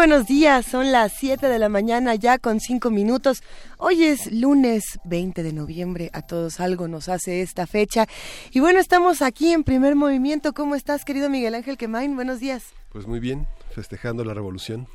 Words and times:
Buenos 0.00 0.26
días, 0.26 0.64
son 0.64 0.92
las 0.92 1.12
7 1.12 1.46
de 1.46 1.58
la 1.58 1.68
mañana 1.68 2.14
ya 2.14 2.38
con 2.38 2.58
5 2.58 2.88
minutos. 2.88 3.42
Hoy 3.76 4.04
es 4.04 4.32
lunes 4.32 4.98
20 5.04 5.42
de 5.42 5.52
noviembre, 5.52 6.08
a 6.14 6.22
todos 6.22 6.58
algo 6.58 6.88
nos 6.88 7.10
hace 7.10 7.42
esta 7.42 7.66
fecha. 7.66 8.06
Y 8.50 8.60
bueno, 8.60 8.80
estamos 8.80 9.20
aquí 9.20 9.52
en 9.52 9.62
primer 9.62 9.96
movimiento. 9.96 10.54
¿Cómo 10.54 10.74
estás, 10.74 11.04
querido 11.04 11.28
Miguel 11.28 11.54
Ángel 11.54 11.76
Quemain? 11.76 12.16
Buenos 12.16 12.40
días. 12.40 12.72
Pues 12.88 13.06
muy 13.06 13.20
bien, 13.20 13.46
festejando 13.74 14.24
la 14.24 14.34
revolución. 14.34 14.88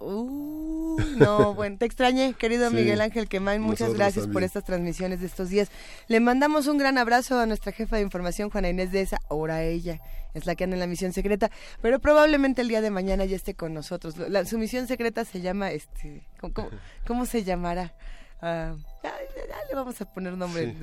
Uh, 0.00 0.98
no, 1.18 1.54
bueno, 1.54 1.78
te 1.78 1.86
extrañé, 1.86 2.34
querido 2.34 2.70
Miguel 2.70 3.00
Ángel 3.00 3.28
Quemain. 3.28 3.60
Muchas 3.60 3.94
gracias 3.94 4.26
por 4.26 4.42
estas 4.42 4.64
transmisiones 4.64 5.20
de 5.20 5.26
estos 5.26 5.48
días. 5.48 5.70
Le 6.08 6.20
mandamos 6.20 6.66
un 6.66 6.78
gran 6.78 6.98
abrazo 6.98 7.38
a 7.38 7.46
nuestra 7.46 7.72
jefa 7.72 7.96
de 7.96 8.02
información, 8.02 8.50
Juana 8.50 8.70
Inés 8.70 8.92
de 8.92 9.02
esa, 9.02 9.18
ahora 9.28 9.62
ella 9.62 10.00
es 10.34 10.46
la 10.46 10.54
que 10.54 10.64
anda 10.64 10.76
en 10.76 10.80
la 10.80 10.86
misión 10.86 11.12
secreta, 11.12 11.50
pero 11.80 11.98
probablemente 11.98 12.62
el 12.62 12.68
día 12.68 12.80
de 12.80 12.90
mañana 12.90 13.24
ya 13.24 13.36
esté 13.36 13.54
con 13.54 13.74
nosotros. 13.74 14.16
La, 14.16 14.44
su 14.44 14.58
misión 14.58 14.86
secreta 14.86 15.24
se 15.24 15.40
llama, 15.40 15.70
este, 15.72 16.26
cómo 17.06 17.26
se 17.26 17.44
llamará? 17.44 17.94
Uh, 18.42 18.76
ya, 19.02 19.12
le 19.68 19.74
vamos 19.74 20.00
a 20.00 20.04
poner 20.04 20.36
nombre 20.36 20.76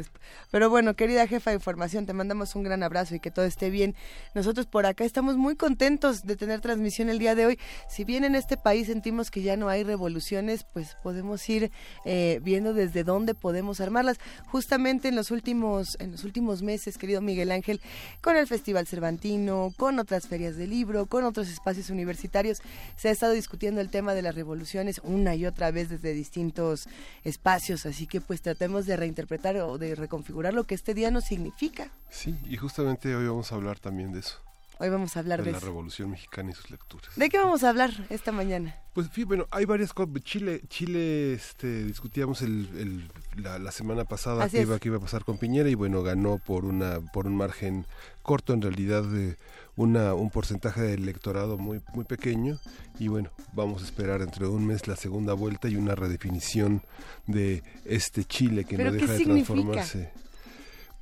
Pero 0.51 0.69
bueno, 0.69 0.95
querida 0.95 1.25
jefa 1.27 1.51
de 1.51 1.55
información, 1.55 2.05
te 2.05 2.13
mandamos 2.13 2.55
un 2.55 2.63
gran 2.63 2.83
abrazo 2.83 3.15
y 3.15 3.19
que 3.19 3.31
todo 3.31 3.45
esté 3.45 3.69
bien. 3.69 3.95
Nosotros 4.35 4.65
por 4.65 4.85
acá 4.85 5.05
estamos 5.05 5.37
muy 5.37 5.55
contentos 5.55 6.23
de 6.23 6.35
tener 6.35 6.59
transmisión 6.59 7.09
el 7.09 7.19
día 7.19 7.35
de 7.35 7.45
hoy. 7.45 7.59
Si 7.89 8.03
bien 8.03 8.23
en 8.23 8.35
este 8.35 8.57
país 8.57 8.87
sentimos 8.87 9.31
que 9.31 9.41
ya 9.41 9.55
no 9.55 9.69
hay 9.69 9.83
revoluciones, 9.83 10.65
pues 10.73 10.97
podemos 11.01 11.47
ir 11.49 11.71
eh, 12.03 12.39
viendo 12.43 12.73
desde 12.73 13.03
dónde 13.03 13.35
podemos 13.35 13.79
armarlas. 13.79 14.17
Justamente 14.47 15.07
en 15.07 15.15
los 15.15 15.31
últimos, 15.31 15.95
en 15.99 16.11
los 16.11 16.23
últimos 16.23 16.61
meses, 16.61 16.97
querido 16.97 17.21
Miguel 17.21 17.51
Ángel, 17.51 17.79
con 18.21 18.35
el 18.35 18.47
Festival 18.47 18.85
Cervantino, 18.85 19.73
con 19.77 19.97
otras 19.97 20.27
ferias 20.27 20.57
de 20.57 20.67
libro, 20.67 21.05
con 21.05 21.23
otros 21.23 21.47
espacios 21.47 21.89
universitarios, 21.89 22.61
se 22.97 23.07
ha 23.07 23.11
estado 23.11 23.31
discutiendo 23.31 23.79
el 23.79 23.89
tema 23.89 24.13
de 24.13 24.23
las 24.23 24.35
revoluciones 24.35 24.99
una 25.03 25.35
y 25.35 25.45
otra 25.45 25.71
vez 25.71 25.89
desde 25.89 26.13
distintos 26.13 26.87
espacios. 27.23 27.85
Así 27.85 28.08
que 28.09 28.19
pues 28.21 28.41
tratemos 28.41 28.85
de 28.85 28.97
reinterpretar 28.97 29.55
o 29.57 29.77
de 29.77 29.95
reconfigurar 29.95 30.53
lo 30.53 30.65
que 30.65 30.75
este 30.75 30.93
día 30.93 31.11
nos 31.11 31.25
significa. 31.25 31.91
Sí, 32.09 32.35
y 32.45 32.57
justamente 32.57 33.15
hoy 33.15 33.27
vamos 33.27 33.51
a 33.51 33.55
hablar 33.55 33.79
también 33.79 34.11
de 34.11 34.19
eso. 34.19 34.39
Hoy 34.81 34.87
vamos 34.87 35.17
a 35.17 35.19
hablar 35.19 35.39
de, 35.39 35.47
de 35.47 35.51
la 35.51 35.59
Revolución 35.59 36.09
Mexicana 36.09 36.51
y 36.51 36.53
sus 36.53 36.71
lecturas. 36.71 37.09
¿De 37.17 37.27
qué 37.27 37.37
vamos 37.37 37.65
a 37.65 37.69
hablar 37.69 37.91
esta 38.09 38.31
mañana? 38.31 38.77
Pues 38.93 39.09
sí, 39.13 39.25
bueno, 39.25 39.45
hay 39.51 39.65
varias 39.65 39.91
cosas. 39.91 40.13
Chile, 40.23 40.61
Chile, 40.69 41.33
este, 41.33 41.83
discutíamos 41.83 42.41
el, 42.41 43.11
la, 43.35 43.71
semana 43.73 44.05
pasada 44.05 44.47
qué 44.49 44.61
iba, 44.61 44.79
iba 44.81 44.95
a 44.95 45.01
pasar 45.01 45.25
con 45.25 45.37
Piñera 45.37 45.69
y 45.69 45.75
bueno, 45.75 46.01
ganó 46.01 46.37
por 46.37 46.63
una, 46.63 47.01
por 47.11 47.27
un 47.27 47.35
margen 47.35 47.85
corto 48.23 48.53
en 48.53 48.61
realidad 48.61 49.03
de 49.03 49.37
una, 49.79 50.13
un 50.13 50.29
porcentaje 50.29 50.81
de 50.81 50.93
electorado 50.95 51.57
muy, 51.57 51.81
muy 51.93 52.03
pequeño 52.03 52.59
y 52.99 53.07
bueno, 53.07 53.29
vamos 53.53 53.81
a 53.81 53.85
esperar 53.85 54.19
dentro 54.19 54.49
de 54.49 54.53
un 54.53 54.67
mes 54.67 54.89
la 54.89 54.97
segunda 54.97 55.33
vuelta 55.33 55.69
y 55.69 55.77
una 55.77 55.95
redefinición 55.95 56.83
de 57.27 57.63
este 57.85 58.25
Chile 58.25 58.65
que 58.65 58.77
no 58.77 58.91
deja 58.91 59.13
de 59.13 59.23
transformarse. 59.23 60.11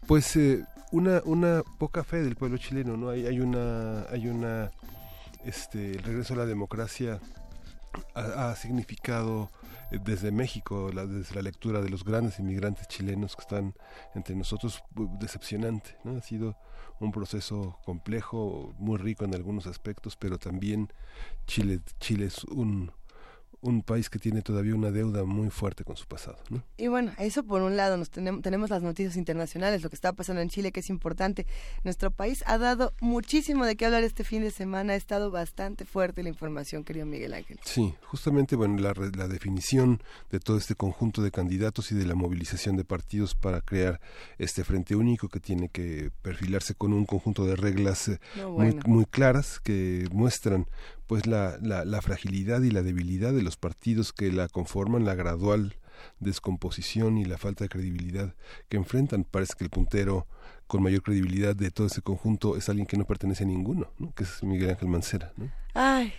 Pues 0.05 0.35
eh, 0.35 0.63
una, 0.91 1.23
una 1.25 1.63
poca 1.79 2.03
fe 2.03 2.21
del 2.21 2.35
pueblo 2.35 2.59
chileno, 2.59 2.95
¿no? 2.97 3.09
Hay, 3.09 3.25
hay 3.25 3.39
una, 3.39 4.03
hay 4.11 4.27
una, 4.27 4.69
este, 5.43 5.93
el 5.93 6.03
regreso 6.03 6.35
a 6.35 6.37
la 6.37 6.45
democracia 6.45 7.19
ha, 8.13 8.55
significado 8.55 9.49
eh, 9.89 9.97
desde 10.05 10.31
México, 10.31 10.91
desde 10.91 11.33
la 11.33 11.41
lectura 11.41 11.81
de 11.81 11.89
los 11.89 12.03
grandes 12.03 12.37
inmigrantes 12.37 12.87
chilenos 12.87 13.35
que 13.35 13.41
están 13.41 13.73
entre 14.13 14.35
nosotros, 14.35 14.83
decepcionante, 15.19 15.97
¿no? 16.03 16.15
Ha 16.15 16.21
sido 16.21 16.55
un 16.99 17.11
proceso 17.11 17.77
complejo, 17.85 18.73
muy 18.79 18.97
rico 18.97 19.25
en 19.25 19.35
algunos 19.35 19.67
aspectos, 19.67 20.15
pero 20.15 20.37
también 20.37 20.91
Chile, 21.45 21.79
Chile 21.99 22.25
es 22.25 22.43
un, 22.45 22.91
un 23.61 23.81
país 23.81 24.09
que 24.09 24.19
tiene 24.19 24.41
todavía 24.41 24.75
una 24.75 24.91
deuda 24.91 25.23
muy 25.23 25.49
fuerte 25.49 25.83
con 25.83 25.97
su 25.97 26.05
pasado. 26.05 26.37
¿no? 26.49 26.63
Y 26.77 26.87
bueno, 26.87 27.11
eso 27.17 27.43
por 27.43 27.61
un 27.61 27.75
lado, 27.75 27.97
nos 27.97 28.09
tenemos, 28.09 28.41
tenemos 28.41 28.69
las 28.69 28.83
noticias 28.83 29.17
internacionales, 29.17 29.81
lo 29.81 29.89
que 29.89 29.95
está 29.95 30.13
pasando 30.13 30.41
en 30.41 30.49
Chile, 30.49 30.71
que 30.71 30.81
es 30.81 30.89
importante. 30.89 31.45
Nuestro 31.83 32.11
país 32.11 32.43
ha 32.45 32.57
dado 32.57 32.93
muchísimo 33.01 33.65
de 33.65 33.75
qué 33.75 33.85
hablar 33.85 34.03
este 34.03 34.23
fin 34.23 34.41
de 34.41 34.51
semana, 34.51 34.93
ha 34.93 34.95
estado 34.95 35.31
bastante 35.31 35.85
fuerte 35.85 36.23
la 36.23 36.29
información, 36.29 36.83
querido 36.83 37.05
Miguel 37.05 37.33
Ángel. 37.33 37.59
Sí, 37.63 37.93
justamente, 38.03 38.55
bueno, 38.55 38.77
la, 38.77 38.93
la 39.15 39.27
definición 39.27 40.01
de 40.31 40.39
todo 40.39 40.57
este 40.57 40.75
conjunto 40.75 41.21
de 41.21 41.31
candidatos 41.31 41.91
y 41.91 41.95
de 41.95 42.05
la 42.05 42.15
movilización 42.15 42.77
de 42.77 42.85
partidos 42.85 43.35
para 43.35 43.61
crear 43.61 43.99
este 44.37 44.63
frente 44.63 44.95
único 44.95 45.29
que 45.29 45.39
tiene 45.39 45.69
que 45.69 46.11
perfilarse 46.21 46.75
con 46.75 46.93
un 46.93 47.05
conjunto 47.05 47.45
de 47.45 47.55
reglas 47.55 48.07
eh, 48.07 48.19
muy, 48.47 48.77
muy 48.85 49.05
claras 49.05 49.59
que 49.59 50.07
muestran 50.11 50.67
pues 51.07 51.25
la, 51.25 51.57
la, 51.61 51.85
la, 51.85 52.01
fragilidad 52.01 52.61
y 52.61 52.71
la 52.71 52.83
debilidad 52.83 53.33
de 53.33 53.41
los 53.41 53.57
partidos 53.57 54.13
que 54.13 54.31
la 54.31 54.47
conforman, 54.47 55.05
la 55.05 55.15
gradual 55.15 55.77
descomposición 56.19 57.17
y 57.17 57.25
la 57.25 57.37
falta 57.37 57.63
de 57.63 57.69
credibilidad 57.69 58.35
que 58.69 58.77
enfrentan. 58.77 59.23
Parece 59.23 59.53
que 59.57 59.63
el 59.63 59.69
puntero 59.69 60.27
con 60.67 60.83
mayor 60.83 61.01
credibilidad 61.01 61.55
de 61.55 61.71
todo 61.71 61.87
ese 61.87 62.01
conjunto 62.01 62.57
es 62.57 62.69
alguien 62.69 62.85
que 62.85 62.97
no 62.97 63.05
pertenece 63.05 63.43
a 63.43 63.47
ninguno, 63.47 63.91
¿no? 63.97 64.13
que 64.13 64.23
es 64.23 64.43
Miguel 64.43 64.71
Ángel 64.71 64.89
Mancera. 64.89 65.31
¿no? 65.37 65.49
Ay, 65.73 66.13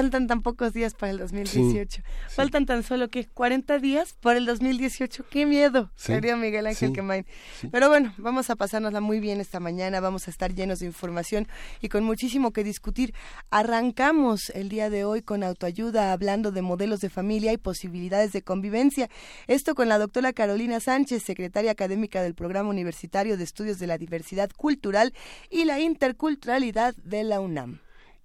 Faltan 0.00 0.26
tan 0.26 0.40
pocos 0.40 0.72
días 0.72 0.94
para 0.94 1.12
el 1.12 1.18
2018. 1.18 2.00
Faltan 2.30 2.64
tan 2.64 2.82
solo 2.82 3.10
que 3.10 3.26
40 3.26 3.78
días 3.80 4.14
para 4.14 4.38
el 4.38 4.46
2018. 4.46 5.26
¡Qué 5.28 5.44
miedo! 5.44 5.90
Querido 6.02 6.38
Miguel 6.38 6.66
Ángel 6.68 6.94
Quemain. 6.94 7.26
Pero 7.70 7.90
bueno, 7.90 8.14
vamos 8.16 8.48
a 8.48 8.56
pasárnosla 8.56 9.02
muy 9.02 9.20
bien 9.20 9.42
esta 9.42 9.60
mañana. 9.60 10.00
Vamos 10.00 10.26
a 10.26 10.30
estar 10.30 10.54
llenos 10.54 10.78
de 10.78 10.86
información 10.86 11.46
y 11.82 11.90
con 11.90 12.02
muchísimo 12.02 12.50
que 12.50 12.64
discutir. 12.64 13.12
Arrancamos 13.50 14.48
el 14.54 14.70
día 14.70 14.88
de 14.88 15.04
hoy 15.04 15.20
con 15.20 15.42
autoayuda, 15.42 16.12
hablando 16.12 16.50
de 16.50 16.62
modelos 16.62 17.00
de 17.00 17.10
familia 17.10 17.52
y 17.52 17.58
posibilidades 17.58 18.32
de 18.32 18.40
convivencia. 18.40 19.10
Esto 19.48 19.74
con 19.74 19.90
la 19.90 19.98
doctora 19.98 20.32
Carolina 20.32 20.80
Sánchez, 20.80 21.24
secretaria 21.24 21.72
académica 21.72 22.22
del 22.22 22.34
Programa 22.34 22.70
Universitario 22.70 23.36
de 23.36 23.44
Estudios 23.44 23.78
de 23.78 23.86
la 23.86 23.98
Diversidad 23.98 24.48
Cultural 24.56 25.12
y 25.50 25.66
la 25.66 25.78
Interculturalidad 25.78 26.94
de 26.96 27.22
la 27.22 27.40
UNAM 27.40 27.80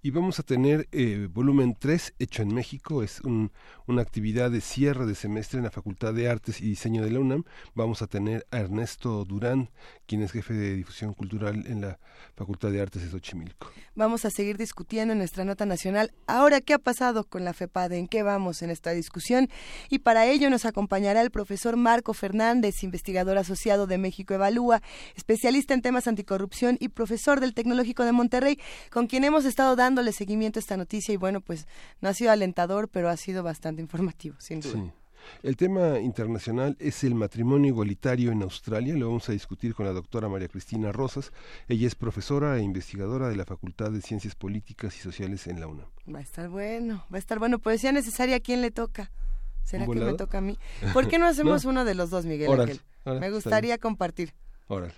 y 0.06 0.12
vamos 0.12 0.38
a 0.38 0.44
tener 0.44 0.88
eh, 0.92 1.26
volumen 1.28 1.74
3 1.76 2.14
hecho 2.20 2.42
en 2.42 2.54
México, 2.54 3.02
es 3.02 3.20
una 3.22 4.02
actividad 4.02 4.52
de 4.52 4.60
cierre 4.60 5.04
de 5.04 5.16
semestre 5.16 5.58
en 5.58 5.64
la 5.64 5.72
Facultad 5.72 6.14
de 6.14 6.28
Artes 6.28 6.60
y 6.60 6.68
Diseño 6.68 7.02
de 7.02 7.10
la 7.10 7.18
UNAM. 7.18 7.42
Vamos 7.74 8.02
a 8.02 8.06
tener 8.06 8.46
a 8.52 8.58
Ernesto 8.58 9.24
Durán, 9.24 9.68
quien 10.06 10.22
es 10.22 10.32
jefe 10.32 10.54
de 10.54 10.74
difusión 10.74 11.14
cultural 11.14 11.64
en 11.66 11.80
la 11.80 11.98
Facultad 12.34 12.70
de 12.70 12.80
Artes 12.80 13.02
de 13.02 13.10
Xochimilco. 13.10 13.70
Vamos 13.94 14.24
a 14.24 14.30
seguir 14.30 14.56
discutiendo 14.56 15.12
en 15.12 15.18
nuestra 15.18 15.44
nota 15.44 15.66
nacional. 15.66 16.12
Ahora, 16.26 16.60
¿qué 16.60 16.74
ha 16.74 16.78
pasado 16.78 17.24
con 17.24 17.44
la 17.44 17.52
FEPADE? 17.52 17.98
¿En 17.98 18.08
qué 18.08 18.22
vamos 18.22 18.62
en 18.62 18.70
esta 18.70 18.90
discusión? 18.90 19.48
Y 19.90 20.00
para 20.00 20.26
ello 20.26 20.50
nos 20.50 20.64
acompañará 20.64 21.22
el 21.22 21.30
profesor 21.30 21.76
Marco 21.76 22.14
Fernández, 22.14 22.82
investigador 22.82 23.38
asociado 23.38 23.86
de 23.86 23.98
México 23.98 24.34
Evalúa, 24.34 24.82
especialista 25.14 25.74
en 25.74 25.82
temas 25.82 26.06
anticorrupción 26.06 26.76
y 26.80 26.88
profesor 26.88 27.40
del 27.40 27.54
Tecnológico 27.54 28.04
de 28.04 28.12
Monterrey, 28.12 28.60
con 28.90 29.06
quien 29.06 29.24
hemos 29.24 29.44
estado 29.44 29.76
dándole 29.76 30.12
seguimiento 30.12 30.58
a 30.58 30.60
esta 30.60 30.76
noticia 30.76 31.12
y 31.12 31.16
bueno, 31.16 31.40
pues 31.40 31.66
no 32.00 32.08
ha 32.08 32.14
sido 32.14 32.30
alentador, 32.30 32.88
pero 32.88 33.08
ha 33.08 33.16
sido 33.16 33.42
bastante 33.42 33.82
informativo, 33.82 34.36
sin 34.38 34.60
duda. 34.60 34.92
El 35.42 35.56
tema 35.56 36.00
internacional 36.00 36.76
es 36.78 37.04
el 37.04 37.14
matrimonio 37.14 37.68
igualitario 37.68 38.32
en 38.32 38.42
Australia. 38.42 38.94
Lo 38.94 39.08
vamos 39.08 39.28
a 39.28 39.32
discutir 39.32 39.74
con 39.74 39.86
la 39.86 39.92
doctora 39.92 40.28
María 40.28 40.48
Cristina 40.48 40.92
Rosas. 40.92 41.32
Ella 41.68 41.86
es 41.86 41.94
profesora 41.94 42.58
e 42.58 42.62
investigadora 42.62 43.28
de 43.28 43.36
la 43.36 43.44
Facultad 43.44 43.90
de 43.90 44.00
Ciencias 44.00 44.34
Políticas 44.34 44.96
y 44.96 45.00
Sociales 45.00 45.46
en 45.46 45.60
la 45.60 45.66
UNAM. 45.66 45.86
Va 46.12 46.18
a 46.18 46.22
estar 46.22 46.48
bueno, 46.48 47.04
va 47.12 47.16
a 47.16 47.18
estar 47.18 47.38
bueno. 47.38 47.58
Poesía 47.58 47.92
necesaria, 47.92 48.36
¿a 48.36 48.40
quién 48.40 48.62
le 48.62 48.70
toca? 48.70 49.10
¿Será 49.62 49.86
que 49.86 49.94
me 49.94 50.14
toca 50.14 50.38
a 50.38 50.40
mí? 50.40 50.56
¿Por 50.92 51.08
qué 51.08 51.18
no 51.18 51.26
hacemos 51.26 51.64
uno 51.64 51.84
de 51.84 51.94
los 51.94 52.10
dos, 52.10 52.24
Miguel 52.24 52.60
Ángel? 52.60 52.80
Me 53.04 53.30
gustaría 53.30 53.78
compartir. 53.78 54.32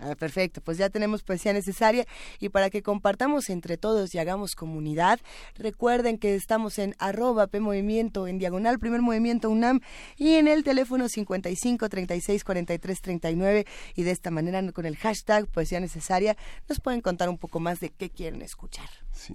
Ah, 0.01 0.15
perfecto, 0.15 0.61
pues 0.63 0.79
ya 0.79 0.89
tenemos 0.89 1.23
poesía 1.23 1.53
necesaria 1.53 2.07
y 2.41 2.49
para 2.49 2.71
que 2.71 2.83
compartamos 2.83 3.51
entre 3.51 3.77
todos 3.77 4.15
y 4.15 4.19
hagamos 4.19 4.55
comunidad, 4.55 5.21
recuerden 5.57 6.19
que 6.19 6.35
estamos 6.35 6.79
en 6.79 6.95
arroba 6.99 7.47
P 7.49 7.61
Movimiento, 7.61 8.27
en 8.27 8.39
diagonal 8.39 8.79
Primer 8.79 9.03
Movimiento 9.03 9.51
UNAM 9.51 9.81
y 10.17 10.35
en 10.35 10.49
el 10.49 10.65
teléfono 10.65 11.09
55 11.09 11.89
36 11.89 12.45
43 12.45 13.01
39 13.03 13.67
y 13.95 14.03
de 14.03 14.11
esta 14.11 14.31
manera 14.31 14.59
con 14.73 14.87
el 14.87 14.97
hashtag 14.97 15.47
poesía 15.47 15.81
necesaria 15.81 16.37
nos 16.69 16.81
pueden 16.81 17.01
contar 17.01 17.29
un 17.29 17.39
poco 17.39 17.61
más 17.61 17.81
de 17.81 17.91
qué 17.91 18.11
quieren 18.11 18.43
escuchar. 18.43 18.89
Sí. 19.13 19.35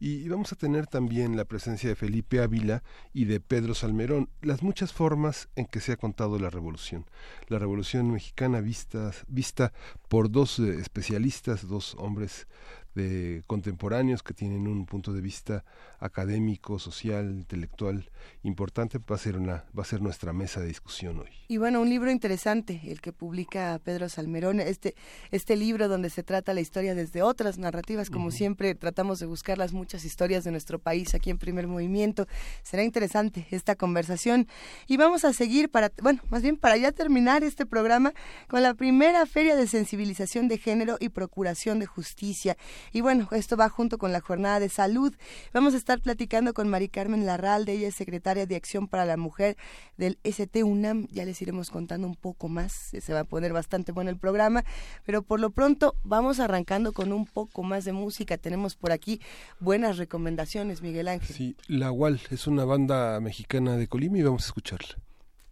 Y 0.00 0.28
vamos 0.28 0.52
a 0.52 0.56
tener 0.56 0.86
también 0.86 1.36
la 1.36 1.44
presencia 1.44 1.88
de 1.88 1.96
Felipe 1.96 2.40
Ávila 2.40 2.84
y 3.12 3.24
de 3.24 3.40
Pedro 3.40 3.74
Salmerón, 3.74 4.28
las 4.42 4.62
muchas 4.62 4.92
formas 4.92 5.48
en 5.56 5.66
que 5.66 5.80
se 5.80 5.92
ha 5.92 5.96
contado 5.96 6.38
la 6.38 6.50
revolución. 6.50 7.04
La 7.48 7.58
revolución 7.58 8.12
mexicana 8.12 8.60
vista, 8.60 9.10
vista 9.26 9.72
por 10.08 10.30
dos 10.30 10.60
eh, 10.60 10.78
especialistas, 10.78 11.66
dos 11.66 11.96
hombres 11.98 12.46
de 12.94 13.42
contemporáneos 13.46 14.22
que 14.22 14.34
tienen 14.34 14.66
un 14.66 14.86
punto 14.86 15.12
de 15.12 15.20
vista 15.20 15.64
académico, 15.98 16.78
social, 16.78 17.30
intelectual 17.30 18.10
importante, 18.42 18.98
va 18.98 19.16
a 19.16 19.18
ser 19.18 19.36
una 19.36 19.64
va 19.76 19.82
a 19.82 19.84
ser 19.84 20.00
nuestra 20.00 20.32
mesa 20.32 20.60
de 20.60 20.66
discusión 20.66 21.18
hoy. 21.18 21.30
Y 21.48 21.56
bueno, 21.56 21.80
un 21.80 21.88
libro 21.88 22.10
interesante 22.10 22.80
el 22.86 23.00
que 23.00 23.12
publica 23.12 23.80
Pedro 23.82 24.08
Salmerón, 24.08 24.60
este 24.60 24.94
este 25.30 25.56
libro 25.56 25.88
donde 25.88 26.10
se 26.10 26.22
trata 26.22 26.54
la 26.54 26.60
historia 26.60 26.94
desde 26.94 27.22
otras 27.22 27.58
narrativas, 27.58 28.10
como 28.10 28.30
siempre 28.30 28.74
tratamos 28.74 29.18
de 29.18 29.26
buscar 29.26 29.58
las 29.58 29.72
muchas 29.72 30.04
historias 30.04 30.44
de 30.44 30.50
nuestro 30.50 30.78
país 30.78 31.14
aquí 31.14 31.30
en 31.30 31.38
Primer 31.38 31.66
Movimiento. 31.66 32.26
Será 32.62 32.84
interesante 32.84 33.46
esta 33.50 33.74
conversación 33.74 34.46
y 34.86 34.96
vamos 34.96 35.24
a 35.24 35.32
seguir 35.32 35.70
para 35.70 35.90
bueno, 36.02 36.20
más 36.30 36.42
bien 36.42 36.56
para 36.56 36.76
ya 36.76 36.92
terminar 36.92 37.44
este 37.44 37.66
programa 37.66 38.12
con 38.48 38.62
la 38.62 38.74
primera 38.74 39.24
feria 39.26 39.56
de 39.56 39.66
sensibilización 39.66 40.48
de 40.48 40.58
género 40.58 40.96
y 41.00 41.08
procuración 41.08 41.78
de 41.78 41.86
justicia 41.86 42.56
y 42.92 43.00
bueno, 43.00 43.28
esto 43.32 43.56
va 43.56 43.68
junto 43.68 43.98
con 43.98 44.12
la 44.12 44.20
jornada 44.20 44.60
de 44.60 44.68
salud. 44.68 45.14
Vamos 45.52 45.74
a 45.74 45.76
estar 45.78 45.87
platicando 45.96 46.52
con 46.52 46.68
Mari 46.68 46.88
Carmen 46.88 47.24
Larralde, 47.24 47.72
ella 47.72 47.88
es 47.88 47.94
secretaria 47.94 48.46
de 48.46 48.56
Acción 48.56 48.86
para 48.88 49.06
la 49.06 49.16
Mujer 49.16 49.56
del 49.96 50.18
ST 50.22 50.62
UNAM. 50.62 51.06
Ya 51.10 51.24
les 51.24 51.40
iremos 51.40 51.70
contando 51.70 52.06
un 52.06 52.14
poco 52.14 52.48
más, 52.48 52.72
se 52.72 53.12
va 53.12 53.20
a 53.20 53.24
poner 53.24 53.52
bastante 53.52 53.92
bueno 53.92 54.10
el 54.10 54.18
programa, 54.18 54.64
pero 55.04 55.22
por 55.22 55.40
lo 55.40 55.50
pronto 55.50 55.96
vamos 56.04 56.40
arrancando 56.40 56.92
con 56.92 57.12
un 57.12 57.24
poco 57.24 57.62
más 57.62 57.84
de 57.86 57.92
música. 57.92 58.36
Tenemos 58.36 58.76
por 58.76 58.92
aquí 58.92 59.20
buenas 59.58 59.96
recomendaciones, 59.96 60.82
Miguel 60.82 61.08
Ángel. 61.08 61.34
Sí, 61.34 61.56
La 61.66 61.90
UAL 61.90 62.20
es 62.30 62.46
una 62.46 62.64
banda 62.64 63.18
mexicana 63.20 63.76
de 63.76 63.88
Colima 63.88 64.18
y 64.18 64.22
vamos 64.22 64.44
a 64.44 64.46
escucharla. 64.46 64.98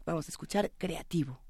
Vamos 0.05 0.29
a 0.29 0.31
escuchar 0.31 0.71
Creativo. 0.77 1.46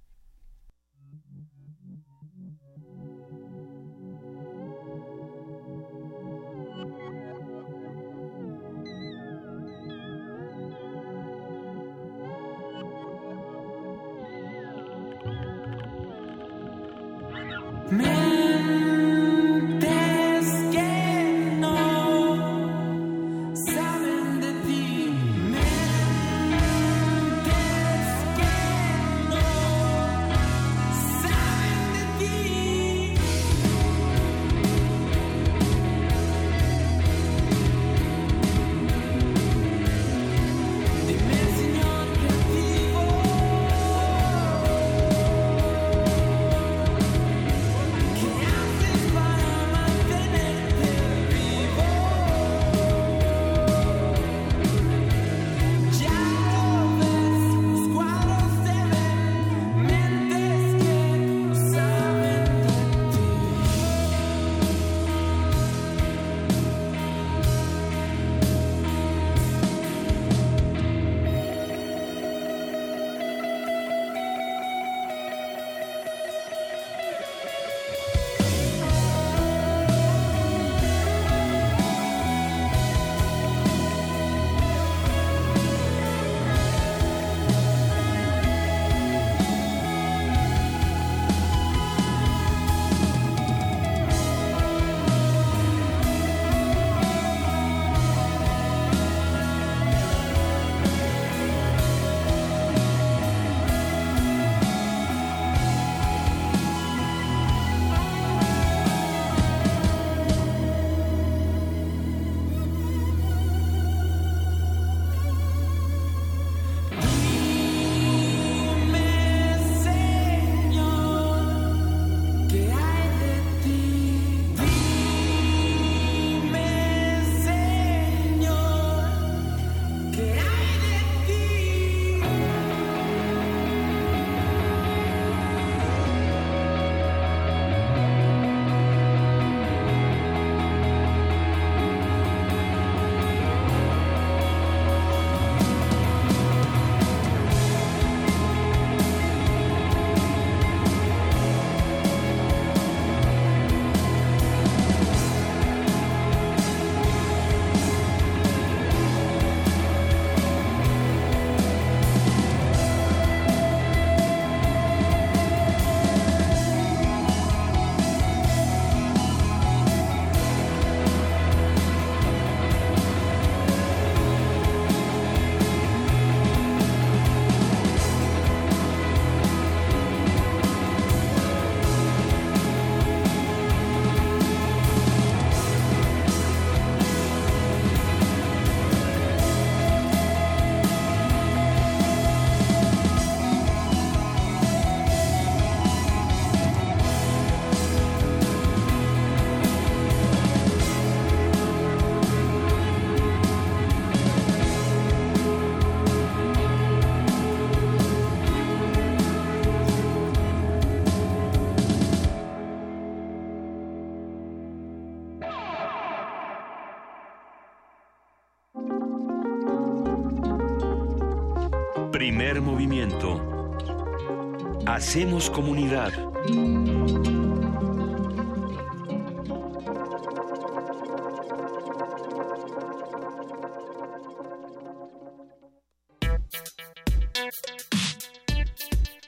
Hacemos 224.87 225.50
comunidad. 225.50 226.12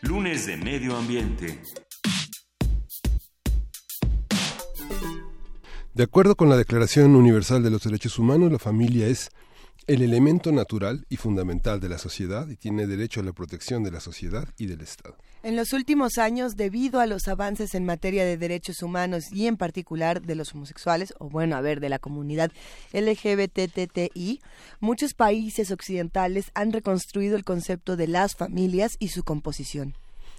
Lunes 0.02 0.46
de 0.46 0.56
Medio 0.56 0.96
Ambiente. 0.96 1.60
De 5.94 6.04
acuerdo 6.04 6.36
con 6.36 6.48
la 6.48 6.56
Declaración 6.56 7.16
Universal 7.16 7.64
de 7.64 7.70
los 7.70 7.82
Derechos 7.82 8.20
Humanos, 8.20 8.52
la 8.52 8.60
familia 8.60 9.08
es 9.08 9.30
el 9.88 10.02
elemento 10.02 10.52
natural 10.52 11.06
y 11.08 11.16
fundamental 11.16 11.80
de 11.80 11.88
la 11.88 11.96
sociedad 11.96 12.46
y 12.48 12.56
tiene 12.56 12.86
derecho 12.86 13.20
a 13.20 13.22
la 13.22 13.32
protección 13.32 13.82
de 13.82 13.90
la 13.90 14.00
sociedad 14.00 14.46
y 14.58 14.66
del 14.66 14.82
Estado. 14.82 15.16
En 15.42 15.56
los 15.56 15.72
últimos 15.72 16.18
años, 16.18 16.56
debido 16.56 17.00
a 17.00 17.06
los 17.06 17.26
avances 17.26 17.74
en 17.74 17.86
materia 17.86 18.26
de 18.26 18.36
derechos 18.36 18.82
humanos 18.82 19.32
y 19.32 19.46
en 19.46 19.56
particular 19.56 20.20
de 20.20 20.34
los 20.34 20.54
homosexuales, 20.54 21.14
o 21.18 21.30
bueno, 21.30 21.56
a 21.56 21.62
ver, 21.62 21.80
de 21.80 21.88
la 21.88 21.98
comunidad 21.98 22.52
LGBTTI, 22.92 24.40
muchos 24.80 25.14
países 25.14 25.70
occidentales 25.70 26.50
han 26.52 26.70
reconstruido 26.70 27.34
el 27.36 27.44
concepto 27.44 27.96
de 27.96 28.08
las 28.08 28.36
familias 28.36 28.96
y 28.98 29.08
su 29.08 29.24
composición. 29.24 29.94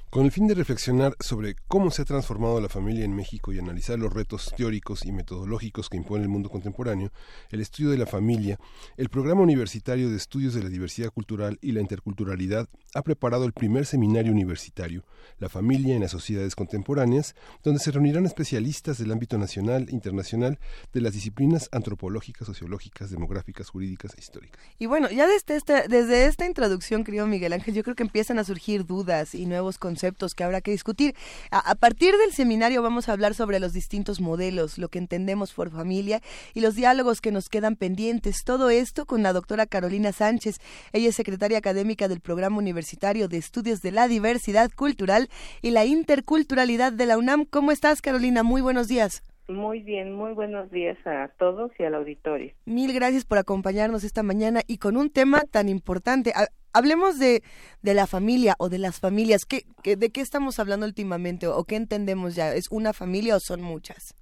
Con 0.09 0.25
el 0.25 0.31
fin 0.31 0.47
de 0.47 0.55
reflexionar 0.55 1.15
sobre 1.19 1.55
cómo 1.67 1.91
se 1.91 2.01
ha 2.01 2.05
transformado 2.05 2.59
la 2.59 2.67
familia 2.67 3.05
en 3.05 3.15
México 3.15 3.53
y 3.53 3.59
analizar 3.59 3.99
los 3.99 4.11
retos 4.11 4.51
teóricos 4.57 5.05
y 5.05 5.11
metodológicos 5.11 5.87
que 5.87 5.97
impone 5.97 6.23
el 6.23 6.29
mundo 6.29 6.49
contemporáneo, 6.49 7.11
el 7.51 7.61
estudio 7.61 7.91
de 7.91 7.99
la 7.99 8.07
familia, 8.07 8.57
el 8.97 9.09
Programa 9.09 9.41
Universitario 9.41 10.09
de 10.09 10.17
Estudios 10.17 10.55
de 10.55 10.63
la 10.63 10.69
Diversidad 10.69 11.11
Cultural 11.11 11.59
y 11.61 11.73
la 11.73 11.81
Interculturalidad 11.81 12.67
ha 12.95 13.03
preparado 13.03 13.45
el 13.45 13.53
primer 13.53 13.85
seminario 13.85 14.31
universitario, 14.31 15.03
La 15.37 15.47
familia 15.47 15.93
en 15.93 16.01
las 16.01 16.09
sociedades 16.09 16.55
contemporáneas, 16.55 17.35
donde 17.61 17.79
se 17.79 17.91
reunirán 17.91 18.25
especialistas 18.25 18.97
del 18.97 19.11
ámbito 19.11 19.37
nacional 19.37 19.85
e 19.89 19.93
internacional 19.93 20.57
de 20.91 21.01
las 21.01 21.13
disciplinas 21.13 21.69
antropológicas, 21.71 22.47
sociológicas, 22.47 23.11
demográficas, 23.11 23.69
jurídicas 23.69 24.15
e 24.15 24.21
históricas. 24.21 24.59
Y 24.79 24.87
bueno, 24.87 25.07
ya 25.11 25.27
desde 25.27 25.55
esta, 25.55 25.87
desde 25.87 26.25
esta 26.25 26.47
introducción, 26.47 27.03
querido 27.03 27.27
Miguel 27.27 27.53
Ángel, 27.53 27.75
yo 27.75 27.83
creo 27.83 27.95
que 27.95 28.01
empiezan 28.01 28.39
a 28.39 28.43
surgir 28.43 28.87
dudas 28.87 29.35
y 29.35 29.45
nuevos 29.45 29.77
conceptos 29.77 29.98
conceptos 29.99 30.33
que 30.33 30.45
habrá 30.45 30.61
que 30.61 30.71
discutir. 30.71 31.13
A, 31.51 31.75
partir 31.75 32.15
del 32.15 32.31
seminario 32.31 32.81
vamos 32.81 33.09
a 33.09 33.11
hablar 33.11 33.35
sobre 33.35 33.59
los 33.59 33.73
distintos 33.73 34.21
modelos, 34.21 34.77
lo 34.77 34.87
que 34.87 34.97
entendemos 34.97 35.51
por 35.51 35.71
familia 35.71 36.21
y 36.53 36.61
los 36.61 36.75
diálogos 36.75 37.19
que 37.19 37.33
nos 37.33 37.49
quedan 37.49 37.75
pendientes. 37.75 38.43
Todo 38.45 38.69
esto 38.69 39.05
con 39.05 39.23
la 39.23 39.33
doctora 39.33 39.65
Carolina 39.65 40.13
Sánchez. 40.13 40.61
Ella 40.93 41.09
es 41.09 41.15
secretaria 41.15 41.57
académica 41.57 42.07
del 42.07 42.21
Programa 42.21 42.57
Universitario 42.57 43.27
de 43.27 43.37
Estudios 43.37 43.81
de 43.81 43.91
la 43.91 44.07
Diversidad 44.07 44.71
Cultural 44.73 45.29
y 45.61 45.71
la 45.71 45.83
Interculturalidad 45.83 46.93
de 46.93 47.05
la 47.05 47.17
UNAM. 47.17 47.43
¿Cómo 47.43 47.73
estás, 47.73 48.01
Carolina? 48.01 48.41
Muy 48.43 48.61
buenos 48.61 48.87
días. 48.87 49.21
Muy 49.49 49.81
bien, 49.81 50.13
muy 50.13 50.33
buenos 50.33 50.69
días 50.69 50.95
a 51.07 51.27
todos 51.39 51.71
y 51.79 51.83
al 51.83 51.95
auditorio. 51.95 52.53
Mil 52.65 52.93
gracias 52.93 53.25
por 53.25 53.39
acompañarnos 53.39 54.03
esta 54.03 54.21
mañana 54.21 54.61
y 54.67 54.77
con 54.77 54.95
un 54.95 55.09
tema 55.09 55.41
tan 55.49 55.69
importante 55.69 56.31
hablemos 56.71 57.17
de, 57.17 57.41
de 57.81 57.93
la 57.95 58.05
familia 58.05 58.53
o 58.59 58.69
de 58.69 58.77
las 58.77 58.99
familias. 58.99 59.45
¿Qué, 59.45 59.63
de 59.95 60.11
qué 60.11 60.21
estamos 60.21 60.59
hablando 60.59 60.85
últimamente 60.85 61.47
o, 61.47 61.63
qué 61.63 61.77
entendemos 61.77 62.35
ya? 62.35 62.53
¿Es 62.53 62.69
una 62.69 62.93
familia 62.93 63.37
o 63.37 63.39
son 63.39 63.63
muchas? 63.63 64.15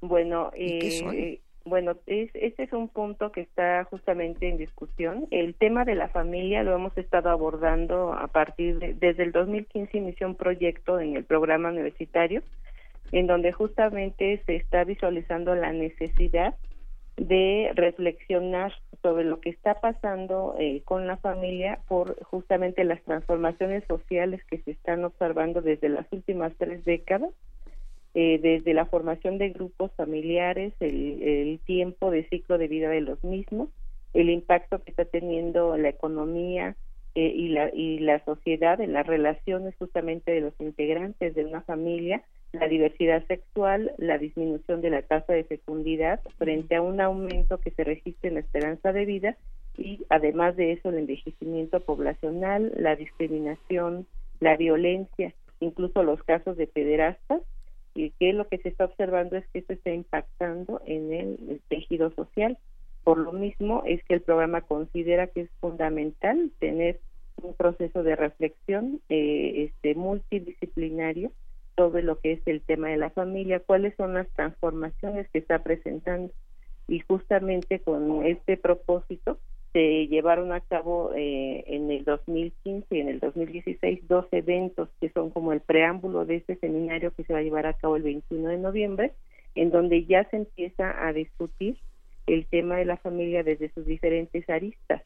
Bueno, 0.00 0.52
eh, 0.54 1.40
bueno, 1.64 1.96
es, 2.06 2.30
este 2.34 2.62
es 2.62 2.72
un 2.72 2.88
punto 2.88 3.32
que 3.32 3.40
está 3.40 3.82
justamente 3.82 4.48
en 4.48 4.58
discusión. 4.58 5.26
El 5.32 5.56
tema 5.56 5.84
de 5.86 5.96
la 5.96 6.08
familia 6.08 6.62
lo 6.62 6.72
hemos 6.72 6.96
estado 6.96 7.30
abordando 7.30 8.12
a 8.12 8.28
partir 8.28 8.78
de, 8.78 8.94
desde 8.94 9.24
el 9.24 9.32
2015 9.32 9.98
inició 9.98 10.28
un 10.28 10.36
proyecto 10.36 11.00
en 11.00 11.16
el 11.16 11.24
programa 11.24 11.70
universitario 11.70 12.44
en 13.12 13.26
donde 13.26 13.52
justamente 13.52 14.42
se 14.46 14.56
está 14.56 14.84
visualizando 14.84 15.54
la 15.54 15.72
necesidad 15.72 16.54
de 17.18 17.72
reflexionar 17.74 18.72
sobre 19.02 19.24
lo 19.24 19.40
que 19.40 19.50
está 19.50 19.80
pasando 19.80 20.54
eh, 20.58 20.82
con 20.84 21.06
la 21.06 21.16
familia 21.16 21.80
por 21.88 22.22
justamente 22.24 22.84
las 22.84 23.02
transformaciones 23.02 23.84
sociales 23.88 24.40
que 24.48 24.58
se 24.58 24.70
están 24.72 25.04
observando 25.04 25.60
desde 25.60 25.88
las 25.88 26.06
últimas 26.12 26.52
tres 26.58 26.84
décadas, 26.84 27.30
eh, 28.14 28.38
desde 28.40 28.72
la 28.72 28.86
formación 28.86 29.38
de 29.38 29.50
grupos 29.50 29.90
familiares, 29.96 30.72
el, 30.80 31.60
tiempo 31.64 32.10
de 32.10 32.26
ciclo 32.28 32.56
de 32.56 32.68
vida 32.68 32.88
de 32.88 33.00
los 33.00 33.22
mismos, 33.24 33.68
el 34.14 34.30
impacto 34.30 34.82
que 34.82 34.90
está 34.90 35.04
teniendo 35.04 35.76
la 35.76 35.88
economía 35.88 36.76
eh, 37.14 37.32
y, 37.34 37.48
la, 37.48 37.70
y 37.74 37.98
la 37.98 38.24
sociedad 38.24 38.80
en 38.80 38.92
las 38.92 39.06
relaciones 39.06 39.74
justamente 39.76 40.32
de 40.32 40.40
los 40.40 40.54
integrantes 40.60 41.34
de 41.34 41.44
una 41.44 41.62
familia, 41.62 42.22
la 42.52 42.68
diversidad 42.68 43.26
sexual, 43.26 43.92
la 43.98 44.18
disminución 44.18 44.80
de 44.80 44.90
la 44.90 45.02
tasa 45.02 45.32
de 45.32 45.44
fecundidad 45.44 46.20
frente 46.38 46.76
a 46.76 46.82
un 46.82 47.00
aumento 47.00 47.58
que 47.58 47.70
se 47.70 47.84
registra 47.84 48.28
en 48.28 48.34
la 48.34 48.40
esperanza 48.40 48.92
de 48.92 49.04
vida 49.04 49.36
y 49.76 50.04
además 50.08 50.56
de 50.56 50.72
eso 50.72 50.88
el 50.88 50.98
envejecimiento 50.98 51.80
poblacional, 51.80 52.72
la 52.76 52.96
discriminación, 52.96 54.06
la 54.40 54.56
violencia, 54.56 55.34
incluso 55.60 56.02
los 56.02 56.22
casos 56.22 56.56
de 56.56 56.66
pederastas 56.66 57.42
y 57.94 58.10
que 58.10 58.32
lo 58.32 58.48
que 58.48 58.58
se 58.58 58.68
está 58.68 58.86
observando 58.86 59.36
es 59.36 59.46
que 59.48 59.60
esto 59.60 59.72
está 59.72 59.90
impactando 59.90 60.80
en 60.86 61.12
el, 61.12 61.60
tejido 61.68 62.10
social. 62.12 62.58
Por 63.04 63.18
lo 63.18 63.32
mismo 63.32 63.82
es 63.86 64.02
que 64.04 64.14
el 64.14 64.20
programa 64.20 64.62
considera 64.62 65.28
que 65.28 65.42
es 65.42 65.50
fundamental 65.60 66.50
tener 66.58 67.00
un 67.42 67.54
proceso 67.54 68.02
de 68.02 68.16
reflexión 68.16 69.00
eh, 69.08 69.70
este 69.70 69.94
multidisciplinario 69.94 71.30
sobre 71.78 72.02
lo 72.02 72.18
que 72.18 72.32
es 72.32 72.40
el 72.46 72.60
tema 72.60 72.88
de 72.88 72.96
la 72.96 73.10
familia, 73.10 73.60
cuáles 73.60 73.94
son 73.94 74.14
las 74.14 74.28
transformaciones 74.30 75.28
que 75.30 75.38
está 75.38 75.60
presentando. 75.60 76.32
Y 76.88 77.00
justamente 77.00 77.78
con 77.78 78.26
este 78.26 78.56
propósito 78.56 79.38
se 79.72 80.08
llevaron 80.08 80.52
a 80.52 80.60
cabo 80.60 81.12
eh, 81.14 81.62
en 81.68 81.88
el 81.92 82.04
2015 82.04 82.86
y 82.90 83.00
en 83.00 83.08
el 83.08 83.20
2016 83.20 84.08
dos 84.08 84.26
eventos 84.32 84.88
que 85.00 85.10
son 85.10 85.30
como 85.30 85.52
el 85.52 85.60
preámbulo 85.60 86.24
de 86.24 86.36
este 86.36 86.56
seminario 86.56 87.12
que 87.12 87.22
se 87.22 87.32
va 87.32 87.38
a 87.38 87.42
llevar 87.42 87.66
a 87.66 87.74
cabo 87.74 87.94
el 87.94 88.02
21 88.02 88.48
de 88.48 88.58
noviembre, 88.58 89.12
en 89.54 89.70
donde 89.70 90.04
ya 90.04 90.24
se 90.30 90.38
empieza 90.38 91.06
a 91.06 91.12
discutir 91.12 91.78
el 92.26 92.46
tema 92.46 92.76
de 92.76 92.86
la 92.86 92.96
familia 92.96 93.44
desde 93.44 93.70
sus 93.70 93.86
diferentes 93.86 94.50
aristas 94.50 95.02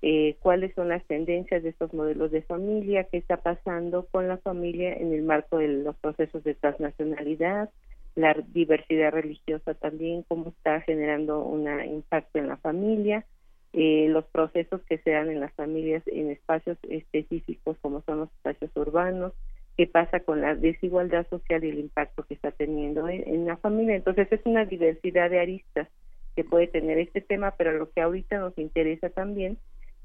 eh, 0.00 0.36
cuáles 0.40 0.74
son 0.74 0.88
las 0.88 1.04
tendencias 1.06 1.62
de 1.62 1.70
estos 1.70 1.92
modelos 1.92 2.30
de 2.30 2.42
familia, 2.42 3.04
qué 3.04 3.18
está 3.18 3.38
pasando 3.38 4.06
con 4.10 4.28
la 4.28 4.36
familia 4.38 4.94
en 4.94 5.12
el 5.12 5.22
marco 5.22 5.58
de 5.58 5.68
los 5.68 5.96
procesos 5.96 6.44
de 6.44 6.54
transnacionalidad, 6.54 7.70
la 8.14 8.34
diversidad 8.52 9.12
religiosa 9.12 9.74
también, 9.74 10.24
cómo 10.28 10.50
está 10.50 10.80
generando 10.82 11.42
un 11.42 11.68
impacto 11.84 12.38
en 12.38 12.48
la 12.48 12.56
familia, 12.58 13.24
eh, 13.72 14.06
los 14.08 14.24
procesos 14.26 14.80
que 14.82 14.98
se 14.98 15.10
dan 15.10 15.30
en 15.30 15.40
las 15.40 15.52
familias 15.54 16.02
en 16.06 16.30
espacios 16.30 16.78
específicos 16.88 17.76
como 17.80 18.02
son 18.02 18.20
los 18.20 18.30
espacios 18.30 18.70
urbanos, 18.76 19.32
qué 19.76 19.86
pasa 19.86 20.20
con 20.20 20.40
la 20.40 20.54
desigualdad 20.54 21.26
social 21.28 21.64
y 21.64 21.70
el 21.70 21.78
impacto 21.80 22.22
que 22.22 22.34
está 22.34 22.52
teniendo 22.52 23.08
en, 23.08 23.28
en 23.28 23.46
la 23.46 23.56
familia. 23.56 23.96
Entonces 23.96 24.28
es 24.30 24.40
una 24.44 24.64
diversidad 24.64 25.28
de 25.28 25.40
aristas 25.40 25.88
que 26.36 26.44
puede 26.44 26.68
tener 26.68 26.98
este 26.98 27.20
tema, 27.20 27.54
pero 27.58 27.72
lo 27.72 27.90
que 27.90 28.00
ahorita 28.00 28.38
nos 28.38 28.56
interesa 28.58 29.10
también 29.10 29.58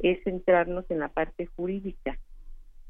es 0.03 0.23
centrarnos 0.23 0.85
en 0.89 0.99
la 0.99 1.07
parte 1.07 1.47
jurídica, 1.47 2.19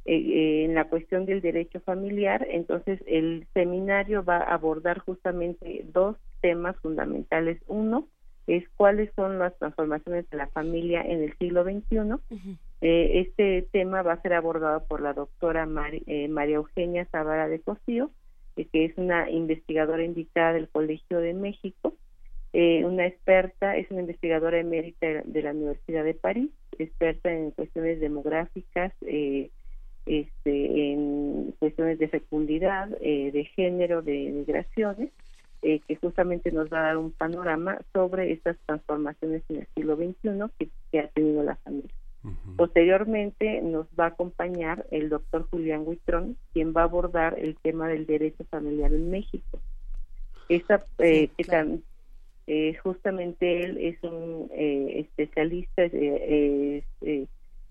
eh, 0.05 0.15
eh, 0.15 0.65
en 0.65 0.75
la 0.75 0.89
cuestión 0.89 1.25
del 1.25 1.41
derecho 1.41 1.79
familiar. 1.79 2.45
Entonces, 2.49 2.99
el 3.07 3.47
seminario 3.53 4.25
va 4.25 4.37
a 4.37 4.53
abordar 4.53 4.99
justamente 4.99 5.85
dos 5.93 6.17
temas 6.41 6.75
fundamentales. 6.81 7.61
Uno 7.67 8.07
es 8.47 8.67
cuáles 8.75 9.09
son 9.15 9.39
las 9.39 9.57
transformaciones 9.57 10.29
de 10.29 10.37
la 10.37 10.47
familia 10.47 11.01
en 11.01 11.23
el 11.23 11.37
siglo 11.37 11.63
XXI. 11.63 12.15
Eh, 12.81 13.21
este 13.21 13.61
tema 13.71 14.01
va 14.01 14.13
a 14.13 14.21
ser 14.21 14.33
abordado 14.33 14.85
por 14.85 15.01
la 15.01 15.13
doctora 15.13 15.65
María 15.65 16.55
Eugenia 16.55 17.05
Zavara 17.05 17.47
de 17.47 17.61
Cosío, 17.61 18.11
que 18.55 18.85
es 18.85 18.97
una 18.97 19.29
investigadora 19.29 20.03
invitada 20.03 20.53
del 20.53 20.67
Colegio 20.67 21.19
de 21.19 21.33
México 21.33 21.95
eh, 22.55 22.85
una 22.85 23.07
experta, 23.07 23.75
es 23.77 23.89
una 23.89 24.01
investigadora 24.01 24.59
emérita 24.59 25.07
de 25.25 25.41
la 25.41 25.51
Universidad 25.51 26.03
de 26.03 26.13
París, 26.13 26.51
experta 26.77 27.33
en 27.33 27.49
cuestiones 27.49 27.99
demográficas, 27.99 28.93
eh, 29.01 29.49
este, 30.05 30.91
en 30.91 31.55
cuestiones 31.57 31.97
de 31.97 32.09
fecundidad, 32.09 32.89
eh, 33.01 33.31
de 33.31 33.45
género, 33.45 34.03
de 34.03 34.29
migraciones, 34.31 35.09
que 35.63 35.95
justamente 35.95 36.51
nos 36.51 36.67
va 36.67 36.79
a 36.79 36.87
dar 36.87 36.97
un 36.97 37.11
panorama 37.11 37.79
sobre 37.93 38.33
estas 38.33 38.57
transformaciones 38.65 39.43
en 39.47 39.61
el 39.61 39.67
siglo 39.73 39.95
XXI 39.95 40.69
que, 40.91 40.99
ha 40.99 41.07
tenido 41.07 41.41
la 41.41 41.55
familia. 41.55 41.89
Posteriormente 42.57 43.61
nos 43.61 43.87
va 43.97 44.03
a 44.03 44.07
acompañar 44.07 44.85
el 44.91 45.07
doctor 45.07 45.47
Julián 45.49 45.83
Huitrón, 45.85 46.35
quien 46.51 46.73
va 46.75 46.81
a 46.81 46.83
abordar 46.83 47.39
el 47.39 47.55
tema 47.55 47.87
del 47.87 48.05
derecho 48.05 48.43
familiar 48.49 48.91
en 48.91 49.09
México. 49.09 49.61
Esta, 50.49 50.83
que 50.97 51.29
eh, 52.47 52.75
justamente 52.83 53.63
él 53.63 53.77
es 53.77 54.03
un 54.03 54.49
eh, 54.53 54.99
especialista, 54.99 55.83
eh, 55.83 56.83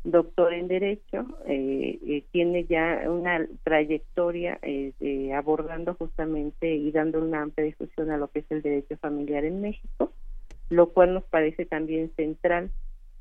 doctor 0.04 0.52
en 0.52 0.68
Derecho, 0.68 1.26
eh, 1.46 1.98
eh, 2.06 2.24
tiene 2.32 2.64
ya 2.64 3.04
una 3.06 3.46
trayectoria 3.62 4.58
eh, 4.62 5.32
abordando 5.34 5.94
justamente 5.94 6.74
y 6.74 6.90
dando 6.90 7.20
una 7.20 7.42
amplia 7.42 7.66
discusión 7.66 8.10
a 8.10 8.16
lo 8.16 8.28
que 8.28 8.40
es 8.40 8.46
el 8.50 8.62
derecho 8.62 8.96
familiar 8.96 9.44
en 9.44 9.60
México, 9.60 10.12
lo 10.70 10.88
cual 10.90 11.14
nos 11.14 11.24
parece 11.24 11.66
también 11.66 12.10
central 12.16 12.70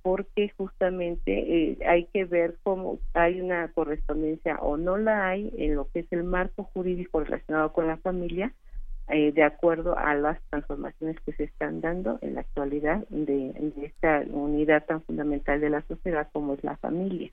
porque 0.01 0.51
justamente 0.57 1.77
hay 1.85 2.05
que 2.05 2.25
ver 2.25 2.55
cómo 2.63 2.97
hay 3.13 3.39
una 3.39 3.67
correspondencia 3.67 4.55
o 4.55 4.75
no 4.75 4.97
la 4.97 5.27
hay 5.27 5.53
en 5.59 5.75
lo 5.75 5.87
que 5.91 5.99
es 5.99 6.07
el 6.11 6.23
marco 6.23 6.63
jurídico 6.63 7.19
relacionado 7.19 7.71
con 7.71 7.85
la 7.85 7.97
familia 7.97 8.51
eh, 9.11 9.31
de 9.31 9.43
acuerdo 9.43 9.97
a 9.97 10.13
las 10.15 10.39
transformaciones 10.49 11.17
que 11.25 11.33
se 11.33 11.43
están 11.43 11.81
dando 11.81 12.17
en 12.21 12.35
la 12.35 12.41
actualidad 12.41 13.05
de, 13.09 13.53
esta 13.83 14.23
unidad 14.31 14.85
tan 14.85 15.01
fundamental 15.03 15.59
de 15.59 15.69
la 15.69 15.81
sociedad 15.87 16.29
como 16.31 16.53
es 16.53 16.63
la 16.63 16.77
familia. 16.77 17.31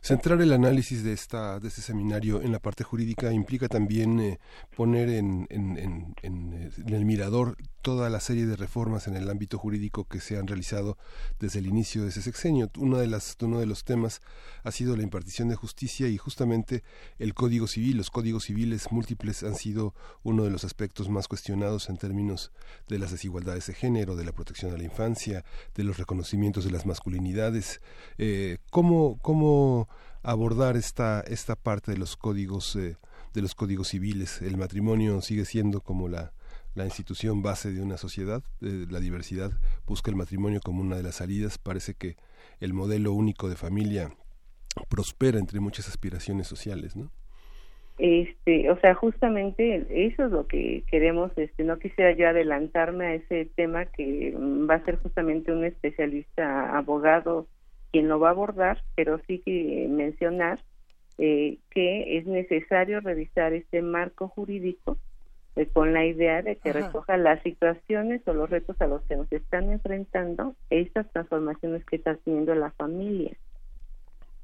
Centrar 0.00 0.40
el 0.40 0.52
análisis 0.52 1.02
de 1.02 1.12
esta 1.12 1.58
de 1.58 1.68
este 1.68 1.80
seminario 1.80 2.42
en 2.42 2.52
la 2.52 2.58
parte 2.58 2.84
jurídica 2.84 3.32
implica 3.32 3.66
también 3.66 4.20
eh, 4.20 4.38
poner 4.76 5.08
en, 5.08 5.46
en, 5.50 6.14
en, 6.22 6.70
el 6.86 7.04
mirador 7.04 7.56
toda 7.86 8.10
la 8.10 8.18
serie 8.18 8.46
de 8.46 8.56
reformas 8.56 9.06
en 9.06 9.14
el 9.14 9.30
ámbito 9.30 9.58
jurídico 9.58 10.08
que 10.08 10.18
se 10.18 10.36
han 10.36 10.48
realizado 10.48 10.98
desde 11.38 11.60
el 11.60 11.68
inicio 11.68 12.02
de 12.02 12.08
ese 12.08 12.20
sexenio. 12.20 12.68
Uno 12.78 12.98
de, 12.98 13.06
las, 13.06 13.36
uno 13.40 13.60
de 13.60 13.66
los 13.66 13.84
temas 13.84 14.22
ha 14.64 14.72
sido 14.72 14.96
la 14.96 15.04
impartición 15.04 15.48
de 15.50 15.54
justicia 15.54 16.08
y 16.08 16.16
justamente 16.16 16.82
el 17.20 17.32
Código 17.32 17.68
Civil. 17.68 17.96
Los 17.96 18.10
códigos 18.10 18.46
civiles 18.46 18.90
múltiples 18.90 19.44
han 19.44 19.54
sido 19.54 19.94
uno 20.24 20.42
de 20.42 20.50
los 20.50 20.64
aspectos 20.64 21.08
más 21.08 21.28
cuestionados 21.28 21.88
en 21.88 21.96
términos 21.96 22.50
de 22.88 22.98
las 22.98 23.12
desigualdades 23.12 23.68
de 23.68 23.74
género, 23.74 24.16
de 24.16 24.24
la 24.24 24.32
protección 24.32 24.74
a 24.74 24.76
la 24.76 24.82
infancia, 24.82 25.44
de 25.76 25.84
los 25.84 25.96
reconocimientos 25.96 26.64
de 26.64 26.72
las 26.72 26.86
masculinidades. 26.86 27.80
Eh, 28.18 28.58
¿cómo, 28.70 29.20
¿Cómo 29.22 29.88
abordar 30.24 30.76
esta, 30.76 31.20
esta 31.20 31.54
parte 31.54 31.92
de 31.92 31.98
los 31.98 32.16
códigos 32.16 32.74
eh, 32.74 32.96
de 33.32 33.42
los 33.42 33.54
códigos 33.54 33.90
civiles? 33.90 34.42
El 34.42 34.56
matrimonio 34.56 35.22
sigue 35.22 35.44
siendo 35.44 35.82
como 35.82 36.08
la 36.08 36.32
la 36.76 36.84
institución 36.84 37.42
base 37.42 37.72
de 37.72 37.82
una 37.82 37.96
sociedad, 37.96 38.42
la 38.60 39.00
diversidad, 39.00 39.50
busca 39.86 40.10
el 40.10 40.16
matrimonio 40.16 40.60
como 40.62 40.82
una 40.82 40.96
de 40.96 41.02
las 41.02 41.16
salidas. 41.16 41.58
Parece 41.58 41.94
que 41.94 42.16
el 42.60 42.74
modelo 42.74 43.12
único 43.12 43.48
de 43.48 43.56
familia 43.56 44.10
prospera 44.90 45.38
entre 45.38 45.58
muchas 45.58 45.88
aspiraciones 45.88 46.46
sociales, 46.46 46.94
¿no? 46.94 47.10
Este, 47.98 48.70
o 48.70 48.78
sea, 48.78 48.94
justamente 48.94 49.86
eso 49.88 50.26
es 50.26 50.30
lo 50.30 50.46
que 50.46 50.84
queremos. 50.90 51.32
Este, 51.36 51.64
no 51.64 51.78
quisiera 51.78 52.12
yo 52.12 52.28
adelantarme 52.28 53.06
a 53.06 53.14
ese 53.14 53.46
tema 53.56 53.86
que 53.86 54.34
va 54.38 54.74
a 54.74 54.84
ser 54.84 54.96
justamente 54.96 55.52
un 55.52 55.64
especialista 55.64 56.76
abogado 56.76 57.46
quien 57.90 58.08
lo 58.08 58.20
va 58.20 58.28
a 58.28 58.32
abordar, 58.32 58.82
pero 58.96 59.18
sí 59.26 59.40
que 59.46 59.86
mencionar 59.88 60.60
eh, 61.16 61.56
que 61.70 62.18
es 62.18 62.26
necesario 62.26 63.00
revisar 63.00 63.54
este 63.54 63.80
marco 63.80 64.28
jurídico 64.28 64.98
eh, 65.56 65.66
con 65.72 65.94
la 65.94 66.04
idea 66.04 66.42
de 66.42 66.56
que 66.56 66.72
recoja 66.72 67.16
las 67.16 67.42
situaciones 67.42 68.20
o 68.26 68.34
los 68.34 68.50
retos 68.50 68.76
a 68.80 68.86
los 68.86 69.02
que 69.04 69.16
nos 69.16 69.30
están 69.32 69.70
enfrentando 69.70 70.54
estas 70.68 71.10
transformaciones 71.12 71.84
que 71.86 71.96
está 71.96 72.14
teniendo 72.16 72.54
la 72.54 72.70
familia. 72.72 73.32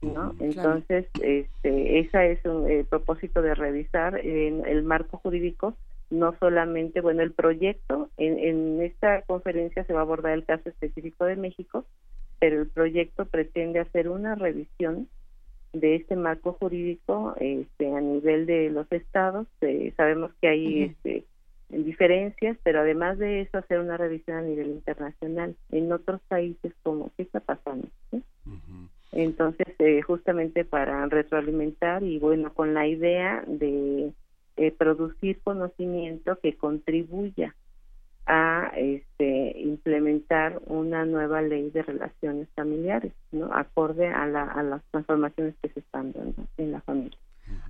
¿no? 0.01 0.35
Entonces, 0.41 1.07
este, 1.23 2.01
ese 2.01 2.33
es 2.33 2.45
un, 2.45 2.69
el 2.69 2.87
propósito 2.87 3.43
de 3.43 3.55
revisar 3.55 4.19
en 4.19 4.67
el 4.67 4.83
marco 4.83 5.19
jurídico, 5.19 5.75
no 6.11 6.35
solamente, 6.41 7.01
bueno, 7.01 7.23
el 7.23 7.33
proyecto, 7.33 8.09
en, 8.17 8.39
en 8.39 8.83
esta 8.83 9.23
conferencia 9.23 9.85
se 9.85 9.93
va 9.93 10.01
a 10.01 10.03
abordar 10.03 10.33
el 10.33 10.45
caso 10.45 10.69
específico 10.69 11.25
de 11.25 11.37
México, 11.37 11.85
pero 12.41 12.61
el 12.61 12.69
proyecto 12.69 13.27
pretende 13.27 13.81
hacer 13.81 14.09
una 14.09 14.35
revisión 14.35 15.09
de 15.73 15.97
este 15.97 16.17
marco 16.17 16.53
jurídico 16.55 17.35
este, 17.39 17.95
a 17.95 18.01
nivel 18.01 18.47
de 18.47 18.71
los 18.71 18.91
estados. 18.93 19.47
Eh, 19.61 19.93
sabemos 19.97 20.31
que 20.41 20.49
hay 20.49 20.83
este, 20.85 21.25
diferencias, 21.69 22.57
pero 22.63 22.81
además 22.81 23.19
de 23.19 23.43
eso 23.43 23.59
hacer 23.59 23.81
una 23.81 23.97
revisión 23.97 24.37
a 24.37 24.43
nivel 24.43 24.69
internacional 24.69 25.57
en 25.71 25.93
otros 25.93 26.21
países 26.29 26.73
como 26.83 27.11
qué 27.17 27.23
está 27.23 27.41
pasando. 27.41 27.89
Entonces, 29.13 29.67
eh, 29.79 30.01
justamente 30.03 30.65
para 30.65 31.05
retroalimentar 31.07 32.03
y 32.03 32.19
bueno, 32.19 32.53
con 32.55 32.75
la 32.75 32.87
idea 32.87 33.45
de 33.47 34.13
eh, 34.57 34.71
producir 34.73 35.41
conocimiento 35.43 36.39
que 36.43 36.57
contribuya 36.57 37.55
a 38.27 38.73
este, 38.77 39.59
implementar 39.59 40.61
una 40.67 41.05
nueva 41.05 41.43
ley 41.43 41.71
de 41.71 41.83
relaciones 41.83 42.49
familiares, 42.55 43.13
¿no? 43.33 43.53
acorde 43.53 44.09
a, 44.09 44.27
la, 44.27 44.45
a 44.45 44.63
las 44.63 44.83
transformaciones 44.91 45.55
que 45.63 45.71
se 45.71 45.81
están 45.81 46.13
dando 46.13 46.47
en 46.57 46.73
la 46.73 46.81
familia. 46.83 47.19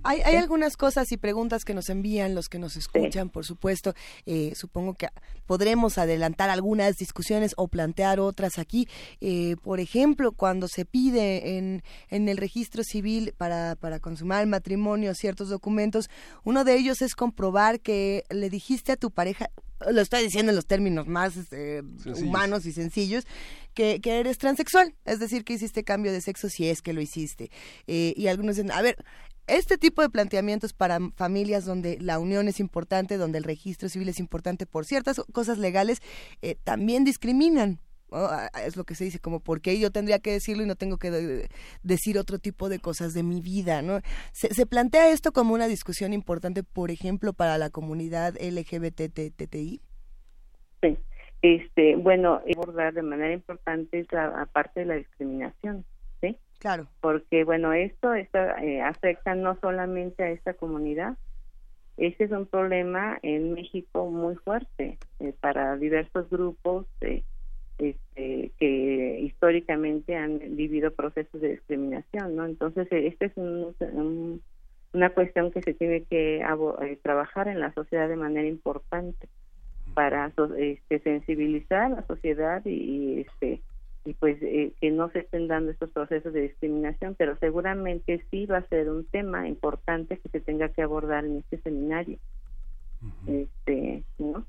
Hay, 0.03 0.19
hay 0.21 0.35
algunas 0.35 0.75
cosas 0.75 1.11
y 1.11 1.17
preguntas 1.17 1.63
que 1.63 1.73
nos 1.73 1.89
envían 1.89 2.35
los 2.35 2.49
que 2.49 2.59
nos 2.59 2.75
escuchan, 2.75 3.29
por 3.29 3.45
supuesto. 3.45 3.93
Eh, 4.25 4.53
supongo 4.55 4.95
que 4.95 5.07
podremos 5.45 5.97
adelantar 5.97 6.49
algunas 6.49 6.97
discusiones 6.97 7.53
o 7.57 7.67
plantear 7.67 8.19
otras 8.19 8.59
aquí. 8.59 8.87
Eh, 9.21 9.55
por 9.61 9.79
ejemplo, 9.79 10.33
cuando 10.33 10.67
se 10.67 10.85
pide 10.85 11.57
en, 11.57 11.83
en 12.09 12.27
el 12.27 12.37
registro 12.37 12.83
civil 12.83 13.33
para, 13.37 13.75
para 13.75 13.99
consumar 13.99 14.41
el 14.41 14.47
matrimonio 14.47 15.13
ciertos 15.15 15.49
documentos, 15.49 16.09
uno 16.43 16.63
de 16.65 16.75
ellos 16.75 17.01
es 17.01 17.15
comprobar 17.15 17.79
que 17.79 18.23
le 18.29 18.49
dijiste 18.49 18.91
a 18.91 18.97
tu 18.97 19.09
pareja, 19.09 19.49
lo 19.91 20.01
estoy 20.01 20.23
diciendo 20.23 20.51
en 20.51 20.55
los 20.55 20.65
términos 20.65 21.07
más 21.07 21.37
este, 21.37 21.83
humanos 22.21 22.65
y 22.65 22.71
sencillos, 22.71 23.25
que, 23.73 24.01
que, 24.01 24.19
eres 24.19 24.37
transexual, 24.37 24.95
es 25.05 25.19
decir, 25.19 25.43
que 25.43 25.53
hiciste 25.53 25.83
cambio 25.83 26.11
de 26.11 26.21
sexo 26.21 26.49
si 26.49 26.69
es 26.69 26.81
que 26.81 26.93
lo 26.93 27.01
hiciste. 27.01 27.49
Eh, 27.87 28.13
y 28.15 28.27
algunos 28.27 28.55
dicen, 28.55 28.71
a 28.71 28.81
ver, 28.81 28.97
este 29.47 29.77
tipo 29.77 30.01
de 30.01 30.09
planteamientos 30.09 30.73
para 30.73 30.99
familias 31.15 31.65
donde 31.65 31.97
la 31.99 32.19
unión 32.19 32.47
es 32.47 32.59
importante, 32.59 33.17
donde 33.17 33.39
el 33.39 33.43
registro 33.43 33.89
civil 33.89 34.09
es 34.09 34.19
importante 34.19 34.65
por 34.65 34.85
ciertas 34.85 35.21
cosas 35.31 35.57
legales, 35.57 36.01
eh, 36.41 36.55
también 36.63 37.03
discriminan. 37.03 37.79
Es 38.65 38.77
lo 38.77 38.83
que 38.83 38.95
se 38.95 39.05
dice, 39.05 39.19
como 39.19 39.39
por 39.39 39.61
qué 39.61 39.79
yo 39.79 39.91
tendría 39.91 40.19
que 40.19 40.31
decirlo 40.31 40.63
y 40.63 40.67
no 40.67 40.75
tengo 40.75 40.97
que 40.97 41.47
decir 41.83 42.17
otro 42.17 42.39
tipo 42.39 42.69
de 42.69 42.79
cosas 42.79 43.13
de 43.13 43.23
mi 43.23 43.41
vida, 43.41 43.81
¿no? 43.81 43.99
Se, 44.31 44.53
se 44.53 44.65
plantea 44.65 45.09
esto 45.09 45.31
como 45.31 45.53
una 45.53 45.67
discusión 45.67 46.13
importante, 46.13 46.63
por 46.63 46.91
ejemplo, 46.91 47.33
para 47.33 47.57
la 47.57 47.69
comunidad 47.69 48.35
LGBTTI. 48.39 49.81
Sí, 50.81 50.97
este, 51.41 51.95
bueno, 51.95 52.41
abordar 52.53 52.93
de 52.93 53.01
manera 53.01 53.33
importante 53.33 54.05
la 54.11 54.47
parte 54.51 54.81
de 54.81 54.85
la 54.85 54.95
discriminación 54.95 55.85
Claro. 56.63 56.87
Porque, 57.01 57.43
bueno, 57.43 57.73
esto 57.73 58.13
eh, 58.15 58.81
afecta 58.81 59.35
no 59.35 59.59
solamente 59.59 60.23
a 60.23 60.29
esta 60.29 60.53
comunidad, 60.53 61.17
ese 61.97 62.23
es 62.23 62.31
un 62.31 62.45
problema 62.45 63.19
en 63.21 63.53
México 63.53 64.09
muy 64.09 64.35
fuerte 64.37 64.97
eh, 65.19 65.33
para 65.41 65.75
diversos 65.75 66.29
grupos 66.29 66.85
eh, 67.01 67.23
este, 67.77 68.51
que 68.59 69.19
históricamente 69.21 70.15
han 70.15 70.39
vivido 70.55 70.91
procesos 70.91 71.41
de 71.41 71.51
discriminación, 71.51 72.35
¿no? 72.35 72.45
Entonces, 72.45 72.87
esta 72.91 73.25
es 73.25 73.33
una 73.37 75.09
cuestión 75.09 75.51
que 75.51 75.61
se 75.61 75.73
tiene 75.73 76.03
que 76.03 76.45
trabajar 77.01 77.47
en 77.47 77.59
la 77.59 77.73
sociedad 77.73 78.07
de 78.07 78.15
manera 78.15 78.47
importante 78.47 79.27
para 79.93 80.31
este, 80.57 80.99
sensibilizar 80.99 81.83
a 81.83 81.89
la 81.89 82.07
sociedad 82.07 82.63
y, 82.65 83.21
este 83.21 83.61
y 84.05 84.13
pues 84.15 84.37
eh, 84.41 84.73
que 84.81 84.91
no 84.91 85.09
se 85.11 85.19
estén 85.19 85.47
dando 85.47 85.71
estos 85.71 85.89
procesos 85.91 86.33
de 86.33 86.41
discriminación, 86.41 87.15
pero 87.17 87.37
seguramente 87.37 88.23
sí 88.29 88.45
va 88.45 88.57
a 88.57 88.67
ser 88.67 88.89
un 88.89 89.05
tema 89.05 89.47
importante 89.47 90.17
que 90.17 90.29
se 90.29 90.41
tenga 90.41 90.69
que 90.69 90.81
abordar 90.81 91.23
en 91.25 91.37
este 91.37 91.57
seminario. 91.59 92.17
Este, 93.27 94.03
¿no? 94.17 94.45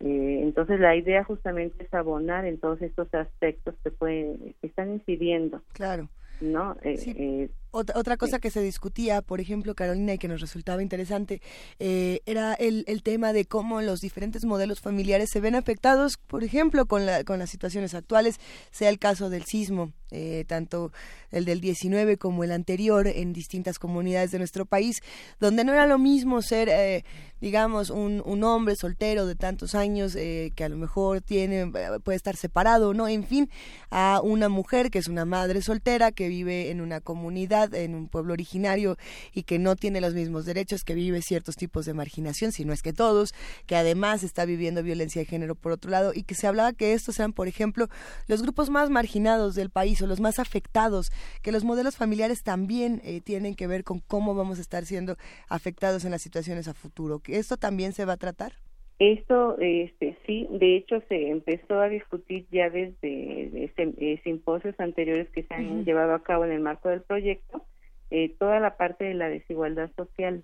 Eh, 0.00 0.40
entonces 0.42 0.78
la 0.80 0.94
idea 0.94 1.24
justamente 1.24 1.84
es 1.84 1.92
abonar 1.92 2.44
en 2.44 2.58
todos 2.58 2.80
estos 2.82 3.12
aspectos 3.14 3.74
que 3.82 3.90
pueden 3.90 4.54
que 4.60 4.66
están 4.66 4.92
incidiendo. 4.92 5.62
Claro. 5.72 6.08
¿no? 6.40 6.76
Eh, 6.82 7.50
otra, 7.70 8.16
cosa 8.16 8.38
que 8.38 8.50
se 8.50 8.60
discutía, 8.62 9.22
por 9.22 9.40
ejemplo, 9.40 9.74
Carolina, 9.74 10.14
y 10.14 10.18
que 10.18 10.28
nos 10.28 10.40
resultaba 10.40 10.82
interesante, 10.82 11.40
eh, 11.78 12.20
era 12.26 12.54
el, 12.54 12.84
el, 12.86 13.02
tema 13.02 13.32
de 13.32 13.44
cómo 13.44 13.80
los 13.82 14.00
diferentes 14.00 14.44
modelos 14.44 14.80
familiares 14.80 15.30
se 15.32 15.40
ven 15.40 15.54
afectados, 15.54 16.16
por 16.16 16.44
ejemplo, 16.44 16.86
con, 16.86 17.06
la, 17.06 17.24
con 17.24 17.38
las 17.38 17.50
situaciones 17.50 17.94
actuales, 17.94 18.40
sea 18.70 18.88
el 18.88 18.98
caso 18.98 19.30
del 19.30 19.44
sismo, 19.44 19.92
eh, 20.10 20.46
tanto 20.48 20.90
el 21.30 21.44
del 21.44 21.60
19 21.60 22.16
como 22.16 22.42
el 22.42 22.52
anterior 22.52 23.06
en 23.06 23.34
distintas 23.34 23.78
comunidades 23.78 24.30
de 24.30 24.38
nuestro 24.38 24.64
país, 24.64 25.02
donde 25.38 25.64
no 25.64 25.74
era 25.74 25.86
lo 25.86 25.98
mismo 25.98 26.40
ser, 26.40 26.70
eh, 26.70 27.04
digamos, 27.42 27.90
un, 27.90 28.22
un, 28.24 28.42
hombre 28.42 28.74
soltero 28.74 29.26
de 29.26 29.34
tantos 29.34 29.74
años 29.74 30.16
eh, 30.16 30.52
que 30.56 30.64
a 30.64 30.70
lo 30.70 30.78
mejor 30.78 31.20
tiene 31.20 31.70
puede 32.02 32.16
estar 32.16 32.36
separado, 32.36 32.94
no, 32.94 33.06
en 33.06 33.24
fin, 33.24 33.50
a 33.90 34.22
una 34.24 34.48
mujer 34.48 34.90
que 34.90 34.98
es 34.98 35.08
una 35.08 35.26
madre 35.26 35.60
soltera 35.60 36.10
que 36.10 36.28
vive 36.28 36.70
en 36.70 36.80
una 36.80 37.02
comunidad 37.02 37.57
en 37.64 37.94
un 37.94 38.08
pueblo 38.08 38.32
originario 38.32 38.96
y 39.32 39.42
que 39.42 39.58
no 39.58 39.76
tiene 39.76 40.00
los 40.00 40.14
mismos 40.14 40.44
derechos, 40.44 40.84
que 40.84 40.94
vive 40.94 41.22
ciertos 41.22 41.56
tipos 41.56 41.86
de 41.86 41.94
marginación, 41.94 42.52
si 42.52 42.64
no 42.64 42.72
es 42.72 42.82
que 42.82 42.92
todos, 42.92 43.34
que 43.66 43.76
además 43.76 44.22
está 44.22 44.44
viviendo 44.44 44.82
violencia 44.82 45.20
de 45.20 45.26
género 45.26 45.54
por 45.54 45.72
otro 45.72 45.90
lado 45.90 46.12
y 46.14 46.22
que 46.22 46.34
se 46.34 46.46
hablaba 46.46 46.72
que 46.72 46.94
estos 46.94 47.16
sean, 47.16 47.32
por 47.32 47.48
ejemplo, 47.48 47.88
los 48.26 48.42
grupos 48.42 48.70
más 48.70 48.90
marginados 48.90 49.54
del 49.54 49.70
país 49.70 50.00
o 50.02 50.06
los 50.06 50.20
más 50.20 50.38
afectados, 50.38 51.10
que 51.42 51.52
los 51.52 51.64
modelos 51.64 51.96
familiares 51.96 52.42
también 52.42 53.00
eh, 53.04 53.20
tienen 53.20 53.54
que 53.54 53.66
ver 53.66 53.84
con 53.84 54.00
cómo 54.00 54.34
vamos 54.34 54.58
a 54.58 54.62
estar 54.62 54.86
siendo 54.86 55.16
afectados 55.48 56.04
en 56.04 56.10
las 56.10 56.22
situaciones 56.22 56.68
a 56.68 56.74
futuro. 56.74 57.20
¿Que 57.20 57.38
¿Esto 57.38 57.56
también 57.56 57.92
se 57.92 58.04
va 58.04 58.14
a 58.14 58.16
tratar? 58.16 58.67
Esto, 58.98 59.56
este, 59.60 60.18
sí, 60.26 60.48
de 60.50 60.76
hecho 60.76 61.00
se 61.08 61.28
empezó 61.28 61.80
a 61.80 61.88
discutir 61.88 62.46
ya 62.50 62.68
desde, 62.68 63.70
eh, 63.76 64.20
simposios 64.24 64.74
anteriores 64.80 65.30
que 65.30 65.44
se 65.44 65.54
han 65.54 65.84
llevado 65.84 66.14
a 66.14 66.22
cabo 66.24 66.44
en 66.44 66.50
el 66.50 66.60
marco 66.60 66.88
del 66.88 67.02
proyecto, 67.02 67.64
eh, 68.10 68.34
toda 68.40 68.58
la 68.58 68.76
parte 68.76 69.04
de 69.04 69.14
la 69.14 69.28
desigualdad 69.28 69.90
social. 69.94 70.42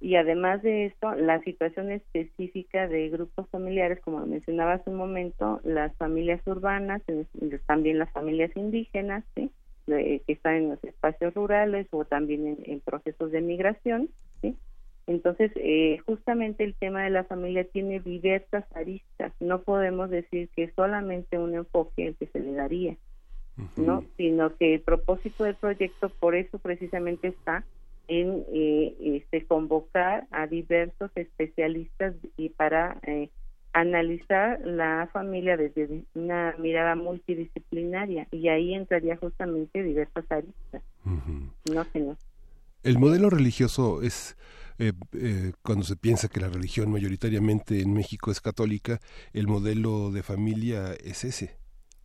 Y 0.00 0.16
además 0.16 0.60
de 0.62 0.86
esto, 0.86 1.14
la 1.14 1.40
situación 1.42 1.92
específica 1.92 2.88
de 2.88 3.10
grupos 3.10 3.48
familiares, 3.50 4.00
como 4.00 4.26
mencionaba 4.26 4.72
hace 4.72 4.90
un 4.90 4.96
momento, 4.96 5.60
las 5.62 5.96
familias 5.96 6.44
urbanas, 6.44 7.02
también 7.66 8.00
las 8.00 8.10
familias 8.10 8.50
indígenas, 8.56 9.22
¿sí? 9.36 9.52
que 9.86 10.22
están 10.26 10.54
en 10.54 10.70
los 10.70 10.82
espacios 10.82 11.32
rurales 11.34 11.86
o 11.92 12.04
también 12.04 12.48
en, 12.48 12.58
en 12.64 12.80
procesos 12.80 13.30
de 13.30 13.40
migración. 13.40 14.08
Entonces, 15.06 15.50
eh, 15.56 15.98
justamente 16.06 16.64
el 16.64 16.74
tema 16.74 17.02
de 17.02 17.10
la 17.10 17.24
familia 17.24 17.64
tiene 17.64 18.00
diversas 18.00 18.64
aristas. 18.74 19.32
No 19.40 19.62
podemos 19.62 20.10
decir 20.10 20.48
que 20.54 20.72
solamente 20.76 21.38
un 21.38 21.54
enfoque 21.54 22.08
el 22.08 22.16
que 22.16 22.26
se 22.26 22.40
le 22.40 22.52
daría, 22.52 22.96
¿no? 23.76 24.04
Sino 24.16 24.56
que 24.56 24.74
el 24.74 24.80
propósito 24.80 25.44
del 25.44 25.56
proyecto, 25.56 26.08
por 26.08 26.34
eso 26.36 26.58
precisamente 26.58 27.28
está 27.28 27.64
en 28.08 28.44
eh, 28.52 28.94
este, 29.00 29.44
convocar 29.46 30.26
a 30.30 30.46
diversos 30.46 31.10
especialistas 31.16 32.14
y 32.36 32.50
para 32.50 32.98
eh, 33.02 33.30
analizar 33.72 34.60
la 34.64 35.08
familia 35.12 35.56
desde 35.56 36.04
una 36.14 36.54
mirada 36.58 36.94
multidisciplinaria 36.94 38.28
y 38.30 38.48
ahí 38.48 38.74
entraría 38.74 39.16
justamente 39.16 39.82
diversas 39.82 40.30
aristas. 40.30 40.82
No, 41.04 41.86
no. 41.94 42.16
El 42.82 42.98
modelo 42.98 43.30
religioso 43.30 44.02
es 44.02 44.36
eh, 44.82 44.92
eh, 45.12 45.52
cuando 45.62 45.84
se 45.84 45.94
piensa 45.94 46.26
que 46.26 46.40
la 46.40 46.48
religión 46.48 46.90
mayoritariamente 46.90 47.82
en 47.82 47.92
México 47.92 48.32
es 48.32 48.40
católica, 48.40 49.00
el 49.32 49.46
modelo 49.46 50.10
de 50.10 50.24
familia 50.24 50.92
es 50.94 51.22
ese. 51.22 51.56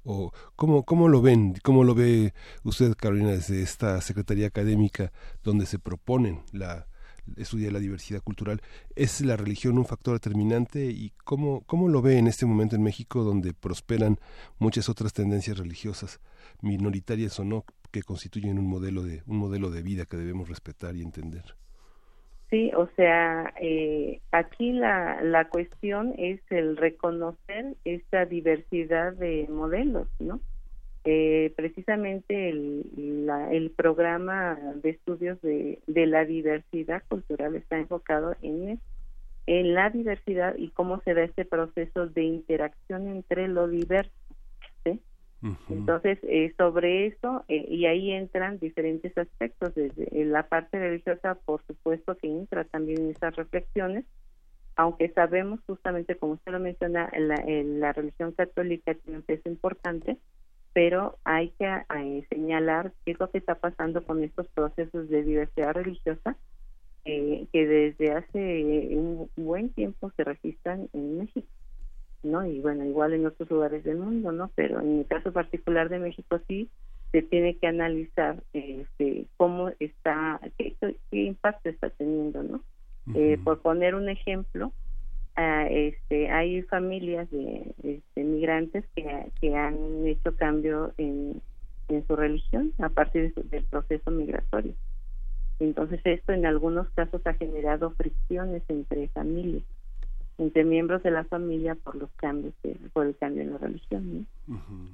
¿O 0.03 0.31
cómo, 0.55 0.83
cómo 0.83 1.07
lo 1.07 1.23
ven? 1.23 1.55
¿Cómo 1.63 1.83
lo 1.83 1.95
ve 1.95 2.35
usted, 2.63 2.93
Carolina, 2.95 3.31
desde 3.31 3.63
esta 3.63 3.99
Secretaría 4.01 4.45
Académica 4.45 5.11
donde 5.43 5.65
se 5.65 5.79
proponen 5.79 6.43
la, 6.51 6.87
estudiar 7.35 7.73
la 7.73 7.79
diversidad 7.79 8.21
cultural? 8.21 8.61
¿Es 8.95 9.21
la 9.21 9.37
religión 9.37 9.79
un 9.79 9.85
factor 9.85 10.13
determinante? 10.13 10.85
¿Y 10.85 11.13
cómo, 11.23 11.61
cómo 11.65 11.87
lo 11.89 12.03
ve 12.03 12.19
en 12.19 12.27
este 12.27 12.45
momento 12.45 12.75
en 12.75 12.83
México 12.83 13.23
donde 13.23 13.55
prosperan 13.55 14.19
muchas 14.59 14.87
otras 14.87 15.13
tendencias 15.13 15.57
religiosas, 15.57 16.19
minoritarias 16.61 17.39
o 17.39 17.43
no, 17.43 17.65
que 17.89 18.03
constituyen 18.03 18.59
un 18.59 18.67
modelo 18.67 19.01
de, 19.01 19.23
un 19.25 19.37
modelo 19.37 19.71
de 19.71 19.81
vida 19.81 20.05
que 20.05 20.17
debemos 20.17 20.47
respetar 20.47 20.95
y 20.95 21.01
entender? 21.01 21.57
Sí, 22.49 22.71
o 22.75 22.87
sea, 22.95 23.53
eh, 23.59 24.21
aquí 24.31 24.71
la, 24.71 25.21
la 25.21 25.49
cuestión 25.49 26.13
es 26.17 26.39
el 26.49 26.77
reconocer 26.77 27.75
esta 27.83 28.25
diversidad 28.25 29.13
de 29.13 29.47
modelos, 29.49 30.07
¿no? 30.19 30.39
Eh, 31.03 31.53
precisamente 31.57 32.49
el, 32.49 33.25
la, 33.25 33.51
el 33.51 33.71
programa 33.71 34.57
de 34.75 34.91
estudios 34.91 35.41
de, 35.41 35.79
de 35.87 36.05
la 36.05 36.23
diversidad 36.25 37.03
cultural 37.09 37.55
está 37.55 37.77
enfocado 37.77 38.35
en, 38.41 38.79
en 39.45 39.73
la 39.73 39.89
diversidad 39.89 40.55
y 40.57 40.69
cómo 40.69 41.01
se 41.01 41.13
da 41.13 41.23
este 41.23 41.45
proceso 41.45 42.07
de 42.07 42.23
interacción 42.23 43.07
entre 43.07 43.47
lo 43.49 43.67
diverso. 43.67 44.11
Entonces, 45.69 46.17
eh, 46.23 46.53
sobre 46.57 47.07
eso, 47.07 47.43
eh, 47.47 47.65
y 47.69 47.85
ahí 47.85 48.11
entran 48.11 48.57
diferentes 48.59 49.15
aspectos, 49.17 49.75
desde 49.75 50.25
la 50.25 50.47
parte 50.47 50.79
religiosa, 50.79 51.35
por 51.45 51.63
supuesto 51.67 52.17
que 52.17 52.27
entra 52.27 52.63
también 52.63 53.01
en 53.01 53.09
esas 53.11 53.35
reflexiones, 53.35 54.05
aunque 54.75 55.09
sabemos 55.09 55.59
justamente, 55.67 56.15
como 56.15 56.33
usted 56.33 56.51
lo 56.51 56.59
menciona, 56.59 57.11
la, 57.17 57.43
la 57.45 57.93
religión 57.93 58.31
católica 58.31 58.93
tiene 58.95 59.19
un 59.19 59.23
peso 59.23 59.47
importante, 59.49 60.17
pero 60.73 61.17
hay 61.23 61.49
que 61.59 61.65
eh, 61.65 62.25
señalar 62.29 62.93
qué 63.05 63.11
es 63.11 63.19
lo 63.19 63.29
que 63.29 63.37
está 63.39 63.55
pasando 63.55 64.03
con 64.03 64.23
estos 64.23 64.47
procesos 64.49 65.09
de 65.09 65.23
diversidad 65.23 65.73
religiosa 65.73 66.35
que 67.05 67.47
desde 67.53 68.11
hace 68.11 68.97
un 68.97 69.29
buen 69.37 69.69
tiempo 69.69 70.11
se 70.17 70.25
registran 70.25 70.89
en 70.91 71.19
México. 71.19 71.47
¿No? 72.23 72.45
Y 72.45 72.59
bueno, 72.59 72.85
igual 72.85 73.13
en 73.13 73.25
otros 73.25 73.49
lugares 73.49 73.83
del 73.83 73.97
mundo, 73.97 74.31
¿no? 74.31 74.51
Pero 74.55 74.81
en 74.81 74.99
el 74.99 75.05
caso 75.05 75.31
particular 75.31 75.89
de 75.89 75.99
México 75.99 76.39
sí 76.47 76.69
se 77.11 77.21
tiene 77.21 77.55
que 77.55 77.67
analizar 77.67 78.43
este, 78.53 79.25
cómo 79.37 79.71
está, 79.79 80.39
qué, 80.57 80.75
impacto 81.11 81.69
está 81.69 81.89
teniendo, 81.89 82.43
¿no? 82.43 82.61
eh, 83.15 83.37
por 83.43 83.61
poner 83.61 83.95
un 83.95 84.09
ejemplo, 84.09 84.73
uh, 85.37 85.67
este, 85.69 86.29
hay 86.29 86.61
familias 86.63 87.29
de, 87.31 87.73
este, 87.83 88.23
migrantes 88.23 88.83
que, 88.93 89.31
que 89.39 89.55
han 89.55 90.05
hecho 90.05 90.35
cambio 90.35 90.93
en, 90.97 91.41
en 91.87 92.05
su 92.05 92.15
religión 92.15 92.73
a 92.79 92.89
partir 92.89 93.33
del 93.33 93.63
proceso 93.63 94.11
migratorio. 94.11 94.73
Entonces 95.59 96.01
esto 96.03 96.33
en 96.33 96.45
algunos 96.45 96.89
casos 96.91 97.25
ha 97.25 97.33
generado 97.33 97.91
fricciones 97.91 98.63
entre 98.67 99.07
familias 99.07 99.63
entre 100.37 100.63
miembros 100.63 101.03
de 101.03 101.11
la 101.11 101.23
familia 101.23 101.75
por 101.75 101.95
los 101.95 102.11
cambios 102.11 102.53
por 102.93 103.07
el 103.07 103.15
cambio 103.17 103.41
en 103.43 103.51
la 103.53 103.57
religión 103.57 104.27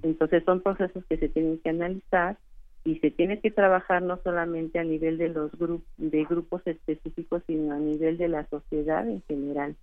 entonces 0.02 0.44
son 0.46 0.62
procesos 0.62 1.04
que 1.06 1.18
se 1.18 1.30
tienen 1.30 1.60
que 1.60 1.70
analizar 1.70 2.38
y 2.86 3.00
se 3.00 3.12
tiene 3.12 3.40
que 3.40 3.52
trabajar 3.52 4.02
no 4.02 4.20
solamente 4.24 4.80
a 4.80 4.84
nivel 4.84 5.18
de 5.18 5.30
los 5.30 5.52
grupos 5.52 5.88
de 5.98 6.24
grupos 6.26 6.62
específicos 6.66 7.44
sino 7.48 7.74
a 7.74 7.80
nivel 7.80 8.18
de 8.18 8.30
la 8.30 8.48
sociedad 8.48 9.08
en 9.08 9.22
general 9.24 9.76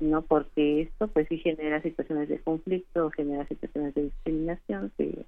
no 0.00 0.22
porque 0.22 0.82
esto 0.82 1.08
pues 1.08 1.26
sí 1.28 1.38
genera 1.38 1.82
situaciones 1.82 2.28
de 2.28 2.38
conflicto 2.38 3.10
genera 3.10 3.46
situaciones 3.46 3.94
de 3.94 4.04
discriminación 4.04 4.92
que 4.98 5.24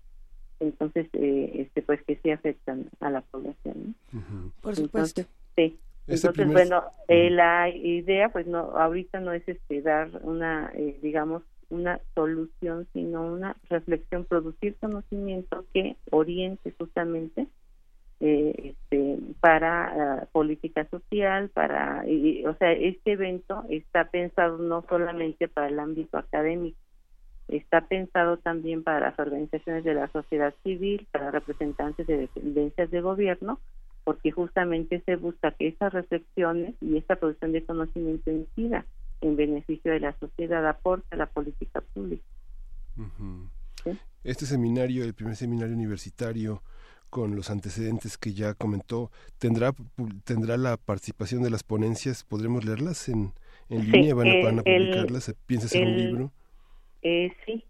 entonces 0.60 1.08
eh, 1.14 1.52
este 1.54 1.80
pues 1.80 2.02
que 2.02 2.16
sí 2.22 2.30
afectan 2.30 2.90
a 3.00 3.10
la 3.10 3.22
población 3.22 3.94
por 4.60 4.76
supuesto. 4.76 5.22
sí 5.56 5.78
entonces, 6.06 6.52
bueno, 6.52 6.84
eh, 7.08 7.30
la 7.30 7.68
idea, 7.68 8.30
pues 8.30 8.46
no, 8.46 8.58
ahorita 8.76 9.20
no 9.20 9.32
es 9.32 9.46
este 9.46 9.82
dar 9.82 10.10
una, 10.22 10.70
eh, 10.74 10.98
digamos, 11.02 11.42
una 11.68 12.00
solución, 12.14 12.88
sino 12.92 13.22
una 13.22 13.56
reflexión, 13.68 14.24
producir 14.24 14.76
conocimiento 14.80 15.64
que 15.72 15.96
oriente 16.10 16.74
justamente 16.76 17.46
eh, 18.18 18.74
este, 18.74 19.18
para 19.40 20.28
política 20.32 20.84
social, 20.90 21.48
para, 21.50 22.04
o 22.46 22.54
sea, 22.54 22.72
este 22.72 23.12
evento 23.12 23.64
está 23.68 24.10
pensado 24.10 24.58
no 24.58 24.84
solamente 24.88 25.46
para 25.48 25.68
el 25.68 25.78
ámbito 25.78 26.18
académico, 26.18 26.78
está 27.46 27.82
pensado 27.82 28.36
también 28.38 28.82
para 28.82 29.00
las 29.00 29.18
organizaciones 29.18 29.84
de 29.84 29.94
la 29.94 30.08
sociedad 30.08 30.54
civil, 30.64 31.06
para 31.12 31.30
representantes 31.30 32.06
de 32.06 32.18
dependencias 32.18 32.90
de 32.90 33.00
gobierno, 33.00 33.60
porque 34.04 34.30
justamente 34.30 35.02
se 35.04 35.16
busca 35.16 35.52
que 35.52 35.68
esas 35.68 35.92
reflexiones 35.92 36.74
y 36.80 36.96
esta 36.96 37.16
producción 37.16 37.52
de 37.52 37.64
conocimiento 37.64 38.30
incida 38.30 38.86
en 39.20 39.36
beneficio 39.36 39.92
de 39.92 40.00
la 40.00 40.18
sociedad, 40.18 40.66
aporte 40.66 41.06
a 41.10 41.16
la 41.16 41.26
política 41.26 41.82
pública. 41.92 42.24
Este 44.24 44.46
seminario, 44.46 45.04
el 45.04 45.14
primer 45.14 45.36
seminario 45.36 45.74
universitario, 45.74 46.62
con 47.10 47.34
los 47.34 47.50
antecedentes 47.50 48.16
que 48.16 48.32
ya 48.32 48.54
comentó, 48.54 49.10
¿tendrá, 49.38 49.72
tendrá 50.24 50.56
la 50.56 50.76
participación 50.76 51.42
de 51.42 51.50
las 51.50 51.62
ponencias? 51.62 52.24
¿Podremos 52.24 52.64
leerlas 52.64 53.08
en, 53.08 53.32
en 53.68 53.90
línea? 53.90 54.14
¿Van, 54.14 54.28
a, 54.28 54.44
van 54.44 54.58
a 54.60 54.62
publicarlas? 54.62 55.34
¿Piensa 55.46 55.66
hacer 55.66 55.86
un 55.86 55.96
libro? 55.96 56.32
Eh, 57.02 57.32
sí. 57.44 57.64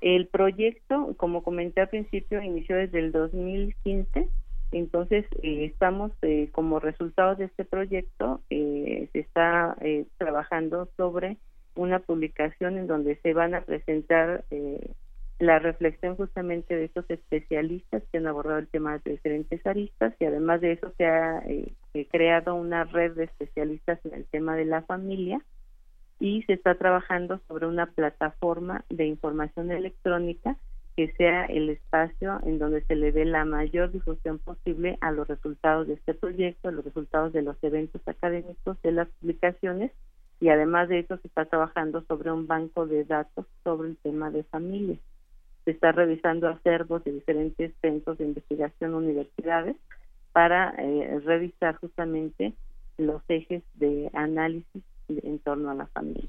El 0.00 0.26
proyecto, 0.26 1.14
como 1.16 1.42
comenté 1.42 1.82
al 1.82 1.88
principio, 1.88 2.42
inició 2.42 2.76
desde 2.76 2.98
el 2.98 3.12
2015 3.12 4.28
entonces, 4.72 5.24
eh, 5.42 5.64
estamos 5.64 6.12
eh, 6.22 6.48
como 6.52 6.78
resultado 6.78 7.34
de 7.34 7.46
este 7.46 7.64
proyecto, 7.64 8.40
eh, 8.50 9.08
se 9.12 9.20
está 9.20 9.76
trabajando 10.18 10.88
sobre 10.96 11.38
una 11.74 11.98
publicación 12.00 12.78
en 12.78 12.86
donde 12.86 13.16
se 13.16 13.32
van 13.32 13.54
a 13.54 13.62
presentar 13.62 14.44
la 15.38 15.58
reflexión 15.58 16.16
justamente 16.16 16.76
de 16.76 16.84
estos 16.84 17.08
especialistas 17.08 18.02
que 18.10 18.18
han 18.18 18.26
abordado 18.26 18.58
el 18.58 18.68
tema 18.68 18.98
de 18.98 19.12
diferentes 19.12 19.64
aristas 19.66 20.14
y 20.18 20.26
además 20.26 20.60
de 20.60 20.72
eso 20.72 20.92
se 20.98 21.06
ha 21.06 21.42
creado 22.10 22.54
una 22.54 22.84
red 22.84 23.12
de 23.12 23.24
especialistas 23.24 23.98
en 24.04 24.14
el 24.14 24.26
tema 24.26 24.56
de 24.56 24.66
la 24.66 24.82
familia 24.82 25.40
y 26.18 26.42
se 26.42 26.52
está 26.52 26.74
trabajando 26.74 27.40
sobre 27.48 27.66
una 27.66 27.86
plataforma 27.86 28.84
de 28.90 29.06
información 29.06 29.70
electrónica 29.70 30.56
que 30.96 31.12
sea 31.12 31.44
el 31.46 31.70
espacio 31.70 32.40
en 32.44 32.58
donde 32.58 32.82
se 32.84 32.94
le 32.94 33.12
dé 33.12 33.24
la 33.24 33.44
mayor 33.44 33.90
difusión 33.90 34.38
posible 34.38 34.98
a 35.00 35.12
los 35.12 35.28
resultados 35.28 35.86
de 35.86 35.94
este 35.94 36.14
proyecto, 36.14 36.68
a 36.68 36.72
los 36.72 36.84
resultados 36.84 37.32
de 37.32 37.42
los 37.42 37.56
eventos 37.62 38.00
académicos, 38.06 38.80
de 38.82 38.92
las 38.92 39.08
publicaciones 39.20 39.92
y 40.40 40.48
además 40.48 40.88
de 40.88 41.00
eso 41.00 41.18
se 41.18 41.28
está 41.28 41.44
trabajando 41.44 42.02
sobre 42.08 42.32
un 42.32 42.46
banco 42.46 42.86
de 42.86 43.04
datos 43.04 43.46
sobre 43.62 43.90
el 43.90 43.96
tema 43.98 44.30
de 44.30 44.42
familia. 44.44 44.96
Se 45.64 45.72
está 45.72 45.92
revisando 45.92 46.48
acervos 46.48 47.04
de 47.04 47.12
diferentes 47.12 47.72
centros 47.82 48.16
de 48.18 48.24
investigación, 48.24 48.94
universidades, 48.94 49.76
para 50.32 50.74
eh, 50.78 51.20
revisar 51.24 51.76
justamente 51.76 52.54
los 52.96 53.22
ejes 53.28 53.62
de 53.74 54.10
análisis 54.14 54.82
en 55.08 55.38
torno 55.40 55.70
a 55.70 55.74
la 55.74 55.86
familia. 55.88 56.28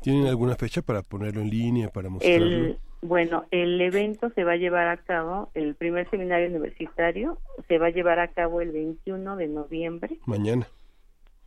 ¿Tienen 0.00 0.26
alguna 0.26 0.56
fecha 0.56 0.82
para 0.82 1.02
ponerlo 1.02 1.42
en 1.42 1.50
línea, 1.50 1.88
para 1.88 2.08
mostrarlo? 2.08 2.76
bueno, 3.02 3.44
el 3.50 3.80
evento 3.80 4.30
se 4.30 4.44
va 4.44 4.52
a 4.52 4.56
llevar 4.56 4.88
a 4.88 4.98
cabo, 4.98 5.50
el 5.54 5.74
primer 5.74 6.08
seminario 6.10 6.48
universitario 6.48 7.38
se 7.68 7.78
va 7.78 7.86
a 7.86 7.90
llevar 7.90 8.18
a 8.18 8.28
cabo 8.28 8.60
el 8.60 8.72
21 8.72 9.36
de 9.36 9.48
noviembre. 9.48 10.18
Mañana. 10.26 10.66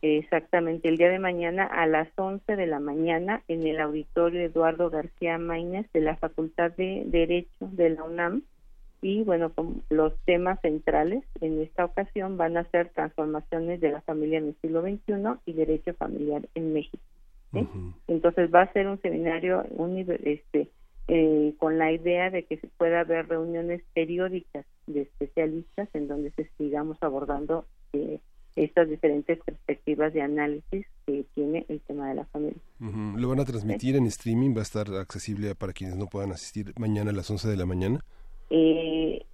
Exactamente, 0.02 0.88
el 0.88 0.98
día 0.98 1.08
de 1.08 1.18
mañana 1.18 1.64
a 1.64 1.86
las 1.86 2.08
11 2.16 2.56
de 2.56 2.66
la 2.66 2.78
mañana 2.78 3.42
en 3.48 3.66
el 3.66 3.80
auditorio 3.80 4.42
Eduardo 4.42 4.90
García 4.90 5.38
Maínez 5.38 5.86
de 5.94 6.00
la 6.00 6.16
Facultad 6.16 6.72
de 6.72 7.04
Derecho 7.06 7.68
de 7.72 7.90
la 7.90 8.04
UNAM. 8.04 8.42
Y 9.00 9.22
bueno, 9.22 9.52
los 9.90 10.14
temas 10.24 10.60
centrales 10.60 11.24
en 11.40 11.60
esta 11.60 11.84
ocasión 11.84 12.36
van 12.36 12.56
a 12.56 12.64
ser 12.70 12.90
transformaciones 12.90 13.80
de 13.80 13.92
la 13.92 14.00
familia 14.02 14.38
en 14.38 14.48
el 14.48 14.56
siglo 14.60 14.82
XXI 14.82 15.40
y 15.46 15.52
derecho 15.52 15.94
familiar 15.94 16.42
en 16.54 16.72
México. 16.72 17.02
Entonces 18.08 18.52
va 18.52 18.62
a 18.62 18.72
ser 18.72 18.88
un 18.88 19.00
seminario 19.00 19.64
este, 20.24 20.68
eh, 21.08 21.54
con 21.58 21.78
la 21.78 21.92
idea 21.92 22.30
de 22.30 22.44
que 22.44 22.56
se 22.56 22.68
pueda 22.68 23.00
haber 23.00 23.28
reuniones 23.28 23.82
periódicas 23.94 24.64
de 24.86 25.02
especialistas 25.02 25.88
en 25.94 26.08
donde 26.08 26.30
se 26.32 26.48
sigamos 26.58 26.98
abordando 27.02 27.66
eh, 27.92 28.20
estas 28.56 28.88
diferentes 28.88 29.38
perspectivas 29.44 30.12
de 30.12 30.22
análisis 30.22 30.86
que 31.06 31.24
tiene 31.34 31.66
el 31.68 31.80
tema 31.80 32.08
de 32.08 32.14
la 32.14 32.24
familia. 32.26 32.60
¿Lo 32.78 33.28
van 33.28 33.40
a 33.40 33.44
transmitir 33.44 33.96
en 33.96 34.06
streaming? 34.06 34.54
¿Va 34.54 34.60
a 34.60 34.62
estar 34.62 34.86
accesible 34.94 35.54
para 35.54 35.72
quienes 35.72 35.96
no 35.96 36.06
puedan 36.06 36.30
asistir 36.30 36.72
mañana 36.78 37.10
a 37.10 37.14
las 37.14 37.28
11 37.30 37.48
de 37.48 37.56
la 37.56 37.66
mañana? 37.66 38.00
Eh, 38.50 39.24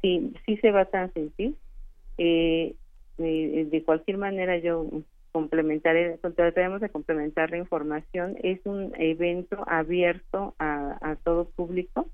sí, 0.00 0.32
sí 0.46 0.56
se 0.58 0.70
va 0.70 0.82
a 0.82 0.84
transmitir. 0.84 1.54
Eh, 2.18 2.76
de 3.18 3.82
cualquier 3.84 4.16
manera 4.16 4.58
yo 4.58 4.86
complementaré, 5.32 6.18
trataremos 6.18 6.80
de 6.80 6.90
complementar 6.90 7.50
la 7.50 7.58
información. 7.58 8.36
Es 8.42 8.60
un 8.64 8.92
evento 8.98 9.64
abierto 9.66 10.54
a, 10.58 11.16
todo 11.24 11.46
público. 11.50 12.06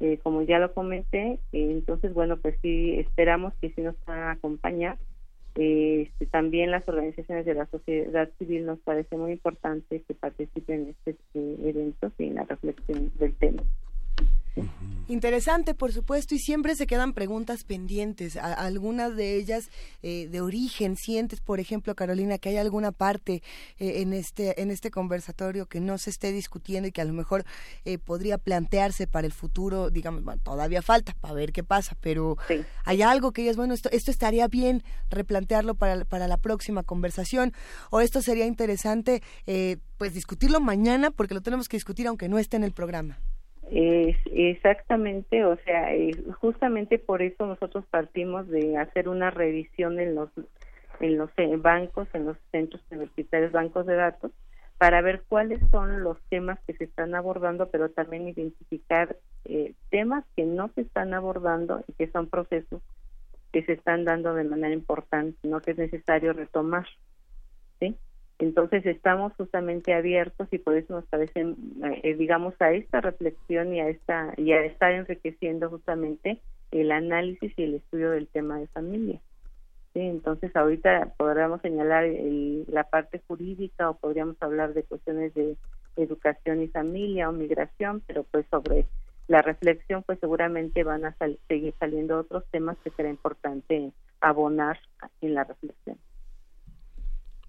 Eh, 0.00 0.18
como 0.22 0.40
ya 0.42 0.58
lo 0.58 0.72
comenté, 0.72 1.38
entonces, 1.52 2.14
bueno, 2.14 2.38
pues 2.38 2.56
sí, 2.62 2.94
esperamos 2.98 3.52
que 3.60 3.70
sí 3.70 3.82
nos 3.82 3.96
puedan 3.96 4.28
acompañar 4.28 4.96
este, 5.54 6.26
también 6.26 6.70
las 6.70 6.88
organizaciones 6.88 7.44
de 7.44 7.54
la 7.54 7.66
sociedad 7.66 8.30
civil 8.38 8.66
nos 8.66 8.78
parece 8.78 9.16
muy 9.16 9.32
importante 9.32 10.02
que 10.06 10.14
participen 10.14 10.82
en 10.82 10.88
este 10.90 11.16
eh, 11.34 11.56
evento 11.64 12.12
y 12.18 12.28
en 12.28 12.36
la 12.36 12.44
reflexión 12.44 13.10
del 13.18 13.34
tema. 13.34 13.62
Interesante, 15.08 15.74
por 15.74 15.92
supuesto, 15.92 16.36
y 16.36 16.38
siempre 16.38 16.76
se 16.76 16.86
quedan 16.86 17.14
preguntas 17.14 17.64
pendientes. 17.64 18.36
algunas 18.36 19.16
de 19.16 19.34
ellas 19.34 19.68
eh, 20.02 20.28
de 20.30 20.40
origen. 20.40 20.96
¿Sientes, 20.96 21.40
por 21.40 21.58
ejemplo, 21.58 21.96
Carolina, 21.96 22.38
que 22.38 22.50
hay 22.50 22.58
alguna 22.58 22.92
parte 22.92 23.42
eh, 23.80 24.02
en 24.02 24.12
este 24.12 24.62
en 24.62 24.70
este 24.70 24.92
conversatorio 24.92 25.66
que 25.66 25.80
no 25.80 25.98
se 25.98 26.10
esté 26.10 26.30
discutiendo 26.30 26.88
y 26.88 26.92
que 26.92 27.00
a 27.00 27.04
lo 27.04 27.12
mejor 27.12 27.44
eh, 27.84 27.98
podría 27.98 28.38
plantearse 28.38 29.08
para 29.08 29.26
el 29.26 29.32
futuro? 29.32 29.90
Digamos, 29.90 30.22
todavía 30.44 30.80
falta 30.80 31.12
para 31.20 31.34
ver 31.34 31.52
qué 31.52 31.64
pasa, 31.64 31.96
pero 32.00 32.36
hay 32.84 33.02
algo 33.02 33.32
que 33.32 33.42
ellas, 33.42 33.56
bueno, 33.56 33.74
esto, 33.74 33.90
esto 33.90 34.12
estaría 34.12 34.46
bien 34.46 34.84
replantearlo 35.10 35.74
para, 35.74 36.04
para 36.04 36.28
la 36.28 36.36
próxima 36.36 36.84
conversación, 36.84 37.52
o 37.90 38.00
esto 38.00 38.22
sería 38.22 38.46
interesante, 38.46 39.22
pues 39.96 40.14
discutirlo 40.14 40.60
mañana, 40.60 41.10
porque 41.10 41.34
lo 41.34 41.40
tenemos 41.40 41.68
que 41.68 41.76
discutir 41.76 42.06
aunque 42.06 42.28
no 42.28 42.38
esté 42.38 42.56
en 42.56 42.64
el 42.64 42.72
programa. 42.72 43.18
Es, 43.72 44.16
exactamente, 44.32 45.44
o 45.44 45.56
sea, 45.64 45.90
justamente 46.40 46.98
por 46.98 47.22
eso 47.22 47.46
nosotros 47.46 47.84
partimos 47.88 48.48
de 48.48 48.76
hacer 48.76 49.08
una 49.08 49.30
revisión 49.30 50.00
en 50.00 50.16
los 50.16 50.30
en 50.98 51.16
los 51.16 51.30
bancos, 51.58 52.08
en 52.12 52.26
los 52.26 52.36
centros 52.50 52.82
universitarios, 52.90 53.52
bancos 53.52 53.86
de 53.86 53.94
datos, 53.94 54.32
para 54.76 55.00
ver 55.00 55.22
cuáles 55.28 55.60
son 55.70 56.02
los 56.02 56.18
temas 56.28 56.58
que 56.66 56.74
se 56.74 56.84
están 56.84 57.14
abordando, 57.14 57.70
pero 57.70 57.90
también 57.90 58.28
identificar 58.28 59.16
eh, 59.44 59.74
temas 59.88 60.24
que 60.36 60.44
no 60.44 60.70
se 60.74 60.82
están 60.82 61.14
abordando 61.14 61.82
y 61.86 61.92
que 61.94 62.10
son 62.10 62.28
procesos 62.28 62.82
que 63.52 63.64
se 63.64 63.72
están 63.72 64.04
dando 64.04 64.34
de 64.34 64.44
manera 64.44 64.74
importante, 64.74 65.36
no 65.48 65.60
que 65.60 65.72
es 65.72 65.78
necesario 65.78 66.32
retomar, 66.32 66.86
¿sí? 67.78 67.96
Entonces 68.40 68.86
estamos 68.86 69.34
justamente 69.34 69.92
abiertos 69.92 70.48
y 70.50 70.56
por 70.56 70.74
eso 70.74 70.94
nos 70.94 71.04
parece, 71.04 71.54
eh, 72.02 72.14
digamos, 72.14 72.54
a 72.58 72.72
esta 72.72 73.02
reflexión 73.02 73.74
y 73.74 73.80
a 73.80 73.88
esta 73.88 74.32
y 74.38 74.52
a 74.52 74.64
estar 74.64 74.92
enriqueciendo 74.92 75.68
justamente 75.68 76.40
el 76.70 76.90
análisis 76.90 77.52
y 77.58 77.62
el 77.64 77.74
estudio 77.74 78.10
del 78.12 78.28
tema 78.28 78.58
de 78.58 78.66
familia. 78.68 79.20
¿sí? 79.92 80.00
Entonces 80.00 80.56
ahorita 80.56 81.12
podríamos 81.18 81.60
señalar 81.60 82.06
la 82.68 82.84
parte 82.84 83.20
jurídica 83.28 83.90
o 83.90 83.98
podríamos 83.98 84.36
hablar 84.40 84.72
de 84.72 84.84
cuestiones 84.84 85.34
de 85.34 85.56
educación 85.96 86.62
y 86.62 86.68
familia 86.68 87.28
o 87.28 87.32
migración, 87.32 88.02
pero 88.06 88.24
pues 88.24 88.46
sobre 88.50 88.86
la 89.28 89.42
reflexión 89.42 90.02
pues 90.02 90.18
seguramente 90.18 90.82
van 90.82 91.04
a 91.04 91.14
seguir 91.46 91.74
saliendo 91.78 92.18
otros 92.18 92.44
temas 92.50 92.78
que 92.82 92.90
será 92.90 93.10
importante 93.10 93.92
abonar 94.22 94.78
en 95.20 95.34
la 95.34 95.44
reflexión. 95.44 95.98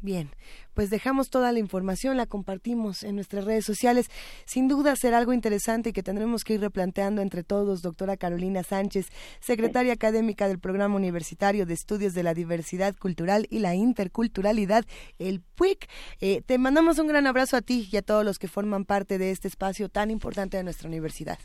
Bien, 0.03 0.31
pues 0.73 0.89
dejamos 0.89 1.29
toda 1.29 1.51
la 1.51 1.59
información, 1.59 2.17
la 2.17 2.25
compartimos 2.25 3.03
en 3.03 3.13
nuestras 3.13 3.45
redes 3.45 3.65
sociales. 3.65 4.07
Sin 4.45 4.67
duda 4.67 4.95
será 4.95 5.19
algo 5.19 5.31
interesante 5.31 5.89
y 5.89 5.93
que 5.93 6.01
tendremos 6.01 6.43
que 6.43 6.55
ir 6.55 6.61
replanteando 6.61 7.21
entre 7.21 7.43
todos. 7.43 7.83
Doctora 7.83 8.17
Carolina 8.17 8.63
Sánchez, 8.63 9.09
secretaria 9.41 9.93
académica 9.93 10.47
del 10.47 10.57
Programa 10.57 10.95
Universitario 10.95 11.67
de 11.67 11.75
Estudios 11.75 12.15
de 12.15 12.23
la 12.23 12.33
Diversidad 12.33 12.95
Cultural 12.95 13.45
y 13.51 13.59
la 13.59 13.75
Interculturalidad, 13.75 14.85
el 15.19 15.41
PUIC. 15.41 15.87
Eh, 16.19 16.41
te 16.43 16.57
mandamos 16.57 16.97
un 16.97 17.05
gran 17.05 17.27
abrazo 17.27 17.55
a 17.57 17.61
ti 17.61 17.87
y 17.91 17.97
a 17.97 18.01
todos 18.01 18.25
los 18.25 18.39
que 18.39 18.47
forman 18.47 18.85
parte 18.85 19.19
de 19.19 19.29
este 19.29 19.47
espacio 19.47 19.87
tan 19.87 20.09
importante 20.09 20.57
de 20.57 20.63
nuestra 20.63 20.87
universidad. 20.87 21.37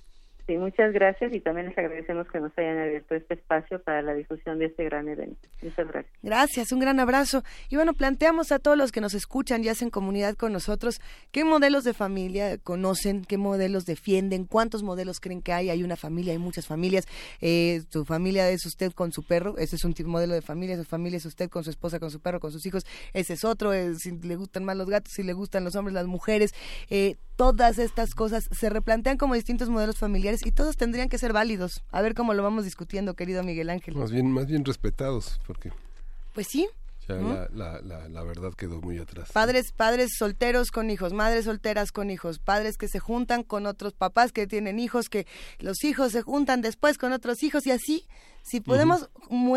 Sí, 0.47 0.57
muchas 0.59 0.93
gracias 0.93 1.35
y 1.35 1.41
también 1.41 1.67
les 1.67 1.77
agradecemos 1.77 2.29
que 2.29 2.39
nos 2.39 2.57
hayan 2.57 2.79
abierto 2.79 3.17
este 3.17 3.35
espacio 3.35 3.83
para 3.83 4.01
la 4.01 4.15
difusión 4.15 4.61
de 4.61 4.67
este 4.67 4.85
gran 4.85 5.09
evento. 5.09 5.49
Muchas 5.61 5.89
gracias. 5.89 6.15
Gracias, 6.23 6.71
un 6.71 6.79
gran 6.79 7.01
abrazo. 7.01 7.43
Y 7.69 7.75
bueno, 7.75 7.95
planteamos 7.95 8.53
a 8.53 8.61
todos 8.61 8.79
los 8.79 8.93
que 8.93 9.01
nos 9.01 9.15
escuchan 9.15 9.65
y 9.65 9.69
hacen 9.69 9.91
comunidad 9.91 10.37
con 10.37 10.53
nosotros, 10.53 11.01
¿qué 11.33 11.43
modelos 11.43 11.83
de 11.83 11.95
familia 11.95 12.59
conocen? 12.59 13.25
¿Qué 13.25 13.39
modelos 13.39 13.87
defienden? 13.87 14.45
¿Cuántos 14.45 14.85
modelos 14.85 15.19
creen 15.19 15.43
que 15.43 15.53
hay? 15.53 15.69
Hay 15.69 15.83
una 15.83 15.97
familia, 15.97 16.33
hay 16.33 16.39
muchas 16.39 16.69
familias. 16.69 17.09
Eh, 17.41 17.83
su 17.91 18.05
familia 18.05 18.49
es 18.49 18.65
usted 18.67 18.93
con 18.93 19.11
su 19.11 19.25
perro, 19.25 19.59
ese 19.59 19.75
es 19.75 19.85
un 19.85 19.95
tipo, 19.95 20.09
modelo 20.09 20.35
de 20.35 20.43
familia. 20.43 20.77
Su 20.77 20.85
familia 20.85 21.17
es 21.17 21.27
usted 21.27 21.51
con 21.51 21.65
su 21.65 21.71
esposa, 21.71 21.99
con 21.99 22.13
su 22.13 22.21
perro, 22.21 22.39
con 22.39 22.53
sus 22.53 22.65
hijos, 22.67 22.87
ese 23.15 23.33
es 23.33 23.45
otro. 23.45 23.73
si 23.97 24.13
le 24.13 24.37
gustan 24.37 24.65
más 24.65 24.77
los 24.77 24.89
gatos, 24.89 25.13
si 25.13 25.25
le 25.25 25.33
gustan 25.33 25.65
los 25.65 25.75
hombres, 25.75 25.93
las 25.93 26.07
mujeres. 26.07 26.55
Eh, 26.89 27.17
todas 27.37 27.79
estas 27.79 28.15
cosas 28.15 28.49
se 28.51 28.69
replantean 28.71 29.19
como 29.19 29.35
distintos 29.35 29.69
modelos 29.69 29.99
familiares 29.99 30.45
y 30.45 30.51
todos 30.51 30.77
tendrían 30.77 31.09
que 31.09 31.19
ser 31.19 31.33
válidos. 31.33 31.85
A 31.91 32.03
ver 32.03 32.15
cómo 32.15 32.35
lo 32.35 32.43
vamos 32.43 32.65
discutiendo, 32.65 33.15
querido 33.15 33.43
Miguel 33.43 33.71
Ángel. 33.71 33.95
Más 33.95 34.11
bien, 34.11 34.31
más 34.31 34.47
bien 34.47 34.65
respetados, 34.65 35.41
porque. 35.47 35.71
Pues 36.35 36.49
sí. 36.49 36.69
Ya 37.09 37.49
la, 37.53 37.81
la, 37.83 38.09
la, 38.09 38.23
verdad 38.23 38.53
quedó 38.55 38.81
muy 38.81 38.99
atrás. 38.99 39.31
Padres, 39.33 39.73
padres 39.73 40.11
solteros 40.19 40.71
con 40.71 40.91
hijos, 40.91 41.13
madres 41.13 41.45
solteras 41.45 41.93
con 41.93 42.11
hijos, 42.11 42.39
padres 42.39 42.77
que 42.77 42.89
se 42.89 42.99
juntan 42.99 43.45
con 43.45 43.67
otros 43.67 43.95
papás 43.95 44.33
que 44.33 44.47
tienen 44.47 44.79
hijos, 44.79 45.09
que 45.09 45.27
los 45.59 45.85
hijos 45.85 46.13
se 46.13 46.23
juntan 46.23 46.63
después 46.63 46.99
con 46.99 47.13
otros 47.13 47.43
hijos 47.43 47.67
y 47.67 47.71
así 47.71 48.07
si 48.47 48.61
podemos 48.61 49.11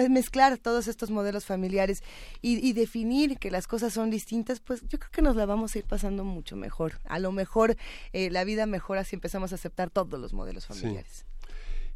mezclar 0.09 0.57
todos 0.57 0.87
estos 0.87 1.11
modelos 1.11 1.45
familiares 1.45 2.01
y, 2.41 2.73
definir 2.73 3.37
que 3.37 3.51
las 3.51 3.67
cosas 3.67 3.93
son 3.93 4.09
distintas, 4.09 4.61
pues 4.61 4.81
yo 4.87 4.97
creo 4.97 5.11
que 5.11 5.21
nos 5.21 5.35
la 5.35 5.45
vamos 5.45 5.75
a 5.75 5.79
ir 5.79 5.85
pasando 5.85 6.23
mucho 6.23 6.55
mejor. 6.55 6.99
A 7.05 7.19
lo 7.19 7.31
mejor 7.31 7.77
eh, 8.13 8.31
la 8.31 8.43
vida 8.43 8.65
mejora 8.65 9.03
si 9.03 9.15
empezamos 9.15 9.51
a 9.51 9.55
aceptar 9.55 9.91
todos 9.91 10.19
los 10.19 10.33
modelos 10.33 10.65
familiares. 10.65 11.25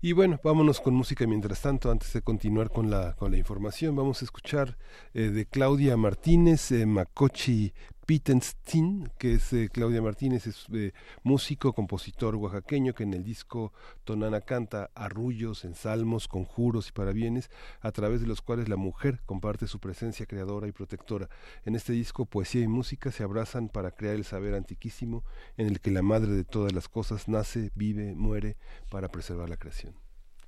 Y 0.05 0.11
bueno, 0.11 0.37
vámonos 0.43 0.81
con 0.81 0.93
música 0.95 1.25
mientras 1.25 1.61
tanto, 1.61 1.89
antes 1.89 2.11
de 2.11 2.21
continuar 2.21 2.69
con 2.69 2.89
la, 2.89 3.13
con 3.13 3.31
la 3.31 3.37
información, 3.37 3.95
vamos 3.95 4.21
a 4.21 4.25
escuchar 4.25 4.77
eh, 5.13 5.29
de 5.29 5.45
Claudia 5.45 5.95
Martínez, 5.95 6.73
eh, 6.73 6.85
Macochi 6.85 7.71
Pittenstein, 8.05 9.09
que 9.17 9.35
es 9.35 9.53
eh, 9.53 9.69
Claudia 9.71 10.01
Martínez, 10.01 10.45
es 10.47 10.65
eh, 10.73 10.91
músico, 11.23 11.73
compositor 11.73 12.35
oaxaqueño, 12.35 12.93
que 12.93 13.03
en 13.03 13.13
el 13.13 13.23
disco 13.23 13.71
Tonana 14.03 14.41
canta 14.41 14.91
arrullos, 14.93 15.63
ensalmos, 15.63 16.27
conjuros 16.27 16.89
y 16.89 16.91
parabienes, 16.91 17.49
a 17.79 17.91
través 17.91 18.19
de 18.19 18.27
los 18.27 18.41
cuales 18.41 18.67
la 18.67 18.75
mujer 18.75 19.21
comparte 19.25 19.67
su 19.67 19.79
presencia 19.79 20.25
creadora 20.25 20.67
y 20.67 20.73
protectora. 20.73 21.29
En 21.63 21.75
este 21.75 21.93
disco, 21.93 22.25
poesía 22.25 22.61
y 22.61 22.67
música 22.67 23.11
se 23.11 23.23
abrazan 23.23 23.69
para 23.69 23.91
crear 23.91 24.15
el 24.15 24.25
saber 24.25 24.53
antiquísimo 24.53 25.23
en 25.55 25.67
el 25.67 25.79
que 25.79 25.91
la 25.91 26.01
madre 26.01 26.33
de 26.33 26.43
todas 26.43 26.73
las 26.73 26.89
cosas 26.89 27.29
nace, 27.29 27.71
vive, 27.73 28.15
muere 28.15 28.57
para 28.89 29.07
preservar 29.09 29.49
la 29.49 29.57
creación. 29.57 29.95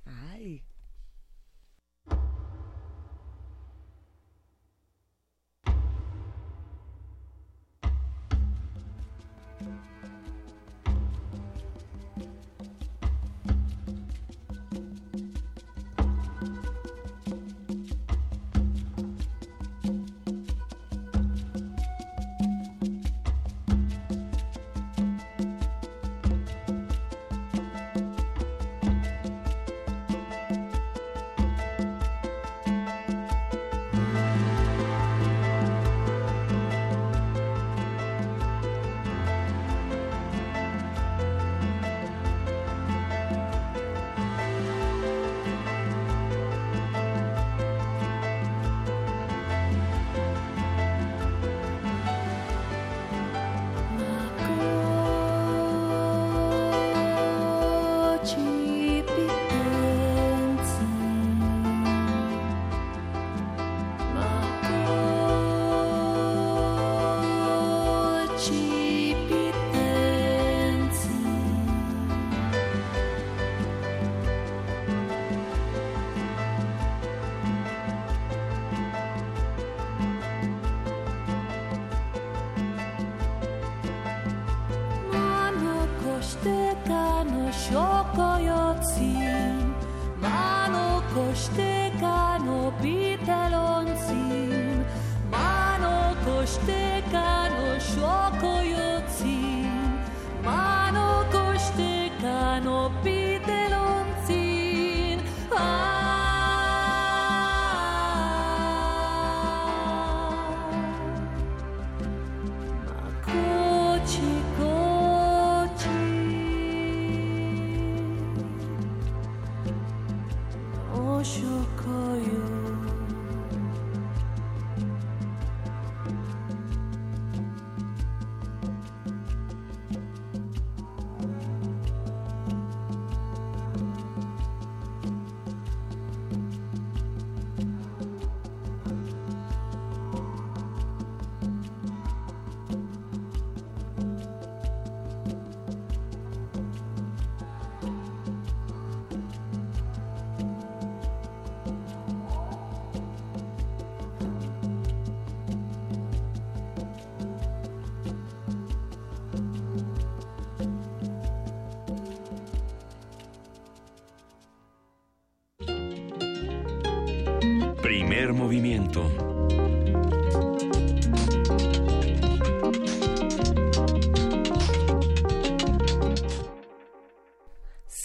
Ay. 0.04 0.65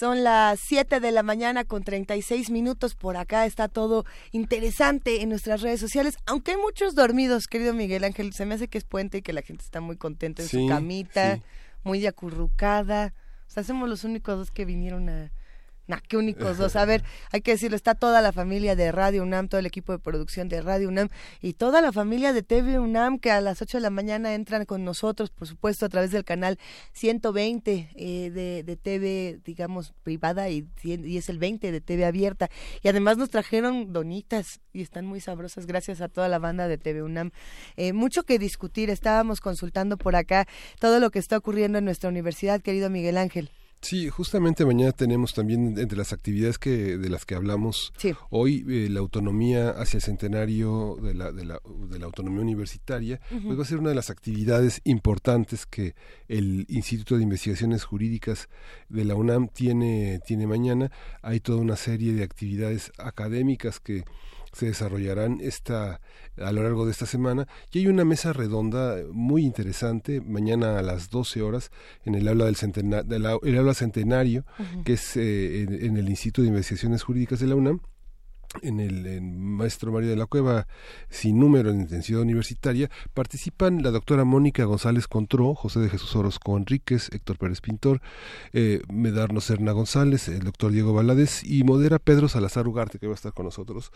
Son 0.01 0.23
las 0.23 0.59
7 0.61 0.99
de 0.99 1.11
la 1.11 1.21
mañana 1.21 1.63
con 1.63 1.83
36 1.83 2.49
minutos. 2.49 2.95
Por 2.95 3.17
acá 3.17 3.45
está 3.45 3.67
todo 3.67 4.03
interesante 4.31 5.21
en 5.21 5.29
nuestras 5.29 5.61
redes 5.61 5.79
sociales. 5.79 6.17
Aunque 6.25 6.53
hay 6.53 6.57
muchos 6.57 6.95
dormidos, 6.95 7.45
querido 7.45 7.75
Miguel 7.75 8.03
Ángel. 8.03 8.33
Se 8.33 8.47
me 8.47 8.55
hace 8.55 8.67
que 8.67 8.79
es 8.79 8.83
puente 8.83 9.19
y 9.19 9.21
que 9.21 9.31
la 9.31 9.43
gente 9.43 9.63
está 9.63 9.79
muy 9.79 9.97
contenta 9.97 10.41
en 10.41 10.49
su 10.49 10.67
camita, 10.67 11.39
muy 11.83 12.03
acurrucada. 12.07 13.13
O 13.47 13.51
sea, 13.51 13.63
somos 13.63 13.87
los 13.87 14.03
únicos 14.03 14.35
dos 14.39 14.49
que 14.49 14.65
vinieron 14.65 15.07
a, 15.07 15.31
qué 15.99 16.17
únicos 16.17 16.57
dos. 16.57 16.75
A 16.75 16.85
ver, 16.85 17.03
hay 17.31 17.41
que 17.41 17.51
decirlo, 17.51 17.75
está 17.75 17.95
toda 17.95 18.21
la 18.21 18.31
familia 18.31 18.75
de 18.75 18.91
Radio 18.91 19.23
UNAM, 19.23 19.47
todo 19.49 19.59
el 19.59 19.65
equipo 19.65 19.91
de 19.91 19.99
producción 19.99 20.47
de 20.47 20.61
Radio 20.61 20.87
UNAM 20.87 21.09
y 21.41 21.53
toda 21.53 21.81
la 21.81 21.91
familia 21.91 22.31
de 22.33 22.43
TV 22.43 22.79
UNAM 22.79 23.19
que 23.19 23.31
a 23.31 23.41
las 23.41 23.61
8 23.61 23.77
de 23.77 23.81
la 23.81 23.89
mañana 23.89 24.33
entran 24.33 24.65
con 24.65 24.85
nosotros, 24.85 25.29
por 25.29 25.47
supuesto, 25.47 25.85
a 25.85 25.89
través 25.89 26.11
del 26.11 26.23
canal 26.23 26.57
120 26.93 27.89
eh, 27.95 28.63
de, 28.65 28.77
TV, 28.77 29.39
digamos, 29.43 29.93
privada 30.03 30.49
y, 30.49 30.67
y, 30.83 31.17
es 31.17 31.29
el 31.29 31.39
20 31.39 31.71
de 31.71 31.81
TV 31.81 32.05
abierta. 32.05 32.49
Y 32.83 32.87
además 32.87 33.17
nos 33.17 33.29
trajeron 33.29 33.91
donitas 33.91 34.61
y 34.73 34.81
están 34.81 35.05
muy 35.05 35.19
sabrosas 35.19 35.65
gracias 35.65 36.01
a 36.01 36.07
toda 36.07 36.29
la 36.29 36.39
banda 36.39 36.67
de 36.67 36.77
TV 36.77 37.03
UNAM. 37.03 37.31
Eh, 37.75 37.93
mucho 37.93 38.23
que 38.23 38.39
discutir, 38.39 38.89
estábamos 38.89 39.41
consultando 39.41 39.97
por 39.97 40.15
acá 40.15 40.47
todo 40.79 40.99
lo 40.99 41.09
que 41.11 41.19
está 41.19 41.37
ocurriendo 41.37 41.77
en 41.77 41.85
nuestra 41.85 42.09
universidad, 42.09 42.61
querido 42.61 42.89
Miguel 42.89 43.17
Ángel. 43.17 43.51
Sí, 43.81 44.09
justamente 44.09 44.63
mañana 44.63 44.91
tenemos 44.91 45.33
también 45.33 45.77
entre 45.79 45.97
las 45.97 46.13
actividades 46.13 46.59
que 46.59 46.99
de 46.99 47.09
las 47.09 47.25
que 47.25 47.33
hablamos 47.33 47.91
hoy 48.29 48.63
eh, 48.69 48.87
la 48.89 48.99
autonomía 48.99 49.71
hacia 49.71 49.97
el 49.97 50.03
centenario 50.03 50.97
de 51.01 51.15
la, 51.15 51.31
de 51.31 51.45
la, 51.45 51.59
de 51.89 51.97
la 51.97 52.05
autonomía 52.05 52.41
universitaria, 52.41 53.19
pues 53.29 53.57
va 53.57 53.63
a 53.63 53.65
ser 53.65 53.79
una 53.79 53.89
de 53.89 53.95
las 53.95 54.11
actividades 54.11 54.81
importantes 54.83 55.65
que 55.65 55.95
el 56.27 56.67
Instituto 56.69 57.17
de 57.17 57.23
Investigaciones 57.23 57.83
Jurídicas 57.83 58.49
de 58.89 59.03
la 59.03 59.15
UNAM 59.15 59.47
tiene 59.47 60.19
tiene 60.25 60.45
mañana. 60.45 60.91
Hay 61.23 61.39
toda 61.39 61.59
una 61.59 61.75
serie 61.75 62.13
de 62.13 62.23
actividades 62.23 62.91
académicas 62.99 63.79
que 63.79 64.03
se 64.53 64.67
desarrollarán 64.67 65.39
esta 65.41 66.01
a 66.37 66.51
lo 66.51 66.63
largo 66.63 66.85
de 66.85 66.91
esta 66.91 67.05
semana. 67.05 67.47
Y 67.71 67.79
hay 67.79 67.87
una 67.87 68.05
mesa 68.05 68.33
redonda 68.33 68.97
muy 69.11 69.43
interesante 69.43 70.21
mañana 70.21 70.79
a 70.79 70.81
las 70.81 71.09
12 71.09 71.41
horas 71.41 71.71
en 72.05 72.15
el 72.15 72.27
aula 72.27 72.45
del 72.45 72.55
el 73.43 73.57
aula 73.57 73.73
centenario 73.73 74.45
que 74.85 74.93
es 74.93 75.17
eh, 75.17 75.63
en, 75.63 75.97
el 75.97 76.09
Instituto 76.09 76.43
de 76.43 76.49
Investigaciones 76.49 77.03
Jurídicas 77.03 77.39
de 77.39 77.47
la 77.47 77.55
UNAM 77.55 77.81
en 78.61 78.79
el 78.79 79.21
maestro 79.21 79.91
Mario 79.91 80.09
de 80.09 80.15
la 80.15 80.25
Cueva, 80.25 80.67
sin 81.09 81.39
número 81.39 81.69
en 81.69 81.81
intensidad 81.81 82.21
universitaria, 82.21 82.89
participan 83.13 83.83
la 83.83 83.91
doctora 83.91 84.25
Mónica 84.25 84.65
González 84.65 85.07
Contró, 85.07 85.55
José 85.55 85.79
de 85.79 85.89
Jesús 85.89 86.15
Orozco 86.15 86.57
Enríquez, 86.57 87.09
Héctor 87.13 87.37
Pérez 87.37 87.61
Pintor, 87.61 88.01
eh, 88.53 88.81
Medarno 88.91 89.41
Serna 89.41 89.71
González, 89.71 90.27
el 90.27 90.43
doctor 90.43 90.71
Diego 90.71 90.93
Valadez 90.93 91.43
y 91.43 91.63
modera 91.63 91.99
Pedro 91.99 92.27
Salazar 92.27 92.67
Ugarte, 92.67 92.99
que 92.99 93.07
va 93.07 93.13
a 93.13 93.15
estar 93.15 93.33
con 93.33 93.45
nosotros. 93.45 93.91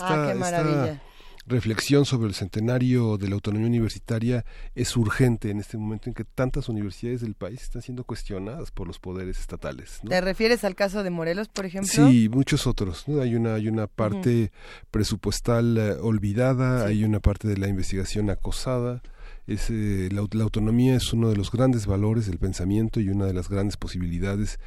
ah, 0.00 0.30
qué 0.32 0.38
maravilla 0.38 1.02
reflexión 1.48 2.04
sobre 2.04 2.28
el 2.28 2.34
centenario 2.34 3.18
de 3.18 3.28
la 3.28 3.34
autonomía 3.34 3.66
universitaria 3.66 4.44
es 4.74 4.96
urgente 4.96 5.50
en 5.50 5.58
este 5.58 5.76
momento 5.76 6.08
en 6.08 6.14
que 6.14 6.24
tantas 6.24 6.68
universidades 6.68 7.20
del 7.20 7.34
país 7.34 7.62
están 7.62 7.82
siendo 7.82 8.04
cuestionadas 8.04 8.70
por 8.70 8.86
los 8.86 8.98
poderes 8.98 9.38
estatales. 9.40 10.00
¿Te 10.06 10.20
refieres 10.20 10.64
al 10.64 10.74
caso 10.74 11.02
de 11.02 11.10
Morelos, 11.10 11.48
por 11.48 11.66
ejemplo? 11.66 11.90
Sí, 11.92 12.28
muchos 12.28 12.66
otros. 12.66 13.06
Hay 13.08 13.34
una 13.34 13.58
hay 13.58 13.68
una 13.68 13.86
parte 13.86 14.52
presupuestal 14.90 15.76
eh, 15.76 15.92
olvidada, 16.00 16.86
hay 16.86 17.04
una 17.04 17.20
parte 17.20 17.48
de 17.48 17.56
la 17.56 17.68
investigación 17.68 18.30
acosada. 18.30 19.02
Es, 19.46 19.70
eh, 19.70 20.10
la, 20.12 20.20
autonomía 20.42 20.94
es 20.96 21.12
uno 21.14 21.30
de 21.30 21.36
los 21.36 21.50
grandes 21.50 21.86
valores 21.86 22.26
del 22.26 22.38
pensamiento 22.38 23.00
y 23.00 23.08
una 23.08 23.24
de 23.24 23.32
las 23.32 23.48
grandes 23.48 23.78
posibilidades 23.78 24.60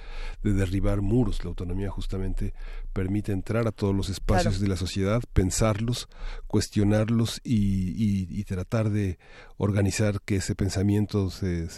de 0.43 0.53
derribar 0.53 1.01
muros. 1.01 1.43
La 1.43 1.49
autonomía 1.49 1.91
justamente 1.91 2.53
permite 2.93 3.31
entrar 3.31 3.67
a 3.67 3.71
todos 3.71 3.95
los 3.95 4.09
espacios 4.09 4.59
de 4.59 4.67
la 4.67 4.75
sociedad, 4.75 5.21
pensarlos, 5.33 6.07
cuestionarlos 6.47 7.39
y, 7.43 8.43
tratar 8.43 8.89
de 8.89 9.17
organizar 9.57 10.19
que 10.25 10.37
ese 10.37 10.55
pensamiento 10.55 11.29
se, 11.29 11.69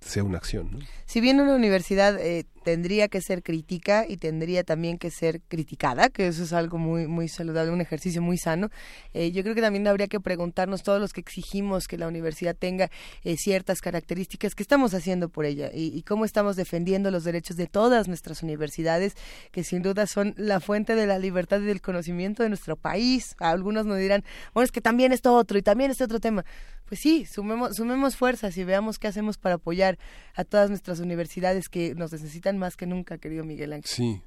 sea 0.00 0.24
una 0.24 0.38
acción. 0.38 0.80
Si 1.06 1.20
bien 1.20 1.40
una 1.40 1.54
universidad 1.54 2.18
eh, 2.18 2.44
tendría 2.68 3.08
que 3.08 3.20
ser 3.20 3.42
crítica 3.42 4.04
y 4.06 4.18
tendría 4.18 4.62
también 4.62 4.98
que 4.98 5.10
ser 5.10 5.40
criticada, 5.48 6.10
que 6.10 6.26
eso 6.26 6.42
es 6.42 6.52
algo 6.52 6.76
muy, 6.76 7.06
muy 7.06 7.28
saludable, 7.28 7.72
un 7.72 7.80
ejercicio 7.80 8.20
muy 8.20 8.36
sano. 8.36 8.68
Eh, 9.14 9.32
yo 9.32 9.42
creo 9.42 9.54
que 9.54 9.62
también 9.62 9.86
habría 9.86 10.06
que 10.06 10.20
preguntarnos 10.20 10.82
todos 10.82 11.00
los 11.00 11.12
que 11.12 11.20
exigimos 11.20 11.88
que 11.88 11.96
la 11.96 12.08
universidad 12.08 12.54
tenga 12.54 12.90
eh, 13.24 13.36
ciertas 13.36 13.80
características, 13.80 14.54
¿qué 14.54 14.62
estamos 14.62 14.92
haciendo 14.94 15.28
por 15.28 15.46
ella? 15.46 15.70
Y, 15.72 16.02
cómo 16.02 16.24
estamos 16.24 16.56
defendiendo 16.56 17.10
los 17.10 17.24
derechos 17.24 17.56
de 17.56 17.66
todas 17.66 18.06
nuestras 18.06 18.42
universidades, 18.42 19.14
que 19.50 19.64
sin 19.64 19.82
duda 19.82 20.06
son 20.06 20.34
la 20.48 20.60
fuente 20.60 20.94
de 20.94 21.06
la 21.06 21.18
libertad 21.18 21.60
y 21.60 21.64
del 21.64 21.80
conocimiento 21.80 22.42
de 22.42 22.48
nuestro 22.48 22.76
país. 22.76 23.36
Algunos 23.38 23.86
nos 23.86 23.98
dirán, 23.98 24.24
bueno, 24.52 24.64
es 24.64 24.72
que 24.72 24.80
también 24.80 25.12
esto 25.12 25.34
otro 25.34 25.58
y 25.58 25.62
también 25.62 25.90
este 25.90 26.04
otro 26.04 26.18
tema. 26.18 26.44
Pues 26.86 27.00
sí, 27.00 27.26
sumemos, 27.26 27.76
sumemos 27.76 28.16
fuerzas 28.16 28.56
y 28.56 28.64
veamos 28.64 28.98
qué 28.98 29.08
hacemos 29.08 29.36
para 29.36 29.56
apoyar 29.56 29.98
a 30.34 30.44
todas 30.44 30.70
nuestras 30.70 31.00
universidades 31.00 31.68
que 31.68 31.94
nos 31.94 32.12
necesitan 32.12 32.58
más 32.58 32.76
que 32.76 32.86
nunca, 32.86 33.18
querido 33.18 33.44
Miguel 33.44 33.74
Ángel. 33.74 33.90
Sí, 33.90 34.22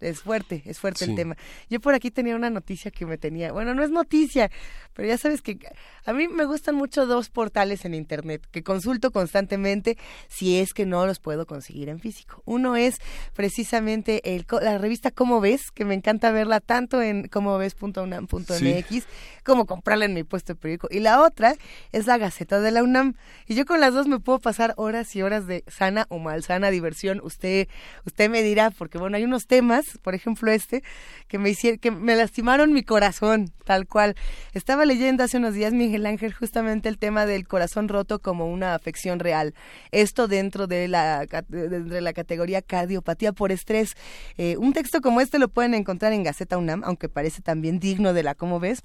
es 0.00 0.20
fuerte, 0.20 0.62
es 0.66 0.78
fuerte 0.78 1.04
el 1.04 1.14
tema. 1.14 1.36
Yo 1.70 1.80
por 1.80 1.94
aquí 1.94 2.10
tenía 2.10 2.36
una 2.36 2.50
noticia 2.50 2.90
que 2.90 3.06
me 3.06 3.18
tenía, 3.18 3.52
bueno, 3.52 3.74
no 3.74 3.82
es 3.82 3.90
noticia, 3.90 4.50
pero 4.92 5.08
ya 5.08 5.18
sabes 5.18 5.42
que 5.42 5.58
a 6.04 6.12
mí 6.12 6.28
me 6.28 6.44
gustan 6.44 6.74
mucho 6.74 7.06
dos 7.06 7.30
portales 7.30 7.84
en 7.84 7.94
internet 7.94 8.46
que 8.50 8.62
consulto 8.62 9.10
constantemente 9.10 9.96
si 10.28 10.58
es 10.58 10.74
que 10.74 10.86
no 10.86 11.06
los 11.06 11.18
puedo 11.18 11.46
conseguir 11.46 11.88
en 11.88 11.98
físico. 11.98 12.42
Uno 12.44 12.76
es 12.76 12.98
precisamente 13.34 14.34
el, 14.34 14.46
la 14.60 14.78
revista 14.78 15.10
Cómo 15.10 15.40
ves, 15.40 15.70
que 15.70 15.84
me 15.84 15.94
encanta 15.94 16.30
verla 16.30 16.60
tanto 16.60 17.00
en 17.00 17.28
comoves.unam.mx 17.28 19.06
como 19.44 19.66
comprarla 19.66 20.04
en 20.04 20.14
mi 20.14 20.24
puesto 20.24 20.54
de 20.54 20.58
periódico. 20.58 20.88
Y 20.90 21.00
la 21.00 21.22
otra 21.22 21.54
es 21.92 22.06
la 22.06 22.18
Gaceta 22.18 22.60
de 22.60 22.70
la 22.70 22.82
UNAM. 22.82 23.14
Y 23.46 23.54
yo 23.54 23.64
con 23.64 23.80
las 23.80 23.94
dos 23.94 24.08
me 24.08 24.18
puedo 24.18 24.40
pasar 24.40 24.74
horas 24.76 25.14
y 25.16 25.22
horas 25.22 25.46
de 25.46 25.64
sana 25.68 26.06
o 26.08 26.18
malsana 26.18 26.70
diversión. 26.70 27.20
Usted, 27.22 27.68
usted 28.04 28.28
me 28.28 28.42
dirá, 28.42 28.70
porque 28.70 28.98
bueno, 28.98 29.16
hay 29.16 29.24
unos 29.24 29.46
temas 29.46 29.65
por 30.02 30.14
ejemplo 30.14 30.50
este, 30.50 30.82
que 31.28 31.38
me 31.38 31.50
hicieron, 31.50 31.78
que 31.78 31.90
me 31.90 32.16
lastimaron 32.16 32.72
mi 32.72 32.82
corazón, 32.82 33.52
tal 33.64 33.86
cual. 33.86 34.14
Estaba 34.52 34.84
leyendo 34.84 35.24
hace 35.24 35.36
unos 35.36 35.54
días, 35.54 35.72
Miguel 35.72 36.06
Ángel, 36.06 36.32
justamente 36.32 36.88
el 36.88 36.98
tema 36.98 37.26
del 37.26 37.46
corazón 37.46 37.88
roto 37.88 38.20
como 38.20 38.46
una 38.46 38.74
afección 38.74 39.18
real. 39.18 39.54
Esto 39.90 40.28
dentro 40.28 40.66
de 40.66 40.88
la, 40.88 41.26
de 41.26 42.00
la 42.00 42.12
categoría 42.12 42.62
cardiopatía 42.62 43.32
por 43.32 43.52
estrés. 43.52 43.94
Eh, 44.36 44.56
un 44.56 44.72
texto 44.72 45.00
como 45.00 45.20
este 45.20 45.38
lo 45.38 45.48
pueden 45.48 45.74
encontrar 45.74 46.12
en 46.12 46.22
Gaceta 46.22 46.58
UNAM, 46.58 46.82
aunque 46.84 47.08
parece 47.08 47.42
también 47.42 47.78
digno 47.78 48.12
de 48.12 48.22
la 48.22 48.34
como 48.34 48.60
ves. 48.60 48.82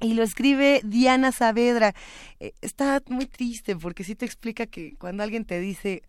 Y 0.00 0.14
lo 0.14 0.22
escribe 0.22 0.80
Diana 0.84 1.32
Saavedra. 1.32 1.94
Eh, 2.38 2.52
está 2.60 3.02
muy 3.08 3.26
triste 3.26 3.74
porque 3.74 4.04
sí 4.04 4.14
te 4.14 4.24
explica 4.24 4.66
que 4.66 4.94
cuando 4.96 5.22
alguien 5.22 5.44
te 5.44 5.58
dice, 5.58 6.02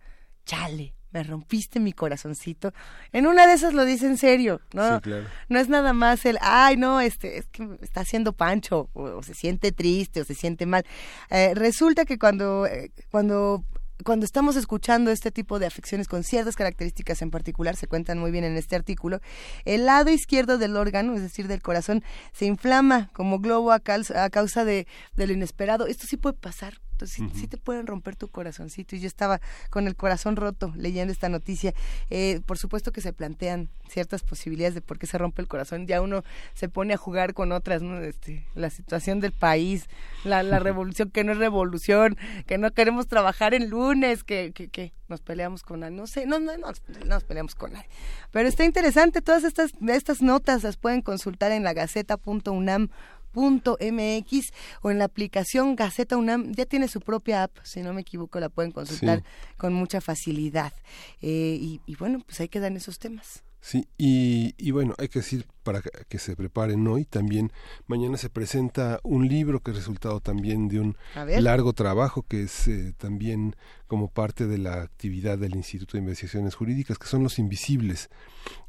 chale, 0.45 0.93
me 1.11 1.23
rompiste 1.23 1.79
mi 1.79 1.93
corazoncito. 1.93 2.73
En 3.11 3.27
una 3.27 3.47
de 3.47 3.53
esas 3.53 3.73
lo 3.73 3.85
dice 3.85 4.05
en 4.05 4.17
serio, 4.17 4.61
¿no? 4.73 5.01
No 5.49 5.59
es 5.59 5.69
nada 5.69 5.93
más 5.93 6.25
el, 6.25 6.37
ay, 6.41 6.77
no, 6.77 7.01
este, 7.01 7.37
es 7.39 7.47
que 7.47 7.67
está 7.81 8.01
haciendo 8.01 8.33
pancho, 8.33 8.89
o, 8.93 9.21
se 9.23 9.33
siente 9.33 9.71
triste, 9.71 10.21
o 10.21 10.25
se 10.25 10.35
siente 10.35 10.65
mal. 10.65 10.85
Eh, 11.29 11.53
resulta 11.55 12.05
que 12.05 12.17
cuando, 12.17 12.65
eh, 12.65 12.91
cuando 13.09 13.63
cuando 14.03 14.25
estamos 14.25 14.55
escuchando 14.55 15.11
este 15.11 15.29
tipo 15.29 15.59
de 15.59 15.65
afecciones 15.65 16.07
con 16.07 16.23
ciertas 16.23 16.55
características 16.55 17.21
en 17.21 17.31
particular, 17.31 17.75
se 17.75 17.87
cuentan 17.87 18.17
muy 18.17 18.31
bien 18.31 18.45
en 18.45 18.55
este 18.55 18.77
artículo, 18.77 19.19
el 19.65 19.85
lado 19.85 20.09
izquierdo 20.09 20.57
del 20.57 20.77
órgano, 20.77 21.15
es 21.15 21.21
decir, 21.21 21.49
del 21.49 21.61
corazón, 21.61 22.03
se 22.31 22.45
inflama 22.45 23.09
como 23.13 23.39
globo 23.39 23.71
a, 23.73 23.79
causa 23.79 24.65
de, 24.65 24.87
de 25.15 25.27
lo 25.27 25.33
inesperado. 25.33 25.85
Esto 25.87 26.05
sí 26.07 26.15
puede 26.15 26.37
pasar 26.37 26.79
entonces, 27.05 27.39
sí, 27.39 27.47
te 27.47 27.57
pueden 27.57 27.87
romper 27.87 28.17
tu 28.17 28.27
corazoncito. 28.27 28.95
Y 28.95 28.99
yo 28.99 29.07
estaba 29.07 29.39
con 29.69 29.87
el 29.87 29.95
corazón 29.95 30.35
roto 30.35 30.73
leyendo 30.75 31.13
esta 31.13 31.29
noticia. 31.29 31.73
Eh, 32.09 32.41
por 32.45 32.57
supuesto 32.57 32.91
que 32.91 32.99
se 32.99 33.13
plantean 33.13 33.69
ciertas 33.87 34.21
posibilidades 34.21 34.75
de 34.75 34.81
por 34.81 34.99
qué 34.99 35.07
se 35.07 35.17
rompe 35.17 35.41
el 35.41 35.47
corazón. 35.47 35.87
Ya 35.87 36.01
uno 36.01 36.23
se 36.53 36.67
pone 36.67 36.93
a 36.93 36.97
jugar 36.97 37.33
con 37.33 37.53
otras, 37.53 37.81
¿no? 37.81 38.01
Este, 38.01 38.45
la 38.53 38.69
situación 38.69 39.21
del 39.21 39.31
país, 39.31 39.87
la, 40.25 40.43
la 40.43 40.59
revolución 40.59 41.09
que 41.09 41.23
no 41.23 41.31
es 41.31 41.37
revolución, 41.37 42.17
que 42.45 42.57
no 42.57 42.71
queremos 42.71 43.07
trabajar 43.07 43.53
en 43.53 43.69
lunes, 43.69 44.25
que, 44.25 44.51
que, 44.53 44.67
que 44.67 44.91
nos 45.07 45.21
peleamos 45.21 45.63
con 45.63 45.79
nadie. 45.79 45.95
No 45.95 46.05
sé, 46.05 46.25
no, 46.25 46.39
no, 46.39 46.57
no, 46.57 46.67
no 46.67 47.05
nos 47.05 47.23
peleamos 47.23 47.55
con 47.55 47.73
nadie. 47.73 47.87
Pero 48.31 48.49
está 48.49 48.65
interesante, 48.65 49.21
todas 49.21 49.45
estas, 49.45 49.71
estas 49.87 50.21
notas 50.21 50.63
las 50.63 50.75
pueden 50.75 51.01
consultar 51.01 51.53
en 51.53 51.63
la 51.63 51.73
gaceta.unam 51.73 52.89
mx 53.33 54.51
o 54.81 54.91
en 54.91 54.99
la 54.99 55.05
aplicación 55.05 55.75
Gaceta 55.75 56.17
UNAM, 56.17 56.51
ya 56.53 56.65
tiene 56.65 56.87
su 56.87 57.01
propia 57.01 57.43
app, 57.43 57.57
si 57.63 57.81
no 57.81 57.93
me 57.93 58.01
equivoco, 58.01 58.39
la 58.39 58.49
pueden 58.49 58.71
consultar 58.71 59.23
con 59.57 59.73
mucha 59.73 60.01
facilidad. 60.01 60.73
Eh, 61.21 61.57
y, 61.59 61.81
y, 61.85 61.95
bueno, 61.95 62.19
pues 62.25 62.39
ahí 62.39 62.49
quedan 62.49 62.75
esos 62.77 62.99
temas. 62.99 63.43
Sí, 63.61 63.87
y, 63.97 64.55
y, 64.57 64.71
bueno, 64.71 64.95
hay 64.97 65.09
que 65.09 65.19
decir 65.19 65.45
para 65.63 65.81
que 65.81 66.17
se 66.17 66.35
preparen 66.35 66.87
hoy, 66.87 67.03
también 67.03 67.51
mañana 67.87 68.17
se 68.17 68.29
presenta 68.29 68.99
un 69.03 69.27
libro 69.27 69.59
que 69.59 69.71
es 69.71 69.77
resultado 69.77 70.21
también 70.21 70.69
de 70.69 70.79
un 70.79 70.97
largo 71.13 71.73
trabajo 71.73 72.23
que 72.23 72.43
es 72.43 72.67
eh, 72.69 72.93
también 72.97 73.55
como 73.85 74.07
parte 74.07 74.47
de 74.47 74.57
la 74.57 74.81
actividad 74.81 75.37
del 75.37 75.55
Instituto 75.55 75.93
de 75.93 75.99
Investigaciones 75.99 76.55
Jurídicas, 76.55 76.97
que 76.97 77.07
son 77.07 77.21
Los 77.21 77.37
Invisibles. 77.37 78.09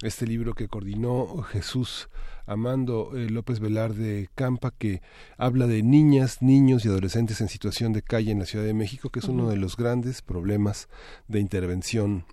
Este 0.02 0.26
libro 0.26 0.54
que 0.54 0.68
coordinó 0.68 1.42
Jesús 1.42 2.10
Amando 2.46 3.16
eh, 3.16 3.30
López 3.30 3.60
Velarde 3.60 4.28
Campa, 4.34 4.72
que 4.72 5.02
habla 5.38 5.68
de 5.68 5.84
niñas, 5.84 6.42
niños 6.42 6.84
y 6.84 6.88
adolescentes 6.88 7.40
en 7.40 7.48
situación 7.48 7.92
de 7.92 8.02
calle 8.02 8.32
en 8.32 8.40
la 8.40 8.46
Ciudad 8.46 8.64
de 8.64 8.74
México, 8.74 9.10
que 9.10 9.20
es 9.20 9.26
uno 9.26 9.48
de 9.48 9.56
los 9.56 9.76
grandes 9.76 10.20
problemas 10.20 10.88
de 11.28 11.38
intervención 11.38 12.24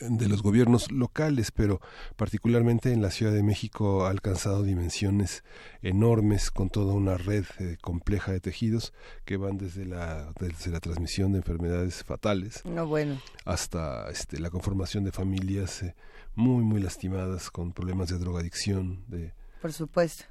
de 0.00 0.28
los 0.28 0.42
gobiernos 0.42 0.90
locales, 0.90 1.50
pero 1.50 1.80
particularmente 2.16 2.92
en 2.92 3.02
la 3.02 3.10
Ciudad 3.10 3.32
de 3.32 3.42
México 3.42 4.04
ha 4.04 4.10
alcanzado 4.10 4.62
dimensiones 4.62 5.44
enormes 5.82 6.50
con 6.50 6.70
toda 6.70 6.94
una 6.94 7.16
red 7.16 7.44
eh, 7.58 7.76
compleja 7.80 8.32
de 8.32 8.40
tejidos 8.40 8.92
que 9.24 9.36
van 9.36 9.58
desde 9.58 9.84
la, 9.84 10.32
desde 10.40 10.70
la 10.70 10.80
transmisión 10.80 11.32
de 11.32 11.38
enfermedades 11.38 12.04
fatales 12.04 12.64
no, 12.64 12.86
bueno. 12.86 13.20
hasta 13.44 14.10
este, 14.10 14.38
la 14.40 14.50
conformación 14.50 15.04
de 15.04 15.12
familias 15.12 15.82
eh, 15.82 15.94
muy, 16.34 16.64
muy 16.64 16.80
lastimadas 16.80 17.50
con 17.50 17.72
problemas 17.72 18.08
de 18.08 18.18
drogadicción. 18.18 19.04
De, 19.08 19.32
Por 19.62 19.72
supuesto. 19.72 20.24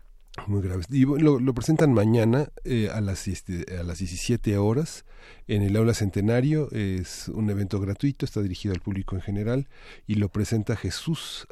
Muy 0.47 0.61
graves. 0.61 0.85
Y 0.91 1.05
lo, 1.05 1.39
lo 1.39 1.53
presentan 1.53 1.93
mañana 1.93 2.49
eh, 2.63 2.89
a, 2.93 3.01
las, 3.01 3.27
este, 3.27 3.77
a 3.77 3.83
las 3.83 3.99
17 3.99 4.57
horas 4.57 5.05
en 5.47 5.63
el 5.63 5.75
Aula 5.75 5.93
Centenario. 5.93 6.69
Es 6.71 7.29
un 7.29 7.49
evento 7.49 7.79
gratuito, 7.79 8.25
está 8.25 8.41
dirigido 8.41 8.73
al 8.73 8.81
público 8.81 9.15
en 9.15 9.21
general 9.21 9.67
y 10.07 10.15
lo 10.15 10.29
presenta 10.29 10.75
Jesús 10.75 11.47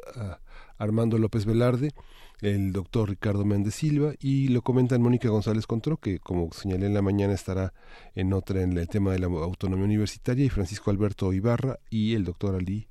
Armando 0.78 1.18
López 1.18 1.44
Velarde, 1.46 1.92
el 2.40 2.72
doctor 2.72 3.08
Ricardo 3.08 3.44
Méndez 3.44 3.74
Silva 3.74 4.12
y 4.20 4.48
lo 4.48 4.62
comentan 4.62 5.02
Mónica 5.02 5.28
González 5.28 5.66
Contró, 5.66 5.96
que 5.96 6.18
como 6.18 6.52
señalé 6.52 6.86
en 6.86 6.94
la 6.94 7.02
mañana 7.02 7.32
estará 7.32 7.72
en 8.14 8.32
otra 8.32 8.62
en 8.62 8.76
el 8.76 8.88
tema 8.88 9.12
de 9.12 9.20
la 9.20 9.26
autonomía 9.26 9.84
universitaria 9.84 10.44
y 10.44 10.50
Francisco 10.50 10.90
Alberto 10.90 11.32
Ibarra 11.32 11.78
y 11.90 12.14
el 12.14 12.24
doctor 12.24 12.54
Ali 12.54 12.88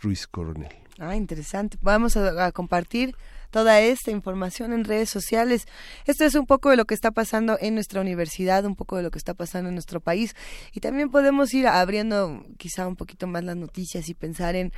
Ruiz 0.00 0.26
Coronel. 0.26 0.72
Ah, 0.98 1.16
interesante. 1.16 1.76
Vamos 1.82 2.16
a 2.16 2.52
compartir 2.52 3.16
toda 3.54 3.80
esta 3.80 4.10
información 4.10 4.72
en 4.72 4.82
redes 4.82 5.08
sociales. 5.08 5.66
Esto 6.06 6.24
es 6.24 6.34
un 6.34 6.44
poco 6.44 6.70
de 6.70 6.76
lo 6.76 6.86
que 6.86 6.94
está 6.94 7.12
pasando 7.12 7.56
en 7.60 7.76
nuestra 7.76 8.00
universidad, 8.00 8.64
un 8.64 8.74
poco 8.74 8.96
de 8.96 9.04
lo 9.04 9.12
que 9.12 9.18
está 9.18 9.32
pasando 9.32 9.68
en 9.68 9.76
nuestro 9.76 10.00
país 10.00 10.34
y 10.72 10.80
también 10.80 11.08
podemos 11.08 11.54
ir 11.54 11.68
abriendo 11.68 12.44
quizá 12.58 12.88
un 12.88 12.96
poquito 12.96 13.28
más 13.28 13.44
las 13.44 13.54
noticias 13.54 14.08
y 14.08 14.14
pensar 14.14 14.56
en 14.56 14.72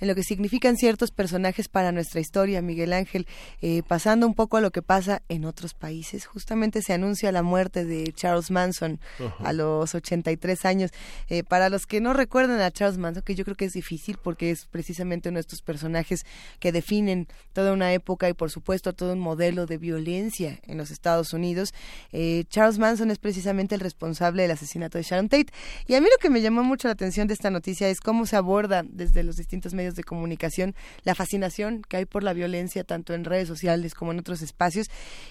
en 0.00 0.08
lo 0.08 0.14
que 0.14 0.22
significan 0.22 0.76
ciertos 0.76 1.10
personajes 1.10 1.68
para 1.68 1.92
nuestra 1.92 2.20
historia, 2.20 2.62
Miguel 2.62 2.92
Ángel, 2.92 3.26
eh, 3.62 3.82
pasando 3.86 4.26
un 4.26 4.34
poco 4.34 4.56
a 4.56 4.60
lo 4.60 4.70
que 4.70 4.82
pasa 4.82 5.22
en 5.28 5.44
otros 5.44 5.74
países. 5.74 6.26
Justamente 6.26 6.82
se 6.82 6.92
anuncia 6.92 7.32
la 7.32 7.42
muerte 7.42 7.84
de 7.84 8.12
Charles 8.12 8.50
Manson 8.50 9.00
a 9.40 9.52
los 9.52 9.94
83 9.94 10.64
años. 10.64 10.90
Eh, 11.28 11.42
para 11.42 11.68
los 11.68 11.86
que 11.86 12.00
no 12.00 12.12
recuerdan 12.12 12.60
a 12.60 12.70
Charles 12.70 12.98
Manson, 12.98 13.22
que 13.22 13.34
yo 13.34 13.44
creo 13.44 13.56
que 13.56 13.66
es 13.66 13.72
difícil 13.72 14.18
porque 14.22 14.50
es 14.50 14.66
precisamente 14.66 15.28
uno 15.28 15.36
de 15.36 15.42
estos 15.42 15.62
personajes 15.62 16.24
que 16.58 16.72
definen 16.72 17.28
toda 17.52 17.72
una 17.72 17.92
época 17.92 18.28
y 18.28 18.34
por 18.34 18.50
supuesto 18.50 18.92
todo 18.92 19.12
un 19.12 19.20
modelo 19.20 19.66
de 19.66 19.78
violencia 19.78 20.60
en 20.66 20.78
los 20.78 20.90
Estados 20.90 21.32
Unidos. 21.32 21.72
Eh, 22.12 22.44
Charles 22.48 22.78
Manson 22.78 23.10
es 23.10 23.18
precisamente 23.18 23.74
el 23.74 23.80
responsable 23.80 24.42
del 24.42 24.50
asesinato 24.52 24.98
de 24.98 25.04
Sharon 25.04 25.28
Tate. 25.28 25.52
Y 25.86 25.94
a 25.94 26.00
mí 26.00 26.06
lo 26.10 26.18
que 26.20 26.30
me 26.30 26.40
llamó 26.40 26.62
mucho 26.62 26.88
la 26.88 26.92
atención 26.92 27.28
de 27.28 27.34
esta 27.34 27.50
noticia 27.50 27.88
es 27.88 28.00
cómo 28.00 28.26
se 28.26 28.36
aborda 28.36 28.84
desde 28.88 29.22
los 29.22 29.36
distintos 29.36 29.74
medios 29.74 29.83
de 29.92 30.04
comunicación 30.04 30.74
la 31.02 31.14
fascinación 31.14 31.82
que 31.88 31.98
hay 31.98 32.04
por 32.06 32.22
la 32.22 32.32
violencia 32.32 32.84
tanto 32.84 33.14
en 33.14 33.24
redes 33.24 33.46
sociales 33.48 33.94
como 33.94 34.12
en 34.12 34.18
otros 34.18 34.42
espacios 34.42 34.88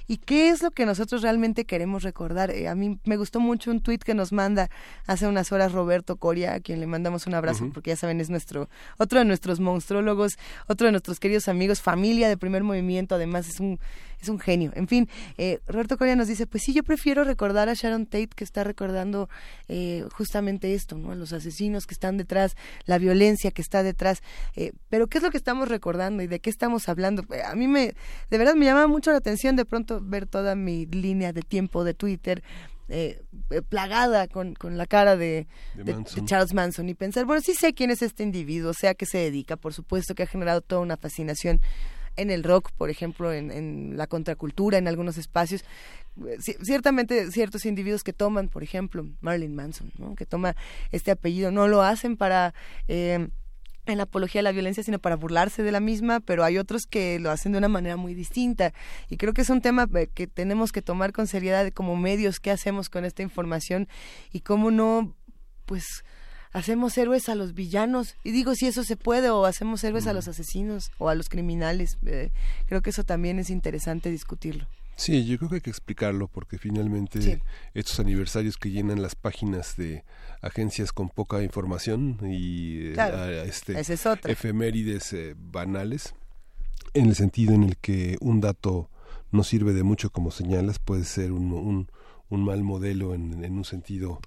y 0.07 0.17
qué 0.17 0.49
es 0.49 0.61
lo 0.61 0.71
que 0.71 0.85
nosotros 0.85 1.21
realmente 1.21 1.65
queremos 1.65 2.03
recordar. 2.03 2.51
Eh, 2.51 2.67
a 2.67 2.75
mí 2.75 2.99
me 3.05 3.17
gustó 3.17 3.39
mucho 3.39 3.71
un 3.71 3.81
tuit 3.81 4.03
que 4.03 4.13
nos 4.13 4.31
manda 4.31 4.69
hace 5.07 5.27
unas 5.27 5.51
horas 5.51 5.71
Roberto 5.71 6.17
Coria, 6.17 6.53
a 6.53 6.59
quien 6.59 6.79
le 6.79 6.87
mandamos 6.87 7.27
un 7.27 7.33
abrazo 7.33 7.69
porque 7.73 7.91
ya 7.91 7.95
saben 7.95 8.21
es 8.21 8.29
nuestro 8.29 8.69
otro 8.97 9.19
de 9.19 9.25
nuestros 9.25 9.59
monstrólogos, 9.59 10.33
otro 10.67 10.85
de 10.85 10.91
nuestros 10.91 11.19
queridos 11.19 11.47
amigos, 11.47 11.81
familia 11.81 12.29
de 12.29 12.37
primer 12.37 12.63
movimiento, 12.63 13.15
además 13.15 13.47
es 13.47 13.59
un 13.59 13.79
es 14.23 14.29
un 14.29 14.39
genio. 14.39 14.71
En 14.75 14.87
fin, 14.87 15.09
eh, 15.37 15.59
Roberto 15.67 15.97
Coria 15.97 16.15
nos 16.15 16.27
dice, 16.27 16.47
pues 16.47 16.63
sí, 16.63 16.73
yo 16.73 16.83
prefiero 16.83 17.23
recordar 17.23 17.69
a 17.69 17.73
Sharon 17.73 18.05
Tate 18.05 18.29
que 18.35 18.43
está 18.43 18.63
recordando 18.63 19.29
eh, 19.67 20.05
justamente 20.13 20.73
esto, 20.73 20.97
¿no? 20.97 21.13
Los 21.13 21.33
asesinos 21.33 21.85
que 21.85 21.93
están 21.93 22.17
detrás, 22.17 22.55
la 22.85 22.97
violencia 22.97 23.51
que 23.51 23.61
está 23.61 23.83
detrás. 23.83 24.21
Eh, 24.55 24.71
pero 24.89 25.07
¿qué 25.07 25.19
es 25.19 25.23
lo 25.23 25.29
que 25.29 25.37
estamos 25.37 25.67
recordando 25.67 26.23
y 26.23 26.27
de 26.27 26.39
qué 26.39 26.49
estamos 26.49 26.89
hablando? 26.89 27.23
A 27.45 27.55
mí 27.55 27.67
me, 27.67 27.93
de 28.29 28.37
verdad 28.37 28.55
me 28.55 28.65
llama 28.65 28.87
mucho 28.87 29.11
la 29.11 29.17
atención 29.17 29.55
de 29.55 29.65
pronto 29.65 29.99
ver 30.01 30.25
toda 30.25 30.55
mi 30.55 30.85
línea 30.85 31.33
de 31.33 31.41
tiempo 31.41 31.83
de 31.83 31.93
Twitter. 31.93 32.43
plagada 33.69 34.27
con, 34.27 34.53
con 34.53 34.77
la 34.77 34.85
cara 34.85 35.17
de, 35.17 35.47
Charles 36.25 36.53
Manson 36.53 36.87
y 36.89 36.93
pensar, 36.93 37.25
bueno, 37.25 37.41
sí 37.41 37.53
sé 37.55 37.73
quién 37.73 37.89
es 37.89 38.01
este 38.01 38.23
individuo, 38.23 38.73
sé 38.73 38.87
a 38.87 38.93
qué 38.93 39.05
se 39.05 39.17
dedica, 39.17 39.55
por 39.55 39.73
supuesto 39.73 40.13
que 40.13 40.23
ha 40.23 40.27
generado 40.27 40.61
toda 40.61 40.81
una 40.81 40.97
fascinación 40.97 41.59
en 42.15 42.29
el 42.29 42.43
rock, 42.43 42.71
por 42.77 42.89
ejemplo, 42.89 43.33
en, 43.33 43.97
la 43.97 44.07
contracultura, 44.07 44.77
en 44.77 44.87
algunos 44.87 45.17
espacios. 45.17 45.63
ciertamente 46.39 47.31
ciertos 47.31 47.65
individuos 47.65 48.03
que 48.03 48.13
toman, 48.13 48.49
por 48.49 48.63
ejemplo, 48.63 49.07
Marilyn 49.21 49.55
Manson, 49.55 49.91
¿no? 49.97 50.15
que 50.15 50.25
toma 50.25 50.55
este 50.91 51.11
apellido, 51.11 51.51
no 51.51 51.67
lo 51.67 51.81
hacen 51.81 52.17
para... 52.17 52.53
Eh, 52.87 53.27
en 53.85 53.97
la 53.97 54.03
apología 54.03 54.39
de 54.39 54.43
la 54.43 54.51
violencia, 54.51 54.83
sino 54.83 54.99
para 54.99 55.15
burlarse 55.15 55.61
de 55.63 55.71
la 55.71 55.79
misma, 55.79 56.21
pero 56.21 56.43
hay 56.43 56.57
otros 56.57 56.85
que 56.85 57.19
lo 57.19 57.31
hacen 57.31 57.51
de 57.51 57.57
una 57.57 57.67
manera 57.67 57.97
muy 57.97 58.13
distinta. 58.13 58.73
Y 59.09 59.17
creo 59.17 59.33
que 59.33 59.41
es 59.41 59.49
un 59.49 59.61
tema 59.61 59.87
eh, 59.95 60.07
que 60.13 60.27
tenemos 60.27 60.71
que 60.71 60.81
tomar 60.81 61.11
con 61.11 61.27
seriedad 61.27 61.69
como 61.73 61.95
medios, 61.95 62.39
qué 62.39 62.51
hacemos 62.51 62.89
con 62.89 63.03
esta 63.03 63.23
información 63.23 63.87
y 64.31 64.41
cómo 64.41 64.71
no, 64.71 65.13
pues, 65.65 66.03
hacemos 66.53 66.97
héroes 66.97 67.27
a 67.29 67.35
los 67.35 67.53
villanos. 67.53 68.15
Y 68.23 68.31
digo 68.31 68.55
si 68.55 68.67
eso 68.67 68.83
se 68.83 68.95
puede, 68.95 69.29
o 69.29 69.45
hacemos 69.45 69.83
héroes 69.83 70.07
a 70.07 70.13
los 70.13 70.27
asesinos 70.27 70.91
o 70.97 71.09
a 71.09 71.15
los 71.15 71.27
criminales. 71.29 71.97
Eh, 72.05 72.31
creo 72.67 72.81
que 72.81 72.91
eso 72.91 73.03
también 73.03 73.39
es 73.39 73.49
interesante 73.49 74.09
discutirlo. 74.09 74.67
Sí, 74.95 75.25
yo 75.25 75.37
creo 75.37 75.49
que 75.49 75.55
hay 75.55 75.61
que 75.61 75.71
explicarlo 75.71 76.27
porque 76.27 76.59
finalmente 76.59 77.41
estos 77.73 77.99
aniversarios 77.99 78.57
que 78.57 78.69
llenan 78.69 79.01
las 79.01 79.15
páginas 79.15 79.75
de 79.75 80.03
agencias 80.41 80.91
con 80.91 81.09
poca 81.09 81.41
información 81.41 82.19
y 82.21 82.93
eh, 82.95 83.43
este, 83.47 83.79
efemérides 84.25 85.13
eh, 85.13 85.35
banales, 85.35 86.13
en 86.93 87.07
el 87.07 87.15
sentido 87.15 87.55
en 87.55 87.63
el 87.63 87.77
que 87.77 88.17
un 88.21 88.39
dato 88.39 88.91
no 89.31 89.43
sirve 89.43 89.73
de 89.73 89.81
mucho 89.81 90.11
como 90.11 90.29
señalas, 90.29 90.77
puede 90.77 91.05
ser 91.05 91.31
un, 91.31 91.51
un, 91.53 91.89
un 92.29 92.45
mal 92.45 92.61
modelo 92.61 93.15
en, 93.15 93.43
en 93.43 93.53
un 93.53 93.65
sentido 93.65 94.21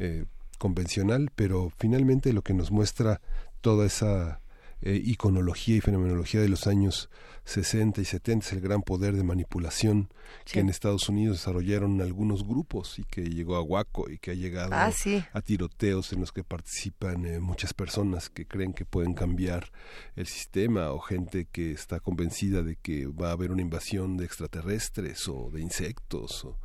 eh, 0.00 0.24
convencional, 0.58 1.30
pero 1.34 1.72
finalmente 1.78 2.32
lo 2.32 2.42
que 2.42 2.54
nos 2.54 2.70
muestra 2.70 3.20
toda 3.60 3.86
esa 3.86 4.40
eh, 4.80 5.00
iconología 5.04 5.76
y 5.76 5.80
fenomenología 5.80 6.40
de 6.40 6.48
los 6.48 6.68
años 6.68 7.10
60 7.46 8.00
y 8.00 8.04
70 8.04 8.46
es 8.46 8.52
el 8.52 8.60
gran 8.60 8.82
poder 8.82 9.16
de 9.16 9.24
manipulación 9.24 10.08
que 10.44 10.60
en 10.60 10.68
Estados 10.68 11.08
Unidos 11.08 11.38
desarrollaron 11.38 12.00
algunos 12.00 12.46
grupos 12.46 13.00
y 13.00 13.04
que 13.04 13.22
llegó 13.22 13.56
a 13.56 13.62
Waco 13.62 14.08
y 14.08 14.18
que 14.18 14.30
ha 14.30 14.34
llegado 14.34 14.74
ah, 14.74 14.92
a 15.32 15.42
tiroteos 15.42 16.12
en 16.12 16.20
los 16.20 16.30
que 16.30 16.44
participan 16.44 17.24
eh, 17.26 17.40
muchas 17.40 17.74
personas 17.74 18.28
que 18.28 18.46
creen 18.46 18.72
que 18.72 18.84
pueden 18.84 19.14
cambiar 19.14 19.72
el 20.14 20.28
sistema 20.28 20.92
o 20.92 21.00
gente 21.00 21.48
que 21.50 21.72
está 21.72 21.98
convencida 21.98 22.62
de 22.62 22.76
que 22.76 23.06
va 23.06 23.30
a 23.30 23.32
haber 23.32 23.50
una 23.50 23.62
invasión 23.62 24.16
de 24.16 24.26
extraterrestres 24.26 25.26
o 25.26 25.50
de 25.50 25.60
insectos 25.60 26.44
o 26.44 26.56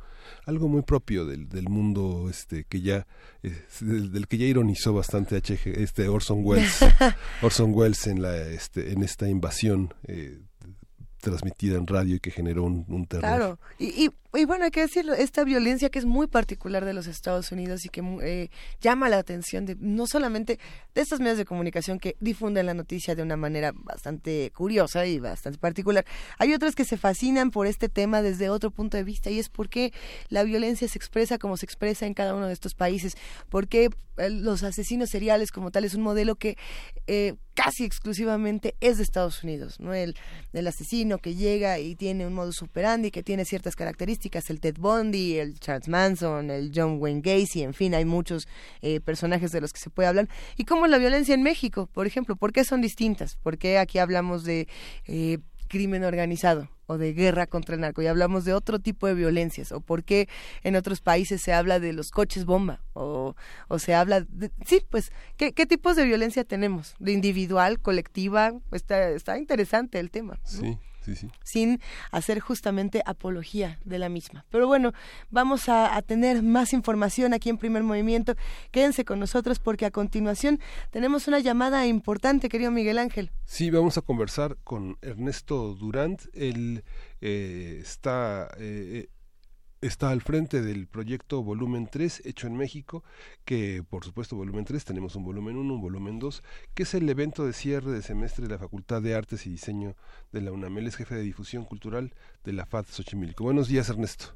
algo 0.46 0.68
muy 0.68 0.82
propio 0.82 1.24
del, 1.24 1.48
del 1.48 1.68
mundo 1.68 2.28
este 2.30 2.64
que 2.64 2.80
ya 2.80 3.06
del, 3.80 4.26
que 4.28 4.38
ya 4.38 4.46
ironizó 4.46 4.92
bastante 4.92 5.36
HG, 5.40 5.78
este 5.80 6.08
Orson 6.08 6.40
Welles 6.42 6.80
Orson 7.42 7.72
Welles 7.74 8.06
en 8.06 8.22
la 8.22 8.36
este 8.36 8.92
en 8.92 9.02
esta 9.02 9.28
invasión 9.28 9.94
eh, 10.06 10.40
transmitida 11.20 11.76
en 11.78 11.86
radio 11.86 12.16
y 12.16 12.20
que 12.20 12.30
generó 12.30 12.64
un, 12.64 13.06
terror. 13.06 13.22
Claro, 13.22 13.58
y, 13.78 14.04
y, 14.04 14.10
bueno, 14.46 14.64
hay 14.64 14.72
que 14.72 14.80
decirlo, 14.80 15.14
esta 15.14 15.44
violencia 15.44 15.90
que 15.90 16.00
es 16.00 16.04
muy 16.04 16.26
particular 16.26 16.84
de 16.84 16.92
los 16.92 17.06
Estados 17.06 17.52
Unidos 17.52 17.84
y 17.84 17.88
que 17.88 18.02
eh, 18.22 18.50
llama 18.80 19.08
la 19.08 19.18
atención 19.18 19.64
de 19.64 19.76
no 19.78 20.08
solamente 20.08 20.58
de 20.92 21.00
estos 21.00 21.20
medios 21.20 21.38
de 21.38 21.44
comunicación 21.44 22.00
que 22.00 22.16
difunden 22.18 22.66
la 22.66 22.74
noticia 22.74 23.14
de 23.14 23.22
una 23.22 23.36
manera 23.36 23.70
bastante 23.72 24.50
curiosa 24.52 25.06
y 25.06 25.20
bastante 25.20 25.60
particular, 25.60 26.04
hay 26.38 26.52
otros 26.52 26.74
que 26.74 26.84
se 26.84 26.96
fascinan 26.96 27.52
por 27.52 27.68
este 27.68 27.88
tema 27.88 28.22
desde 28.22 28.50
otro 28.50 28.72
punto 28.72 28.96
de 28.96 29.04
vista 29.04 29.30
y 29.30 29.38
es 29.38 29.48
porque 29.48 29.92
la 30.30 30.42
violencia 30.42 30.88
se 30.88 30.98
expresa 30.98 31.38
como 31.38 31.56
se 31.56 31.66
expresa 31.66 32.04
en 32.06 32.14
cada 32.14 32.34
uno 32.34 32.48
de 32.48 32.54
estos 32.54 32.74
países, 32.74 33.16
porque 33.48 33.90
eh, 34.16 34.30
los 34.30 34.62
asesinos 34.62 35.10
seriales 35.10 35.50
como 35.50 35.70
tal 35.70 35.84
es 35.84 35.94
un 35.94 36.02
modelo 36.02 36.36
que 36.36 36.56
eh, 37.06 37.34
casi 37.54 37.84
exclusivamente 37.84 38.74
es 38.80 38.96
de 38.96 39.02
Estados 39.02 39.42
Unidos, 39.42 39.80
¿no? 39.80 39.94
El, 39.94 40.16
el 40.52 40.66
asesino 40.66 41.18
que 41.18 41.34
llega 41.34 41.78
y 41.78 41.94
tiene 41.94 42.26
un 42.26 42.34
modus 42.34 42.62
operandi, 42.62 43.10
que 43.10 43.22
tiene 43.22 43.44
ciertas 43.44 43.76
características, 43.76 44.23
el 44.48 44.60
Ted 44.60 44.76
Bundy, 44.78 45.38
el 45.38 45.58
Charles 45.58 45.88
Manson, 45.88 46.50
el 46.50 46.72
John 46.74 46.98
Wayne 46.98 47.20
Gacy, 47.20 47.62
en 47.62 47.74
fin, 47.74 47.94
hay 47.94 48.04
muchos 48.04 48.48
eh, 48.82 49.00
personajes 49.00 49.52
de 49.52 49.60
los 49.60 49.72
que 49.72 49.80
se 49.80 49.90
puede 49.90 50.08
hablar. 50.08 50.28
Y 50.56 50.64
como 50.64 50.86
la 50.86 50.98
violencia 50.98 51.34
en 51.34 51.42
México, 51.42 51.86
por 51.92 52.06
ejemplo, 52.06 52.36
¿por 52.36 52.52
qué 52.52 52.64
son 52.64 52.80
distintas? 52.80 53.36
¿Por 53.36 53.58
qué 53.58 53.78
aquí 53.78 53.98
hablamos 53.98 54.44
de 54.44 54.68
eh, 55.06 55.38
crimen 55.68 56.04
organizado 56.04 56.68
o 56.86 56.98
de 56.98 57.14
guerra 57.14 57.46
contra 57.46 57.74
el 57.74 57.80
narco 57.80 58.02
y 58.02 58.06
hablamos 58.06 58.44
de 58.44 58.52
otro 58.54 58.78
tipo 58.78 59.06
de 59.06 59.14
violencias 59.14 59.72
o 59.72 59.80
por 59.80 60.04
qué 60.04 60.28
en 60.62 60.76
otros 60.76 61.00
países 61.00 61.40
se 61.40 61.52
habla 61.52 61.80
de 61.80 61.92
los 61.92 62.10
coches 62.10 62.44
bomba 62.44 62.82
o, 62.92 63.34
o 63.68 63.78
se 63.78 63.94
habla 63.94 64.20
de, 64.20 64.50
sí 64.66 64.82
pues 64.90 65.10
¿qué, 65.36 65.52
qué 65.52 65.66
tipos 65.66 65.96
de 65.96 66.04
violencia 66.04 66.44
tenemos 66.44 66.94
de 66.98 67.12
individual 67.12 67.80
colectiva 67.80 68.52
está 68.70 69.08
está 69.10 69.38
interesante 69.38 69.98
el 69.98 70.10
tema 70.10 70.38
sí 70.44 70.78
sin 71.42 71.80
hacer 72.10 72.40
justamente 72.40 73.02
apología 73.06 73.78
de 73.84 73.98
la 73.98 74.08
misma. 74.08 74.44
Pero 74.50 74.66
bueno, 74.66 74.92
vamos 75.30 75.68
a, 75.68 76.00
tener 76.02 76.42
más 76.42 76.72
información 76.72 77.32
aquí 77.32 77.48
en 77.48 77.58
Primer 77.58 77.82
Movimiento. 77.82 78.34
Quédense 78.70 79.04
con 79.04 79.20
nosotros 79.20 79.58
porque 79.58 79.86
a 79.86 79.90
continuación 79.90 80.60
tenemos 80.90 81.28
una 81.28 81.38
llamada 81.38 81.86
importante, 81.86 82.48
querido 82.48 82.70
Miguel 82.70 82.98
Ángel. 82.98 83.30
Sí, 83.44 83.70
vamos 83.70 83.96
a 83.96 84.02
conversar 84.02 84.56
con 84.64 84.98
Ernesto 85.02 85.74
Durant. 85.74 86.22
Él 86.34 86.84
eh, 87.20 87.78
está 87.80 88.50
eh, 88.58 89.08
está 89.86 90.10
al 90.10 90.22
frente 90.22 90.62
del 90.62 90.86
proyecto 90.86 91.42
Volumen 91.42 91.88
3 91.90 92.26
hecho 92.26 92.46
en 92.46 92.56
México, 92.56 93.04
que 93.44 93.82
por 93.88 94.04
supuesto 94.04 94.36
Volumen 94.36 94.64
3 94.64 94.84
tenemos 94.84 95.14
un 95.16 95.24
volumen 95.24 95.56
1, 95.56 95.74
un 95.74 95.80
volumen 95.80 96.18
2, 96.18 96.42
que 96.74 96.84
es 96.84 96.94
el 96.94 97.08
evento 97.08 97.44
de 97.44 97.52
cierre 97.52 97.90
de 97.90 98.02
semestre 98.02 98.46
de 98.46 98.52
la 98.52 98.58
Facultad 98.58 99.02
de 99.02 99.14
Artes 99.14 99.46
y 99.46 99.50
Diseño 99.50 99.94
de 100.32 100.40
la 100.40 100.52
UNAM. 100.52 100.78
Él 100.78 100.86
es 100.86 100.96
jefe 100.96 101.14
de 101.14 101.22
difusión 101.22 101.64
cultural 101.64 102.12
de 102.44 102.52
la 102.52 102.64
FAD 102.64 102.86
Xochimilco. 102.86 103.44
Buenos 103.44 103.68
días, 103.68 103.90
Ernesto. 103.90 104.34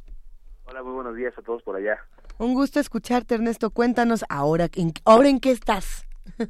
Hola, 0.67 0.83
muy 0.83 0.93
buenos 0.93 1.17
días 1.17 1.33
a 1.39 1.43
todos 1.43 1.63
por 1.63 1.77
allá. 1.77 1.99
Un 2.39 2.55
gusto 2.55 2.79
escucharte, 2.79 3.35
Ernesto. 3.35 3.71
Cuéntanos 3.71 4.25
ahora, 4.29 4.69
¿en, 4.75 4.93
ahora 5.05 5.29
en 5.29 5.41
qué 5.41 5.51
estás? 5.51 6.07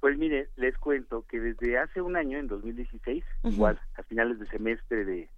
Pues 0.00 0.16
mire, 0.16 0.48
les 0.56 0.78
cuento 0.78 1.26
que 1.28 1.38
desde 1.38 1.76
hace 1.76 2.00
un 2.00 2.16
año, 2.16 2.38
en 2.38 2.46
2016, 2.46 3.22
igual 3.44 3.78
a 3.98 4.02
finales 4.04 4.38
de 4.38 4.46
semestre 4.46 5.04
de 5.04 5.28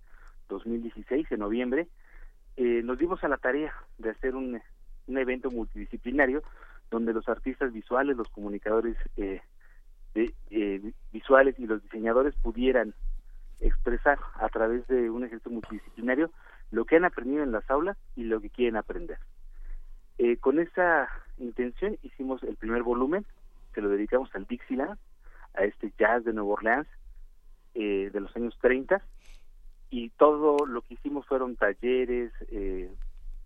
2016, 0.48 1.26
en 1.32 1.40
noviembre, 1.40 1.88
eh, 2.56 2.82
nos 2.84 2.98
dimos 2.98 3.22
a 3.24 3.28
la 3.28 3.38
tarea 3.38 3.72
de 3.98 4.10
hacer 4.10 4.34
un, 4.34 4.60
un, 5.06 5.18
evento 5.18 5.50
multidisciplinario 5.50 6.42
donde 6.90 7.12
los 7.12 7.28
artistas 7.28 7.72
visuales, 7.72 8.16
los 8.16 8.28
comunicadores 8.28 8.96
eh, 9.16 9.40
eh, 10.14 10.92
visuales 11.12 11.58
y 11.58 11.66
los 11.66 11.82
diseñadores 11.82 12.34
pudieran 12.36 12.94
expresar 13.60 14.18
a 14.34 14.48
través 14.48 14.86
de 14.88 15.08
un 15.08 15.24
ejercicio 15.24 15.52
multidisciplinario 15.52 16.30
lo 16.70 16.84
que 16.84 16.96
han 16.96 17.04
aprendido 17.04 17.42
en 17.42 17.52
las 17.52 17.68
aulas 17.70 17.96
y 18.16 18.24
lo 18.24 18.40
que 18.40 18.50
quieren 18.50 18.76
aprender. 18.76 19.18
con 20.40 20.58
esa 20.58 21.08
intención 21.38 21.98
hicimos 22.02 22.42
el 22.42 22.56
primer 22.56 22.82
volumen, 22.82 23.24
que 23.72 23.80
lo 23.80 23.88
dedicamos 23.88 24.34
al 24.34 24.46
Dixieland, 24.46 24.98
a 25.54 25.64
este 25.64 25.92
jazz 25.98 26.24
de 26.24 26.32
Nueva 26.32 26.52
Orleans 26.52 26.88
eh, 27.74 28.10
de 28.12 28.20
los 28.20 28.34
años 28.36 28.56
30 28.60 29.02
y 29.92 30.08
todo 30.08 30.66
lo 30.66 30.80
que 30.80 30.94
hicimos 30.94 31.26
fueron 31.26 31.54
talleres, 31.54 32.32
eh, 32.50 32.90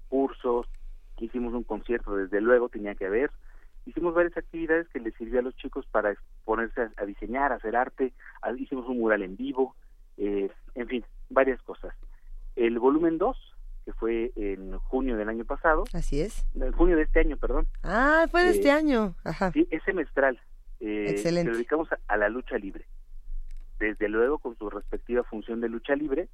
cursos, 0.08 0.66
hicimos 1.18 1.52
un 1.52 1.64
concierto, 1.64 2.16
desde 2.16 2.40
luego 2.40 2.68
tenía 2.68 2.94
que 2.94 3.06
haber, 3.06 3.32
hicimos 3.84 4.14
varias 4.14 4.36
actividades 4.36 4.88
que 4.88 5.00
les 5.00 5.12
sirvió 5.16 5.40
a 5.40 5.42
los 5.42 5.56
chicos 5.56 5.84
para 5.90 6.14
ponerse 6.44 6.88
a, 6.96 7.04
diseñar, 7.04 7.50
a 7.50 7.56
hacer 7.56 7.74
arte, 7.74 8.12
hicimos 8.58 8.86
un 8.88 9.00
mural 9.00 9.22
en 9.22 9.36
vivo, 9.36 9.74
eh, 10.18 10.48
en 10.76 10.86
fin, 10.86 11.04
varias 11.30 11.60
cosas. 11.62 11.92
El 12.54 12.78
volumen 12.78 13.18
2, 13.18 13.36
que 13.84 13.92
fue 13.94 14.30
en 14.36 14.78
junio 14.78 15.16
del 15.16 15.28
año 15.28 15.44
pasado. 15.44 15.82
Así 15.92 16.20
es. 16.20 16.46
En 16.54 16.70
junio 16.72 16.96
de 16.96 17.02
este 17.02 17.18
año, 17.18 17.36
perdón. 17.36 17.66
Ah, 17.82 18.26
fue 18.30 18.44
de 18.44 18.50
este 18.50 18.70
año. 18.70 19.16
Ajá. 19.24 19.50
Sí, 19.50 19.66
es 19.72 19.82
semestral. 19.82 20.38
Eh, 20.78 21.06
Excelente. 21.08 21.50
Se 21.50 21.56
dedicamos 21.56 21.88
a, 22.06 22.16
la 22.16 22.28
lucha 22.28 22.56
libre. 22.56 22.86
Desde 23.78 24.08
luego 24.08 24.38
con 24.38 24.56
su 24.56 24.70
respectiva 24.70 25.22
función 25.24 25.60
de 25.60 25.68
lucha 25.68 25.94
libre, 25.94 26.28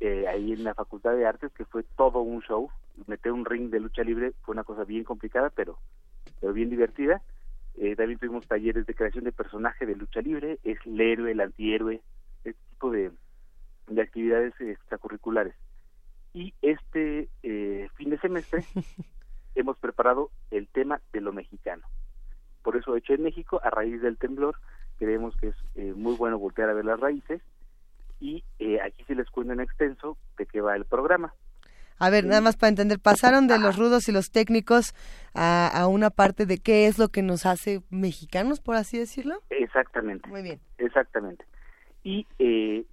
eh, 0.00 0.26
ahí 0.28 0.52
en 0.52 0.64
la 0.64 0.74
Facultad 0.74 1.14
de 1.14 1.26
Artes, 1.26 1.52
que 1.52 1.64
fue 1.64 1.82
todo 1.96 2.20
un 2.20 2.42
show. 2.42 2.70
Meter 3.06 3.32
un 3.32 3.44
ring 3.44 3.70
de 3.70 3.80
lucha 3.80 4.02
libre 4.02 4.32
fue 4.42 4.52
una 4.52 4.64
cosa 4.64 4.84
bien 4.84 5.04
complicada, 5.04 5.50
pero, 5.50 5.78
pero 6.40 6.52
bien 6.52 6.70
divertida. 6.70 7.22
Eh, 7.76 7.94
también 7.94 8.18
tuvimos 8.18 8.46
talleres 8.46 8.86
de 8.86 8.94
creación 8.94 9.24
de 9.24 9.32
personaje 9.32 9.84
de 9.84 9.96
lucha 9.96 10.20
libre, 10.20 10.58
es 10.64 10.78
el 10.86 11.00
héroe, 11.00 11.32
el 11.32 11.40
antihéroe, 11.40 12.00
este 12.44 12.58
tipo 12.70 12.90
de, 12.90 13.10
de 13.88 14.02
actividades 14.02 14.58
extracurriculares. 14.60 15.54
Y 16.32 16.54
este 16.62 17.28
eh, 17.42 17.88
fin 17.96 18.10
de 18.10 18.18
semestre 18.18 18.64
hemos 19.54 19.78
preparado 19.78 20.30
el 20.50 20.68
tema 20.68 21.00
de 21.12 21.20
lo 21.20 21.32
mexicano. 21.32 21.86
Por 22.62 22.76
eso, 22.76 22.96
hecho 22.96 23.14
en 23.14 23.22
México, 23.22 23.60
a 23.62 23.70
raíz 23.70 24.00
del 24.02 24.18
temblor, 24.18 24.56
creemos 24.98 25.36
que 25.36 25.48
es 25.48 25.56
eh, 25.74 25.92
muy 25.94 26.16
bueno 26.16 26.38
voltear 26.38 26.68
a 26.70 26.74
ver 26.74 26.84
las 26.84 27.00
raíces. 27.00 27.42
Y 28.20 28.44
eh, 28.58 28.80
aquí 28.80 29.04
se 29.04 29.14
les 29.14 29.28
cuento 29.30 29.52
en 29.52 29.60
extenso 29.60 30.16
de 30.38 30.46
qué 30.46 30.60
va 30.60 30.74
el 30.74 30.84
programa. 30.84 31.34
A 31.98 32.10
ver, 32.10 32.26
nada 32.26 32.42
más 32.42 32.56
para 32.56 32.68
entender, 32.68 33.00
pasaron 33.00 33.46
de 33.46 33.58
los 33.58 33.78
rudos 33.78 34.08
y 34.08 34.12
los 34.12 34.30
técnicos 34.30 34.94
a, 35.34 35.66
a, 35.68 35.86
una 35.86 36.10
parte 36.10 36.44
de 36.44 36.58
qué 36.58 36.86
es 36.86 36.98
lo 36.98 37.08
que 37.08 37.22
nos 37.22 37.46
hace 37.46 37.82
mexicanos, 37.88 38.60
por 38.60 38.76
así 38.76 38.98
decirlo. 38.98 39.40
Exactamente. 39.48 40.28
Muy 40.28 40.42
bien. 40.42 40.60
Exactamente. 40.76 41.46
Y 42.04 42.26
eh, 42.38 42.84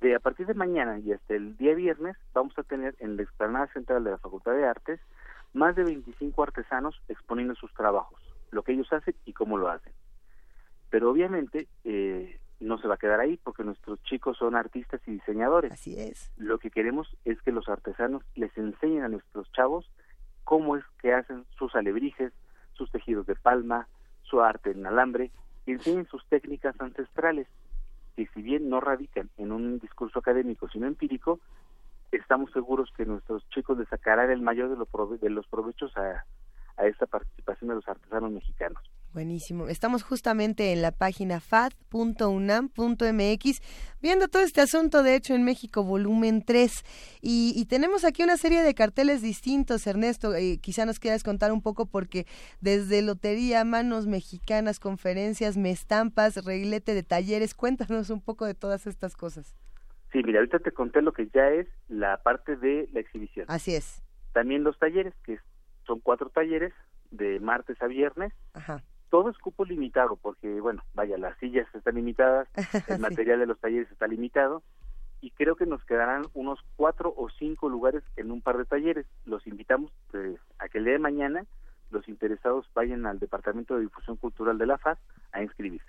de 0.00 0.14
a 0.14 0.20
partir 0.20 0.46
de 0.46 0.54
mañana 0.54 0.98
y 0.98 1.12
hasta 1.12 1.34
el 1.34 1.56
día 1.56 1.74
viernes 1.74 2.16
vamos 2.34 2.56
a 2.58 2.62
tener 2.62 2.94
en 2.98 3.16
la 3.16 3.22
explanada 3.22 3.66
central 3.72 4.04
de 4.04 4.10
la 4.10 4.18
Facultad 4.18 4.52
de 4.52 4.66
Artes 4.66 5.00
más 5.54 5.74
de 5.74 5.84
25 5.84 6.42
artesanos 6.42 7.00
exponiendo 7.08 7.54
sus 7.54 7.72
trabajos, 7.74 8.20
lo 8.50 8.62
que 8.62 8.72
ellos 8.72 8.92
hacen 8.92 9.14
y 9.24 9.32
cómo 9.32 9.56
lo 9.56 9.70
hacen. 9.70 9.92
Pero 10.90 11.10
obviamente 11.10 11.68
eh, 11.84 12.38
no 12.60 12.78
se 12.78 12.88
va 12.88 12.94
a 12.94 12.98
quedar 12.98 13.20
ahí 13.20 13.38
porque 13.42 13.64
nuestros 13.64 14.02
chicos 14.02 14.38
son 14.38 14.56
artistas 14.56 15.00
y 15.06 15.12
diseñadores. 15.12 15.72
Así 15.72 15.98
es. 15.98 16.30
Lo 16.36 16.58
que 16.58 16.70
queremos 16.70 17.16
es 17.24 17.40
que 17.42 17.52
los 17.52 17.68
artesanos 17.68 18.22
les 18.34 18.56
enseñen 18.56 19.02
a 19.02 19.08
nuestros 19.08 19.50
chavos 19.52 19.90
cómo 20.44 20.76
es 20.76 20.84
que 21.00 21.12
hacen 21.12 21.44
sus 21.58 21.74
alebrijes, 21.74 22.32
sus 22.72 22.90
tejidos 22.90 23.26
de 23.26 23.34
palma, 23.34 23.86
su 24.22 24.40
arte 24.40 24.70
en 24.70 24.86
alambre, 24.86 25.30
y 25.66 25.72
enseñen 25.72 26.06
sus 26.06 26.24
técnicas 26.26 26.74
ancestrales 26.80 27.46
que 28.16 28.26
si 28.34 28.42
bien 28.42 28.68
no 28.68 28.80
radican 28.80 29.30
en 29.36 29.52
un 29.52 29.78
discurso 29.78 30.18
académico, 30.18 30.68
sino 30.68 30.86
empírico, 30.86 31.38
estamos 32.10 32.50
seguros 32.52 32.90
que 32.96 33.04
nuestros 33.04 33.48
chicos 33.50 33.78
les 33.78 33.88
sacarán 33.88 34.30
el 34.30 34.40
mayor 34.40 34.70
de, 34.70 35.30
los 35.30 35.46
provechos 35.46 35.96
a, 35.96 36.24
a 36.76 36.86
esta 36.86 37.06
participación 37.06 37.68
de 37.68 37.74
los 37.76 37.86
artesanos 37.86 38.32
mexicanos. 38.32 38.82
Buenísimo. 39.14 39.68
Estamos 39.68 40.02
justamente 40.02 40.72
en 40.72 40.82
la 40.82 40.92
página 40.92 41.40
fad.unam.mx 41.40 42.70
viendo 44.02 44.28
todo 44.28 44.42
este 44.42 44.60
asunto, 44.60 45.02
de 45.02 45.14
hecho, 45.16 45.34
en 45.34 45.44
México, 45.44 45.82
volumen 45.82 46.42
3. 46.44 46.84
Y, 47.22 47.64
tenemos 47.66 48.04
aquí 48.04 48.22
una 48.22 48.36
serie 48.36 48.62
de 48.62 48.74
carteles 48.74 49.22
distintos, 49.22 49.86
Ernesto. 49.86 50.34
Eh, 50.34 50.58
quizá 50.60 50.84
nos 50.84 51.00
quieras 51.00 51.24
contar 51.24 51.52
un 51.52 51.62
poco 51.62 51.86
porque 51.86 52.26
desde 52.60 53.00
lotería, 53.00 53.64
manos 53.64 54.06
mexicanas, 54.06 54.78
conferencias, 54.78 55.56
me 55.56 55.70
estampas, 55.70 56.44
reglete 56.44 56.92
de 56.92 57.02
talleres, 57.02 57.54
cuéntanos 57.54 58.10
un 58.10 58.20
poco 58.20 58.44
de 58.44 58.54
todas 58.54 58.86
estas 58.86 59.16
cosas. 59.16 59.56
Sí, 60.12 60.22
mira, 60.22 60.40
ahorita 60.40 60.58
te 60.58 60.72
conté 60.72 61.00
lo 61.00 61.12
que 61.12 61.28
ya 61.34 61.48
es 61.48 61.66
la 61.88 62.22
parte 62.22 62.56
de 62.56 62.88
la 62.92 63.00
exhibición. 63.00 63.46
Así 63.48 63.74
es. 63.74 64.02
También 64.32 64.64
los 64.64 64.78
talleres, 64.78 65.14
que 65.24 65.38
son 65.86 66.00
cuatro 66.00 66.28
talleres 66.28 66.74
de 67.10 67.40
martes 67.40 67.80
a 67.80 67.86
viernes. 67.86 68.34
Ajá 68.52 68.82
todo 69.10 69.30
es 69.30 69.38
cupo 69.38 69.64
limitado, 69.64 70.16
porque, 70.16 70.60
bueno, 70.60 70.82
vaya, 70.94 71.16
las 71.18 71.36
sillas 71.38 71.66
están 71.74 71.94
limitadas, 71.96 72.48
el 72.88 72.98
material 72.98 73.40
de 73.40 73.46
los 73.46 73.58
talleres 73.58 73.90
está 73.90 74.06
limitado, 74.06 74.62
y 75.20 75.30
creo 75.30 75.56
que 75.56 75.66
nos 75.66 75.84
quedarán 75.84 76.26
unos 76.34 76.60
cuatro 76.76 77.12
o 77.16 77.28
cinco 77.30 77.68
lugares 77.68 78.02
en 78.16 78.30
un 78.30 78.40
par 78.40 78.56
de 78.56 78.64
talleres. 78.64 79.06
Los 79.24 79.46
invitamos 79.46 79.90
pues, 80.10 80.38
a 80.58 80.68
que 80.68 80.78
el 80.78 80.84
día 80.84 80.92
de 80.92 81.00
mañana 81.00 81.44
los 81.90 82.08
interesados 82.08 82.66
vayan 82.74 83.06
al 83.06 83.18
Departamento 83.18 83.74
de 83.74 83.82
Difusión 83.82 84.16
Cultural 84.16 84.58
de 84.58 84.66
la 84.66 84.78
FAS 84.78 84.98
a 85.32 85.42
inscribirse. 85.42 85.88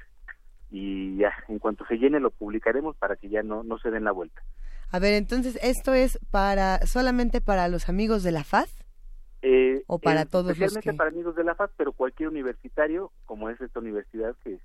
Y 0.71 1.17
ya, 1.17 1.33
en 1.47 1.59
cuanto 1.59 1.85
se 1.85 1.97
llene, 1.97 2.19
lo 2.19 2.31
publicaremos 2.31 2.95
para 2.95 3.15
que 3.15 3.29
ya 3.29 3.43
no, 3.43 3.63
no 3.63 3.77
se 3.79 3.91
den 3.91 4.03
la 4.03 4.11
vuelta. 4.11 4.41
A 4.91 4.99
ver, 4.99 5.13
entonces, 5.13 5.59
¿esto 5.61 5.93
es 5.93 6.19
para 6.31 6.79
solamente 6.87 7.41
para 7.41 7.67
los 7.67 7.89
amigos 7.89 8.23
de 8.23 8.31
la 8.31 8.43
FAS? 8.43 8.78
Eh, 9.41 9.83
o 9.87 9.99
para 9.99 10.25
todos 10.25 10.51
especialmente 10.51 10.93
para 10.93 11.09
amigos 11.09 11.35
de 11.35 11.43
la 11.43 11.55
FAS, 11.55 11.71
pero 11.77 11.93
cualquier 11.93 12.29
universitario, 12.29 13.11
como 13.25 13.49
es 13.49 13.59
esta 13.61 13.79
universidad 13.79 14.35
que 14.43 14.59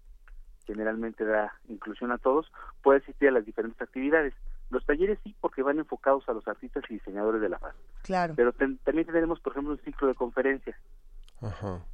generalmente 0.66 1.24
da 1.24 1.52
inclusión 1.68 2.10
a 2.10 2.18
todos, 2.18 2.50
puede 2.82 3.00
asistir 3.00 3.28
a 3.28 3.32
las 3.32 3.44
diferentes 3.44 3.80
actividades. 3.80 4.34
Los 4.70 4.84
talleres 4.84 5.18
sí, 5.22 5.34
porque 5.40 5.62
van 5.62 5.78
enfocados 5.78 6.28
a 6.28 6.32
los 6.32 6.46
artistas 6.48 6.82
y 6.88 6.94
diseñadores 6.94 7.40
de 7.40 7.48
la 7.48 7.58
FAS. 7.58 7.74
Claro. 8.02 8.34
Pero 8.36 8.52
también 8.52 9.06
tenemos, 9.06 9.40
por 9.40 9.52
ejemplo, 9.52 9.72
un 9.72 9.80
ciclo 9.80 10.08
de 10.08 10.14
conferencias. 10.14 10.76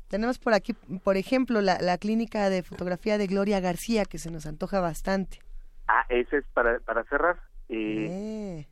Tenemos 0.09 0.39
por 0.39 0.55
aquí, 0.55 0.75
por 1.03 1.17
ejemplo, 1.17 1.61
la, 1.61 1.79
la 1.81 1.99
clínica 1.99 2.51
de 2.51 2.63
fotografía 2.63 3.19
de 3.19 3.27
Gloria 3.27 3.61
García, 3.61 4.05
que 4.05 4.19
se 4.19 4.31
nos 4.31 4.47
antoja 4.47 4.81
bastante. 4.81 5.41
Ah, 5.89 6.05
ese 6.09 6.39
es 6.39 6.45
para, 6.55 6.79
para 6.81 7.03
cerrar. 7.05 7.41
Eh, 7.69 8.07
eh. 8.09 8.69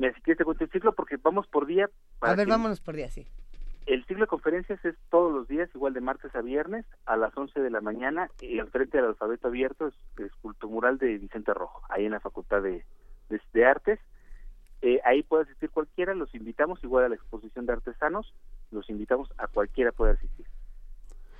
Mira, 0.00 0.14
si 0.14 0.22
quieres 0.22 0.38
te 0.38 0.44
cuento 0.46 0.64
el 0.64 0.70
ciclo 0.70 0.94
porque 0.94 1.18
vamos 1.18 1.46
por 1.46 1.66
día. 1.66 1.90
a 2.22 2.34
ver, 2.34 2.48
vámonos 2.48 2.80
por 2.80 2.96
día, 2.96 3.10
sí. 3.10 3.26
El 3.84 4.02
ciclo 4.06 4.24
de 4.24 4.28
conferencias 4.28 4.82
es 4.82 4.94
todos 5.10 5.30
los 5.30 5.46
días, 5.46 5.68
igual 5.74 5.92
de 5.92 6.00
martes 6.00 6.34
a 6.34 6.40
viernes, 6.40 6.86
a 7.04 7.18
las 7.18 7.36
11 7.36 7.60
de 7.60 7.68
la 7.68 7.82
mañana, 7.82 8.30
y 8.40 8.58
al 8.60 8.70
frente 8.70 8.96
del 8.96 9.08
alfabeto 9.08 9.48
abierto 9.48 9.88
es, 9.88 9.94
es 10.16 10.32
mural 10.62 10.96
de 10.96 11.18
Vicente 11.18 11.52
Rojo, 11.52 11.82
ahí 11.90 12.06
en 12.06 12.12
la 12.12 12.20
Facultad 12.20 12.62
de, 12.62 12.82
de, 13.28 13.66
Artes. 13.66 14.00
Eh, 14.80 15.02
ahí 15.04 15.22
puede 15.22 15.42
asistir 15.42 15.68
cualquiera, 15.68 16.14
los 16.14 16.34
invitamos, 16.34 16.82
igual 16.82 17.04
a 17.04 17.08
la 17.10 17.16
exposición 17.16 17.66
de 17.66 17.74
artesanos, 17.74 18.32
los 18.70 18.88
invitamos 18.88 19.30
a 19.36 19.48
cualquiera 19.48 19.92
puede 19.92 20.12
asistir. 20.12 20.46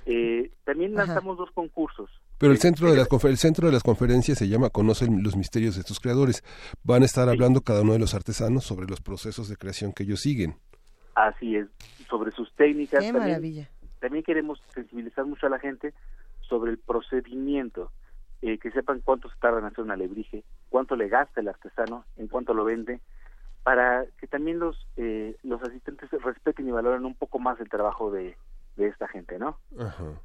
Eh, 0.05 0.51
también 0.65 0.93
lanzamos 0.93 1.35
dos 1.35 1.49
concursos. 1.49 2.11
Pero 2.41 2.53
el 2.53 2.57
centro, 2.57 2.89
de 2.89 2.97
las 2.97 3.07
el 3.23 3.37
centro 3.37 3.67
de 3.67 3.71
las 3.71 3.83
conferencias 3.83 4.39
se 4.39 4.47
llama 4.47 4.71
Conoce 4.71 5.05
los 5.05 5.35
misterios 5.35 5.77
de 5.77 5.83
tus 5.83 5.99
creadores. 5.99 6.43
Van 6.83 7.03
a 7.03 7.05
estar 7.05 7.29
hablando 7.29 7.61
cada 7.61 7.83
uno 7.83 7.93
de 7.93 7.99
los 7.99 8.15
artesanos 8.15 8.63
sobre 8.63 8.87
los 8.87 8.99
procesos 8.99 9.47
de 9.47 9.57
creación 9.57 9.93
que 9.93 10.01
ellos 10.01 10.21
siguen. 10.21 10.55
Así 11.13 11.55
es, 11.55 11.67
sobre 12.09 12.31
sus 12.31 12.51
técnicas. 12.55 13.01
Qué 13.01 13.11
también, 13.11 13.33
maravilla. 13.33 13.69
También 13.99 14.23
queremos 14.23 14.59
sensibilizar 14.73 15.23
mucho 15.23 15.45
a 15.45 15.49
la 15.51 15.59
gente 15.59 15.93
sobre 16.41 16.71
el 16.71 16.79
procedimiento, 16.79 17.91
eh, 18.41 18.57
que 18.57 18.71
sepan 18.71 19.01
cuánto 19.01 19.29
se 19.29 19.35
tarda 19.37 19.59
en 19.59 19.65
hacer 19.65 19.83
un 19.83 19.91
alebrije, 19.91 20.43
cuánto 20.69 20.95
le 20.95 21.09
gasta 21.09 21.41
el 21.41 21.47
artesano, 21.47 22.05
en 22.17 22.27
cuánto 22.27 22.55
lo 22.55 22.63
vende, 22.65 23.01
para 23.61 24.07
que 24.19 24.25
también 24.25 24.57
los 24.57 24.87
eh, 24.97 25.35
los 25.43 25.61
asistentes 25.61 26.09
respeten 26.09 26.67
y 26.67 26.71
valoren 26.71 27.05
un 27.05 27.13
poco 27.13 27.37
más 27.37 27.59
el 27.59 27.69
trabajo 27.69 28.09
de, 28.09 28.35
de 28.77 28.87
esta 28.87 29.07
gente, 29.07 29.37
¿no? 29.37 29.59
Ajá. 29.77 30.19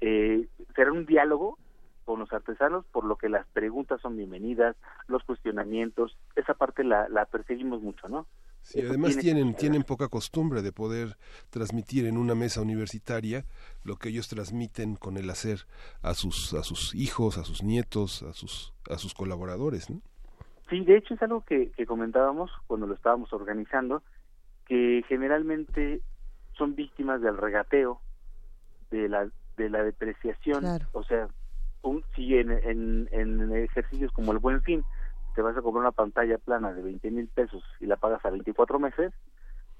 Eh, 0.00 0.48
será 0.74 0.92
un 0.92 1.06
diálogo 1.06 1.58
con 2.04 2.20
los 2.20 2.32
artesanos, 2.32 2.84
por 2.92 3.04
lo 3.04 3.16
que 3.16 3.28
las 3.28 3.46
preguntas 3.48 4.00
son 4.00 4.16
bienvenidas, 4.16 4.76
los 5.08 5.24
cuestionamientos, 5.24 6.16
esa 6.36 6.54
parte 6.54 6.84
la, 6.84 7.08
la 7.08 7.24
perseguimos 7.24 7.82
mucho, 7.82 8.08
¿no? 8.08 8.26
Sí, 8.62 8.80
además 8.80 9.16
tienen, 9.18 9.54
tienen 9.54 9.84
poca 9.84 10.08
costumbre 10.08 10.60
de 10.62 10.72
poder 10.72 11.16
transmitir 11.50 12.06
en 12.06 12.16
una 12.16 12.34
mesa 12.34 12.60
universitaria 12.62 13.44
lo 13.84 13.96
que 13.96 14.08
ellos 14.08 14.28
transmiten 14.28 14.96
con 14.96 15.16
el 15.16 15.30
hacer 15.30 15.66
a 16.02 16.14
sus, 16.14 16.52
a 16.54 16.62
sus 16.62 16.94
hijos, 16.94 17.38
a 17.38 17.44
sus 17.44 17.62
nietos, 17.62 18.22
a 18.22 18.32
sus, 18.32 18.72
a 18.90 18.98
sus 18.98 19.14
colaboradores, 19.14 19.88
¿no? 19.88 20.00
Sí, 20.68 20.84
de 20.84 20.96
hecho 20.96 21.14
es 21.14 21.22
algo 21.22 21.42
que, 21.42 21.70
que 21.72 21.86
comentábamos 21.86 22.50
cuando 22.66 22.86
lo 22.86 22.94
estábamos 22.94 23.32
organizando, 23.32 24.02
que 24.66 25.04
generalmente 25.08 26.00
son 26.58 26.74
víctimas 26.74 27.20
del 27.20 27.36
regateo, 27.36 28.00
de 28.90 29.08
la 29.08 29.28
de 29.56 29.70
la 29.70 29.82
depreciación, 29.82 30.64
o 30.92 31.02
sea, 31.04 31.28
un, 31.82 32.04
si 32.14 32.36
en, 32.36 32.50
en, 32.50 33.52
ejercicios 33.56 34.12
como 34.12 34.32
el 34.32 34.38
Buen 34.38 34.62
Fin 34.62 34.84
te 35.34 35.42
vas 35.42 35.56
a 35.56 35.62
comprar 35.62 35.82
una 35.82 35.92
pantalla 35.92 36.38
plana 36.38 36.72
de 36.72 36.82
20 36.82 37.10
mil 37.10 37.28
pesos 37.28 37.62
y 37.80 37.86
la 37.86 37.96
pagas 37.96 38.24
a 38.24 38.30
24 38.30 38.78
meses, 38.78 39.12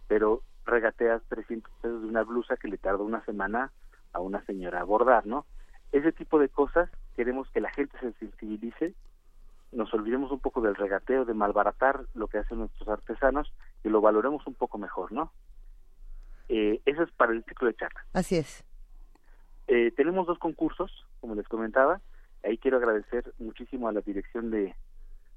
pero 0.06 0.42
regateas 0.64 1.22
300 1.28 1.72
pesos 1.80 2.02
de 2.02 2.08
una 2.08 2.22
blusa 2.22 2.56
que 2.56 2.68
le 2.68 2.78
tarda 2.78 3.02
una 3.02 3.24
semana 3.24 3.72
a 4.12 4.20
una 4.20 4.44
señora 4.44 4.80
a 4.80 4.84
bordar, 4.84 5.26
¿no? 5.26 5.46
Ese 5.92 6.12
tipo 6.12 6.38
de 6.38 6.48
cosas 6.48 6.90
queremos 7.14 7.48
que 7.50 7.60
la 7.60 7.70
gente 7.70 7.98
se 8.00 8.12
sensibilice, 8.14 8.94
nos 9.72 9.92
olvidemos 9.94 10.30
un 10.30 10.40
poco 10.40 10.60
del 10.60 10.74
regateo, 10.74 11.24
de 11.24 11.34
malbaratar 11.34 12.04
lo 12.14 12.28
que 12.28 12.38
hacen 12.38 12.58
nuestros 12.58 12.88
artesanos 12.88 13.52
y 13.84 13.88
lo 13.88 14.00
valoremos 14.00 14.46
un 14.46 14.54
poco 14.54 14.78
mejor, 14.78 15.12
¿no? 15.12 15.32
Eh, 16.48 16.80
eso 16.84 17.02
es 17.02 17.10
para 17.12 17.32
el 17.32 17.44
ciclo 17.44 17.68
de 17.68 17.74
charla. 17.74 18.04
Así 18.12 18.36
es. 18.36 18.64
Eh, 19.68 19.92
tenemos 19.96 20.26
dos 20.26 20.38
concursos, 20.38 21.06
como 21.20 21.34
les 21.34 21.48
comentaba. 21.48 22.00
Ahí 22.44 22.58
quiero 22.58 22.76
agradecer 22.76 23.32
muchísimo 23.38 23.88
a 23.88 23.92
la 23.92 24.00
dirección 24.00 24.50
de, 24.50 24.74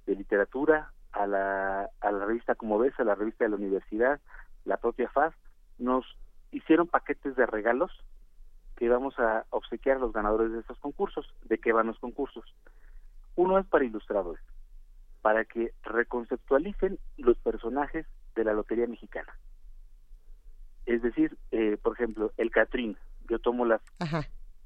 literatura, 0.05 0.91
a 1.11 1.27
la, 1.27 1.89
a 2.01 2.11
la 2.11 2.25
revista 2.25 2.55
Como 2.55 2.79
Ves, 2.79 2.93
a 2.99 3.03
la 3.03 3.15
revista 3.15 3.45
de 3.45 3.49
la 3.49 3.57
universidad, 3.57 4.19
la 4.65 4.77
propia 4.77 5.09
FAS. 5.09 5.33
Nos 5.77 6.05
hicieron 6.51 6.87
paquetes 6.87 7.35
de 7.35 7.45
regalos 7.45 7.91
que 8.75 8.89
vamos 8.89 9.17
a 9.19 9.45
obsequiar 9.49 9.97
a 9.97 9.99
los 9.99 10.13
ganadores 10.13 10.51
de 10.51 10.59
estos 10.59 10.79
concursos. 10.79 11.27
¿De 11.43 11.57
qué 11.57 11.73
van 11.73 11.87
los 11.87 11.99
concursos? 11.99 12.45
Uno 13.35 13.57
es 13.57 13.65
para 13.65 13.85
ilustradores, 13.85 14.43
para 15.21 15.45
que 15.45 15.73
reconceptualicen 15.83 16.99
los 17.17 17.37
personajes 17.37 18.05
de 18.35 18.43
la 18.43 18.53
Lotería 18.53 18.87
Mexicana. 18.87 19.33
Es 20.85 21.01
decir, 21.01 21.37
eh, 21.51 21.77
por 21.81 21.93
ejemplo, 21.93 22.31
el 22.37 22.51
Catrín. 22.51 22.97
Yo 23.29 23.39
tomo 23.39 23.65
la 23.65 23.81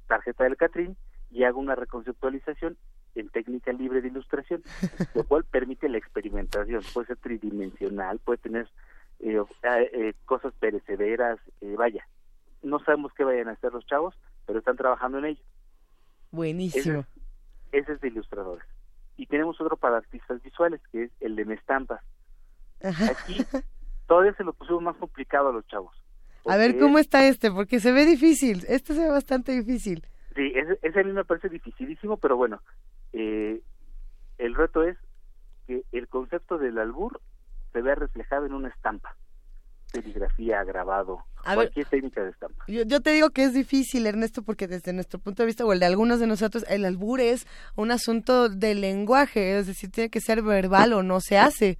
tarjeta 0.06 0.44
del 0.44 0.56
Catrín 0.56 0.96
y 1.30 1.44
hago 1.44 1.60
una 1.60 1.74
reconceptualización 1.74 2.76
en 3.14 3.28
técnica 3.28 3.72
libre 3.72 4.00
de 4.00 4.08
ilustración, 4.08 4.62
lo 5.14 5.24
cual 5.24 5.44
permite 5.44 5.88
la 5.88 5.98
experimentación. 5.98 6.82
Puede 6.92 7.08
ser 7.08 7.16
tridimensional, 7.18 8.18
puede 8.18 8.38
tener 8.38 8.68
eh, 9.20 9.40
eh, 9.62 10.14
cosas 10.24 10.52
perecederas, 10.58 11.38
vaya. 11.76 12.06
No 12.62 12.78
sabemos 12.80 13.12
qué 13.14 13.24
vayan 13.24 13.48
a 13.48 13.52
hacer 13.52 13.72
los 13.72 13.86
chavos, 13.86 14.14
pero 14.46 14.58
están 14.58 14.76
trabajando 14.76 15.18
en 15.18 15.26
ello. 15.26 15.42
Buenísimo 16.30 17.04
ese 17.74 17.92
es 17.92 18.00
de 18.00 18.08
ilustradores. 18.08 18.66
Y 19.16 19.26
tenemos 19.26 19.60
otro 19.60 19.76
para 19.76 19.98
artistas 19.98 20.42
visuales, 20.42 20.80
que 20.90 21.04
es 21.04 21.10
el 21.20 21.36
de 21.36 21.44
Mestampas. 21.44 22.02
Aquí 22.82 23.44
todavía 24.06 24.34
se 24.34 24.44
lo 24.44 24.52
pusimos 24.52 24.82
más 24.82 24.96
complicado 24.96 25.48
a 25.48 25.52
los 25.52 25.66
chavos. 25.66 25.94
A 26.46 26.56
ver, 26.56 26.78
¿cómo 26.78 26.98
está 26.98 27.26
este? 27.26 27.50
Porque 27.50 27.80
se 27.80 27.92
ve 27.92 28.04
difícil. 28.04 28.64
Este 28.68 28.94
se 28.94 29.00
ve 29.00 29.10
bastante 29.10 29.52
difícil. 29.52 30.06
Sí, 30.34 30.52
ese, 30.82 31.00
a 31.00 31.02
mí 31.04 31.12
me 31.12 31.24
parece 31.24 31.48
dificilísimo, 31.48 32.16
pero 32.16 32.36
bueno, 32.36 32.60
eh, 33.12 33.60
el 34.38 34.54
reto 34.54 34.82
es 34.82 34.96
que 35.66 35.84
el 35.92 36.08
concepto 36.08 36.58
del 36.58 36.78
albur 36.78 37.20
se 37.72 37.80
vea 37.80 37.94
reflejado 37.94 38.46
en 38.46 38.52
una 38.52 38.68
estampa 38.68 39.16
serigrafía, 39.94 40.64
grabado, 40.64 41.24
cualquier 41.42 41.86
técnica 41.86 42.22
de 42.22 42.30
estampa. 42.30 42.64
Yo, 42.66 43.00
te 43.00 43.10
digo 43.10 43.30
que 43.30 43.44
es 43.44 43.54
difícil, 43.54 44.06
Ernesto, 44.06 44.42
porque 44.42 44.66
desde 44.66 44.92
nuestro 44.92 45.20
punto 45.20 45.42
de 45.42 45.46
vista, 45.46 45.64
o 45.64 45.72
el 45.72 45.80
de 45.80 45.86
algunos 45.86 46.18
de 46.20 46.26
nosotros, 46.26 46.64
el 46.68 46.84
albur 46.84 47.20
es 47.20 47.46
un 47.76 47.90
asunto 47.90 48.48
de 48.48 48.74
lenguaje, 48.74 49.56
es 49.56 49.66
decir, 49.66 49.90
tiene 49.90 50.10
que 50.10 50.20
ser 50.20 50.42
verbal 50.42 50.92
o 50.92 51.02
no 51.02 51.20
se 51.20 51.38
hace. 51.38 51.78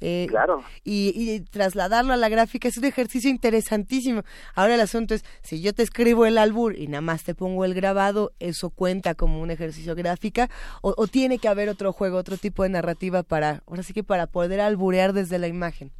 Eh, 0.00 0.26
claro. 0.28 0.62
Y, 0.84 1.40
trasladarlo 1.50 2.12
a 2.12 2.16
la 2.16 2.28
gráfica 2.28 2.68
es 2.68 2.76
un 2.76 2.84
ejercicio 2.84 3.30
interesantísimo. 3.30 4.22
Ahora 4.54 4.74
el 4.74 4.80
asunto 4.80 5.14
es, 5.14 5.24
si 5.42 5.62
yo 5.62 5.72
te 5.72 5.82
escribo 5.82 6.26
el 6.26 6.38
albur 6.38 6.76
y 6.76 6.88
nada 6.88 7.00
más 7.00 7.24
te 7.24 7.34
pongo 7.34 7.64
el 7.64 7.74
grabado, 7.74 8.32
¿eso 8.38 8.70
cuenta 8.70 9.14
como 9.14 9.40
un 9.40 9.50
ejercicio 9.50 9.94
gráfica? 9.94 10.48
O, 10.82 10.94
o 10.96 11.06
tiene 11.06 11.38
que 11.38 11.48
haber 11.48 11.68
otro 11.68 11.92
juego, 11.92 12.18
otro 12.18 12.36
tipo 12.36 12.62
de 12.62 12.68
narrativa 12.68 13.22
para, 13.22 13.62
ahora 13.66 13.82
sí 13.82 13.92
que 13.92 14.04
para 14.04 14.26
poder 14.26 14.60
alburear 14.60 15.12
desde 15.12 15.38
la 15.38 15.48
imagen? 15.48 15.92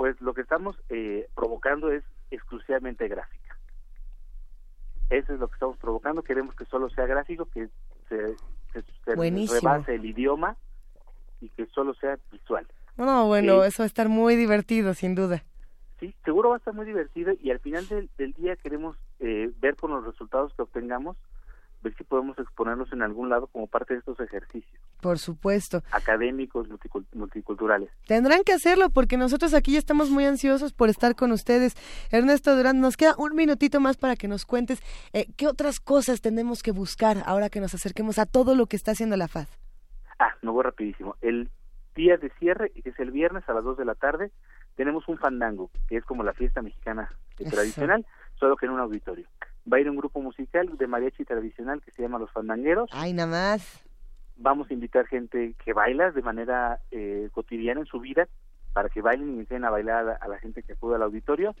pues 0.00 0.18
lo 0.22 0.32
que 0.32 0.40
estamos 0.40 0.74
eh, 0.88 1.28
provocando 1.34 1.92
es 1.92 2.02
exclusivamente 2.30 3.06
gráfica. 3.06 3.58
Eso 5.10 5.34
es 5.34 5.38
lo 5.38 5.46
que 5.46 5.56
estamos 5.56 5.76
provocando. 5.76 6.22
Queremos 6.22 6.54
que 6.54 6.64
solo 6.64 6.88
sea 6.88 7.04
gráfico, 7.04 7.44
que 7.44 7.68
se, 8.08 8.34
rebase 9.04 9.96
el 9.96 10.06
idioma 10.06 10.56
y 11.42 11.50
que 11.50 11.66
solo 11.66 11.92
sea 11.92 12.18
visual. 12.32 12.66
No, 12.96 13.26
bueno, 13.26 13.64
eso 13.64 13.82
va 13.82 13.84
a 13.84 13.86
estar 13.86 14.08
muy 14.08 14.36
divertido, 14.36 14.94
sin 14.94 15.14
duda. 15.14 15.44
Sí, 15.98 16.14
seguro 16.24 16.50
va 16.50 16.56
a 16.56 16.58
estar 16.58 16.74
muy 16.74 16.86
divertido 16.86 17.32
y 17.40 17.50
al 17.50 17.60
final 17.60 17.86
del, 17.88 18.32
día 18.34 18.56
queremos 18.56 18.96
eh, 19.18 19.50
ver 19.60 19.76
con 19.76 19.90
los 19.90 20.04
resultados 20.04 20.52
que 20.54 20.62
obtengamos 20.62 21.16
ver 21.82 21.94
si 21.96 22.04
podemos 22.04 22.38
exponernos 22.38 22.92
en 22.92 23.02
algún 23.02 23.28
lado 23.28 23.46
como 23.46 23.66
parte 23.66 23.94
de 23.94 24.00
estos 24.00 24.18
ejercicios. 24.20 24.80
Por 25.00 25.18
supuesto. 25.18 25.82
Académicos, 25.92 26.68
multiculturales. 27.14 27.90
Tendrán 28.06 28.42
que 28.44 28.52
hacerlo 28.52 28.90
porque 28.90 29.16
nosotros 29.16 29.54
aquí 29.54 29.72
ya 29.72 29.78
estamos 29.78 30.10
muy 30.10 30.24
ansiosos 30.24 30.72
por 30.72 30.88
estar 30.88 31.14
con 31.14 31.32
ustedes. 31.32 31.74
Ernesto 32.10 32.54
Durán, 32.54 32.80
nos 32.80 32.96
queda 32.96 33.14
un 33.16 33.34
minutito 33.34 33.80
más 33.80 33.96
para 33.96 34.16
que 34.16 34.28
nos 34.28 34.44
cuentes 34.44 34.82
eh, 35.12 35.26
qué 35.36 35.46
otras 35.46 35.80
cosas 35.80 36.20
tenemos 36.20 36.62
que 36.62 36.72
buscar 36.72 37.22
ahora 37.24 37.48
que 37.48 37.60
nos 37.60 37.74
acerquemos 37.74 38.18
a 38.18 38.26
todo 38.26 38.54
lo 38.54 38.66
que 38.66 38.76
está 38.76 38.92
haciendo 38.92 39.16
la 39.16 39.28
FAD. 39.28 39.46
Ah, 40.18 40.34
no 40.42 40.52
voy 40.52 40.64
rapidísimo. 40.64 41.16
El 41.22 41.48
día 41.94 42.16
de 42.16 42.30
cierre, 42.38 42.70
que 42.70 42.90
es 42.90 42.98
el 42.98 43.10
viernes 43.10 43.48
a 43.48 43.54
las 43.54 43.64
2 43.64 43.78
de 43.78 43.84
la 43.84 43.94
tarde, 43.94 44.30
tenemos 44.76 45.08
un 45.08 45.18
fandango, 45.18 45.70
que 45.88 45.96
es 45.96 46.04
como 46.04 46.22
la 46.22 46.32
fiesta 46.32 46.62
mexicana 46.62 47.10
tradicional, 47.50 48.06
solo 48.38 48.56
que 48.56 48.66
en 48.66 48.72
un 48.72 48.80
auditorio 48.80 49.26
va 49.70 49.76
a 49.76 49.80
ir 49.80 49.90
un 49.90 49.96
grupo 49.96 50.20
musical 50.20 50.76
de 50.76 50.86
mariachi 50.86 51.24
tradicional 51.24 51.82
que 51.82 51.90
se 51.92 52.02
llama 52.02 52.18
Los 52.18 52.30
Fandangueros. 52.32 52.90
Ay, 52.92 53.12
nada 53.12 53.30
más. 53.30 53.84
Vamos 54.36 54.70
a 54.70 54.74
invitar 54.74 55.06
gente 55.06 55.54
que 55.62 55.72
baila 55.72 56.12
de 56.12 56.22
manera 56.22 56.80
eh, 56.90 57.28
cotidiana 57.32 57.80
en 57.80 57.86
su 57.86 58.00
vida 58.00 58.28
para 58.72 58.88
que 58.88 59.02
bailen 59.02 59.36
y 59.36 59.40
enseñen 59.40 59.64
a 59.64 59.70
bailar 59.70 60.18
a 60.20 60.28
la, 60.28 60.38
gente 60.38 60.62
que 60.62 60.72
acude 60.72 60.94
al 60.94 61.02
auditorio. 61.02 61.54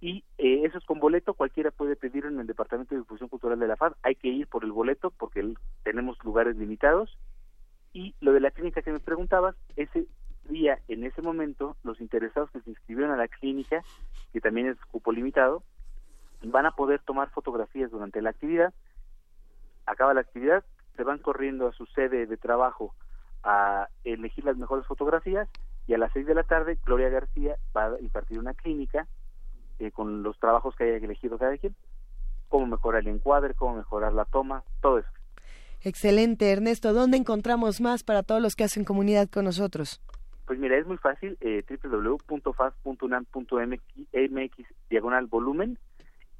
Y 0.00 0.24
eh, 0.38 0.62
eso 0.64 0.78
es 0.78 0.84
con 0.84 0.98
boleto, 0.98 1.34
cualquiera 1.34 1.70
puede 1.70 1.94
pedir 1.94 2.26
en 2.26 2.40
el 2.40 2.46
Departamento 2.46 2.94
de 2.94 3.02
Difusión 3.02 3.28
Cultural 3.28 3.58
de 3.60 3.68
la 3.68 3.76
FAD. 3.76 3.92
Hay 4.02 4.16
que 4.16 4.28
ir 4.28 4.48
por 4.48 4.64
el 4.64 4.72
boleto 4.72 5.12
porque 5.16 5.54
tenemos 5.84 6.18
lugares 6.24 6.56
limitados. 6.56 7.16
Y 7.92 8.14
lo 8.20 8.32
de 8.32 8.40
la 8.40 8.50
clínica 8.50 8.82
que 8.82 8.92
me 8.92 9.00
preguntabas, 9.00 9.54
ese 9.76 10.06
día, 10.44 10.78
en 10.88 11.04
ese 11.04 11.22
momento, 11.22 11.76
los 11.82 12.00
interesados 12.00 12.50
que 12.50 12.60
se 12.60 12.70
inscribieron 12.70 13.12
a 13.12 13.16
la 13.16 13.28
clínica, 13.28 13.82
que 14.32 14.40
también 14.40 14.68
es 14.68 14.78
cupo 14.86 15.12
limitado, 15.12 15.62
van 16.42 16.66
a 16.66 16.72
poder 16.72 17.00
tomar 17.02 17.30
fotografías 17.30 17.90
durante 17.90 18.22
la 18.22 18.30
actividad. 18.30 18.72
Acaba 19.86 20.14
la 20.14 20.20
actividad, 20.20 20.64
se 20.96 21.04
van 21.04 21.18
corriendo 21.18 21.68
a 21.68 21.72
su 21.72 21.86
sede 21.86 22.26
de 22.26 22.36
trabajo 22.36 22.94
a 23.42 23.88
elegir 24.04 24.44
las 24.44 24.56
mejores 24.56 24.86
fotografías 24.86 25.48
y 25.86 25.94
a 25.94 25.98
las 25.98 26.12
seis 26.12 26.26
de 26.26 26.34
la 26.34 26.44
tarde 26.44 26.78
Gloria 26.84 27.08
García 27.08 27.56
va 27.76 27.86
a 27.86 28.00
impartir 28.00 28.38
una 28.38 28.54
clínica 28.54 29.08
eh, 29.78 29.90
con 29.90 30.22
los 30.22 30.38
trabajos 30.38 30.76
que 30.76 30.84
haya 30.84 30.96
elegido 30.96 31.38
cada 31.38 31.56
quien, 31.58 31.74
cómo 32.48 32.66
mejorar 32.66 33.02
el 33.02 33.08
encuadre, 33.08 33.54
cómo 33.54 33.76
mejorar 33.76 34.12
la 34.12 34.24
toma, 34.24 34.62
todo 34.80 34.98
eso. 34.98 35.08
Excelente, 35.84 36.50
Ernesto. 36.50 36.92
¿Dónde 36.92 37.16
encontramos 37.16 37.80
más 37.80 38.04
para 38.04 38.22
todos 38.22 38.40
los 38.40 38.54
que 38.54 38.62
hacen 38.64 38.84
comunidad 38.84 39.28
con 39.28 39.44
nosotros? 39.44 40.00
Pues 40.46 40.58
mira, 40.58 40.76
es 40.76 40.86
muy 40.86 40.98
fácil, 40.98 41.38
eh, 41.40 41.64
www.fas.unam.mx 41.82 44.66
diagonal 44.90 45.26
volumen 45.26 45.78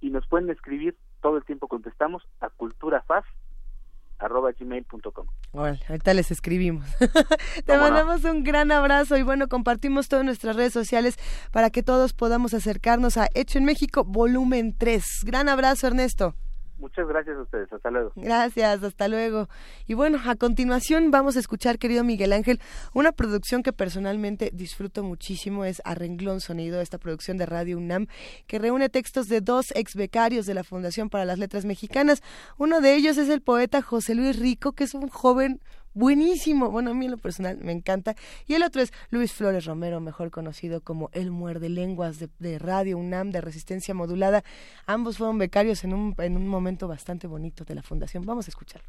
y 0.01 0.11
nos 0.11 0.27
pueden 0.27 0.51
escribir, 0.51 0.97
todo 1.21 1.39
el 1.39 1.45
tiempo 1.45 1.69
contestamos 1.69 2.25
a 2.41 2.51
culturafaz.gmail.com. 2.51 5.27
Bueno, 5.53 5.79
ahorita 5.89 6.15
les 6.15 6.31
escribimos. 6.31 6.87
Te 7.65 7.79
mandamos 7.79 8.25
un 8.25 8.43
gran 8.43 8.73
abrazo 8.73 9.17
y 9.17 9.23
bueno, 9.23 9.49
compartimos 9.49 10.09
todas 10.09 10.25
nuestras 10.25 10.57
redes 10.57 10.73
sociales 10.73 11.17
para 11.53 11.71
que 11.71 11.83
todos 11.83 12.13
podamos 12.13 12.55
acercarnos 12.55 13.17
a 13.17 13.29
Hecho 13.35 13.59
en 13.59 13.65
México, 13.65 14.05
volumen 14.05 14.77
3. 14.77 15.23
Gran 15.25 15.49
abrazo, 15.49 15.87
Ernesto. 15.87 16.35
Muchas 16.83 17.07
gracias 17.07 17.37
a 17.37 17.43
ustedes. 17.43 17.73
Hasta 17.73 17.93
luego. 17.93 18.13
Gracias, 18.17 18.83
hasta 18.83 19.07
luego. 19.07 19.49
Y 19.87 19.95
bueno, 19.95 20.19
a 20.27 20.35
continuación 20.35 21.13
vamos 21.13 21.37
a 21.37 21.39
escuchar, 21.39 21.79
querido 21.79 22.03
Miguel 22.03 22.33
Ángel, 22.33 22.61
una 22.93 23.13
producción 23.13 23.63
que 23.63 23.73
personalmente 23.73 24.51
disfruto 24.53 25.05
muchísimo. 25.05 25.65
Es 25.65 25.81
Arrenglón 25.85 26.41
Sonido, 26.41 26.81
esta 26.81 26.99
producción 26.99 27.39
de 27.39 27.47
Radio 27.47 27.79
UNAM, 27.79 28.09
que 28.49 28.59
reúne 28.59 28.89
textos 28.89 29.29
de 29.29 29.41
dos 29.41 29.73
ex 29.77 29.95
becarios 29.95 30.45
de 30.45 30.55
la 30.55 30.65
Fundación 30.65 31.09
para 31.09 31.25
las 31.25 31.39
Letras 31.39 31.65
Mexicanas. 31.65 32.21
Uno 32.59 32.81
de 32.81 32.97
ellos 32.97 33.17
es 33.17 33.29
el 33.29 33.43
poeta 33.43 33.81
José 33.81 34.17
Luis 34.17 34.41
Rico, 34.41 34.73
que 34.73 34.83
es 34.83 34.95
un 34.95 35.09
joven 35.09 35.61
buenísimo. 35.95 36.71
Bueno, 36.71 36.91
a 36.91 36.95
mí 36.95 37.07
en 37.07 37.13
lo 37.13 37.19
personal 37.19 37.59
me 37.59 37.73
encanta. 37.73 38.15
Y 38.47 38.55
el 38.55 38.63
otro 38.63 38.83
es 38.83 38.93
Luis 39.11 39.33
Flores 39.33 39.65
Romero, 39.65 40.01
mejor 40.01 40.31
conocido 40.31 40.81
como 40.81 41.11
El 41.13 41.31
Muerde 41.31 41.69
Lenguas 41.69 42.19
de, 42.19 42.59
Radio 42.59 42.99
UNAM 42.99 43.31
de 43.31 43.41
Resistencia 43.41 43.95
Modulada. 43.95 44.45
Ambos 44.87 45.19
fueron 45.19 45.39
becarios 45.39 45.85
en 45.85 45.95
un, 45.95 46.15
en 46.19 46.37
un 46.37 46.49
momento 46.49 46.89
bastante 46.89 47.27
bonito 47.27 47.65
de 47.65 47.75
la 47.75 47.83
fundación. 47.83 48.25
Vamos 48.25 48.49
a 48.49 48.51
escuchar. 48.51 48.83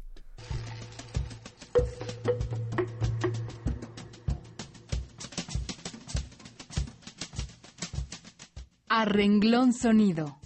Arrenglón 8.88 9.72
Sonido. 9.72 10.38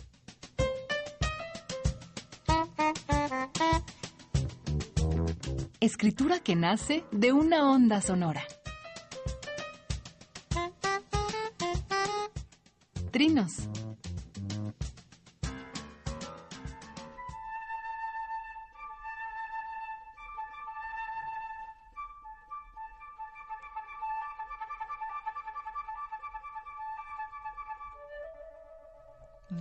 Escritura 5.81 6.41
que 6.41 6.57
nace 6.57 7.05
de 7.13 7.33
una 7.33 7.71
onda 7.71 8.01
sonora. 8.01 8.43
Trinos. 13.13 13.69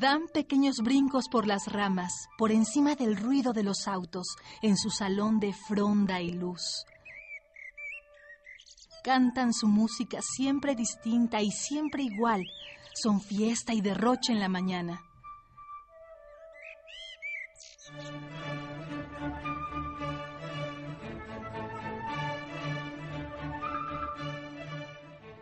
Dan 0.10 0.30
pequeños 0.30 0.78
brincos 0.78 1.26
por 1.30 1.46
las 1.46 1.68
ramas, 1.68 2.30
por 2.38 2.54
encima 2.54 2.96
del 2.96 3.18
ruido 3.18 3.52
de 3.52 3.62
los 3.62 3.90
autos, 3.90 4.38
en 4.62 4.78
su 4.78 4.90
salón 4.90 5.42
de 5.42 5.52
fronda 5.52 6.22
y 6.22 6.32
luz. 6.32 6.86
Cantan 9.04 9.52
su 9.52 9.68
música 9.68 10.20
siempre 10.22 10.76
distinta 10.76 11.42
y 11.42 11.52
siempre 11.52 12.04
igual. 12.04 12.42
Son 12.94 13.20
fiesta 13.20 13.74
y 13.74 13.82
derroche 13.82 14.32
en 14.32 14.40
la 14.40 14.48
mañana. 14.48 15.02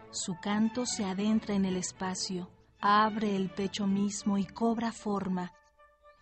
Su 0.10 0.36
canto 0.42 0.88
se 0.88 1.06
adentra 1.06 1.54
en 1.54 1.66
el 1.66 1.78
espacio, 1.78 2.50
abre 2.88 3.36
el 3.36 3.50
pecho 3.50 3.88
mismo 3.88 4.38
y 4.38 4.46
cobra 4.46 4.92
forma. 4.92 5.52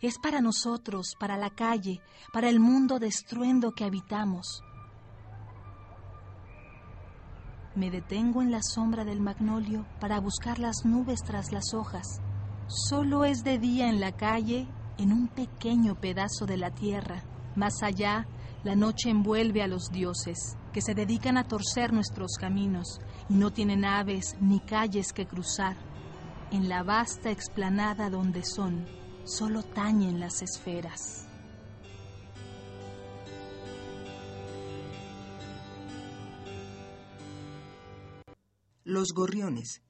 Es 0.01 0.17
para 0.17 0.39
nosotros, 0.39 1.13
para 1.19 1.35
la 1.35 1.49
calle, 1.49 1.99
para 2.31 2.47
el 2.47 2.61
mundo 2.61 2.99
de 2.99 3.07
estruendo 3.07 3.73
que 3.73 3.83
habitamos. 3.83 4.63
Me 7.75 7.91
detengo 7.91 8.41
en 8.41 8.49
la 8.49 8.61
sombra 8.61 9.03
del 9.03 9.19
magnolio 9.19 9.85
para 9.99 10.21
buscar 10.21 10.57
las 10.57 10.85
nubes 10.85 11.19
tras 11.25 11.51
las 11.51 11.73
hojas. 11.73 12.21
Solo 12.67 13.25
es 13.25 13.43
de 13.43 13.59
día 13.59 13.89
en 13.89 13.99
la 13.99 14.13
calle, 14.13 14.65
en 14.97 15.11
un 15.11 15.27
pequeño 15.27 15.95
pedazo 15.95 16.45
de 16.45 16.55
la 16.55 16.71
tierra. 16.71 17.25
Más 17.57 17.83
allá, 17.83 18.25
la 18.63 18.75
noche 18.75 19.09
envuelve 19.09 19.63
a 19.63 19.67
los 19.67 19.89
dioses, 19.91 20.55
que 20.71 20.81
se 20.81 20.93
dedican 20.93 21.37
a 21.37 21.43
torcer 21.43 21.91
nuestros 21.91 22.37
caminos, 22.39 23.01
y 23.27 23.33
no 23.33 23.51
tienen 23.51 23.83
aves 23.83 24.37
ni 24.39 24.61
calles 24.61 25.11
que 25.11 25.27
cruzar. 25.27 25.92
En 26.53 26.69
la 26.69 26.83
vasta 26.83 27.31
explanada 27.31 28.11
donde 28.11 28.43
son, 28.45 28.85
solo 29.25 29.63
tañen 29.63 30.19
las 30.19 30.43
esferas. 30.43 31.27
Los 38.83 39.13
Gorriones. 39.15 39.81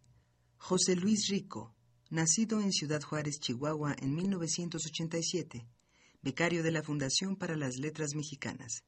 José 0.55 0.95
Luis 0.95 1.27
Rico, 1.27 1.75
nacido 2.09 2.61
en 2.61 2.71
Ciudad 2.71 3.01
Juárez, 3.01 3.41
Chihuahua, 3.41 3.97
en 3.99 4.15
1987, 4.15 5.67
becario 6.21 6.63
de 6.63 6.71
la 6.71 6.81
Fundación 6.81 7.35
para 7.35 7.57
las 7.57 7.75
Letras 7.75 8.15
Mexicanas. 8.15 8.85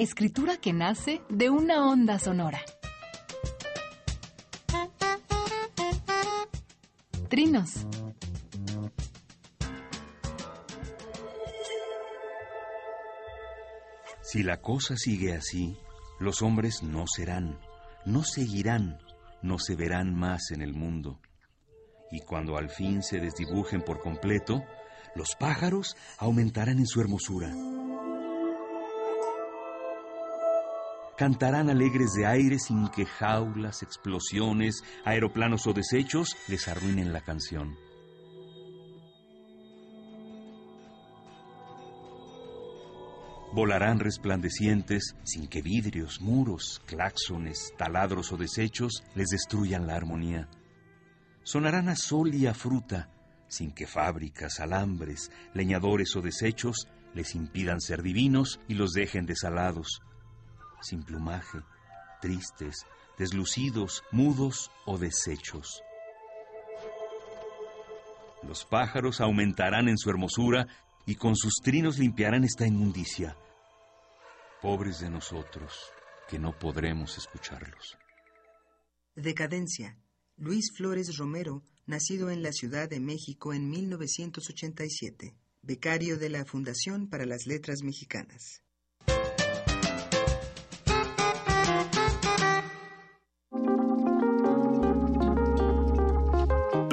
Escritura 0.00 0.56
que 0.56 0.72
nace 0.72 1.20
de 1.28 1.50
una 1.50 1.86
onda 1.86 2.18
sonora. 2.18 2.62
Trinos. 7.28 7.86
Si 14.22 14.42
la 14.42 14.62
cosa 14.62 14.96
sigue 14.96 15.34
así, 15.34 15.76
los 16.18 16.40
hombres 16.40 16.82
no 16.82 17.04
serán, 17.06 17.60
no 18.06 18.24
seguirán, 18.24 18.98
no 19.42 19.58
se 19.58 19.76
verán 19.76 20.14
más 20.14 20.50
en 20.50 20.62
el 20.62 20.72
mundo. 20.72 21.20
Y 22.10 22.20
cuando 22.20 22.56
al 22.56 22.70
fin 22.70 23.02
se 23.02 23.20
desdibujen 23.20 23.82
por 23.82 24.00
completo, 24.00 24.64
los 25.14 25.36
pájaros 25.38 25.94
aumentarán 26.16 26.78
en 26.78 26.86
su 26.86 27.02
hermosura 27.02 27.52
cantarán 31.20 31.68
alegres 31.68 32.14
de 32.14 32.24
aire 32.24 32.58
sin 32.58 32.88
que 32.88 33.04
jaulas, 33.04 33.82
explosiones, 33.82 34.82
aeroplanos 35.04 35.66
o 35.66 35.74
desechos 35.74 36.34
les 36.48 36.66
arruinen 36.66 37.12
la 37.12 37.20
canción. 37.20 37.76
Volarán 43.52 43.98
resplandecientes 43.98 45.14
sin 45.22 45.46
que 45.46 45.60
vidrios, 45.60 46.22
muros, 46.22 46.80
claxones, 46.86 47.74
taladros 47.76 48.32
o 48.32 48.38
desechos 48.38 49.04
les 49.14 49.28
destruyan 49.28 49.86
la 49.86 49.96
armonía. 49.96 50.48
Sonarán 51.42 51.90
a 51.90 51.96
sol 51.96 52.34
y 52.34 52.46
a 52.46 52.54
fruta 52.54 53.10
sin 53.46 53.72
que 53.72 53.86
fábricas, 53.86 54.58
alambres, 54.58 55.30
leñadores 55.52 56.16
o 56.16 56.22
desechos 56.22 56.88
les 57.12 57.34
impidan 57.34 57.82
ser 57.82 58.00
divinos 58.02 58.58
y 58.68 58.74
los 58.74 58.92
dejen 58.92 59.26
desalados 59.26 60.00
sin 60.82 61.02
plumaje, 61.02 61.60
tristes, 62.20 62.86
deslucidos, 63.18 64.02
mudos 64.12 64.70
o 64.86 64.98
deshechos. 64.98 65.82
Los 68.42 68.64
pájaros 68.64 69.20
aumentarán 69.20 69.88
en 69.88 69.98
su 69.98 70.10
hermosura 70.10 70.66
y 71.06 71.16
con 71.16 71.36
sus 71.36 71.54
trinos 71.62 71.98
limpiarán 71.98 72.44
esta 72.44 72.66
inmundicia. 72.66 73.36
Pobres 74.62 75.00
de 75.00 75.10
nosotros, 75.10 75.74
que 76.28 76.38
no 76.38 76.58
podremos 76.58 77.18
escucharlos. 77.18 77.96
Decadencia. 79.14 79.98
Luis 80.36 80.70
Flores 80.74 81.18
Romero, 81.18 81.62
nacido 81.86 82.30
en 82.30 82.42
la 82.42 82.52
Ciudad 82.52 82.88
de 82.88 83.00
México 83.00 83.52
en 83.52 83.68
1987, 83.68 85.34
becario 85.60 86.18
de 86.18 86.30
la 86.30 86.46
Fundación 86.46 87.10
para 87.10 87.26
las 87.26 87.46
Letras 87.46 87.82
Mexicanas. 87.82 88.62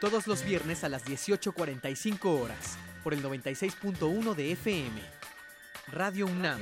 todos 0.00 0.26
los 0.26 0.44
viernes 0.44 0.84
a 0.84 0.88
las 0.88 1.04
18.45 1.04 2.40
horas, 2.40 2.78
por 3.02 3.14
el 3.14 3.22
96.1 3.22 4.34
de 4.34 4.52
FM. 4.52 5.00
Radio 5.88 6.26
UNAM, 6.26 6.60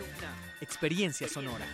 Experiencia 0.61 1.29
Sonora. 1.29 1.67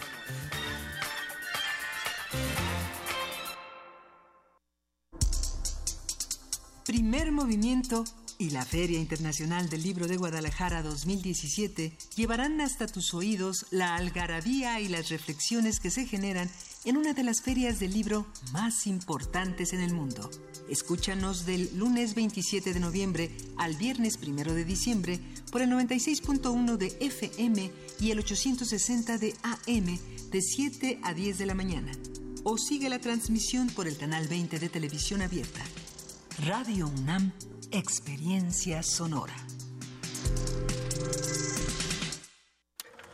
Primer 6.86 7.32
movimiento 7.32 8.04
y 8.38 8.50
la 8.50 8.64
Feria 8.64 8.98
Internacional 8.98 9.68
del 9.68 9.82
Libro 9.82 10.06
de 10.06 10.16
Guadalajara 10.16 10.82
2017 10.82 11.96
llevarán 12.16 12.60
hasta 12.60 12.86
tus 12.86 13.12
oídos 13.12 13.66
la 13.70 13.96
algarabía 13.96 14.80
y 14.80 14.88
las 14.88 15.10
reflexiones 15.10 15.78
que 15.78 15.90
se 15.90 16.06
generan 16.06 16.50
en 16.84 16.96
una 16.96 17.12
de 17.12 17.22
las 17.22 17.42
ferias 17.42 17.80
del 17.80 17.92
libro 17.92 18.26
más 18.52 18.86
importantes 18.86 19.72
en 19.74 19.80
el 19.80 19.92
mundo. 19.92 20.30
Escúchanos 20.70 21.46
del 21.46 21.76
lunes 21.76 22.14
27 22.14 22.72
de 22.72 22.78
noviembre 22.78 23.32
al 23.58 23.74
viernes 23.74 24.20
1 24.24 24.54
de 24.54 24.64
diciembre 24.64 25.18
por 25.50 25.62
el 25.62 25.70
96.1 25.70 26.76
de 26.76 26.96
FM 27.00 27.72
y 27.98 28.12
el 28.12 28.20
860 28.20 29.18
de 29.18 29.34
AM 29.42 29.98
de 30.30 30.40
7 30.40 31.00
a 31.02 31.12
10 31.12 31.38
de 31.38 31.46
la 31.46 31.54
mañana. 31.54 31.90
o 32.44 32.56
sigue 32.56 32.88
la 32.88 33.00
transmisión 33.00 33.68
por 33.68 33.88
el 33.88 33.98
canal 33.98 34.28
20 34.28 34.60
de 34.60 34.68
televisión 34.68 35.22
abierta. 35.22 35.60
Radio 36.46 36.86
UNAM, 36.86 37.32
Experiencia 37.72 38.82
Sonora. 38.82 39.34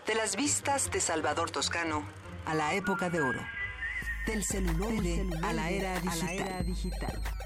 De 0.07 0.15
las 0.15 0.37
vistas 0.37 0.91
de 0.93 1.01
Salvador 1.01 1.51
Toscano 1.51 2.05
a 2.45 2.55
la 2.55 2.75
época 2.75 3.11
de 3.11 3.21
oro. 3.21 3.41
Del 4.27 4.45
celular 4.45 4.93
a, 5.43 5.53
la 5.53 5.71
era 5.71 6.01
digital. 6.63 7.23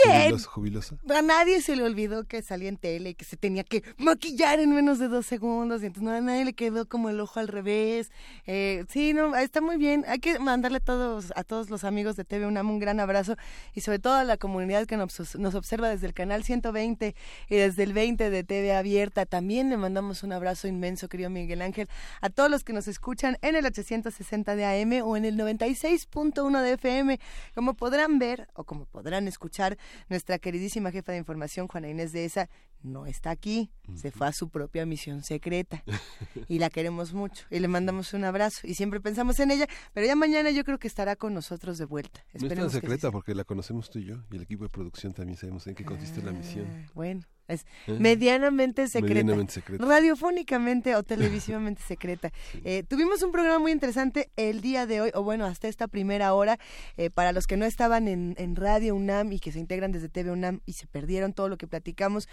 Bien. 0.06 0.38
Jubilosa, 0.38 0.98
A 1.10 1.22
nadie 1.22 1.62
se 1.62 1.76
le 1.76 1.84
olvidó 1.84 2.26
que 2.26 2.42
salía 2.42 2.70
en 2.70 2.78
tele 2.78 3.12
y 3.12 3.16
que 3.16 3.26
se 3.26 3.38
tenía 3.38 3.64
que 3.64 3.84
maquillar 3.98 4.60
en 4.60 4.74
menos 4.76 5.00
de 5.00 5.08
dos 5.08 5.26
segundos. 5.26 5.82
Y 5.82 5.88
entonces 5.88 6.04
no, 6.04 6.12
a 6.12 6.22
nadie 6.22 6.46
le 6.46 6.54
quedó 6.54 6.88
como 6.88 7.10
el 7.10 7.20
ojo 7.20 7.40
al 7.40 7.48
revés. 7.48 8.12
Eh, 8.46 8.86
sí, 8.90 9.14
no, 9.14 9.36
está 9.36 9.62
muy 9.62 9.78
bien. 9.78 10.06
Hay 10.08 10.20
que 10.20 10.40
mandarle 10.40 10.78
a 10.78 10.82
todos, 10.82 11.34
a 11.36 11.44
todos 11.44 11.70
los 11.70 11.84
amigos 11.84 12.16
de 12.16 12.26
TV 12.26 12.46
UNAM 12.46 12.70
un 12.70 12.80
gran 12.80 13.00
abrazo 13.00 13.36
y 13.74 13.82
sobre 13.82 14.00
todo 14.00 14.14
a 14.14 14.24
la 14.24 14.38
comunidad 14.38 14.86
que 14.86 14.98
nos, 14.98 15.36
nos 15.36 15.56
observa 15.56 15.90
desde 15.90 16.08
el 16.08 16.14
canal 16.14 16.44
120 16.44 17.16
y 17.50 17.56
desde 17.56 17.84
el 17.84 17.94
20 17.94 18.30
de 18.30 18.44
TV 18.44 18.76
Abierta. 18.76 19.26
También 19.26 19.70
le 19.70 19.78
mandamos 19.78 20.24
un 20.24 20.34
abrazo 20.34 20.68
inmenso, 20.68 21.08
querido 21.08 21.30
Miguel 21.30 21.62
Ángel, 21.62 21.90
a 22.22 22.30
todos 22.30 22.50
los 22.50 22.64
que 22.64 22.74
nos 22.74 22.88
escuchan 22.88 23.38
en 23.42 23.56
el 23.56 23.66
860 23.66 24.56
de 24.56 24.66
AM 24.66 25.06
o 25.06 25.18
en 25.18 25.26
el 25.26 25.38
96.1 25.38 26.62
de 26.62 26.74
FM. 26.74 27.20
Como 27.56 27.74
podrán 27.74 28.20
ver 28.20 28.48
o 28.54 28.64
como 28.64 28.86
podrán 28.86 29.23
escuchar, 29.28 29.78
nuestra 30.10 30.40
queridísima 30.40 30.92
jefa 30.92 31.12
de 31.12 31.18
información, 31.18 31.68
Juana 31.68 31.90
Inés 31.90 32.12
de 32.12 32.26
esa, 32.26 32.50
no 32.84 33.06
está 33.06 33.32
aquí, 33.32 33.72
se 33.96 34.12
fue 34.12 34.28
a 34.28 34.34
su 34.34 34.50
propia 34.50 34.86
misión 34.86 35.24
secreta 35.24 35.84
y 36.50 36.60
la 36.60 36.70
queremos 36.70 37.14
mucho 37.14 37.46
y 37.50 37.60
le 37.60 37.68
mandamos 37.68 38.14
un 38.14 38.26
abrazo 38.26 38.68
y 38.68 38.76
siempre 38.76 39.00
pensamos 39.00 39.40
en 39.40 39.52
ella, 39.52 39.68
pero 39.94 40.06
ya 40.06 40.16
mañana 40.16 40.52
yo 40.52 40.64
creo 40.64 40.78
que 40.78 40.88
estará 40.88 41.16
con 41.16 41.34
nosotros 41.34 41.78
de 41.78 41.86
vuelta. 41.86 42.26
no 42.34 42.48
es 42.48 42.54
tan 42.54 42.70
secreta 42.70 43.12
porque 43.12 43.34
la 43.34 43.44
conocemos 43.44 43.90
tú 43.90 44.00
y 44.00 44.06
yo 44.06 44.18
y 44.32 44.36
el 44.36 44.44
equipo 44.44 44.64
de 44.64 44.70
producción 44.70 45.14
también 45.14 45.38
sabemos 45.38 45.66
en 45.68 45.76
qué 45.76 45.86
consiste 45.86 46.22
la 46.22 46.32
misión. 46.32 46.68
Ah, 46.70 46.92
bueno, 46.94 47.22
es 47.48 47.66
¿Eh? 47.88 47.98
medianamente, 48.00 48.88
secreta, 48.88 49.36
radiofónicamente 49.80 50.96
o 50.96 51.04
televisivamente 51.04 51.82
secreta. 51.82 52.32
Eh, 52.64 52.84
tuvimos 52.88 53.22
un 53.24 53.32
programa 53.32 53.60
muy 53.60 53.72
interesante 53.72 54.32
el 54.36 54.62
día 54.62 54.86
de 54.86 55.02
hoy, 55.02 55.12
o 55.14 55.24
bueno, 55.24 55.46
hasta 55.46 55.68
esta 55.68 55.88
primera 55.88 56.34
hora, 56.34 56.60
eh, 56.98 57.10
para 57.10 57.32
los 57.32 57.48
que 57.48 57.58
no 57.58 57.66
estaban 57.66 58.08
en, 58.08 58.36
en, 58.38 58.56
Radio 58.56 58.96
UNAM 58.96 59.32
y 59.32 59.40
que 59.40 59.52
se 59.52 59.60
integran 59.60 59.92
desde 59.92 60.10
TV 60.10 60.32
UNAM 60.32 60.62
y 60.66 60.74
se 60.74 60.88
perdieron 60.88 61.34
todo 61.34 61.50
lo 61.50 61.58
que 61.58 61.68
platicamos, 61.68 62.30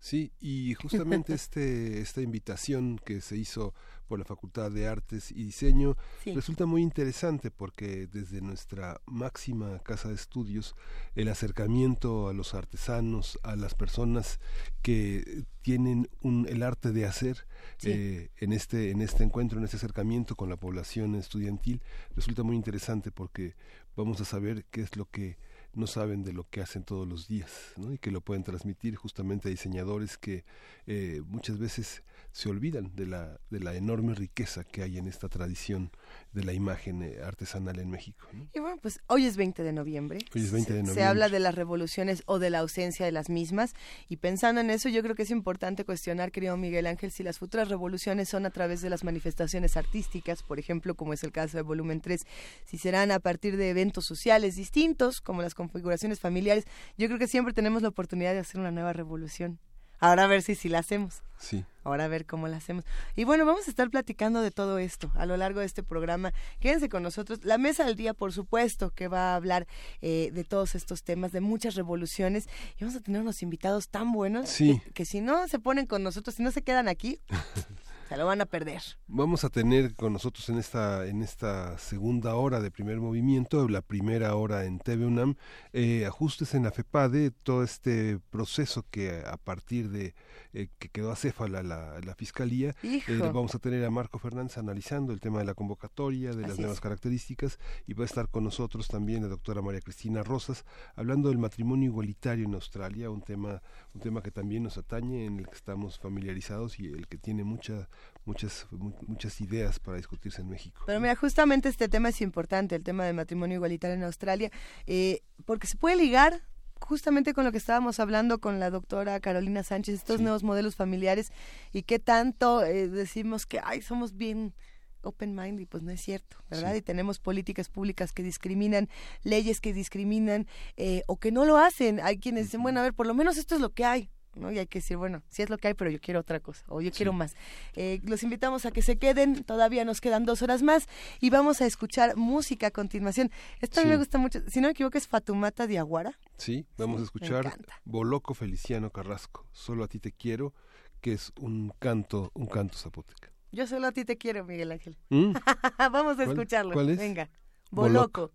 Sí, 0.00 0.32
y 0.40 0.74
justamente 0.74 1.34
este 1.34 2.00
esta 2.00 2.22
invitación 2.22 3.00
que 3.04 3.20
se 3.20 3.36
hizo 3.36 3.74
por 4.08 4.18
la 4.18 4.24
Facultad 4.24 4.70
de 4.70 4.88
Artes 4.88 5.30
y 5.30 5.44
Diseño 5.44 5.96
resulta 6.24 6.66
muy 6.66 6.82
interesante 6.82 7.50
porque 7.50 8.06
desde 8.06 8.40
nuestra 8.40 9.00
máxima 9.06 9.78
casa 9.80 10.08
de 10.08 10.14
estudios 10.14 10.74
el 11.14 11.28
acercamiento 11.28 12.28
a 12.28 12.32
los 12.32 12.54
artesanos, 12.54 13.38
a 13.42 13.54
las 13.54 13.74
personas 13.74 14.40
que 14.82 15.44
tienen 15.62 16.08
un, 16.22 16.46
el 16.48 16.62
arte 16.62 16.92
de 16.92 17.04
hacer 17.04 17.46
eh, 17.84 18.30
en 18.38 18.52
este 18.52 18.90
en 18.90 19.02
este 19.02 19.22
encuentro, 19.22 19.58
en 19.58 19.64
este 19.64 19.76
acercamiento 19.76 20.34
con 20.34 20.48
la 20.48 20.56
población 20.56 21.14
estudiantil 21.14 21.82
resulta 22.16 22.42
muy 22.42 22.56
interesante 22.56 23.10
porque 23.12 23.54
vamos 23.94 24.20
a 24.20 24.24
saber 24.24 24.64
qué 24.70 24.80
es 24.80 24.96
lo 24.96 25.04
que 25.10 25.36
no 25.74 25.86
saben 25.86 26.24
de 26.24 26.32
lo 26.32 26.48
que 26.48 26.60
hacen 26.60 26.84
todos 26.84 27.06
los 27.06 27.28
días 27.28 27.50
¿no? 27.76 27.92
y 27.92 27.98
que 27.98 28.10
lo 28.10 28.20
pueden 28.20 28.42
transmitir 28.42 28.96
justamente 28.96 29.48
a 29.48 29.50
diseñadores 29.50 30.16
que 30.16 30.44
eh, 30.86 31.22
muchas 31.26 31.58
veces 31.58 32.02
se 32.32 32.48
olvidan 32.48 32.94
de 32.94 33.06
la, 33.06 33.40
de 33.50 33.60
la 33.60 33.74
enorme 33.74 34.14
riqueza 34.14 34.64
que 34.64 34.82
hay 34.82 34.98
en 34.98 35.06
esta 35.06 35.28
tradición 35.28 35.90
de 36.32 36.44
la 36.44 36.52
imagen 36.52 37.02
eh, 37.02 37.18
artesanal 37.24 37.78
en 37.78 37.90
México. 37.90 38.26
Y 38.54 38.60
bueno, 38.60 38.78
pues 38.80 39.00
hoy 39.06 39.26
es 39.26 39.36
20 39.36 39.62
de 39.62 39.72
noviembre. 39.72 40.18
Hoy 40.34 40.42
es 40.42 40.52
20 40.52 40.72
de 40.72 40.78
noviembre. 40.80 41.02
Se, 41.02 41.06
habla 41.06 41.28
de 41.28 41.40
las 41.40 41.54
revoluciones 41.54 42.22
o 42.26 42.38
de 42.38 42.50
la 42.50 42.60
ausencia 42.60 43.06
de 43.06 43.12
las 43.12 43.28
mismas. 43.28 43.74
Y 44.08 44.16
pensando 44.16 44.60
en 44.60 44.70
eso, 44.70 44.88
yo 44.88 45.02
creo 45.02 45.14
que 45.14 45.22
es 45.22 45.30
importante 45.30 45.84
cuestionar, 45.84 46.30
querido 46.30 46.56
Miguel 46.56 46.86
Ángel, 46.86 47.10
si 47.10 47.22
las 47.22 47.38
futuras 47.38 47.68
revoluciones 47.68 48.28
son 48.28 48.46
a 48.46 48.50
través 48.50 48.82
de 48.82 48.90
las 48.90 49.04
manifestaciones 49.04 49.76
artísticas, 49.76 50.42
por 50.42 50.58
ejemplo, 50.58 50.94
como 50.94 51.12
es 51.12 51.24
el 51.24 51.32
caso 51.32 51.56
de 51.56 51.62
Volumen 51.62 52.00
3, 52.00 52.24
si 52.64 52.78
serán 52.78 53.10
a 53.10 53.20
partir 53.20 53.56
de 53.56 53.70
eventos 53.70 54.04
sociales 54.04 54.56
distintos, 54.56 55.20
como 55.20 55.42
las 55.42 55.54
configuraciones 55.54 56.20
familiares. 56.20 56.64
Yo 56.96 57.06
creo 57.06 57.18
que 57.18 57.28
siempre 57.28 57.54
tenemos 57.54 57.82
la 57.82 57.88
oportunidad 57.88 58.32
de 58.32 58.40
hacer 58.40 58.60
una 58.60 58.70
nueva 58.70 58.92
revolución 58.92 59.58
Ahora 60.00 60.24
a 60.24 60.26
ver 60.26 60.42
si 60.42 60.54
sí 60.54 60.68
la 60.68 60.80
hacemos. 60.80 61.22
Sí. 61.38 61.64
Ahora 61.84 62.04
a 62.04 62.08
ver 62.08 62.26
cómo 62.26 62.48
la 62.48 62.56
hacemos. 62.56 62.84
Y 63.16 63.24
bueno, 63.24 63.46
vamos 63.46 63.66
a 63.66 63.70
estar 63.70 63.88
platicando 63.90 64.42
de 64.42 64.50
todo 64.50 64.78
esto 64.78 65.10
a 65.14 65.24
lo 65.24 65.36
largo 65.36 65.60
de 65.60 65.66
este 65.66 65.82
programa. 65.82 66.32
Quédense 66.60 66.88
con 66.88 67.02
nosotros. 67.02 67.44
La 67.44 67.58
mesa 67.58 67.84
del 67.84 67.96
día, 67.96 68.12
por 68.12 68.32
supuesto, 68.32 68.90
que 68.90 69.08
va 69.08 69.32
a 69.32 69.36
hablar 69.36 69.66
eh, 70.02 70.30
de 70.32 70.44
todos 70.44 70.74
estos 70.74 71.02
temas, 71.02 71.32
de 71.32 71.40
muchas 71.40 71.74
revoluciones. 71.76 72.48
Y 72.78 72.84
vamos 72.84 72.96
a 72.96 73.00
tener 73.00 73.20
unos 73.22 73.42
invitados 73.42 73.88
tan 73.88 74.12
buenos 74.12 74.48
sí. 74.48 74.82
que 74.94 75.04
si 75.04 75.20
no 75.20 75.48
se 75.48 75.58
ponen 75.58 75.86
con 75.86 76.02
nosotros, 76.02 76.34
si 76.34 76.42
no 76.42 76.50
se 76.50 76.62
quedan 76.62 76.88
aquí, 76.88 77.20
Se 78.08 78.16
lo 78.16 78.24
van 78.24 78.40
a 78.40 78.46
perder. 78.46 78.80
Vamos 79.06 79.44
a 79.44 79.50
tener 79.50 79.94
con 79.94 80.14
nosotros 80.14 80.48
en 80.48 80.56
esta 80.56 81.06
en 81.06 81.20
esta 81.20 81.76
segunda 81.76 82.36
hora 82.36 82.58
de 82.60 82.70
primer 82.70 83.00
movimiento, 83.00 83.68
la 83.68 83.82
primera 83.82 84.34
hora 84.34 84.64
en 84.64 84.78
TV 84.78 85.04
UNAM, 85.04 85.36
eh, 85.74 86.06
ajustes 86.06 86.54
en 86.54 86.62
la 86.62 86.70
FEPADE, 86.70 87.32
todo 87.42 87.62
este 87.62 88.18
proceso 88.30 88.86
que 88.90 89.22
a 89.26 89.36
partir 89.36 89.90
de 89.90 90.14
eh, 90.52 90.68
que 90.78 90.88
quedó 90.88 91.10
acéfala 91.10 91.62
la, 91.62 92.00
la 92.00 92.14
fiscalía, 92.14 92.74
eh, 92.82 93.02
vamos 93.18 93.54
a 93.54 93.58
tener 93.58 93.84
a 93.84 93.90
Marco 93.90 94.18
Fernández 94.18 94.58
analizando 94.58 95.12
el 95.12 95.20
tema 95.20 95.38
de 95.38 95.44
la 95.44 95.54
convocatoria, 95.54 96.32
de 96.32 96.46
las 96.46 96.58
nuevas 96.58 96.80
características, 96.80 97.58
y 97.86 97.94
va 97.94 98.04
a 98.04 98.06
estar 98.06 98.28
con 98.28 98.44
nosotros 98.44 98.88
también 98.88 99.22
la 99.22 99.28
doctora 99.28 99.62
María 99.62 99.80
Cristina 99.80 100.22
Rosas, 100.22 100.64
hablando 100.96 101.28
del 101.28 101.38
matrimonio 101.38 101.90
igualitario 101.90 102.46
en 102.46 102.54
Australia, 102.54 103.10
un 103.10 103.22
tema, 103.22 103.62
un 103.94 104.00
tema 104.00 104.22
que 104.22 104.30
también 104.30 104.62
nos 104.62 104.78
atañe, 104.78 105.26
en 105.26 105.38
el 105.38 105.48
que 105.48 105.56
estamos 105.56 105.98
familiarizados 105.98 106.78
y 106.80 106.86
el 106.86 107.06
que 107.08 107.18
tiene 107.18 107.44
mucha 107.44 107.88
muchas 108.24 108.66
muchas 109.06 109.40
ideas 109.40 109.78
para 109.78 109.96
discutirse 109.96 110.42
en 110.42 110.50
México. 110.50 110.82
Pero 110.86 111.00
mira, 111.00 111.16
justamente 111.16 111.68
este 111.68 111.88
tema 111.88 112.10
es 112.10 112.20
importante, 112.20 112.76
el 112.76 112.84
tema 112.84 113.04
del 113.04 113.14
matrimonio 113.14 113.56
igualitario 113.56 113.96
en 113.96 114.04
Australia, 114.04 114.50
eh, 114.86 115.22
porque 115.44 115.66
se 115.66 115.76
puede 115.76 115.96
ligar 115.96 116.42
justamente 116.80 117.34
con 117.34 117.44
lo 117.44 117.52
que 117.52 117.58
estábamos 117.58 118.00
hablando 118.00 118.40
con 118.40 118.60
la 118.60 118.70
doctora 118.70 119.20
Carolina 119.20 119.62
Sánchez, 119.62 119.94
estos 119.94 120.20
nuevos 120.20 120.42
modelos 120.42 120.76
familiares 120.76 121.32
y 121.72 121.82
qué 121.82 121.98
tanto 121.98 122.64
eh, 122.64 122.88
decimos 122.88 123.46
que, 123.46 123.60
ay, 123.62 123.82
somos 123.82 124.16
bien 124.16 124.54
open 125.02 125.34
mind 125.34 125.60
y 125.60 125.66
pues 125.66 125.82
no 125.82 125.90
es 125.90 126.00
cierto, 126.00 126.36
¿verdad? 126.50 126.74
Y 126.74 126.82
tenemos 126.82 127.18
políticas 127.18 127.68
públicas 127.68 128.12
que 128.12 128.22
discriminan, 128.22 128.88
leyes 129.22 129.60
que 129.60 129.72
discriminan 129.72 130.46
eh, 130.76 131.02
o 131.06 131.16
que 131.16 131.32
no 131.32 131.44
lo 131.44 131.56
hacen. 131.56 132.00
Hay 132.00 132.18
quienes 132.18 132.46
dicen, 132.46 132.62
bueno, 132.62 132.80
a 132.80 132.82
ver, 132.82 132.94
por 132.94 133.06
lo 133.06 133.14
menos 133.14 133.36
esto 133.36 133.54
es 133.54 133.60
lo 133.60 133.70
que 133.70 133.84
hay, 133.84 134.10
¿no? 134.38 134.50
Y 134.52 134.58
hay 134.58 134.66
que 134.66 134.78
decir, 134.78 134.96
bueno, 134.96 135.22
sí 135.28 135.42
es 135.42 135.50
lo 135.50 135.58
que 135.58 135.68
hay, 135.68 135.74
pero 135.74 135.90
yo 135.90 136.00
quiero 136.00 136.20
otra 136.20 136.40
cosa, 136.40 136.64
o 136.68 136.80
yo 136.80 136.90
quiero 136.90 137.12
más. 137.12 137.34
Eh, 137.74 138.00
los 138.04 138.22
invitamos 138.22 138.66
a 138.66 138.70
que 138.70 138.82
se 138.82 138.98
queden, 138.98 139.44
todavía 139.44 139.84
nos 139.84 140.00
quedan 140.00 140.24
dos 140.24 140.42
horas 140.42 140.62
más, 140.62 140.86
y 141.20 141.30
vamos 141.30 141.60
a 141.60 141.66
escuchar 141.66 142.16
música 142.16 142.68
a 142.68 142.70
continuación. 142.70 143.30
Esto 143.60 143.80
a 143.80 143.84
mí 143.84 143.90
me 143.90 143.96
gusta 143.96 144.18
mucho, 144.18 144.40
si 144.48 144.60
no 144.60 144.68
me 144.68 144.72
equivoco 144.72 144.98
es 144.98 145.06
Fatumata 145.08 145.66
Diaguara. 145.66 146.18
Sí, 146.36 146.66
vamos 146.76 147.00
a 147.00 147.04
escuchar 147.04 147.58
Boloco 147.84 148.34
Feliciano 148.34 148.90
Carrasco, 148.90 149.46
Solo 149.52 149.84
a 149.84 149.88
ti 149.88 149.98
te 149.98 150.12
quiero, 150.12 150.54
que 151.00 151.12
es 151.12 151.32
un 151.40 151.72
canto, 151.78 152.30
un 152.34 152.46
canto 152.46 152.76
zapoteca. 152.76 153.32
Yo 153.50 153.66
solo 153.66 153.86
a 153.86 153.92
ti 153.92 154.04
te 154.04 154.18
quiero, 154.18 154.44
Miguel 154.44 154.72
Ángel. 154.72 154.96
¿Mm? 155.08 155.32
vamos 155.92 156.18
a 156.18 156.24
escucharlo. 156.24 156.76
Venga. 156.96 157.30
Boloco. 157.70 158.32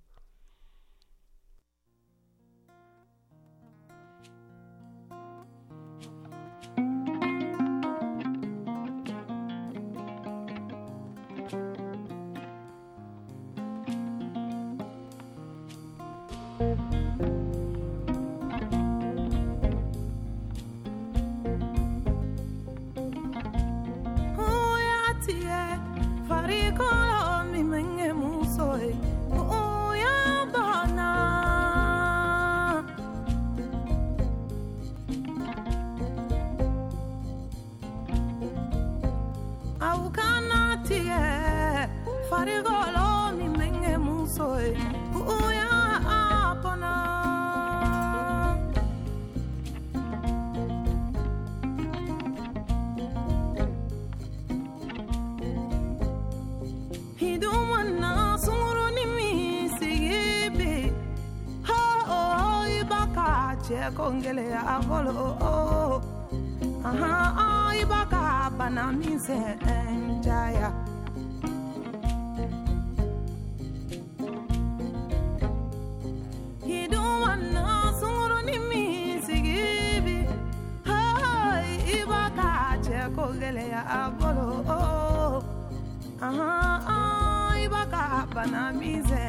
Kongele 63.92 64.44
ya 64.50 64.80
bolo 64.88 65.38
oh. 65.42 66.02
aha 66.86 67.76
ibaka 67.82 68.50
bana 68.58 68.92
mise 68.92 69.34
eh, 69.68 69.92
njaya. 70.20 70.72
Hiduwana 76.66 77.94
sunguru 78.00 78.42
ni 78.46 78.58
misigibi 78.70 80.18
hai 80.84 81.78
ibaka 82.02 82.78
che 82.86 83.00
kongele 83.16 83.64
ya 83.70 84.12
bolo 84.20 84.64
oh. 84.70 85.44
aha 86.22 87.56
ibaka 87.66 88.28
bana 88.36 88.72
mise 88.74 89.24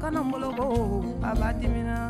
kanomboloko 0.00 1.02
ba 1.20 1.28
abadimina 1.32 2.09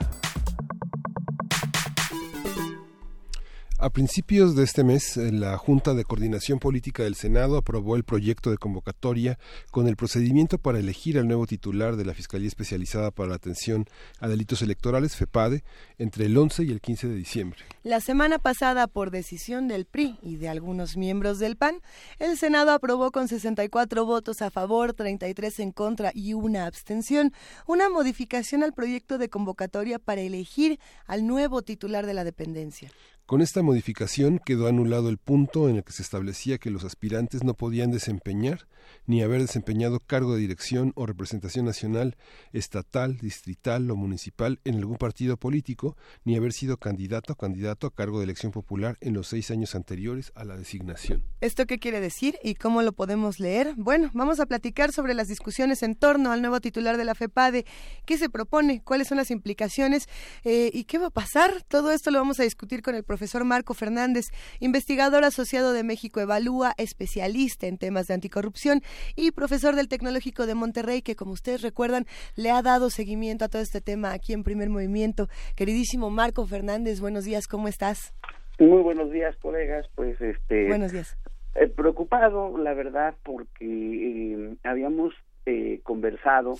A 3.83 3.89
principios 3.89 4.55
de 4.55 4.63
este 4.63 4.83
mes, 4.83 5.17
eh, 5.17 5.31
la 5.31 5.57
Junta 5.57 5.95
de 5.95 6.03
Coordinación 6.03 6.59
Política 6.59 7.01
del 7.01 7.15
Senado 7.15 7.57
aprobó 7.57 7.95
el 7.95 8.03
proyecto 8.03 8.51
de 8.51 8.59
convocatoria 8.59 9.39
con 9.71 9.87
el 9.87 9.95
procedimiento 9.95 10.59
para 10.59 10.77
elegir 10.77 11.17
al 11.17 11.27
nuevo 11.27 11.47
titular 11.47 11.95
de 11.95 12.05
la 12.05 12.13
Fiscalía 12.13 12.47
Especializada 12.47 13.09
para 13.09 13.29
la 13.29 13.37
Atención 13.37 13.87
a 14.19 14.27
Delitos 14.27 14.61
Electorales, 14.61 15.15
FEPADE, 15.15 15.63
entre 15.97 16.27
el 16.27 16.37
11 16.37 16.65
y 16.65 16.69
el 16.69 16.79
15 16.79 17.07
de 17.07 17.15
diciembre. 17.15 17.61
La 17.81 18.01
semana 18.01 18.37
pasada, 18.37 18.85
por 18.85 19.09
decisión 19.09 19.67
del 19.67 19.85
PRI 19.85 20.19
y 20.21 20.35
de 20.35 20.47
algunos 20.47 20.95
miembros 20.95 21.39
del 21.39 21.57
PAN, 21.57 21.81
el 22.19 22.37
Senado 22.37 22.73
aprobó 22.73 23.09
con 23.09 23.27
64 23.27 24.05
votos 24.05 24.43
a 24.43 24.51
favor, 24.51 24.93
33 24.93 25.59
en 25.59 25.71
contra 25.71 26.11
y 26.13 26.35
una 26.35 26.67
abstención 26.67 27.33
una 27.65 27.89
modificación 27.89 28.61
al 28.61 28.73
proyecto 28.73 29.17
de 29.17 29.29
convocatoria 29.29 29.97
para 29.97 30.21
elegir 30.21 30.79
al 31.07 31.25
nuevo 31.25 31.63
titular 31.63 32.05
de 32.05 32.13
la 32.13 32.23
dependencia. 32.23 32.91
Con 33.31 33.41
esta 33.41 33.61
modificación 33.61 34.41
quedó 34.45 34.67
anulado 34.67 35.07
el 35.07 35.17
punto 35.17 35.69
en 35.69 35.77
el 35.77 35.85
que 35.85 35.93
se 35.93 36.01
establecía 36.01 36.57
que 36.57 36.69
los 36.69 36.83
aspirantes 36.83 37.45
no 37.45 37.53
podían 37.53 37.89
desempeñar 37.89 38.67
ni 39.07 39.23
haber 39.23 39.39
desempeñado 39.39 40.01
cargo 40.01 40.33
de 40.33 40.41
dirección 40.41 40.91
o 40.95 41.05
representación 41.05 41.63
nacional, 41.63 42.17
estatal, 42.51 43.19
distrital 43.19 43.89
o 43.89 43.95
municipal 43.95 44.59
en 44.65 44.75
algún 44.75 44.97
partido 44.97 45.37
político, 45.37 45.95
ni 46.25 46.35
haber 46.35 46.51
sido 46.51 46.75
candidato 46.75 47.31
o 47.31 47.35
candidato 47.37 47.87
a 47.87 47.95
cargo 47.95 48.19
de 48.19 48.25
elección 48.25 48.51
popular 48.51 48.97
en 48.99 49.13
los 49.13 49.27
seis 49.27 49.49
años 49.49 49.75
anteriores 49.75 50.33
a 50.35 50.43
la 50.43 50.57
designación. 50.57 51.23
¿Esto 51.39 51.65
qué 51.67 51.79
quiere 51.79 52.01
decir 52.01 52.37
y 52.43 52.55
cómo 52.55 52.81
lo 52.81 52.91
podemos 52.91 53.39
leer? 53.39 53.75
Bueno, 53.77 54.11
vamos 54.13 54.41
a 54.41 54.45
platicar 54.45 54.91
sobre 54.91 55.13
las 55.13 55.29
discusiones 55.29 55.83
en 55.83 55.95
torno 55.95 56.33
al 56.33 56.41
nuevo 56.41 56.59
titular 56.59 56.97
de 56.97 57.05
la 57.05 57.15
FEPADE. 57.15 57.65
¿Qué 58.05 58.17
se 58.17 58.29
propone? 58.29 58.81
¿Cuáles 58.83 59.07
son 59.07 59.17
las 59.19 59.31
implicaciones? 59.31 60.09
Eh, 60.43 60.69
¿Y 60.73 60.83
qué 60.83 60.97
va 60.97 61.07
a 61.07 61.11
pasar? 61.11 61.63
Todo 61.69 61.91
esto 61.91 62.11
lo 62.11 62.19
vamos 62.19 62.41
a 62.41 62.43
discutir 62.43 62.81
con 62.81 62.93
el 62.93 63.05
profesor 63.05 63.20
profesor 63.21 63.45
Marco 63.45 63.75
Fernández, 63.75 64.31
investigador 64.59 65.23
asociado 65.25 65.73
de 65.73 65.83
México 65.83 66.19
Evalúa, 66.19 66.73
especialista 66.79 67.67
en 67.67 67.77
temas 67.77 68.07
de 68.07 68.15
anticorrupción 68.15 68.81
y 69.15 69.29
profesor 69.29 69.75
del 69.75 69.89
Tecnológico 69.89 70.47
de 70.47 70.55
Monterrey, 70.55 71.03
que 71.03 71.15
como 71.15 71.33
ustedes 71.33 71.61
recuerdan, 71.61 72.05
le 72.35 72.49
ha 72.49 72.63
dado 72.63 72.89
seguimiento 72.89 73.45
a 73.45 73.47
todo 73.47 73.61
este 73.61 73.79
tema 73.79 74.11
aquí 74.11 74.33
en 74.33 74.43
Primer 74.43 74.71
Movimiento. 74.71 75.27
Queridísimo 75.55 76.09
Marco 76.09 76.47
Fernández, 76.47 76.99
buenos 76.99 77.23
días, 77.23 77.47
¿cómo 77.47 77.67
estás? 77.67 78.11
Muy 78.57 78.81
buenos 78.81 79.11
días, 79.11 79.35
colegas. 79.37 79.87
Pues 79.93 80.19
este. 80.19 80.67
Buenos 80.67 80.91
días. 80.91 81.15
Eh, 81.53 81.67
preocupado, 81.67 82.57
la 82.57 82.73
verdad, 82.73 83.13
porque 83.21 83.67
eh, 83.67 84.55
habíamos 84.63 85.13
eh, 85.45 85.79
conversado 85.83 86.55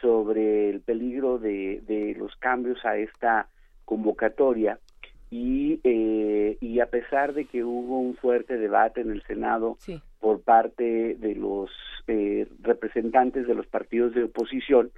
sobre 0.00 0.68
el 0.68 0.80
peligro 0.80 1.38
de, 1.38 1.80
de 1.86 2.16
los 2.18 2.34
cambios 2.40 2.84
a 2.84 2.96
esta 2.96 3.46
convocatoria 3.84 4.80
y, 5.32 5.80
eh, 5.82 6.58
y 6.60 6.80
a 6.80 6.86
pesar 6.90 7.32
de 7.32 7.46
que 7.46 7.64
hubo 7.64 7.98
un 7.98 8.14
fuerte 8.16 8.58
debate 8.58 9.00
en 9.00 9.10
el 9.10 9.22
Senado 9.22 9.78
por 10.20 10.42
parte 10.42 11.14
de 11.14 11.34
los 11.34 11.70
eh, 12.06 12.46
representantes 12.60 13.46
de 13.46 13.54
los 13.54 13.66
partidos 13.66 14.14
de 14.14 14.24
oposición, 14.24 14.90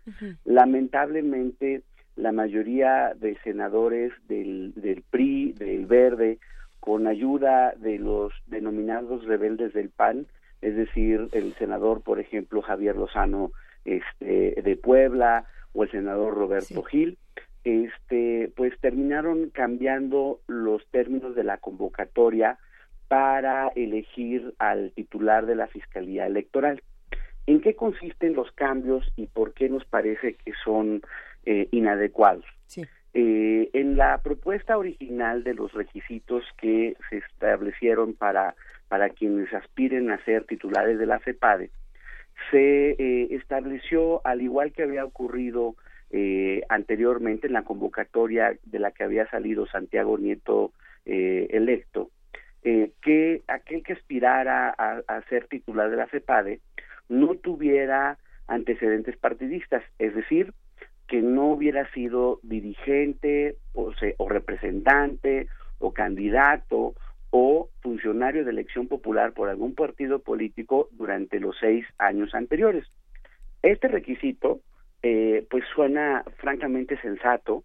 lamentablemente 0.44 1.82
la 2.16 2.32
mayoría 2.32 3.14
de 3.14 3.38
senadores 3.44 4.12
del, 4.26 4.72
del 4.74 5.04
PRI, 5.08 5.52
del 5.52 5.86
Verde, 5.86 6.38
con 6.80 7.06
ayuda 7.06 7.72
de 7.76 8.00
los 8.00 8.32
denominados 8.48 9.24
rebeldes 9.26 9.72
del 9.72 9.90
PAN, 9.90 10.26
es 10.62 10.74
decir, 10.74 11.28
el 11.30 11.54
senador, 11.54 12.02
por 12.02 12.18
ejemplo, 12.18 12.60
Javier 12.60 12.96
Lozano 12.96 13.52
este, 13.84 14.60
de 14.60 14.76
Puebla 14.76 15.44
o 15.74 15.84
el 15.84 15.92
senador 15.92 16.34
Roberto 16.34 16.82
Gil, 16.82 17.18
este, 17.64 18.52
pues 18.56 18.78
terminaron 18.80 19.50
cambiando 19.50 20.40
los 20.46 20.86
términos 20.90 21.34
de 21.34 21.44
la 21.44 21.56
convocatoria 21.56 22.58
para 23.08 23.68
elegir 23.74 24.54
al 24.58 24.92
titular 24.92 25.46
de 25.46 25.56
la 25.56 25.66
Fiscalía 25.66 26.26
Electoral. 26.26 26.82
¿En 27.46 27.60
qué 27.60 27.74
consisten 27.74 28.34
los 28.34 28.50
cambios 28.52 29.10
y 29.16 29.26
por 29.26 29.52
qué 29.52 29.68
nos 29.68 29.84
parece 29.84 30.34
que 30.34 30.52
son 30.64 31.02
eh, 31.44 31.68
inadecuados? 31.72 32.44
Eh, 33.16 33.70
en 33.72 33.96
la 33.96 34.18
propuesta 34.22 34.76
original 34.76 35.44
de 35.44 35.54
los 35.54 35.72
requisitos 35.72 36.42
que 36.58 36.96
se 37.08 37.18
establecieron 37.18 38.14
para, 38.14 38.56
para 38.88 39.10
quienes 39.10 39.52
aspiren 39.54 40.10
a 40.10 40.22
ser 40.24 40.44
titulares 40.44 40.98
de 40.98 41.06
la 41.06 41.20
CEPADE, 41.20 41.70
se 42.50 42.90
eh, 42.90 43.28
estableció, 43.30 44.20
al 44.26 44.42
igual 44.42 44.72
que 44.72 44.82
había 44.82 45.04
ocurrido 45.04 45.76
eh, 46.16 46.62
anteriormente 46.68 47.48
en 47.48 47.54
la 47.54 47.64
convocatoria 47.64 48.56
de 48.62 48.78
la 48.78 48.92
que 48.92 49.02
había 49.02 49.28
salido 49.30 49.66
Santiago 49.66 50.16
Nieto 50.16 50.72
eh, 51.06 51.48
electo, 51.50 52.10
eh, 52.62 52.92
que 53.02 53.42
aquel 53.48 53.82
que 53.82 53.94
aspirara 53.94 54.70
a, 54.70 55.22
ser 55.28 55.48
titular 55.48 55.90
de 55.90 55.96
la 55.96 56.06
CEPADE 56.06 56.60
no 57.08 57.34
tuviera 57.34 58.16
antecedentes 58.46 59.16
partidistas, 59.16 59.82
es 59.98 60.14
decir, 60.14 60.54
que 61.08 61.20
no 61.20 61.46
hubiera 61.48 61.90
sido 61.90 62.38
dirigente 62.44 63.56
o, 63.72 63.90
o 64.16 64.28
representante 64.28 65.48
o 65.80 65.92
candidato 65.92 66.94
o 67.30 67.70
funcionario 67.82 68.44
de 68.44 68.52
elección 68.52 68.86
popular 68.86 69.32
por 69.32 69.48
algún 69.48 69.74
partido 69.74 70.20
político 70.20 70.88
durante 70.92 71.40
los 71.40 71.56
seis 71.58 71.84
años 71.98 72.36
anteriores. 72.36 72.86
Este 73.62 73.88
requisito 73.88 74.60
eh, 75.06 75.44
pues 75.50 75.64
suena 75.74 76.24
francamente 76.38 76.98
sensato, 77.02 77.62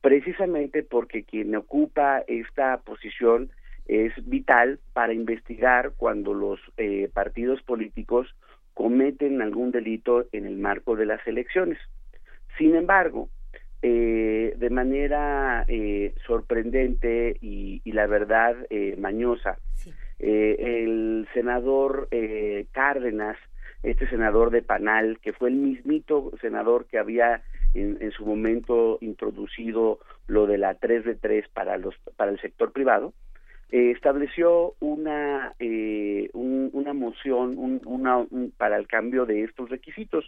precisamente 0.00 0.82
porque 0.82 1.22
quien 1.22 1.54
ocupa 1.54 2.24
esta 2.26 2.78
posición 2.78 3.50
es 3.84 4.14
vital 4.26 4.78
para 4.94 5.12
investigar 5.12 5.92
cuando 5.98 6.32
los 6.32 6.58
eh, 6.78 7.10
partidos 7.12 7.60
políticos 7.60 8.34
cometen 8.72 9.42
algún 9.42 9.70
delito 9.70 10.28
en 10.32 10.46
el 10.46 10.56
marco 10.56 10.96
de 10.96 11.04
las 11.04 11.20
elecciones. 11.26 11.76
Sin 12.56 12.74
embargo, 12.74 13.28
eh, 13.82 14.54
de 14.56 14.70
manera 14.70 15.66
sorprendente 16.26 17.36
y, 17.42 17.82
la 17.92 18.06
verdad 18.06 18.56
mañosa, 18.96 19.58
el 20.18 21.28
senador 21.34 22.08
Cárdenas 22.72 23.36
este 23.82 24.08
senador 24.08 24.50
de 24.50 24.62
Panal, 24.62 25.18
que 25.20 25.32
fue 25.32 25.50
el 25.50 25.56
mismito 25.56 26.32
senador 26.40 26.86
que 26.86 26.98
había 26.98 27.42
en, 27.74 28.10
su 28.12 28.24
momento 28.24 28.98
introducido 29.00 29.98
lo 30.26 30.46
de 30.46 30.58
la 30.58 30.74
3 30.74 31.04
de 31.04 31.14
3 31.14 31.48
para, 31.48 31.76
los, 31.76 31.94
para 32.16 32.30
el 32.30 32.40
sector 32.40 32.72
privado, 32.72 33.12
eh, 33.70 33.90
estableció 33.90 34.74
una, 34.80 35.54
eh, 35.58 36.30
una 36.32 36.94
moción 36.94 37.80
una, 37.84 38.26
para 38.56 38.76
el 38.76 38.86
cambio 38.86 39.26
de 39.26 39.44
estos 39.44 39.68
requisitos. 39.68 40.24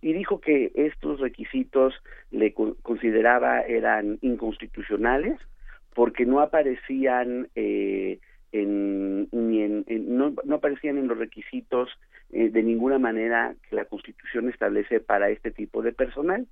Y 0.00 0.12
dijo 0.12 0.40
que 0.40 0.72
estos 0.74 1.20
requisitos 1.20 1.94
le 2.32 2.52
consideraba 2.52 3.60
eran 3.60 4.18
inconstitucionales 4.20 5.38
porque 5.94 6.26
no 6.26 6.40
aparecían 6.40 7.48
eh, 7.54 8.18
en, 8.50 9.28
ni 9.30 9.62
en, 9.62 9.84
no, 10.16 10.34
aparecían 10.52 10.98
en 10.98 11.06
los 11.06 11.18
requisitos 11.18 11.88
eh, 12.32 12.48
de 12.48 12.62
ninguna 12.62 12.98
manera 12.98 13.54
que 13.68 13.76
la 13.76 13.84
Constitución 13.84 14.48
establece 14.48 15.00
para 15.00 15.30
este 15.30 15.50
tipo 15.50 15.82
de 15.82 15.92
personal. 15.92 16.46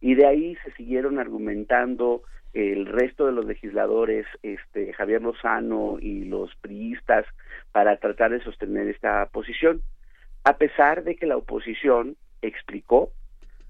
Y 0.00 0.14
de 0.14 0.26
ahí 0.26 0.56
se 0.64 0.72
siguieron 0.72 1.18
argumentando 1.18 2.22
el 2.52 2.86
resto 2.86 3.26
de 3.26 3.32
los 3.32 3.44
legisladores, 3.44 4.26
este, 4.42 4.92
Javier 4.92 5.22
Lozano 5.22 5.98
y 6.00 6.24
los 6.24 6.54
priistas, 6.56 7.26
para 7.72 7.96
tratar 7.96 8.30
de 8.30 8.42
sostener 8.42 8.88
esta 8.88 9.26
posición, 9.26 9.82
a 10.44 10.56
pesar 10.56 11.02
de 11.02 11.16
que 11.16 11.26
la 11.26 11.36
oposición 11.36 12.16
explicó 12.42 13.10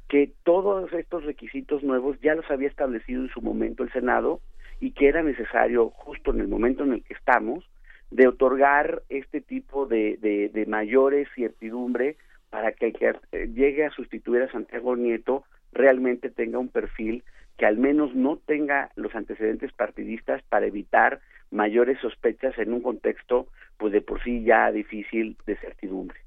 que 0.09 0.33
todos 0.43 0.93
estos 0.93 1.25
requisitos 1.25 1.83
nuevos 1.83 2.21
ya 2.21 2.35
los 2.35 2.51
había 2.51 2.69
establecido 2.69 3.23
en 3.23 3.31
su 3.31 3.41
momento 3.41 3.83
el 3.83 3.93
Senado 3.93 4.41
y 4.81 4.91
que 4.91 5.09
era 5.09 5.23
necesario, 5.23 5.89
justo 5.91 6.33
en 6.33 6.41
el 6.41 6.49
momento 6.49 6.85
en 6.85 6.93
el 6.93 7.03
que 7.03 7.15
estamos, 7.15 7.65
de 8.11 8.29
otorgar 8.29 9.03
este 9.09 9.41
tipo 9.41 9.87
de, 9.87 10.17
de, 10.53 10.67
mayores 10.67 11.29
certidumbre 11.35 12.17
para 12.51 12.73
que 12.73 12.87
el 12.87 12.93
que 12.93 13.13
eh, 13.33 13.49
llegue 13.55 13.85
a 13.85 13.91
sustituir 13.91 14.43
a 14.43 14.53
Santiago 14.53 14.97
Nieto 14.97 15.45
realmente 15.73 16.31
tenga 16.31 16.59
un 16.59 16.69
perfil 16.69 17.25
que 17.59 17.67
al 17.67 17.77
menos 17.77 18.15
no 18.15 18.37
tenga 18.37 18.91
los 18.97 19.15
antecedentes 19.15 19.73
partidistas 19.73 20.43
para 20.49 20.67
evitar 20.67 21.21
mayores 21.51 21.99
sospechas 22.01 22.57
en 22.59 22.73
un 22.73 22.83
contexto 22.83 23.49
pues 23.77 23.93
de 23.93 24.01
por 24.01 24.23
sí 24.23 24.45
ya 24.45 24.71
difícil 24.71 25.37
de 25.47 25.57
certidumbre. 25.57 26.19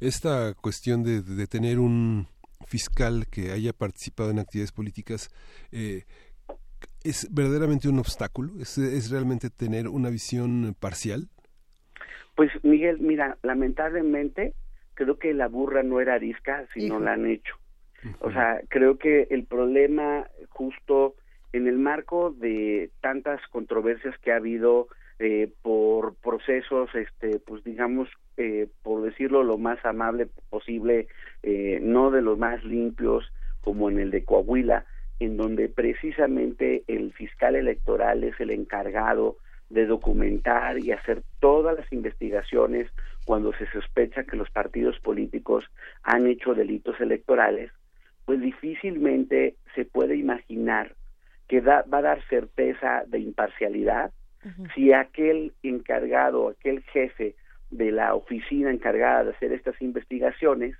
Esta 0.00 0.54
cuestión 0.54 1.02
de, 1.02 1.22
de 1.22 1.46
tener 1.46 1.78
un 1.78 2.26
fiscal 2.66 3.26
que 3.30 3.52
haya 3.52 3.72
participado 3.72 4.30
en 4.30 4.38
actividades 4.38 4.72
políticas 4.72 5.30
eh, 5.72 6.04
es 7.08 7.32
verdaderamente 7.32 7.88
un 7.88 7.98
obstáculo? 7.98 8.52
¿Es, 8.60 8.78
¿Es 8.78 9.10
realmente 9.10 9.50
tener 9.50 9.88
una 9.88 10.10
visión 10.10 10.74
parcial? 10.78 11.28
Pues 12.34 12.50
Miguel, 12.62 12.98
mira, 13.00 13.38
lamentablemente 13.42 14.54
creo 14.94 15.18
que 15.18 15.32
la 15.34 15.48
burra 15.48 15.82
no 15.82 16.00
era 16.00 16.14
arisca, 16.14 16.66
sino 16.74 16.98
la 16.98 17.12
han 17.12 17.26
hecho. 17.26 17.54
O 18.20 18.30
sea, 18.30 18.60
creo 18.68 18.98
que 18.98 19.26
el 19.30 19.44
problema 19.44 20.26
justo 20.50 21.14
en 21.52 21.66
el 21.66 21.78
marco 21.78 22.30
de 22.30 22.90
tantas 23.00 23.40
controversias 23.48 24.16
que 24.18 24.32
ha 24.32 24.36
habido 24.36 24.88
eh, 25.18 25.50
por 25.62 26.14
procesos, 26.16 26.94
este, 26.94 27.38
pues 27.40 27.64
digamos, 27.64 28.08
eh, 28.36 28.68
por 28.82 29.02
decirlo 29.02 29.42
lo 29.42 29.56
más 29.58 29.82
amable 29.84 30.28
posible, 30.50 31.08
eh, 31.42 31.78
no 31.82 32.10
de 32.10 32.22
los 32.22 32.38
más 32.38 32.62
limpios, 32.64 33.24
como 33.62 33.90
en 33.90 33.98
el 33.98 34.10
de 34.10 34.24
Coahuila, 34.24 34.84
en 35.20 35.36
donde 35.36 35.68
precisamente 35.68 36.84
el 36.86 37.12
fiscal 37.12 37.56
electoral 37.56 38.24
es 38.24 38.38
el 38.40 38.50
encargado 38.50 39.36
de 39.70 39.86
documentar 39.86 40.78
y 40.78 40.92
hacer 40.92 41.22
todas 41.40 41.76
las 41.76 41.92
investigaciones 41.92 42.88
cuando 43.24 43.52
se 43.54 43.66
sospecha 43.70 44.24
que 44.24 44.36
los 44.36 44.50
partidos 44.50 44.98
políticos 45.00 45.64
han 46.02 46.26
hecho 46.26 46.54
delitos 46.54 47.00
electorales, 47.00 47.72
pues 48.24 48.40
difícilmente 48.40 49.56
se 49.74 49.84
puede 49.84 50.16
imaginar 50.16 50.94
que 51.48 51.60
va 51.60 51.84
a 51.90 52.02
dar 52.02 52.22
certeza 52.28 53.04
de 53.06 53.18
imparcialidad 53.20 54.12
si 54.74 54.92
aquel 54.92 55.52
encargado, 55.64 56.48
aquel 56.48 56.82
jefe 56.82 57.34
de 57.70 57.90
la 57.90 58.14
oficina 58.14 58.70
encargada 58.70 59.24
de 59.24 59.30
hacer 59.30 59.52
estas 59.52 59.80
investigaciones 59.82 60.76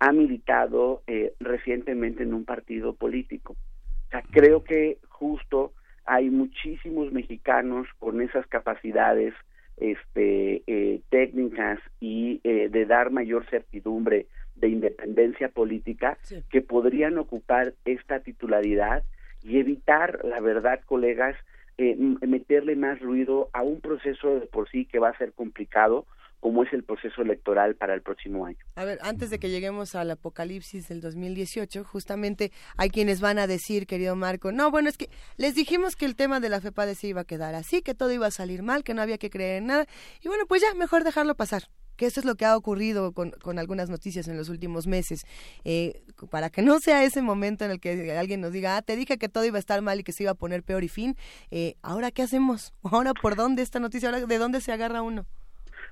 ha 0.00 0.12
militado 0.12 1.02
eh, 1.06 1.34
recientemente 1.40 2.22
en 2.22 2.34
un 2.34 2.44
partido 2.44 2.94
político. 2.94 3.52
O 3.52 4.10
sea, 4.10 4.22
creo 4.30 4.64
que 4.64 4.98
justo 5.08 5.72
hay 6.04 6.30
muchísimos 6.30 7.12
mexicanos 7.12 7.86
con 7.98 8.20
esas 8.20 8.46
capacidades 8.46 9.34
este, 9.76 10.62
eh, 10.66 11.00
técnicas 11.08 11.78
y 12.00 12.40
eh, 12.44 12.68
de 12.68 12.86
dar 12.86 13.10
mayor 13.10 13.48
certidumbre 13.48 14.26
de 14.56 14.68
independencia 14.68 15.48
política 15.48 16.18
que 16.50 16.60
podrían 16.60 17.16
ocupar 17.18 17.74
esta 17.84 18.20
titularidad 18.20 19.04
y 19.42 19.58
evitar, 19.58 20.20
la 20.24 20.40
verdad, 20.40 20.80
colegas, 20.84 21.36
eh, 21.78 21.96
meterle 21.96 22.76
más 22.76 23.00
ruido 23.00 23.48
a 23.54 23.62
un 23.62 23.80
proceso 23.80 24.38
de 24.38 24.46
por 24.46 24.68
sí 24.68 24.84
que 24.84 24.98
va 24.98 25.08
a 25.08 25.18
ser 25.18 25.32
complicado, 25.32 26.04
como 26.40 26.64
es 26.64 26.72
el 26.72 26.82
proceso 26.82 27.22
electoral 27.22 27.76
para 27.76 27.94
el 27.94 28.02
próximo 28.02 28.46
año. 28.46 28.58
A 28.74 28.84
ver, 28.84 28.98
antes 29.02 29.30
de 29.30 29.38
que 29.38 29.50
lleguemos 29.50 29.94
al 29.94 30.10
apocalipsis 30.10 30.88
del 30.88 31.00
2018, 31.00 31.84
justamente 31.84 32.50
hay 32.76 32.90
quienes 32.90 33.20
van 33.20 33.38
a 33.38 33.46
decir, 33.46 33.86
querido 33.86 34.16
Marco, 34.16 34.50
no, 34.50 34.70
bueno, 34.70 34.88
es 34.88 34.96
que 34.96 35.10
les 35.36 35.54
dijimos 35.54 35.96
que 35.96 36.06
el 36.06 36.16
tema 36.16 36.40
de 36.40 36.48
la 36.48 36.60
FEPADE 36.60 36.94
se 36.94 37.08
iba 37.08 37.20
a 37.22 37.24
quedar 37.24 37.54
así, 37.54 37.82
que 37.82 37.94
todo 37.94 38.10
iba 38.12 38.26
a 38.26 38.30
salir 38.30 38.62
mal, 38.62 38.82
que 38.82 38.94
no 38.94 39.02
había 39.02 39.18
que 39.18 39.30
creer 39.30 39.58
en 39.58 39.66
nada, 39.66 39.86
y 40.22 40.28
bueno, 40.28 40.44
pues 40.46 40.62
ya, 40.62 40.74
mejor 40.74 41.04
dejarlo 41.04 41.34
pasar 41.34 41.64
que 42.00 42.06
eso 42.06 42.18
es 42.18 42.24
lo 42.24 42.34
que 42.34 42.46
ha 42.46 42.56
ocurrido 42.56 43.12
con, 43.12 43.32
con 43.32 43.58
algunas 43.58 43.90
noticias 43.90 44.26
en 44.26 44.38
los 44.38 44.48
últimos 44.48 44.86
meses, 44.86 45.20
eh, 45.64 46.02
para 46.30 46.48
que 46.48 46.62
no 46.62 46.80
sea 46.80 47.04
ese 47.04 47.20
momento 47.20 47.66
en 47.66 47.72
el 47.72 47.78
que 47.78 48.16
alguien 48.16 48.40
nos 48.40 48.52
diga, 48.52 48.78
ah, 48.78 48.80
te 48.80 48.96
dije 48.96 49.18
que 49.18 49.28
todo 49.28 49.44
iba 49.44 49.58
a 49.58 49.60
estar 49.60 49.82
mal 49.82 50.00
y 50.00 50.02
que 50.02 50.12
se 50.12 50.22
iba 50.22 50.32
a 50.32 50.34
poner 50.34 50.62
peor 50.62 50.82
y 50.82 50.88
fin, 50.88 51.14
eh, 51.50 51.74
ahora 51.82 52.10
qué 52.10 52.22
hacemos, 52.22 52.72
ahora 52.84 53.12
por 53.12 53.36
dónde 53.36 53.60
esta 53.60 53.80
noticia, 53.80 54.08
ahora 54.08 54.24
de 54.24 54.38
dónde 54.38 54.62
se 54.62 54.72
agarra 54.72 55.02
uno. 55.02 55.26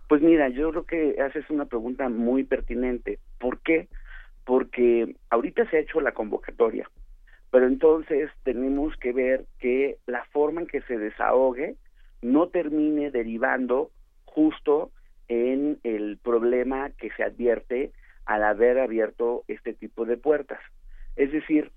Pues 0.09 0.23
mira, 0.23 0.49
yo 0.49 0.71
creo 0.71 0.85
que 0.85 1.21
haces 1.21 1.49
una 1.51 1.67
pregunta 1.67 2.09
muy 2.09 2.43
pertinente. 2.45 3.19
¿Por 3.39 3.61
qué? 3.61 3.89
Porque 4.45 5.15
ahorita 5.29 5.69
se 5.69 5.77
ha 5.77 5.81
hecho 5.81 6.01
la 6.01 6.13
convocatoria, 6.13 6.91
pero 7.51 7.67
entonces 7.67 8.31
tenemos 8.43 8.97
que 8.97 9.13
ver 9.13 9.45
que 9.59 9.99
la 10.07 10.25
forma 10.33 10.63
en 10.63 10.67
que 10.67 10.81
se 10.83 10.97
desahogue 10.97 11.77
no 12.23 12.49
termine 12.49 13.11
derivando 13.11 13.91
justo 14.25 14.91
en 15.29 15.79
el 15.85 16.17
problema 16.17 16.91
que 16.91 17.11
se 17.11 17.23
advierte 17.23 17.93
al 18.25 18.45
haber 18.45 18.79
abierto 18.79 19.45
este 19.47 19.75
tipo 19.75 20.07
de 20.07 20.17
puertas. 20.17 20.61
Es 21.17 21.33
decir, 21.33 21.71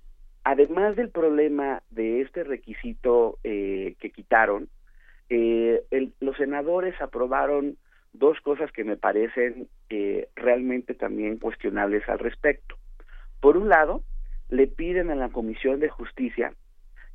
además 0.45 0.95
del 0.95 1.09
problema 1.09 1.83
de 1.89 2.21
este 2.21 2.45
requisito 2.45 3.39
eh, 3.43 3.95
que 3.99 4.09
quitaron, 4.11 4.69
eh, 5.29 5.83
los 6.21 6.37
senadores 6.37 6.99
aprobaron 7.01 7.77
dos 8.13 8.39
cosas 8.41 8.71
que 8.71 8.83
me 8.83 8.97
parecen 8.97 9.67
eh, 9.89 10.27
realmente 10.35 10.93
también 10.93 11.37
cuestionables 11.37 12.07
al 12.09 12.19
respecto. 12.19 12.75
Por 13.39 13.57
un 13.57 13.69
lado, 13.69 14.03
le 14.49 14.67
piden 14.67 15.09
a 15.09 15.15
la 15.15 15.29
Comisión 15.29 15.79
de 15.79 15.89
Justicia 15.89 16.53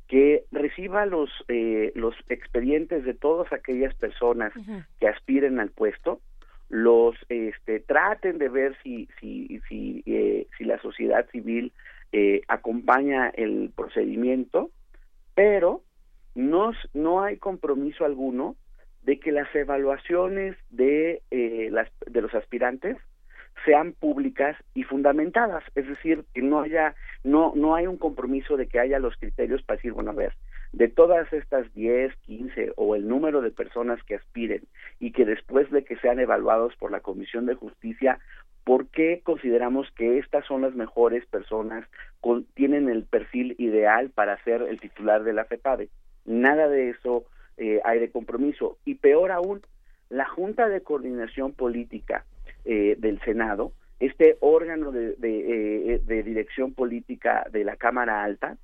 que 0.07 0.45
reciba 0.51 1.05
los 1.05 1.29
eh, 1.49 1.91
los 1.95 2.15
expedientes 2.29 3.03
de 3.03 3.13
todas 3.13 3.51
aquellas 3.51 3.93
personas 3.95 4.53
que 4.99 5.07
aspiren 5.07 5.59
al 5.59 5.69
puesto, 5.69 6.21
los 6.69 7.15
este, 7.27 7.81
traten 7.81 8.37
de 8.37 8.49
ver 8.49 8.77
si 8.83 9.09
si 9.19 9.61
si, 9.67 10.03
eh, 10.05 10.47
si 10.57 10.63
la 10.63 10.79
sociedad 10.81 11.27
civil 11.31 11.73
acompaña 12.47 13.27
el 13.29 13.69
procedimiento, 13.75 14.71
pero 15.35 15.83
no 16.35 16.71
no 16.93 17.21
hay 17.21 17.37
compromiso 17.37 18.05
alguno 18.05 18.55
de 19.07 19.21
que 19.21 19.31
las 19.31 19.47
evaluaciones 19.55 20.57
de, 20.69 21.21
eh, 21.31 21.69
las, 21.71 21.87
de 22.05 22.21
los 22.21 22.35
aspirantes 22.35 22.97
sean 23.65 23.93
públicas 23.93 24.57
y 24.73 24.83
fundamentadas, 24.83 25.63
es 25.75 25.87
decir, 25.87 26.25
que 26.33 26.41
no 26.41 26.59
haya, 26.59 26.93
no, 27.23 27.53
no 27.55 27.73
hay 27.73 27.87
un 27.87 27.97
compromiso 27.97 28.57
de 28.57 28.67
que 28.67 28.81
haya 28.81 28.99
los 28.99 29.15
criterios 29.15 29.63
para 29.63 29.77
decir, 29.77 29.93
bueno, 29.93 30.11
a 30.11 30.13
ver, 30.13 30.33
de 30.73 30.89
todas 30.89 31.31
estas 31.31 31.73
10, 31.73 32.13
15 32.17 32.73
o 32.75 32.97
el 32.97 33.07
número 33.07 33.41
de 33.41 33.49
personas 33.49 34.03
que 34.03 34.15
aspiren 34.15 34.63
y 34.99 35.13
que 35.13 35.23
después 35.23 35.71
de 35.71 35.85
que 35.85 35.95
sean 35.99 36.19
evaluados 36.19 36.75
por 36.75 36.91
la 36.91 36.99
Comisión 36.99 37.45
de 37.45 37.55
Justicia, 37.55 38.19
¿por 38.65 38.87
qué 38.87 39.21
consideramos 39.23 39.89
que 39.91 40.17
estas 40.17 40.45
son 40.45 40.63
las 40.63 40.75
mejores 40.75 41.25
personas, 41.27 41.87
con, 42.19 42.43
tienen 42.55 42.89
el 42.89 43.05
perfil 43.05 43.55
ideal 43.57 44.09
para 44.09 44.43
ser 44.43 44.63
el 44.63 44.81
titular 44.81 45.23
de 45.23 45.31
la 45.31 45.45
FEPADE? 45.45 45.87
Nada 46.25 46.67
de 46.67 46.89
eso 46.89 47.23
eh, 47.57 47.81
hay 47.83 47.99
de 47.99 48.11
compromiso. 48.11 48.77
Y 48.85 48.95
peor 48.95 49.31
aún, 49.31 49.61
la 50.09 50.25
Junta 50.25 50.69
de 50.69 50.81
Coordinación 50.81 51.53
Política 51.53 52.25
eh, 52.65 52.95
del 52.99 53.19
Senado, 53.21 53.73
este 53.99 54.37
órgano 54.41 54.91
de, 54.91 55.15
eh, 55.21 56.01
de, 56.05 56.23
dirección 56.23 56.73
política 56.73 57.47
de 57.51 57.63
la 57.63 57.75
Cámara 57.75 58.23
Alta, 58.23 58.57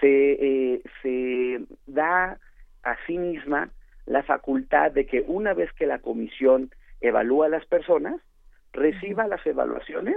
se, 0.00 0.82
se 1.02 1.60
da 1.86 2.38
a 2.82 2.96
sí 3.06 3.18
misma 3.18 3.70
la 4.06 4.22
facultad 4.22 4.90
de 4.90 5.04
que 5.04 5.22
una 5.26 5.52
vez 5.52 5.70
que 5.74 5.86
la 5.86 5.98
comisión 5.98 6.70
evalúa 7.02 7.46
a 7.46 7.50
las 7.50 7.66
personas, 7.66 8.18
reciba 8.72 9.26
las 9.26 9.44
evaluaciones, 9.46 10.16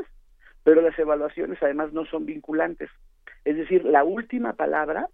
pero 0.63 0.81
las 0.81 0.97
evaluaciones 0.97 1.61
además 1.61 1.91
no 1.91 2.05
son 2.05 2.25
vinculantes. 2.25 2.89
Es 3.43 3.57
decir, 3.57 3.83
la 3.83 4.05
última 4.05 4.53
palabra 4.53 5.09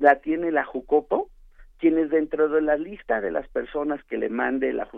la 0.00 0.20
tiene 0.20 0.50
la 0.50 0.64
JUCOPO 0.64 1.28
quienes 1.78 2.10
dentro 2.10 2.48
de 2.48 2.62
la 2.62 2.76
lista 2.76 3.20
de 3.20 3.30
las 3.30 3.48
personas 3.48 4.02
que 4.04 4.18
le 4.18 4.28
mande 4.28 4.72
la 4.72 4.88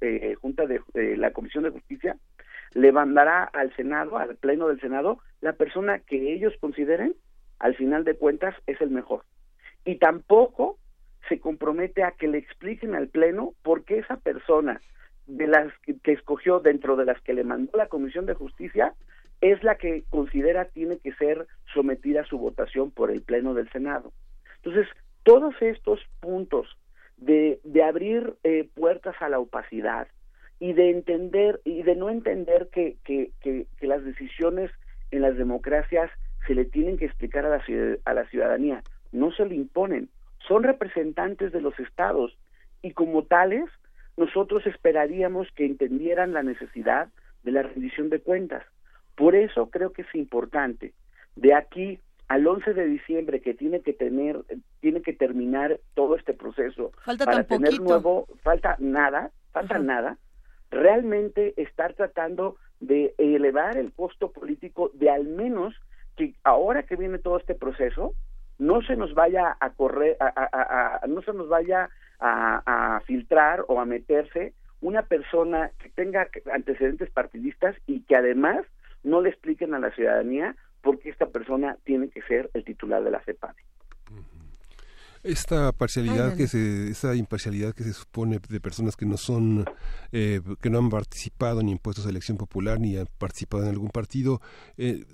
eh, 0.00 0.34
Junta 0.40 0.66
de 0.66 0.80
eh, 0.94 1.16
la 1.16 1.32
Comisión 1.32 1.64
de 1.64 1.70
Justicia 1.70 2.16
le 2.74 2.92
mandará 2.92 3.44
al 3.44 3.74
Senado, 3.76 4.16
al 4.16 4.36
Pleno 4.36 4.68
del 4.68 4.80
Senado, 4.80 5.18
la 5.40 5.52
persona 5.52 5.98
que 5.98 6.32
ellos 6.32 6.54
consideren, 6.58 7.14
al 7.58 7.74
final 7.76 8.04
de 8.04 8.14
cuentas, 8.14 8.54
es 8.66 8.80
el 8.80 8.90
mejor. 8.90 9.24
Y 9.84 9.96
tampoco 9.96 10.78
se 11.28 11.38
compromete 11.38 12.02
a 12.02 12.12
que 12.12 12.28
le 12.28 12.38
expliquen 12.38 12.94
al 12.94 13.08
Pleno 13.08 13.52
por 13.62 13.84
qué 13.84 13.98
esa 13.98 14.16
persona 14.16 14.80
de 15.26 15.46
las 15.46 15.72
que, 15.80 15.98
que 15.98 16.12
escogió 16.12 16.60
dentro 16.60 16.96
de 16.96 17.04
las 17.04 17.20
que 17.20 17.34
le 17.34 17.44
mandó 17.44 17.76
la 17.76 17.88
Comisión 17.88 18.26
de 18.26 18.34
Justicia 18.34 18.94
es 19.40 19.62
la 19.62 19.76
que 19.76 20.04
considera 20.08 20.66
tiene 20.66 20.98
que 20.98 21.12
ser 21.14 21.46
sometida 21.74 22.22
a 22.22 22.26
su 22.26 22.38
votación 22.38 22.90
por 22.90 23.10
el 23.10 23.22
Pleno 23.22 23.54
del 23.54 23.70
Senado. 23.70 24.12
Entonces, 24.56 24.86
todos 25.22 25.54
estos 25.60 26.00
puntos 26.20 26.66
de, 27.16 27.60
de 27.64 27.82
abrir 27.82 28.34
eh, 28.42 28.68
puertas 28.74 29.14
a 29.20 29.28
la 29.28 29.38
opacidad 29.38 30.08
y 30.58 30.72
de 30.72 30.90
entender 30.90 31.60
y 31.64 31.82
de 31.82 31.96
no 31.96 32.10
entender 32.10 32.68
que, 32.72 32.96
que, 33.04 33.32
que, 33.40 33.66
las 33.86 34.04
decisiones 34.04 34.70
en 35.10 35.22
las 35.22 35.36
democracias 35.36 36.10
se 36.46 36.54
le 36.54 36.64
tienen 36.64 36.98
que 36.98 37.06
explicar 37.06 37.44
a 37.44 37.50
la, 37.50 37.62
a 38.04 38.14
la 38.14 38.28
ciudadanía, 38.28 38.82
no 39.10 39.32
se 39.32 39.44
le 39.44 39.54
imponen, 39.54 40.08
son 40.46 40.62
representantes 40.62 41.52
de 41.52 41.60
los 41.60 41.78
estados 41.78 42.36
y 42.80 42.92
como 42.92 43.24
tales 43.24 43.64
nosotros 44.16 44.66
esperaríamos 44.66 45.48
que 45.56 45.64
entendieran 45.64 46.32
la 46.32 46.42
necesidad 46.42 47.08
de 47.42 47.52
la 47.52 47.62
rendición 47.62 48.10
de 48.10 48.20
cuentas. 48.20 48.64
Por 49.16 49.34
eso 49.34 49.70
creo 49.70 49.92
que 49.92 50.02
es 50.02 50.14
importante 50.14 50.92
de 51.36 51.54
aquí 51.54 51.98
al 52.32 52.46
11 52.46 52.72
de 52.72 52.86
diciembre 52.86 53.42
que 53.42 53.52
tiene 53.52 53.82
que 53.82 53.92
tener 53.92 54.42
tiene 54.80 55.02
que 55.02 55.12
terminar 55.12 55.80
todo 55.92 56.16
este 56.16 56.32
proceso 56.32 56.90
falta 57.04 57.26
para 57.26 57.44
tener 57.44 57.78
nuevo 57.78 58.26
falta 58.42 58.74
nada 58.78 59.30
falta 59.52 59.78
nada 59.78 60.16
realmente 60.70 61.52
estar 61.60 61.92
tratando 61.92 62.56
de 62.80 63.14
elevar 63.18 63.76
el 63.76 63.92
costo 63.92 64.32
político 64.32 64.90
de 64.94 65.10
al 65.10 65.26
menos 65.26 65.74
que 66.16 66.34
ahora 66.42 66.84
que 66.84 66.96
viene 66.96 67.18
todo 67.18 67.36
este 67.36 67.54
proceso 67.54 68.14
no 68.58 68.80
se 68.80 68.96
nos 68.96 69.12
vaya 69.12 69.54
a 69.60 69.70
correr, 69.70 70.16
a, 70.18 71.02
no 71.08 71.20
se 71.20 71.34
nos 71.34 71.50
vaya 71.50 71.90
a, 72.18 73.02
filtrar 73.04 73.66
o 73.68 73.78
a 73.78 73.84
meterse 73.84 74.54
una 74.80 75.02
persona 75.02 75.70
que 75.80 75.90
tenga 75.90 76.28
antecedentes 76.50 77.10
partidistas 77.10 77.76
y 77.86 78.00
que 78.04 78.16
además 78.16 78.64
no 79.02 79.20
le 79.20 79.28
expliquen 79.28 79.74
a 79.74 79.80
la 79.80 79.90
ciudadanía 79.90 80.56
por 80.82 80.98
qué 80.98 81.10
esta 81.10 81.26
persona 81.26 81.76
tiene 81.84 82.08
que 82.10 82.22
ser 82.22 82.50
el 82.54 82.64
titular 82.64 83.02
de 83.02 83.10
la 83.10 83.22
CEPADE. 83.24 83.62
Esta 85.22 85.70
parcialidad 85.70 86.36
que 86.36 86.48
se, 86.48 86.90
esa 86.90 87.14
imparcialidad 87.14 87.74
que 87.74 87.84
se 87.84 87.92
supone 87.92 88.40
de 88.48 88.60
personas 88.60 88.96
que 88.96 89.06
no 89.06 89.16
son, 89.16 89.64
eh, 90.10 90.40
que 90.60 90.68
no 90.68 90.78
han 90.78 90.90
participado 90.90 91.62
ni 91.62 91.70
en 91.70 91.78
puestos 91.78 92.06
elección 92.06 92.36
popular 92.36 92.80
ni 92.80 92.96
han 92.96 93.06
participado 93.18 93.62
en 93.62 93.68
algún 93.68 93.90
partido, 93.90 94.40
eh, 94.76 95.04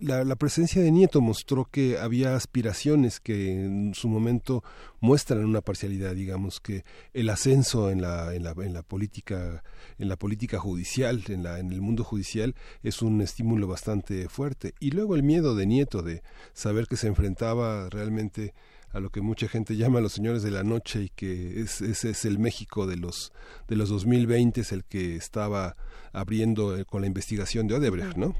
la, 0.00 0.36
presencia 0.36 0.82
de 0.82 0.90
Nieto 0.90 1.20
mostró 1.20 1.64
que 1.64 1.98
había 1.98 2.34
aspiraciones 2.34 3.20
que 3.20 3.52
en 3.52 3.94
su 3.94 4.08
momento 4.08 4.62
muestran 5.00 5.44
una 5.44 5.60
parcialidad, 5.60 6.14
digamos 6.14 6.60
que 6.60 6.84
el 7.14 7.30
ascenso 7.30 7.90
en 7.90 8.02
la, 8.02 8.34
en 8.34 8.44
la, 8.44 8.54
en 8.58 8.72
la 8.72 8.82
política 8.82 9.62
en 9.98 10.08
la 10.08 10.16
política 10.16 10.58
judicial, 10.58 11.24
en, 11.28 11.42
la, 11.42 11.58
en 11.58 11.72
el 11.72 11.80
mundo 11.80 12.04
judicial 12.04 12.54
es 12.82 13.02
un 13.02 13.20
estímulo 13.20 13.66
bastante 13.66 14.28
fuerte 14.28 14.74
y 14.80 14.90
luego 14.90 15.14
el 15.14 15.22
miedo 15.22 15.54
de 15.54 15.66
Nieto 15.66 16.02
de 16.02 16.22
saber 16.52 16.86
que 16.86 16.96
se 16.96 17.08
enfrentaba 17.08 17.88
realmente 17.90 18.54
a 18.90 19.00
lo 19.00 19.10
que 19.10 19.20
mucha 19.20 19.48
gente 19.48 19.76
llama 19.76 20.00
los 20.00 20.12
señores 20.12 20.42
de 20.42 20.50
la 20.50 20.64
noche 20.64 21.02
y 21.02 21.08
que 21.10 21.60
es, 21.60 21.80
ese 21.80 22.10
es 22.10 22.24
el 22.24 22.38
México 22.38 22.86
de 22.86 22.96
los 22.96 23.32
de 23.68 23.76
los 23.76 23.88
2020 23.90 24.62
es 24.62 24.72
el 24.72 24.84
que 24.84 25.16
estaba 25.16 25.76
abriendo 26.12 26.76
eh, 26.76 26.84
con 26.84 27.02
la 27.02 27.06
investigación 27.06 27.66
de 27.66 27.74
Odebrecht, 27.74 28.16
¿no? 28.16 28.34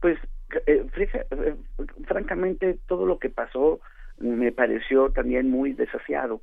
Pues 0.00 0.18
eh, 0.66 0.86
eh, 0.96 1.56
francamente 2.06 2.78
todo 2.86 3.06
lo 3.06 3.18
que 3.18 3.30
pasó 3.30 3.80
me 4.18 4.52
pareció 4.52 5.10
también 5.10 5.50
muy 5.50 5.72
desasiado. 5.72 6.40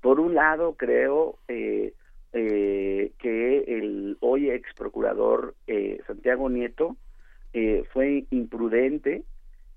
Por 0.00 0.20
un 0.20 0.34
lado 0.34 0.74
creo 0.74 1.38
eh, 1.48 1.92
que 2.32 3.58
el 3.66 4.16
hoy 4.20 4.50
ex 4.50 4.72
procurador 4.74 5.54
Santiago 6.06 6.48
Nieto 6.48 6.96
fue 7.92 8.26
imprudente 8.30 9.24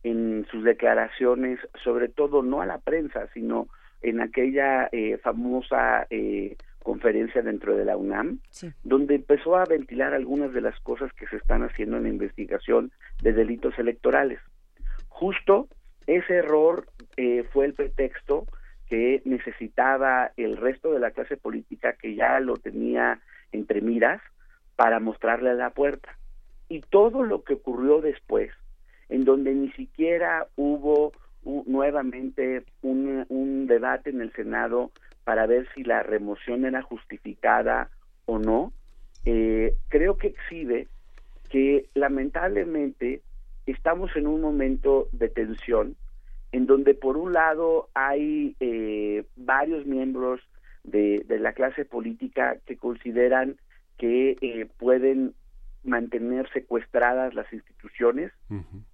en 0.03 0.45
sus 0.51 0.63
declaraciones, 0.63 1.59
sobre 1.83 2.09
todo 2.09 2.41
no 2.41 2.61
a 2.61 2.65
la 2.65 2.79
prensa, 2.79 3.27
sino 3.33 3.67
en 4.01 4.21
aquella 4.21 4.89
eh, 4.91 5.17
famosa 5.17 6.07
eh, 6.09 6.57
conferencia 6.83 7.41
dentro 7.41 7.75
de 7.75 7.85
la 7.85 7.97
UNAM, 7.97 8.39
donde 8.83 9.15
empezó 9.15 9.55
a 9.55 9.65
ventilar 9.65 10.13
algunas 10.13 10.53
de 10.53 10.61
las 10.61 10.79
cosas 10.81 11.11
que 11.13 11.27
se 11.27 11.37
están 11.37 11.63
haciendo 11.63 11.97
en 11.97 12.03
la 12.03 12.09
investigación 12.09 12.91
de 13.21 13.33
delitos 13.33 13.77
electorales. 13.77 14.39
Justo 15.07 15.67
ese 16.07 16.35
error 16.35 16.87
eh, 17.17 17.45
fue 17.51 17.65
el 17.65 17.73
pretexto 17.73 18.47
que 18.87 19.21
necesitaba 19.23 20.31
el 20.35 20.57
resto 20.57 20.91
de 20.91 20.99
la 20.99 21.11
clase 21.11 21.37
política 21.37 21.93
que 21.93 22.15
ya 22.15 22.39
lo 22.39 22.57
tenía 22.57 23.21
entre 23.51 23.81
miras 23.81 24.21
para 24.75 24.99
mostrarle 24.99 25.53
la 25.55 25.69
puerta. 25.69 26.17
Y 26.67 26.81
todo 26.81 27.23
lo 27.23 27.43
que 27.43 27.53
ocurrió 27.53 28.01
después, 28.01 28.51
en 29.09 29.23
donde 29.23 29.53
ni 29.53 29.71
siquiera 29.73 30.47
hubo 30.55 31.13
nuevamente 31.43 32.63
un, 32.81 33.25
un 33.29 33.67
debate 33.67 34.09
en 34.09 34.21
el 34.21 34.31
Senado 34.33 34.91
para 35.23 35.45
ver 35.45 35.67
si 35.73 35.83
la 35.83 36.03
remoción 36.03 36.65
era 36.65 36.81
justificada 36.81 37.89
o 38.25 38.39
no, 38.39 38.73
eh, 39.25 39.75
creo 39.89 40.17
que 40.17 40.27
exhibe 40.27 40.87
que 41.49 41.89
lamentablemente 41.93 43.21
estamos 43.65 44.15
en 44.15 44.27
un 44.27 44.41
momento 44.41 45.07
de 45.11 45.29
tensión 45.29 45.95
en 46.51 46.65
donde 46.65 46.93
por 46.93 47.17
un 47.17 47.33
lado 47.33 47.89
hay 47.93 48.55
eh, 48.59 49.23
varios 49.35 49.85
miembros 49.85 50.41
de, 50.83 51.23
de, 51.27 51.39
la 51.39 51.53
clase 51.53 51.85
política 51.85 52.57
que 52.65 52.75
consideran 52.75 53.57
que 53.97 54.37
eh, 54.41 54.67
pueden 54.77 55.33
mantener 55.83 56.49
secuestradas 56.51 57.33
las 57.33 57.51
instituciones, 57.53 58.31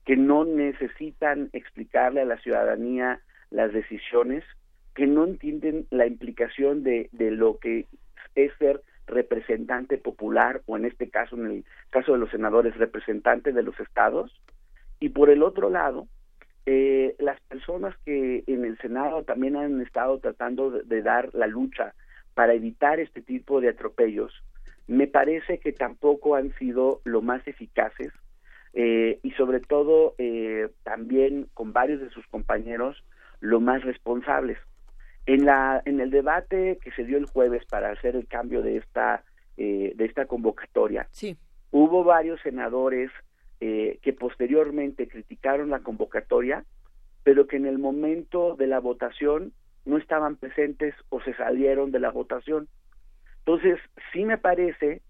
que 0.06 0.16
no 0.16 0.45
necesitan 0.45 1.49
explicarle 1.52 2.22
a 2.22 2.26
la 2.26 2.38
ciudadanía 2.38 3.20
las 3.49 3.74
decisiones, 3.74 4.44
que 4.98 5.06
no 5.06 5.26
entienden 5.26 5.86
la 5.91 6.07
implicación 6.07 6.82
de, 6.82 7.07
de 7.11 7.30
lo 7.30 7.60
que 7.60 7.86
es 8.34 8.52
ser 8.57 8.82
representante 9.06 9.99
popular 9.99 10.64
o 10.65 10.76
en 10.76 10.86
este 10.86 11.07
caso, 11.11 11.36
en 11.36 11.45
el 11.45 11.65
caso 11.91 12.14
de 12.14 12.18
los 12.18 12.32
senadores, 12.32 12.76
representante 12.78 13.52
de 13.52 13.61
los 13.61 13.80
estados. 13.80 14.41
Y 14.99 15.10
por 15.10 15.30
el 15.30 15.44
otro 15.44 15.69
lado, 15.69 16.07
eh, 16.65 17.15
las 17.19 17.40
personas 17.41 17.95
que 18.06 18.44
en 18.48 18.65
el 18.65 18.76
Senado 18.80 19.22
también 19.22 19.56
han 19.56 19.80
estado 19.82 20.18
tratando 20.18 20.72
de 20.72 21.02
dar 21.03 21.30
la 21.36 21.45
lucha 21.45 21.94
para 22.34 22.56
evitar 22.56 22.99
este 22.99 23.22
tipo 23.22 23.61
de 23.61 23.69
atropellos, 23.69 24.34
me 24.88 25.06
parece 25.06 25.60
que 25.60 25.74
tampoco 25.74 26.34
han 26.36 26.56
sido 26.56 27.02
lo 27.03 27.22
más 27.22 27.48
eficaces 27.48 28.11
eh, 28.74 29.19
y 29.22 29.30
sobre 29.34 29.60
todo 29.60 30.15
eh, 30.18 30.69
también 30.82 31.48
con 31.53 31.72
varios 31.72 32.02
de 32.02 32.10
sus 32.10 32.26
compañeros 32.26 33.03
lo 33.41 33.60
más 33.60 33.84
responsables. 33.84 34.57
En 35.28 35.45
la 35.45 35.82
en 35.86 35.99
el 35.99 36.10
debate 36.10 36.80
que 36.82 36.91
se 36.91 37.04
dio 37.04 37.18
el 37.18 37.26
jueves 37.26 37.64
para 37.66 37.91
hacer 37.91 38.16
el 38.16 38.28
cambio 38.28 38.62
de 38.64 38.78
esta 38.78 39.24
eh, 39.58 39.94
de 39.95 40.06
esta 40.06 40.26
convocatoria, 40.26 41.08
sí. 41.12 41.38
hubo 41.72 42.04
varios 42.04 42.41
senadores 42.41 43.12
que 43.60 44.14
posteriormente 44.14 45.08
criticaron 45.08 45.72
la 45.72 45.80
convocatoria, 45.80 46.64
pero 47.24 47.48
que 47.48 47.58
en 47.58 47.66
el 47.66 47.80
momento 47.80 48.56
de 48.56 48.68
la 48.68 48.80
votación 48.80 49.52
no 49.88 49.98
estaban 49.98 50.36
presentes 50.36 50.94
o 51.10 51.22
se 51.22 51.34
salieron 51.34 51.91
de 51.91 51.99
la 51.99 52.12
votación. 52.12 52.68
Entonces, 53.40 53.80
sí 54.12 54.26
me 54.26 54.38
parece 54.38 55.02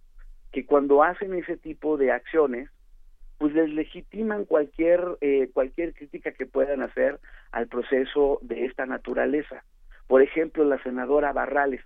que 0.52 0.66
cuando 0.66 1.04
hacen 1.04 1.34
ese 1.34 1.58
tipo 1.58 1.98
de 1.98 2.12
acciones, 2.12 2.70
pues 3.40 3.54
les 3.54 3.70
legitiman 3.70 4.46
cualquier 4.46 5.18
eh, 5.22 5.50
cualquier 5.54 5.94
crítica 5.94 6.32
que 6.32 6.46
puedan 6.46 6.82
hacer 6.82 7.20
al 7.52 7.68
proceso 7.68 8.40
de 8.42 8.66
esta 8.66 8.86
naturaleza. 8.86 9.64
Por 10.08 10.22
ejemplo, 10.22 10.64
la 10.64 10.82
senadora 10.84 11.34
Barrales, 11.34 11.82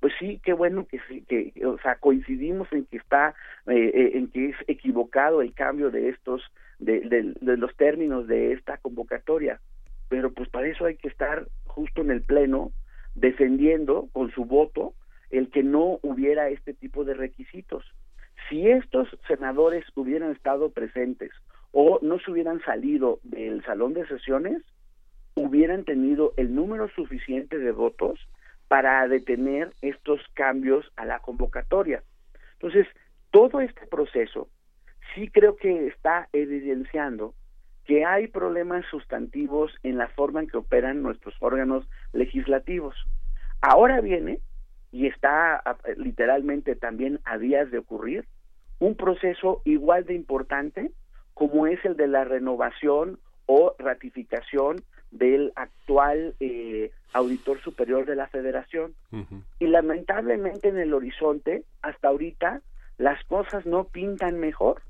pues 0.00 0.12
sí, 0.18 0.40
qué 0.44 0.52
bueno 0.52 0.86
que 0.86 0.98
que 1.28 1.52
o 1.64 1.78
sea 1.78 1.96
coincidimos 1.96 2.66
en 2.72 2.86
que 2.86 2.96
está 2.96 3.34
eh, 3.66 3.92
eh, 3.94 4.10
en 4.14 4.28
que 4.28 4.50
es 4.50 4.56
equivocado 4.66 5.42
el 5.42 5.54
cambio 5.54 5.90
de 5.90 6.08
estos 6.08 6.42
de, 6.80 7.00
de 7.40 7.56
los 7.56 7.76
términos 7.76 8.26
de 8.26 8.52
esta 8.52 8.78
convocatoria, 8.78 9.60
pero 10.08 10.32
pues 10.32 10.48
para 10.48 10.66
eso 10.66 10.84
hay 10.84 10.96
que 10.96 11.06
estar 11.06 11.46
justo 11.66 12.00
en 12.00 12.10
el 12.10 12.22
pleno 12.22 12.72
defendiendo 13.14 14.08
con 14.12 14.32
su 14.32 14.44
voto 14.44 14.94
el 15.30 15.50
que 15.50 15.62
no 15.62 15.98
hubiera 16.02 16.48
este 16.50 16.74
tipo 16.74 17.04
de 17.04 17.14
requisitos. 17.14 17.84
Si 18.48 18.68
estos 18.68 19.08
senadores 19.26 19.84
hubieran 19.94 20.32
estado 20.32 20.70
presentes 20.70 21.30
o 21.72 21.98
no 22.02 22.18
se 22.18 22.30
hubieran 22.30 22.60
salido 22.64 23.20
del 23.22 23.64
salón 23.64 23.94
de 23.94 24.06
sesiones, 24.06 24.62
hubieran 25.34 25.84
tenido 25.84 26.32
el 26.36 26.54
número 26.54 26.88
suficiente 26.90 27.58
de 27.58 27.72
votos 27.72 28.18
para 28.68 29.06
detener 29.08 29.72
estos 29.82 30.20
cambios 30.34 30.90
a 30.96 31.04
la 31.04 31.20
convocatoria. 31.20 32.02
Entonces, 32.54 32.86
todo 33.30 33.60
este 33.60 33.86
proceso 33.86 34.48
sí 35.14 35.28
creo 35.28 35.56
que 35.56 35.88
está 35.88 36.28
evidenciando 36.32 37.34
que 37.84 38.04
hay 38.04 38.28
problemas 38.28 38.84
sustantivos 38.86 39.72
en 39.82 39.98
la 39.98 40.08
forma 40.08 40.40
en 40.40 40.48
que 40.48 40.56
operan 40.56 41.02
nuestros 41.02 41.34
órganos 41.40 41.88
legislativos. 42.12 42.94
Ahora 43.60 44.00
viene 44.00 44.38
y 44.92 45.06
está 45.06 45.62
literalmente 45.96 46.76
también 46.76 47.20
a 47.24 47.38
días 47.38 47.70
de 47.70 47.78
ocurrir 47.78 48.26
un 48.78 48.96
proceso 48.96 49.62
igual 49.64 50.04
de 50.04 50.14
importante 50.14 50.92
como 51.34 51.66
es 51.66 51.82
el 51.84 51.96
de 51.96 52.08
la 52.08 52.24
renovación 52.24 53.18
o 53.46 53.74
ratificación 53.78 54.76
del 55.12 55.52
actual 55.54 56.34
eh, 56.40 56.90
auditor 57.12 57.60
superior 57.60 58.04
de 58.06 58.16
la 58.16 58.26
federación. 58.26 58.94
Y 59.60 59.66
lamentablemente 59.66 60.68
en 60.68 60.78
el 60.78 60.92
horizonte, 60.92 61.64
hasta 61.82 62.08
ahorita, 62.08 62.62
las 62.98 63.22
cosas 63.24 63.64
no 63.66 63.84
pintan 63.84 64.40
mejor, 64.40 64.82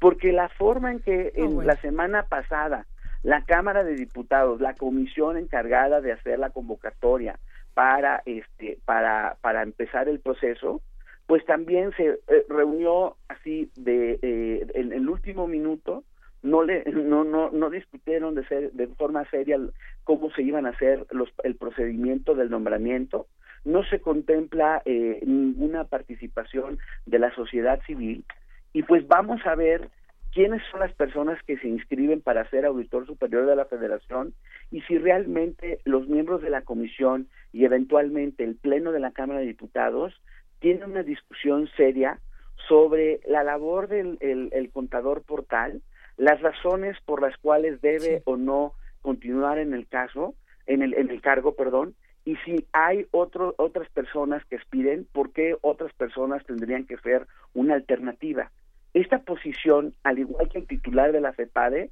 porque 0.00 0.32
la 0.32 0.48
forma 0.48 0.92
en 0.92 1.00
que 1.00 1.32
ah, 1.34 1.38
en 1.40 1.66
la 1.66 1.76
semana 1.76 2.22
pasada 2.24 2.86
la 3.22 3.44
Cámara 3.44 3.82
de 3.82 3.94
Diputados, 3.94 4.60
la 4.60 4.74
comisión 4.74 5.36
encargada 5.36 6.00
de 6.00 6.12
hacer 6.12 6.38
la 6.38 6.50
convocatoria, 6.50 7.38
para 7.76 8.22
este 8.24 8.78
para 8.86 9.36
para 9.42 9.62
empezar 9.62 10.08
el 10.08 10.18
proceso 10.18 10.80
pues 11.26 11.44
también 11.44 11.92
se 11.94 12.06
eh, 12.06 12.46
reunió 12.48 13.16
así 13.28 13.70
de 13.76 14.18
eh, 14.22 14.66
en 14.72 14.94
el 14.94 15.10
último 15.10 15.46
minuto 15.46 16.02
no 16.46 16.62
le 16.62 16.84
no 16.86 17.24
no 17.24 17.50
no 17.50 17.70
discutieron 17.70 18.34
de 18.34 18.46
ser 18.46 18.72
de 18.72 18.86
forma 18.86 19.28
seria 19.30 19.58
cómo 20.04 20.30
se 20.30 20.42
iban 20.42 20.66
a 20.66 20.70
hacer 20.70 21.06
los 21.10 21.28
el 21.44 21.56
procedimiento 21.56 22.34
del 22.34 22.50
nombramiento. 22.50 23.26
No 23.64 23.82
se 23.84 24.00
contempla 24.00 24.80
eh, 24.84 25.20
ninguna 25.26 25.84
participación 25.84 26.78
de 27.04 27.18
la 27.18 27.34
sociedad 27.34 27.80
civil. 27.84 28.24
Y 28.72 28.84
pues 28.84 29.06
vamos 29.08 29.44
a 29.44 29.56
ver 29.56 29.90
quiénes 30.32 30.62
son 30.70 30.80
las 30.80 30.92
personas 30.92 31.42
que 31.44 31.56
se 31.56 31.66
inscriben 31.66 32.20
para 32.20 32.48
ser 32.50 32.66
auditor 32.66 33.06
superior 33.06 33.46
de 33.46 33.56
la 33.56 33.64
federación 33.64 34.34
y 34.70 34.82
si 34.82 34.98
realmente 34.98 35.80
los 35.84 36.08
miembros 36.08 36.42
de 36.42 36.50
la 36.50 36.62
comisión 36.62 37.26
y 37.52 37.64
eventualmente 37.64 38.44
el 38.44 38.54
pleno 38.56 38.92
de 38.92 39.00
la 39.00 39.12
Cámara 39.12 39.40
de 39.40 39.46
Diputados 39.46 40.14
tienen 40.60 40.90
una 40.90 41.02
discusión 41.02 41.68
seria 41.76 42.20
sobre 42.68 43.20
la 43.26 43.44
labor 43.44 43.88
del 43.88 44.18
el, 44.20 44.70
contador 44.70 45.22
portal, 45.22 45.80
las 46.16 46.40
razones 46.40 46.96
por 47.04 47.22
las 47.22 47.36
cuales 47.38 47.80
debe 47.80 48.22
o 48.24 48.36
no 48.36 48.72
continuar 49.02 49.58
en 49.58 49.74
el 49.74 49.86
caso, 49.86 50.34
en 50.66 50.82
el, 50.82 50.94
en 50.94 51.10
el 51.10 51.20
cargo, 51.20 51.54
perdón, 51.54 51.94
y 52.24 52.36
si 52.44 52.66
hay 52.72 53.06
otro, 53.12 53.54
otras 53.56 53.88
personas 53.90 54.44
que 54.46 54.56
aspiren, 54.56 55.06
¿por 55.12 55.32
qué 55.32 55.56
otras 55.60 55.92
personas 55.94 56.44
tendrían 56.44 56.84
que 56.84 56.96
ser 56.98 57.26
una 57.54 57.74
alternativa? 57.74 58.50
Esta 58.94 59.20
posición, 59.20 59.94
al 60.02 60.18
igual 60.18 60.48
que 60.48 60.58
el 60.58 60.66
titular 60.66 61.12
de 61.12 61.20
la 61.20 61.32
FEPADE, 61.34 61.90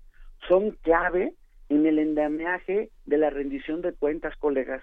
son 0.48 0.72
clave 0.82 1.34
en 1.68 1.86
el 1.86 1.98
endamaje 1.98 2.90
de 3.06 3.18
la 3.18 3.30
rendición 3.30 3.80
de 3.80 3.92
cuentas, 3.92 4.34
colegas. 4.36 4.82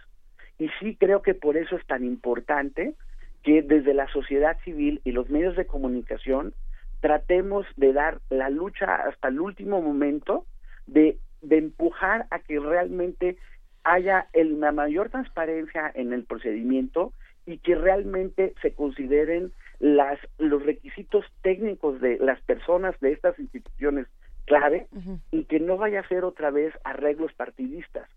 Y 0.57 0.69
sí 0.79 0.95
creo 0.95 1.21
que 1.21 1.33
por 1.33 1.57
eso 1.57 1.75
es 1.75 1.85
tan 1.85 2.05
importante 2.05 2.95
que 3.43 3.61
desde 3.61 3.93
la 3.93 4.07
sociedad 4.07 4.57
civil 4.63 5.01
y 5.03 5.11
los 5.11 5.29
medios 5.29 5.55
de 5.57 5.65
comunicación 5.65 6.53
tratemos 7.01 7.65
de 7.75 7.93
dar 7.93 8.19
la 8.29 8.49
lucha 8.49 8.95
hasta 8.95 9.27
el 9.27 9.39
último 9.39 9.81
momento, 9.81 10.45
de, 10.87 11.17
de 11.41 11.57
empujar 11.57 12.27
a 12.31 12.39
que 12.39 12.59
realmente 12.59 13.37
haya 13.83 14.27
el, 14.33 14.59
la 14.59 14.71
mayor 14.71 15.09
transparencia 15.09 15.91
en 15.93 16.13
el 16.13 16.23
procedimiento 16.23 17.13
y 17.45 17.57
que 17.57 17.75
realmente 17.75 18.53
se 18.61 18.73
consideren 18.73 19.51
las, 19.79 20.19
los 20.37 20.63
requisitos 20.63 21.25
técnicos 21.41 21.99
de 21.99 22.19
las 22.19 22.39
personas 22.41 22.97
de 22.99 23.13
estas 23.13 23.37
instituciones 23.39 24.07
clave 24.45 24.87
y 25.31 25.45
que 25.45 25.59
no 25.59 25.77
vaya 25.77 26.01
a 26.01 26.07
ser 26.07 26.23
otra 26.23 26.51
vez 26.51 26.73
arreglos 26.83 27.33
partidistas. 27.33 28.07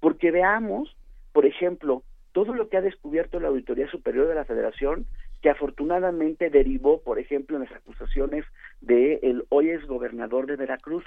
Porque 0.00 0.30
veamos, 0.30 0.96
por 1.32 1.46
ejemplo, 1.46 2.02
todo 2.32 2.54
lo 2.54 2.68
que 2.68 2.76
ha 2.76 2.80
descubierto 2.80 3.38
la 3.38 3.48
Auditoría 3.48 3.88
Superior 3.88 4.26
de 4.26 4.34
la 4.34 4.44
Federación, 4.44 5.06
que 5.42 5.50
afortunadamente 5.50 6.50
derivó, 6.50 7.02
por 7.02 7.18
ejemplo, 7.18 7.56
en 7.56 7.64
las 7.64 7.72
acusaciones 7.72 8.44
de 8.80 9.18
el 9.22 9.44
hoy 9.48 9.70
es 9.70 9.84
gobernador 9.86 10.46
de 10.46 10.56
Veracruz. 10.56 11.04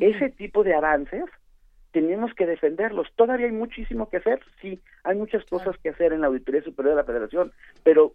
Ese 0.00 0.30
tipo 0.30 0.64
de 0.64 0.74
avances 0.74 1.24
tenemos 1.92 2.34
que 2.34 2.46
defenderlos. 2.46 3.08
Todavía 3.16 3.46
hay 3.46 3.52
muchísimo 3.52 4.08
que 4.08 4.16
hacer, 4.16 4.40
sí, 4.60 4.80
hay 5.04 5.16
muchas 5.16 5.44
cosas 5.44 5.76
que 5.78 5.90
hacer 5.90 6.12
en 6.12 6.22
la 6.22 6.26
Auditoría 6.28 6.62
Superior 6.62 6.94
de 6.94 7.02
la 7.02 7.06
Federación, 7.06 7.52
pero 7.84 8.14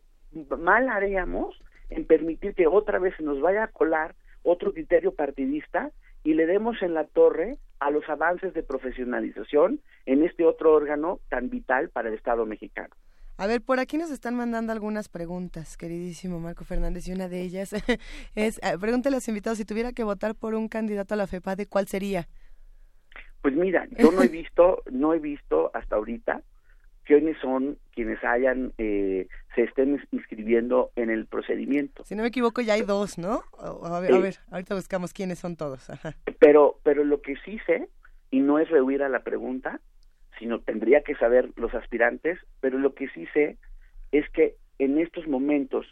mal 0.60 0.90
haríamos 0.90 1.60
en 1.90 2.06
permitir 2.06 2.56
que 2.56 2.68
otra 2.68 3.00
vez 3.00 3.16
se 3.18 3.24
nos 3.24 3.40
vaya 3.40 3.64
a 3.64 3.68
colar 3.68 4.16
otro 4.44 4.74
criterio 4.74 5.14
partidista 5.14 5.92
y 6.24 6.34
le 6.34 6.48
demos 6.48 6.82
en 6.82 6.94
la 6.94 7.06
torre 7.06 7.58
a 7.80 7.92
los 7.92 8.08
avances 8.10 8.54
de 8.54 8.64
profesionalización 8.64 9.80
en 10.06 10.24
este 10.24 10.46
otro 10.46 10.74
órgano 10.74 11.20
tan 11.30 11.50
vital 11.50 11.90
para 11.90 12.10
el 12.10 12.16
Estado 12.16 12.46
mexicano. 12.46 12.96
A 13.42 13.48
ver, 13.48 13.60
por 13.60 13.80
aquí 13.80 13.98
nos 13.98 14.12
están 14.12 14.36
mandando 14.36 14.72
algunas 14.72 15.10
preguntas, 15.10 15.76
queridísimo 15.76 16.40
Marco 16.40 16.64
Fernández, 16.64 17.08
y 17.08 17.12
una 17.12 17.28
de 17.28 17.42
ellas 17.42 17.74
es, 18.36 18.60
eh, 18.60 18.78
pregúntale 18.80 19.16
a 19.16 19.18
los 19.18 19.28
invitados, 19.28 19.58
si 19.58 19.66
tuviera 19.66 19.94
que 19.94 20.04
votar 20.04 20.36
por 20.36 20.54
un 20.54 20.68
candidato 20.68 21.16
a 21.16 21.18
la 21.18 21.26
FEPADE, 21.26 21.66
¿cuál 21.66 21.88
sería? 21.88 22.28
Pues 23.42 23.56
mira, 23.56 23.88
yo 23.98 24.12
no 24.12 24.22
he 24.22 24.28
visto, 24.44 24.84
no 24.92 25.16
he 25.16 25.18
visto 25.18 25.72
hasta 25.74 25.96
ahorita 25.96 26.44
quiénes 27.04 27.36
son 27.40 27.80
quienes 27.96 28.24
hayan 28.24 28.74
eh, 28.78 29.28
se 29.56 29.64
estén 29.64 30.00
inscribiendo 30.12 30.92
en 30.96 31.10
el 31.10 31.26
procedimiento. 31.26 32.04
Si 32.06 32.14
no 32.14 32.22
me 32.22 32.28
equivoco 32.28 32.62
ya 32.62 32.76
hay 32.76 32.84
dos, 32.84 33.18
¿no? 33.18 33.42
A 33.58 34.00
ver, 34.02 34.14
a 34.14 34.20
ver 34.20 34.36
ahorita 34.52 34.76
buscamos 34.76 35.14
quiénes 35.14 35.40
son 35.40 35.56
todos. 35.56 35.88
Pero, 36.38 36.80
pero 36.84 37.04
lo 37.04 37.24
que 37.24 37.34
sí 37.44 37.58
sé 37.66 37.90
y 38.30 38.40
no 38.40 38.60
es 38.60 38.70
rehuir 38.70 39.02
a 39.02 39.10
la 39.10 39.24
pregunta, 39.24 39.82
sino 40.42 40.60
tendría 40.60 41.04
que 41.04 41.14
saber 41.16 41.52
los 41.56 41.72
aspirantes, 41.76 42.40
pero 42.62 42.80
lo 42.80 42.96
que 42.96 43.08
sí 43.10 43.28
sé 43.32 43.58
es 44.12 44.28
que 44.32 44.56
en 44.80 44.98
estos 44.98 45.28
momentos 45.28 45.86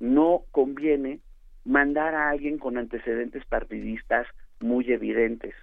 no 0.00 0.42
conviene 0.50 1.20
mandar 1.64 2.16
a 2.16 2.28
alguien 2.28 2.58
con 2.58 2.76
antecedentes 2.76 3.44
partidistas 3.44 4.26
muy 4.58 4.92
evidentes. 4.92 5.54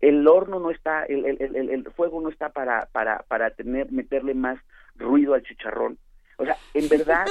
El 0.00 0.26
horno 0.26 0.58
no 0.58 0.72
está, 0.72 1.04
el, 1.04 1.24
el, 1.24 1.70
el, 1.70 1.84
fuego 1.92 2.20
no 2.20 2.28
está 2.28 2.48
para, 2.48 2.86
para, 2.86 3.22
para 3.28 3.50
tener, 3.50 3.92
meterle 3.92 4.34
más 4.34 4.58
ruido 4.96 5.34
al 5.34 5.44
chicharrón. 5.44 5.96
O 6.38 6.44
sea, 6.44 6.56
en 6.74 6.88
verdad, 6.88 7.26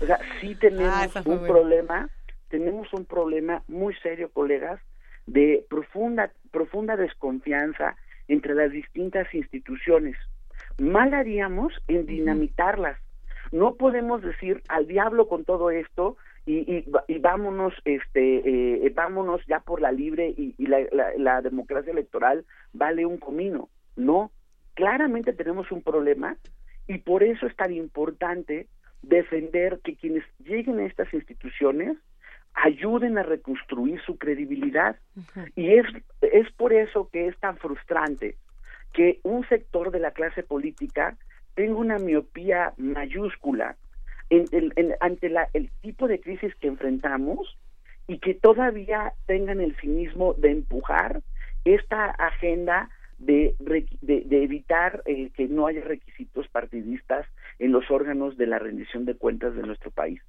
o 0.00 0.06
sea, 0.06 0.18
sí 0.40 0.54
tenemos 0.54 1.14
ah, 1.14 1.22
un 1.26 1.40
problema, 1.40 2.08
tenemos 2.48 2.90
un 2.94 3.04
problema 3.04 3.62
muy 3.68 3.94
serio, 3.96 4.30
colegas, 4.32 4.80
de 5.26 5.66
profunda, 5.68 6.32
profunda 6.50 6.96
desconfianza 6.96 7.96
entre 8.28 8.54
las 8.54 8.70
distintas 8.70 9.32
instituciones. 9.34 10.16
Mal 10.78 11.14
haríamos 11.14 11.72
en 11.88 12.06
dinamitarlas. 12.06 12.98
No 13.52 13.74
podemos 13.74 14.22
decir 14.22 14.62
al 14.68 14.86
diablo 14.86 15.28
con 15.28 15.44
todo 15.44 15.70
esto, 15.70 16.16
y, 16.46 16.84
y, 17.08 17.18
vámonos 17.20 17.72
este 17.86 18.84
eh, 18.84 18.92
vámonos 18.94 19.40
ya 19.46 19.60
por 19.60 19.80
la 19.80 19.92
libre 19.92 20.34
y, 20.36 20.54
la, 20.66 20.80
la, 21.16 21.40
democracia 21.40 21.90
electoral 21.90 22.44
vale 22.74 23.06
un 23.06 23.16
comino 23.16 23.70
no 23.96 24.30
claramente 24.74 25.32
tenemos 25.32 25.72
un 25.72 25.82
problema 25.82 26.36
y 26.86 26.98
por 26.98 27.22
eso 27.22 27.46
es 27.46 27.56
tan 27.56 27.72
importante 27.72 28.66
defender 29.00 29.80
que 29.82 29.96
quienes 29.96 30.24
lleguen 30.38 30.80
a 30.80 30.86
estas 30.86 31.12
instituciones 31.14 31.96
ayuden 32.54 33.18
a 33.18 33.22
reconstruir 33.22 34.00
su 34.02 34.16
credibilidad 34.16 34.96
y 35.56 35.74
es 35.74 35.86
es 36.20 36.50
por 36.52 36.72
eso 36.72 37.08
que 37.12 37.26
es 37.26 37.36
tan 37.38 37.56
frustrante 37.58 38.36
que 38.92 39.20
un 39.24 39.46
sector 39.48 39.90
de 39.90 39.98
la 39.98 40.12
clase 40.12 40.42
política 40.42 41.16
tenga 41.54 41.76
una 41.76 41.98
miopía 41.98 42.72
mayúscula 42.76 43.76
ante 45.00 45.28
la, 45.28 45.48
el 45.52 45.70
tipo 45.82 46.08
de 46.08 46.20
crisis 46.20 46.54
que 46.56 46.68
enfrentamos 46.68 47.58
y 48.06 48.18
que 48.18 48.34
todavía 48.34 49.12
tengan 49.26 49.60
el 49.60 49.76
cinismo 49.76 50.34
de 50.34 50.50
empujar 50.50 51.22
esta 51.64 52.06
agenda 52.06 52.88
de, 53.18 53.54
de, 53.58 54.42
evitar 54.42 55.02
eh, 55.06 55.30
que 55.34 55.48
no 55.48 55.66
haya 55.66 55.82
requisitos 55.82 56.48
partidistas 56.48 57.26
en 57.58 57.72
los 57.72 57.90
órganos 57.90 58.36
de 58.36 58.46
la 58.46 58.58
rendición 58.58 59.04
de 59.04 59.14
cuentas 59.14 59.54
de 59.54 59.62
nuestro 59.62 59.90
país. 59.90 60.20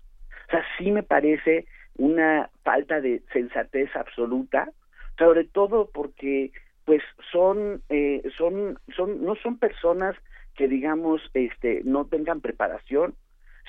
O 0.48 0.52
sea, 0.52 0.64
sí 0.78 0.92
me 0.92 1.04
parece 1.04 1.66
una 1.98 2.50
falta 2.64 3.02
de 3.02 3.22
sensatez 3.32 3.96
absoluta, 3.96 4.70
sobre 5.18 5.46
todo 5.46 5.90
porque 5.94 6.52
pues 6.84 7.02
son 7.32 7.82
eh, 7.90 8.22
son 8.38 8.80
son 8.96 9.24
no 9.24 9.36
son 9.36 9.58
personas 9.58 10.16
que 10.56 10.68
digamos 10.68 11.22
este 11.34 11.82
no 11.84 12.06
tengan 12.06 12.42
preparación 12.42 13.16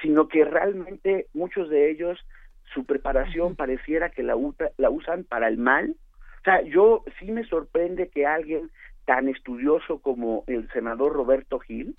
sino 0.03 0.29
que 0.29 0.45
realmente 0.45 1.27
muchos 1.33 1.71
de 1.71 1.91
ellos 1.91 2.19
su 2.75 2.85
preparación 2.85 3.57
pareciera 3.57 4.11
que 4.11 4.23
la, 4.23 4.37
la 4.77 4.91
usan 4.91 5.25
para 5.25 5.49
el 5.49 5.57
mal. 5.57 5.97
O 6.41 6.45
sea, 6.45 6.63
yo 6.63 7.05
sí 7.19 7.31
me 7.31 7.45
sorprende 7.45 8.09
que 8.09 8.27
alguien 8.27 8.71
tan 9.05 9.29
estudioso 9.29 10.01
como 10.01 10.45
el 10.47 10.71
senador 10.73 11.13
Roberto 11.13 11.59
Gil 11.59 11.95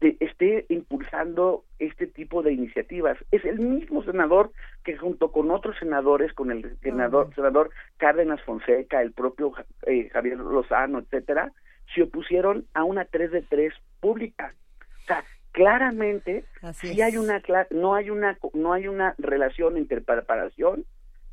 esté 0.00 0.66
impulsando 0.68 1.64
este 1.78 2.06
tipo 2.06 2.42
de 2.42 2.52
iniciativas. 2.52 3.16
Es 3.30 3.44
el 3.44 3.58
mismo 3.58 4.02
senador 4.04 4.52
que 4.84 4.96
junto 4.96 5.32
con 5.32 5.50
otros 5.50 5.76
senadores, 5.78 6.32
con 6.32 6.50
el 6.50 6.76
senador, 6.80 7.34
senador 7.34 7.70
Cárdenas 7.96 8.42
Fonseca, 8.42 9.00
el 9.00 9.12
propio 9.12 9.52
eh, 9.86 10.08
Javier 10.10 10.38
Lozano, 10.38 10.98
etcétera, 10.98 11.52
se 11.94 12.02
opusieron 12.02 12.66
a 12.74 12.84
una 12.84 13.04
3 13.04 13.30
de 13.30 13.42
3 13.42 13.72
pública. 14.00 14.54
O 15.02 15.06
sea, 15.06 15.24
claramente 15.52 16.44
si 16.74 17.00
hay 17.00 17.16
una 17.16 17.42
no 17.70 17.94
hay 17.94 18.10
una 18.10 18.36
no 18.52 18.72
hay 18.74 18.88
una 18.88 19.14
relación 19.16 19.78
entre 19.78 20.02
preparación 20.02 20.84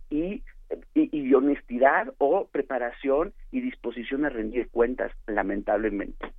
y, 0.09 0.43
y, 0.93 1.33
honestidad 1.33 2.13
o 2.19 2.47
preparación 2.47 3.33
y 3.51 3.61
disposición 3.61 4.25
a 4.25 4.29
rendir 4.29 4.69
cuentas 4.69 5.11
lamentablemente 5.27 6.31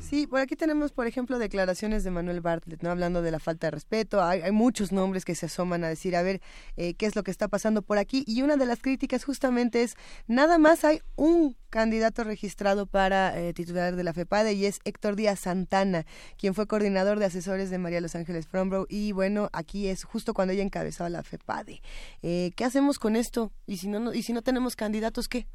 Sí, 0.00 0.26
por 0.26 0.40
aquí 0.40 0.56
tenemos, 0.56 0.92
por 0.92 1.06
ejemplo, 1.06 1.38
declaraciones 1.38 2.02
de 2.02 2.10
Manuel 2.10 2.40
Bartlett, 2.40 2.82
¿no? 2.82 2.90
Hablando 2.90 3.22
de 3.22 3.30
la 3.30 3.38
falta 3.38 3.68
de 3.68 3.72
respeto. 3.72 4.22
Hay, 4.22 4.50
muchos 4.50 4.92
nombres 4.92 5.24
que 5.24 5.34
se 5.34 5.46
asoman 5.46 5.84
a 5.84 5.88
decir, 5.88 6.16
a 6.16 6.22
ver, 6.22 6.40
eh, 6.76 6.94
qué 6.94 7.06
es 7.06 7.14
lo 7.14 7.22
que 7.22 7.30
está 7.30 7.48
pasando 7.48 7.82
por 7.82 7.98
aquí. 7.98 8.24
Y 8.26 8.42
una 8.42 8.56
de 8.56 8.66
las 8.66 8.80
críticas 8.80 9.24
justamente 9.24 9.82
es, 9.82 9.94
nada 10.26 10.58
más 10.58 10.84
hay 10.84 11.00
un 11.16 11.56
candidato 11.70 12.24
registrado 12.24 12.86
para 12.86 13.38
eh, 13.40 13.54
titular 13.54 13.96
de 13.96 14.04
la 14.04 14.12
FEPADE 14.12 14.52
y 14.52 14.66
es 14.66 14.80
Héctor 14.84 15.16
Díaz 15.16 15.40
Santana, 15.40 16.04
quien 16.36 16.54
fue 16.54 16.66
coordinador 16.66 17.18
de 17.18 17.26
asesores 17.26 17.70
de 17.70 17.78
María 17.78 18.00
Los 18.00 18.14
Ángeles 18.14 18.46
Frombro. 18.46 18.86
Y 18.88 19.12
bueno, 19.12 19.48
aquí 19.52 19.86
es 19.88 20.04
justo 20.04 20.34
cuando 20.34 20.52
ella 20.52 20.62
encabezaba 20.62 21.08
la 21.08 21.22
FEPADE. 21.22 21.80
Eh, 22.22 22.52
¿Qué 22.56 22.64
hacemos 22.64 22.98
con 22.98 23.16
esto? 23.16 23.52
¿Y 23.66 23.76
si, 23.78 23.88
no, 23.88 24.12
¿Y 24.12 24.22
si 24.22 24.32
no 24.32 24.42
tenemos 24.42 24.76
candidatos, 24.76 25.28
qué? 25.28 25.46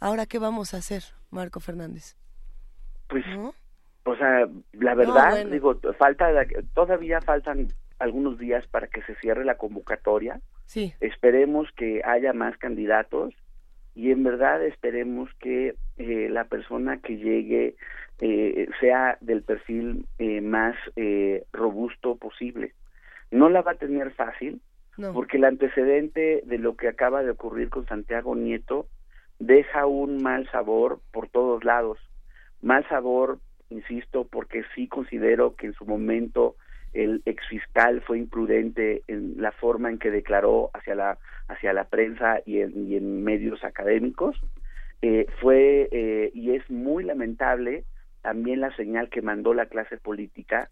Ahora, 0.00 0.26
¿qué 0.26 0.38
vamos 0.38 0.74
a 0.74 0.78
hacer, 0.78 1.04
Marco 1.30 1.60
Fernández? 1.60 2.16
Pues, 3.08 3.24
o 4.04 4.16
sea, 4.16 4.48
la 4.72 4.94
verdad, 4.94 5.46
digo, 5.46 5.78
falta, 5.98 6.30
todavía 6.74 7.20
faltan 7.20 7.68
algunos 7.98 8.38
días 8.38 8.66
para 8.68 8.86
que 8.88 9.02
se 9.02 9.14
cierre 9.16 9.44
la 9.44 9.56
convocatoria. 9.56 10.40
Sí. 10.66 10.92
Esperemos 11.00 11.68
que 11.76 12.02
haya 12.04 12.32
más 12.32 12.56
candidatos 12.58 13.34
y 13.96 14.10
en 14.10 14.22
verdad 14.22 14.62
esperemos 14.64 15.30
que 15.40 15.74
eh, 15.96 16.28
la 16.30 16.44
persona 16.44 16.98
que 16.98 17.16
llegue 17.16 17.76
eh, 18.20 18.68
sea 18.78 19.16
del 19.22 19.42
perfil 19.42 20.06
eh, 20.18 20.42
más 20.42 20.76
robusto 21.52 22.16
posible. 22.16 22.74
No 23.30 23.48
la 23.48 23.62
va 23.62 23.72
a 23.72 23.76
tener 23.76 24.12
fácil, 24.12 24.60
porque 25.12 25.36
el 25.36 25.44
antecedente 25.44 26.42
de 26.44 26.58
lo 26.58 26.76
que 26.76 26.88
acaba 26.88 27.22
de 27.22 27.30
ocurrir 27.30 27.68
con 27.68 27.86
Santiago 27.86 28.34
Nieto 28.34 28.86
deja 29.38 29.84
un 29.86 30.22
mal 30.22 30.48
sabor 30.50 31.00
por 31.12 31.28
todos 31.28 31.64
lados. 31.64 31.98
Mal 32.66 32.84
sabor, 32.88 33.38
insisto, 33.70 34.26
porque 34.26 34.64
sí 34.74 34.88
considero 34.88 35.54
que 35.54 35.66
en 35.66 35.74
su 35.74 35.86
momento 35.86 36.56
el 36.94 37.22
exfiscal 37.24 38.00
fue 38.00 38.18
imprudente 38.18 39.04
en 39.06 39.40
la 39.40 39.52
forma 39.52 39.88
en 39.88 40.00
que 40.00 40.10
declaró 40.10 40.70
hacia 40.74 40.96
la 40.96 41.18
hacia 41.46 41.72
la 41.72 41.84
prensa 41.84 42.40
y 42.44 42.62
en, 42.62 43.22
medios 43.22 43.62
académicos. 43.62 44.34
Eh, 45.00 45.26
fue 45.40 45.88
eh, 45.92 46.32
y 46.34 46.56
es 46.56 46.68
muy 46.68 47.04
lamentable 47.04 47.84
también 48.20 48.58
la 48.58 48.74
señal 48.74 49.10
que 49.10 49.22
mandó 49.22 49.54
la 49.54 49.66
clase 49.66 49.96
política 49.96 50.68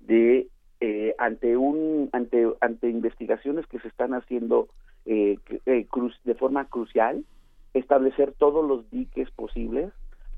de 0.00 0.48
eh, 0.82 1.14
ante 1.16 1.56
un 1.56 2.10
ante 2.12 2.46
ante 2.60 2.90
investigaciones 2.90 3.64
que 3.68 3.78
se 3.78 3.88
están 3.88 4.12
haciendo 4.12 4.68
de 5.06 6.34
forma 6.38 6.66
crucial 6.66 7.24
establecer 7.72 8.32
todos 8.32 8.68
los 8.68 8.90
diques 8.90 9.30
posibles 9.30 9.90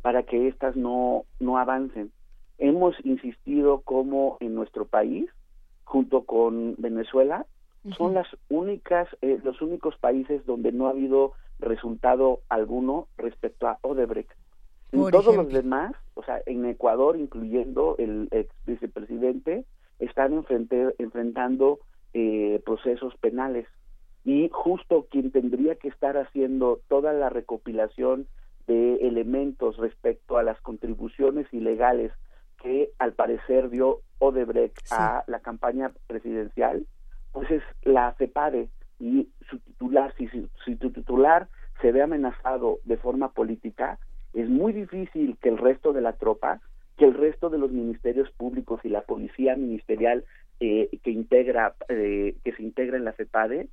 para 0.02 0.22
que 0.22 0.48
éstas 0.48 0.76
no 0.76 1.24
no 1.38 1.58
avancen 1.58 2.12
hemos 2.60 2.94
insistido 3.04 3.80
como 3.80 4.36
en 4.40 4.54
nuestro 4.54 4.84
país, 4.84 5.28
junto 5.84 6.24
con 6.24 6.76
Venezuela, 6.78 7.46
son 7.96 8.12
las 8.12 8.28
únicas, 8.50 9.08
eh, 9.22 9.40
los 9.42 9.62
únicos 9.62 9.96
países 9.96 10.44
donde 10.44 10.70
no 10.70 10.86
ha 10.86 10.90
habido 10.90 11.32
resultado 11.58 12.40
alguno 12.50 13.08
respecto 13.16 13.66
a 13.66 13.78
Odebrecht. 13.80 14.30
En 14.92 15.10
todos 15.10 15.34
los 15.34 15.48
demás, 15.48 15.94
o 16.14 16.22
sea, 16.22 16.42
en 16.44 16.66
Ecuador, 16.66 17.16
incluyendo 17.16 17.96
el 17.98 18.28
ex 18.32 18.54
vicepresidente, 18.66 19.64
están 19.98 20.44
enfrentando 20.98 21.78
eh, 22.12 22.60
procesos 22.66 23.14
penales. 23.16 23.66
Y 24.24 24.50
justo 24.52 25.06
quien 25.10 25.30
tendría 25.30 25.76
que 25.76 25.88
estar 25.88 26.18
haciendo 26.18 26.80
toda 26.88 27.14
la 27.14 27.30
recopilación 27.30 28.26
de 28.70 29.08
elementos 29.08 29.76
respecto 29.78 30.38
a 30.38 30.44
las 30.44 30.60
contribuciones 30.60 31.52
ilegales 31.52 32.12
que 32.62 32.90
al 33.00 33.14
parecer 33.14 33.68
dio 33.68 33.98
Odebrecht 34.20 34.78
a 34.92 35.24
la 35.26 35.40
campaña 35.40 35.90
presidencial, 36.06 36.86
pues 37.32 37.50
es 37.50 37.62
la 37.82 38.14
CEPADE. 38.16 38.68
Y 39.00 39.28
su 39.48 39.58
titular, 39.58 40.14
si, 40.16 40.28
si, 40.28 40.48
su 40.64 40.92
titular 40.92 41.48
se 41.80 41.90
ve 41.90 42.00
amenazado 42.02 42.78
de 42.84 42.96
forma 42.96 43.32
política, 43.32 43.98
es 44.34 44.48
muy 44.48 44.72
difícil 44.72 45.36
que 45.42 45.48
el 45.48 45.58
resto 45.58 45.92
de 45.92 46.02
la 46.02 46.12
tropa, 46.12 46.60
que 46.96 47.06
el 47.06 47.14
resto 47.14 47.50
de 47.50 47.58
los 47.58 47.72
ministerios 47.72 48.30
públicos 48.30 48.80
y 48.84 48.88
la 48.88 49.02
policía 49.02 49.56
ministerial 49.56 50.24
eh, 50.60 50.90
que 51.02 51.10
integra, 51.10 51.74
eh, 51.88 52.36
que 52.44 52.52
se 52.52 52.62
integra 52.62 52.96
en 52.98 53.04
la 53.04 53.14
CEPADE, 53.14 53.68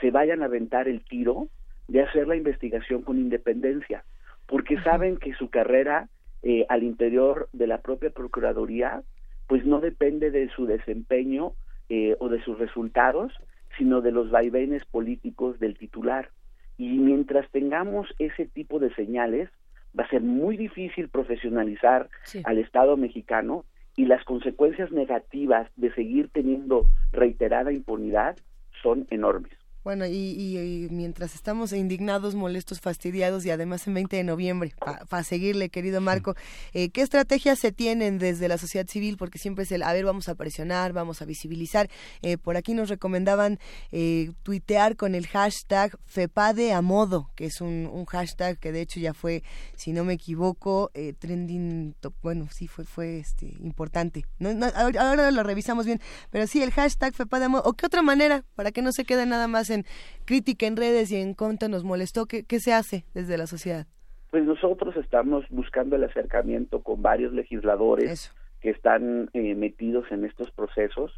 se 0.00 0.10
vayan 0.10 0.42
a 0.42 0.46
aventar 0.46 0.88
el 0.88 1.04
tiro 1.04 1.46
de 1.86 2.02
hacer 2.02 2.26
la 2.26 2.34
investigación 2.34 3.02
con 3.02 3.18
independencia, 3.18 4.02
porque 4.50 4.82
saben 4.82 5.16
que 5.16 5.32
su 5.34 5.48
carrera 5.48 6.08
eh, 6.42 6.66
al 6.68 6.82
interior 6.82 7.48
de 7.52 7.68
la 7.68 7.82
propia 7.82 8.10
Procuraduría, 8.10 9.04
pues 9.46 9.64
no 9.64 9.78
depende 9.78 10.32
de 10.32 10.48
su 10.48 10.66
desempeño 10.66 11.52
eh, 11.88 12.16
o 12.18 12.28
de 12.28 12.42
sus 12.42 12.58
resultados, 12.58 13.32
sino 13.78 14.00
de 14.00 14.10
los 14.10 14.32
vaivenes 14.32 14.84
políticos 14.86 15.60
del 15.60 15.78
titular. 15.78 16.30
Y 16.76 16.98
mientras 16.98 17.48
tengamos 17.52 18.08
ese 18.18 18.44
tipo 18.44 18.80
de 18.80 18.92
señales, 18.94 19.48
va 19.96 20.02
a 20.02 20.10
ser 20.10 20.22
muy 20.22 20.56
difícil 20.56 21.08
profesionalizar 21.08 22.08
al 22.42 22.58
Estado 22.58 22.96
mexicano 22.96 23.64
y 23.94 24.06
las 24.06 24.24
consecuencias 24.24 24.90
negativas 24.90 25.70
de 25.76 25.94
seguir 25.94 26.28
teniendo 26.32 26.86
reiterada 27.12 27.70
impunidad 27.70 28.36
son 28.82 29.06
enormes. 29.10 29.59
Bueno, 29.90 30.06
y, 30.06 30.86
mientras 30.92 31.34
estamos 31.34 31.72
indignados, 31.72 32.36
molestos, 32.36 32.80
fastidiados 32.80 33.44
y 33.44 33.50
además 33.50 33.88
en 33.88 33.94
20 33.94 34.18
de 34.18 34.22
noviembre, 34.22 34.72
para 35.08 35.24
seguirle, 35.24 35.68
querido 35.68 36.00
Marco, 36.00 36.36
eh, 36.74 36.90
¿qué 36.90 37.02
estrategias 37.02 37.58
se 37.58 37.72
tienen 37.72 38.18
desde 38.18 38.46
la 38.46 38.56
sociedad 38.56 38.86
civil? 38.86 39.16
Porque 39.16 39.40
siempre 39.40 39.64
es 39.64 39.72
el, 39.72 39.82
a 39.82 39.92
ver, 39.92 40.04
vamos 40.04 40.28
a 40.28 40.36
presionar, 40.36 40.92
vamos 40.92 41.22
a 41.22 41.24
visibilizar. 41.24 41.90
Eh, 42.22 42.38
por 42.38 42.56
aquí 42.56 42.72
nos 42.72 42.88
recomendaban 42.88 43.58
eh, 43.90 44.30
tuitear 44.44 44.94
con 44.94 45.16
el 45.16 45.26
hashtag 45.26 45.98
FEPADE 46.06 46.72
a 46.72 46.82
modo, 46.82 47.32
que 47.34 47.46
es 47.46 47.60
un, 47.60 47.90
hashtag 48.06 48.60
que 48.60 48.70
de 48.70 48.82
hecho 48.82 49.00
ya 49.00 49.12
fue, 49.12 49.42
si 49.74 49.90
no 49.90 50.04
me 50.04 50.12
equivoco, 50.12 50.92
trending, 51.18 51.96
bueno, 52.22 52.46
sí 52.52 52.68
fue 52.68 52.84
fue 52.84 53.18
este 53.18 53.56
importante. 53.58 54.24
No, 54.38 54.50
ahora, 54.96 55.32
lo 55.32 55.42
revisamos 55.42 55.84
bien, 55.84 56.00
pero 56.30 56.46
sí, 56.46 56.62
el 56.62 56.70
hashtag 56.70 57.12
FEPADE 57.12 57.46
a 57.46 57.48
modo. 57.48 57.62
¿O 57.64 57.72
qué 57.72 57.86
otra 57.86 58.02
manera? 58.02 58.44
Para 58.54 58.70
que 58.70 58.82
no 58.82 58.92
se 58.92 59.04
quede 59.04 59.26
nada 59.26 59.48
más 59.48 59.68
en 59.70 59.79
crítica 60.24 60.66
en 60.66 60.76
redes 60.76 61.10
y 61.12 61.16
en 61.16 61.34
contra 61.34 61.68
nos 61.68 61.84
molestó. 61.84 62.26
¿Qué, 62.26 62.44
qué 62.44 62.60
se 62.60 62.72
hace 62.72 63.04
desde 63.14 63.38
la 63.38 63.46
sociedad? 63.46 63.86
Pues 64.30 64.44
nosotros 64.44 64.96
estamos 64.96 65.44
buscando 65.50 65.96
el 65.96 66.04
acercamiento 66.04 66.82
con 66.82 67.02
varios 67.02 67.32
legisladores 67.32 68.32
que 68.60 68.70
están 68.70 69.28
eh, 69.32 69.54
metidos 69.54 70.04
en 70.10 70.24
estos 70.24 70.50
procesos, 70.52 71.12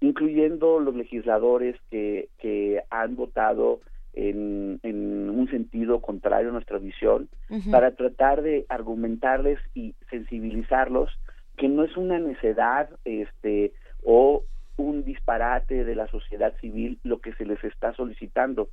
incluyendo 0.00 0.80
los 0.80 0.94
legisladores 0.94 1.76
que, 1.90 2.28
que 2.38 2.82
han 2.90 3.14
votado 3.14 3.80
en, 4.14 4.80
en, 4.82 5.30
un 5.30 5.48
sentido 5.50 6.00
contrario 6.00 6.48
a 6.48 6.52
nuestra 6.52 6.78
visión, 6.78 7.28
para 7.70 7.90
tratar 7.92 8.42
de 8.42 8.64
argumentarles 8.68 9.58
y 9.74 9.94
sensibilizarlos 10.10 11.10
que 11.56 11.68
no 11.68 11.84
es 11.84 11.96
una 11.96 12.18
necedad 12.18 12.88
este, 13.04 13.72
o 14.02 14.42
un 14.76 15.04
disparate 15.04 15.84
de 15.84 15.94
la 15.94 16.06
sociedad 16.08 16.54
civil 16.60 16.98
lo 17.02 17.20
que 17.20 17.32
se 17.34 17.44
les 17.44 17.62
está 17.64 17.94
solicitando 17.94 18.68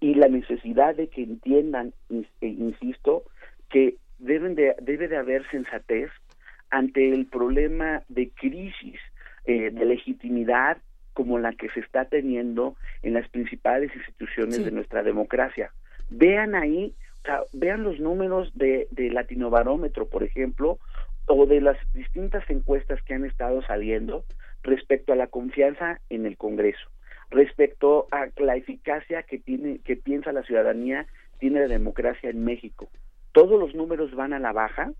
y 0.00 0.14
la 0.14 0.28
necesidad 0.28 0.94
de 0.94 1.08
que 1.08 1.22
entiendan, 1.22 1.92
e 2.40 2.46
insisto, 2.46 3.24
que 3.70 3.96
deben 4.18 4.54
de, 4.54 4.74
debe 4.80 5.08
de 5.08 5.16
haber 5.16 5.48
sensatez 5.50 6.10
ante 6.70 7.12
el 7.12 7.26
problema 7.26 8.02
de 8.08 8.30
crisis 8.30 8.98
eh, 9.44 9.70
de 9.70 9.84
legitimidad 9.84 10.78
como 11.12 11.38
la 11.38 11.52
que 11.52 11.68
se 11.70 11.80
está 11.80 12.06
teniendo 12.06 12.76
en 13.02 13.14
las 13.14 13.28
principales 13.28 13.94
instituciones 13.94 14.64
de 14.64 14.70
nuestra 14.70 15.02
democracia. 15.02 15.70
Vean 16.08 16.54
ahí, 16.54 16.94
vean 17.52 17.82
los 17.82 18.00
números 18.00 18.50
de, 18.54 18.88
de 18.90 19.10
Latinobarómetro, 19.10 20.08
por 20.08 20.22
ejemplo, 20.22 20.78
o 21.26 21.46
de 21.46 21.60
las 21.60 21.76
distintas 21.92 22.48
encuestas 22.48 23.02
que 23.02 23.14
han 23.14 23.24
estado 23.24 23.62
saliendo, 23.62 24.24
respecto 24.62 25.12
a 25.12 25.16
la 25.16 25.26
confianza 25.26 26.00
en 26.10 26.26
el 26.26 26.36
Congreso, 26.36 26.88
respecto 27.30 28.06
a 28.10 28.28
la 28.36 28.56
eficacia 28.56 29.22
que 29.22 29.38
tiene 29.38 29.78
que 29.80 29.96
piensa 29.96 30.32
la 30.32 30.42
ciudadanía 30.42 31.06
tiene 31.38 31.60
la 31.60 31.68
democracia 31.68 32.30
en 32.30 32.44
México. 32.44 32.88
Todos 33.32 33.58
los 33.58 33.74
números 33.74 34.14
van 34.14 34.32
a 34.32 34.38
la 34.38 34.52
baja, 34.52 34.92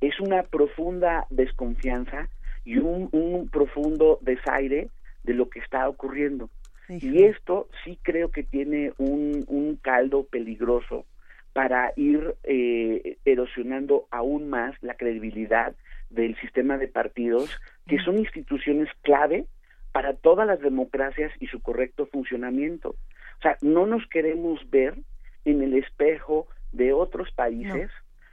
es 0.00 0.18
una 0.20 0.42
profunda 0.42 1.26
desconfianza 1.30 2.28
y 2.64 2.78
un, 2.78 3.48
profundo 3.52 4.18
desaire 4.22 4.88
de 5.24 5.34
lo 5.34 5.50
que 5.50 5.58
está 5.58 5.88
ocurriendo. 5.88 6.48
Y 6.88 7.24
esto 7.24 7.68
sí 7.84 7.98
creo 8.02 8.30
que 8.30 8.42
tiene 8.42 8.92
un, 8.98 9.44
un 9.48 9.76
caldo 9.76 10.24
peligroso 10.24 11.04
para 11.52 11.92
ir 11.96 12.34
eh, 12.44 13.18
erosionando 13.24 14.06
aún 14.10 14.48
más 14.48 14.74
la 14.82 14.94
credibilidad 14.94 15.74
del 16.14 16.36
sistema 16.36 16.78
de 16.78 16.88
partidos, 16.88 17.50
que 17.86 17.98
son 17.98 18.18
instituciones 18.18 18.88
clave 19.02 19.46
para 19.92 20.14
todas 20.14 20.46
las 20.46 20.60
democracias 20.60 21.32
y 21.40 21.46
su 21.46 21.60
correcto 21.60 22.06
funcionamiento. 22.06 22.90
O 22.90 23.42
sea, 23.42 23.56
no 23.60 23.86
nos 23.86 24.06
queremos 24.08 24.58
ver 24.70 24.96
en 25.44 25.62
el 25.62 25.74
espejo 25.74 26.46
de 26.72 26.92
otros 26.92 27.30
países 27.32 27.90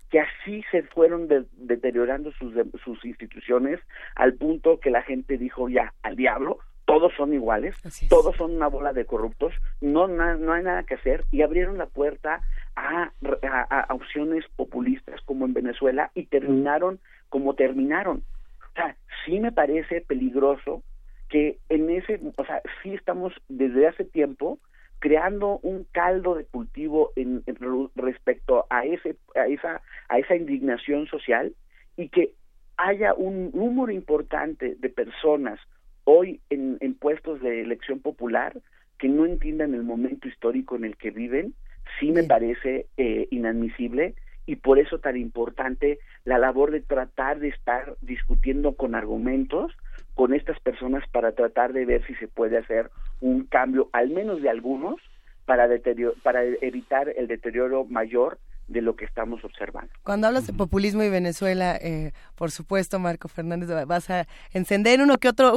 que 0.09 0.19
así 0.19 0.63
se 0.71 0.83
fueron 0.83 1.27
deteriorando 1.53 2.31
sus, 2.31 2.53
sus 2.83 3.05
instituciones 3.05 3.79
al 4.15 4.33
punto 4.33 4.79
que 4.79 4.89
la 4.89 5.03
gente 5.03 5.37
dijo 5.37 5.69
ya 5.69 5.93
al 6.01 6.15
diablo, 6.15 6.59
todos 6.89 7.13
son 7.15 7.35
iguales, 7.35 7.75
todos 8.09 8.35
son 8.35 8.55
una 8.55 8.67
bola 8.67 8.93
de 8.93 9.05
corruptos, 9.05 9.53
no, 9.79 10.07
no 10.07 10.53
hay 10.53 10.63
nada 10.63 10.81
que 10.83 10.95
hacer 10.95 11.23
y 11.31 11.43
abrieron 11.43 11.77
la 11.77 11.85
puerta 11.85 12.41
a, 12.75 13.11
a, 13.69 13.93
opciones 13.93 14.43
populistas 14.55 15.21
como 15.25 15.45
en 15.45 15.53
Venezuela 15.53 16.09
y 16.15 16.25
terminaron 16.25 16.99
como 17.29 17.53
terminaron. 17.53 18.23
O 18.71 18.73
sea, 18.73 18.97
sí 19.23 19.39
me 19.39 19.51
parece 19.51 20.01
peligroso 20.01 20.81
que 21.29 21.59
en 21.69 21.91
ese, 21.91 22.19
o 22.35 22.43
sea, 22.43 22.59
sí 22.81 22.95
estamos 22.95 23.33
desde 23.49 23.87
hace 23.87 24.03
tiempo 24.03 24.57
creando 24.97 25.59
un 25.59 25.85
caldo 25.91 26.33
de 26.33 26.45
cultivo 26.45 27.11
en, 27.15 27.43
respecto 27.95 28.65
a 28.71 28.83
ese 28.83 29.15
a 29.35 29.45
esa 29.45 29.83
a 30.07 30.17
esa 30.17 30.35
indignación 30.35 31.05
social 31.05 31.53
y 31.97 32.09
que 32.09 32.33
haya 32.77 33.13
un 33.13 33.51
número 33.51 33.91
importante 33.91 34.75
de 34.79 34.89
personas 34.89 35.59
hoy 36.11 36.41
en, 36.49 36.79
puestos 36.95 37.39
de 37.39 37.61
elección 37.61 37.99
popular 37.99 38.57
que 38.97 39.07
no 39.07 39.27
entiendan 39.27 39.75
el 39.75 39.83
momento 39.83 40.27
histórico 40.27 40.75
en 40.75 40.83
el 40.83 40.97
que 40.97 41.11
viven, 41.11 41.53
sí 41.99 42.11
me 42.11 42.23
parece 42.23 42.87
eh, 42.97 43.27
inadmisible 43.29 44.15
y 44.47 44.55
por 44.55 44.79
eso 44.79 44.97
tan 44.97 45.17
importante 45.17 45.99
la 46.25 46.39
labor 46.39 46.71
de 46.71 46.81
tratar 46.81 47.39
de 47.39 47.49
estar 47.49 47.95
discutiendo 48.01 48.73
con 48.73 48.95
argumentos 48.95 49.71
con 50.15 50.33
estas 50.33 50.59
personas 50.59 51.03
para 51.11 51.33
tratar 51.33 51.73
de 51.73 51.85
ver 51.85 52.03
si 52.07 52.15
se 52.15 52.27
puede 52.27 52.57
hacer 52.57 52.89
un 53.21 53.45
cambio, 53.45 53.89
al 53.93 54.09
menos 54.09 54.41
de 54.41 54.49
algunos, 54.49 54.95
para, 55.45 55.69
para 56.23 56.43
evitar 56.43 57.13
el 57.15 57.27
deterioro 57.27 57.85
mayor 57.85 58.39
de 58.69 58.81
lo 58.81 58.95
que 58.95 59.05
estamos 59.05 59.43
observando. 59.43 59.91
Cuando 60.03 60.27
hablas 60.27 60.47
de 60.47 60.53
populismo 60.53 61.03
y 61.03 61.09
Venezuela, 61.09 61.75
eh, 61.81 62.13
por 62.35 62.51
supuesto, 62.51 62.99
Marco 62.99 63.27
Fernández, 63.27 63.69
vas 63.87 64.09
a 64.09 64.27
encender 64.53 65.01
uno 65.01 65.17
que 65.17 65.27
otro, 65.27 65.53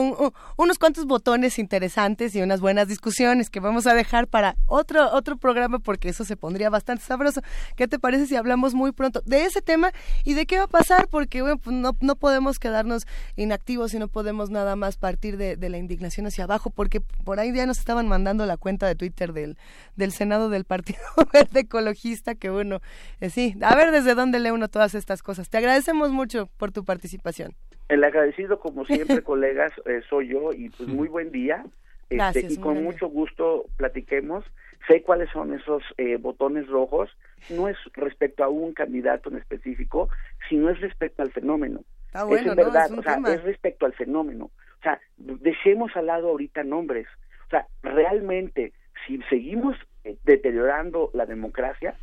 unos 0.57 0.79
cuantos 0.79 1.07
botones 1.07 1.59
interesantes 1.59 2.35
y 2.35 2.43
unas 2.43 2.61
buenas 2.61 2.89
discusiones 2.89 3.51
que 3.51 3.61
vamos 3.61 3.87
a 3.87 3.95
dejar 3.95 4.27
para 4.27 4.57
otro 4.67 5.13
otro 5.13 5.37
programa 5.37 5.79
porque 5.79 6.09
eso 6.09 6.25
se 6.25 6.37
pondría 6.37 6.71
bastante 6.71 7.05
sabroso. 7.05 7.43
¿Qué 7.77 7.87
te 7.87 7.99
parece 7.99 8.27
si 8.27 8.37
hablamos 8.37 8.75
muy 8.75 8.93
pronto 8.93 9.23
de 9.27 9.45
ese 9.45 9.61
tema 9.61 9.93
y 10.25 10.35
de 10.35 10.47
qué 10.47 10.59
va 10.59 10.65
a 10.65 10.69
pasar? 10.69 11.09
Porque 11.09 11.43
bueno, 11.43 11.59
pues 11.59 11.77
no, 11.77 11.97
no 12.01 12.17
podemos 12.17 12.59
quedarnos 12.59 13.07
inactivos 13.37 13.93
y 13.95 13.99
no 13.99 14.09
podemos 14.09 14.51
nada 14.51 14.75
más 14.75 14.97
partir 14.97 15.37
de, 15.37 15.57
de, 15.57 15.69
la 15.69 15.79
indignación 15.79 16.27
hacia 16.27 16.45
abajo, 16.45 16.71
porque 16.71 17.01
por 17.01 17.41
ahí 17.41 17.53
ya 17.53 17.67
nos 17.67 17.79
estaban 17.79 18.09
mandando 18.09 18.47
la 18.47 18.57
cuenta 18.57 18.87
de 18.87 18.95
Twitter 18.95 19.33
del, 19.33 19.57
del 19.97 20.13
Senado 20.13 20.49
del 20.49 20.65
Partido 20.65 21.01
Verde 21.33 21.61
Ecologista, 21.61 22.35
que 22.35 22.51
bueno, 22.51 22.81
eh, 23.21 23.31
sí, 23.31 23.55
a 23.63 23.75
ver 23.77 23.91
desde 23.91 24.15
dónde 24.15 24.41
lee 24.41 24.51
uno 24.51 24.69
todas 24.69 24.95
estas 24.95 25.23
cosas. 25.23 25.49
Te 25.49 25.59
agradecemos 25.59 26.11
mucho 26.11 26.49
por 26.57 26.73
tu 26.73 26.85
participación. 26.85 27.55
El 27.89 28.05
agradecido, 28.05 28.59
como 28.59 28.85
siempre, 28.85 29.23
colegas, 29.23 29.73
eh, 29.87 30.03
soy 30.09 30.29
yo 30.29 30.53
y 30.53 30.71
pues 30.71 30.89
muy 30.89 31.09
buen 31.09 31.31
día. 31.31 31.65
Este, 32.11 32.53
y 32.53 32.57
con 32.59 32.83
mucho 32.83 33.09
gusto 33.09 33.67
platiquemos. 33.77 34.45
Sé 34.87 35.03
cuáles 35.03 35.31
son 35.31 35.55
esos 35.55 35.83
eh, 35.97 36.17
botones 36.17 36.67
rojos. 36.69 37.11
No 37.49 37.69
es 37.69 37.77
respecto 37.95 38.45
a 38.45 38.49
un 38.49 38.75
candidato 38.75 39.31
en 39.31 39.39
específico, 39.39 40.09
sino 40.49 40.69
es 40.71 40.81
respecto 40.81 41.23
al 41.23 41.33
fenómeno. 41.33 41.85
Ah, 42.13 42.25
bueno, 42.25 42.51
es 42.51 42.57
verdad, 42.57 42.91
o 42.93 43.03
sea, 43.03 43.19
es 43.27 43.43
respecto 43.43 43.87
al 43.87 43.95
fenómeno. 43.95 44.47
O 44.47 44.83
sea, 44.83 45.01
dejemos 45.17 45.97
al 45.97 46.07
lado 46.07 46.29
ahorita 46.29 46.65
nombres. 46.65 47.07
O 47.47 47.51
sea, 47.51 47.67
realmente, 47.83 48.73
si 49.07 49.19
seguimos 49.31 49.77
deteriorando 50.25 51.11
la 51.15 51.27
democracia, 51.27 51.95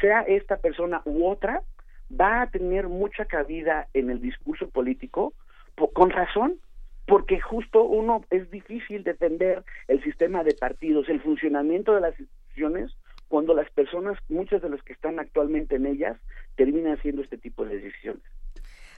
sea 0.00 0.22
esta 0.22 0.56
persona 0.56 1.02
u 1.04 1.26
otra, 1.26 1.62
va 2.10 2.42
a 2.42 2.50
tener 2.50 2.88
mucha 2.88 3.24
cabida 3.24 3.88
en 3.94 4.10
el 4.10 4.20
discurso 4.20 4.68
político, 4.68 5.32
con 5.92 6.10
razón, 6.10 6.58
porque 7.06 7.40
justo 7.40 7.82
uno 7.82 8.24
es 8.30 8.50
difícil 8.50 9.04
defender 9.04 9.64
el 9.88 10.02
sistema 10.02 10.44
de 10.44 10.54
partidos, 10.54 11.08
el 11.08 11.20
funcionamiento 11.20 11.94
de 11.94 12.00
las 12.00 12.18
instituciones, 12.18 12.92
cuando 13.28 13.54
las 13.54 13.70
personas, 13.70 14.18
muchas 14.28 14.62
de 14.62 14.70
las 14.70 14.82
que 14.82 14.92
están 14.92 15.18
actualmente 15.18 15.76
en 15.76 15.86
ellas, 15.86 16.16
terminan 16.56 16.94
haciendo 16.94 17.22
este 17.22 17.36
tipo 17.36 17.64
de 17.64 17.80
decisiones. 17.80 18.22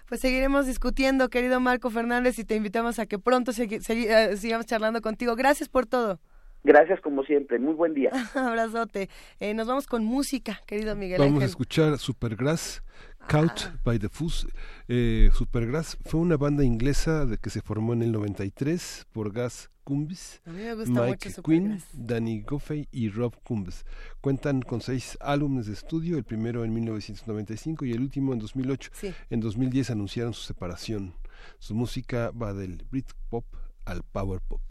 Pues 0.08 0.20
seguiremos 0.20 0.66
discutiendo, 0.66 1.28
querido 1.30 1.58
Marco 1.58 1.90
Fernández, 1.90 2.38
y 2.38 2.44
te 2.44 2.54
invitamos 2.54 2.98
a 2.98 3.06
que 3.06 3.18
pronto 3.18 3.50
eh, 3.50 4.36
sigamos 4.36 4.66
charlando 4.66 5.00
contigo. 5.00 5.34
Gracias 5.34 5.68
por 5.68 5.86
todo. 5.86 6.20
Gracias 6.64 7.00
como 7.00 7.22
siempre, 7.22 7.58
muy 7.58 7.74
buen 7.74 7.94
día. 7.94 8.10
Abrazote. 8.34 9.08
Eh, 9.40 9.54
nos 9.54 9.66
vamos 9.66 9.86
con 9.86 10.04
música, 10.04 10.60
querido 10.66 10.96
Miguel. 10.96 11.20
Vamos 11.20 11.42
a 11.42 11.46
escuchar 11.46 11.98
Supergrass, 11.98 12.82
Caught 13.28 13.82
by 13.84 13.98
the 13.98 14.08
Fuzz. 14.08 14.46
Eh, 14.88 15.30
Supergrass 15.32 15.96
fue 16.04 16.20
una 16.20 16.36
banda 16.36 16.64
inglesa 16.64 17.26
de 17.26 17.38
que 17.38 17.50
se 17.50 17.62
formó 17.62 17.92
en 17.92 18.02
el 18.02 18.12
93 18.12 19.06
por 19.12 19.32
Gas 19.32 19.70
Cumbis, 19.86 20.42
Mike 20.44 21.30
Quinn, 21.44 21.80
Danny 21.92 22.42
Goffey 22.42 22.88
y 22.90 23.08
Rob 23.08 23.36
Cumbs. 23.44 23.84
Cuentan 24.20 24.60
con 24.60 24.80
seis 24.80 25.16
álbumes 25.20 25.66
de 25.66 25.74
estudio, 25.74 26.18
el 26.18 26.24
primero 26.24 26.64
en 26.64 26.74
1995 26.74 27.84
y 27.84 27.92
el 27.92 28.00
último 28.00 28.32
en 28.32 28.40
2008. 28.40 28.90
En 29.30 29.38
2010 29.38 29.90
anunciaron 29.90 30.34
su 30.34 30.42
separación. 30.42 31.14
Su 31.60 31.76
música 31.76 32.32
va 32.32 32.52
del 32.52 32.84
Britpop 32.90 33.44
al 33.84 34.02
Power 34.02 34.40
Pop. 34.40 34.62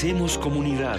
Hacemos 0.00 0.38
comunidad. 0.38 0.98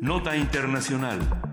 Nota 0.00 0.36
Internacional. 0.36 1.43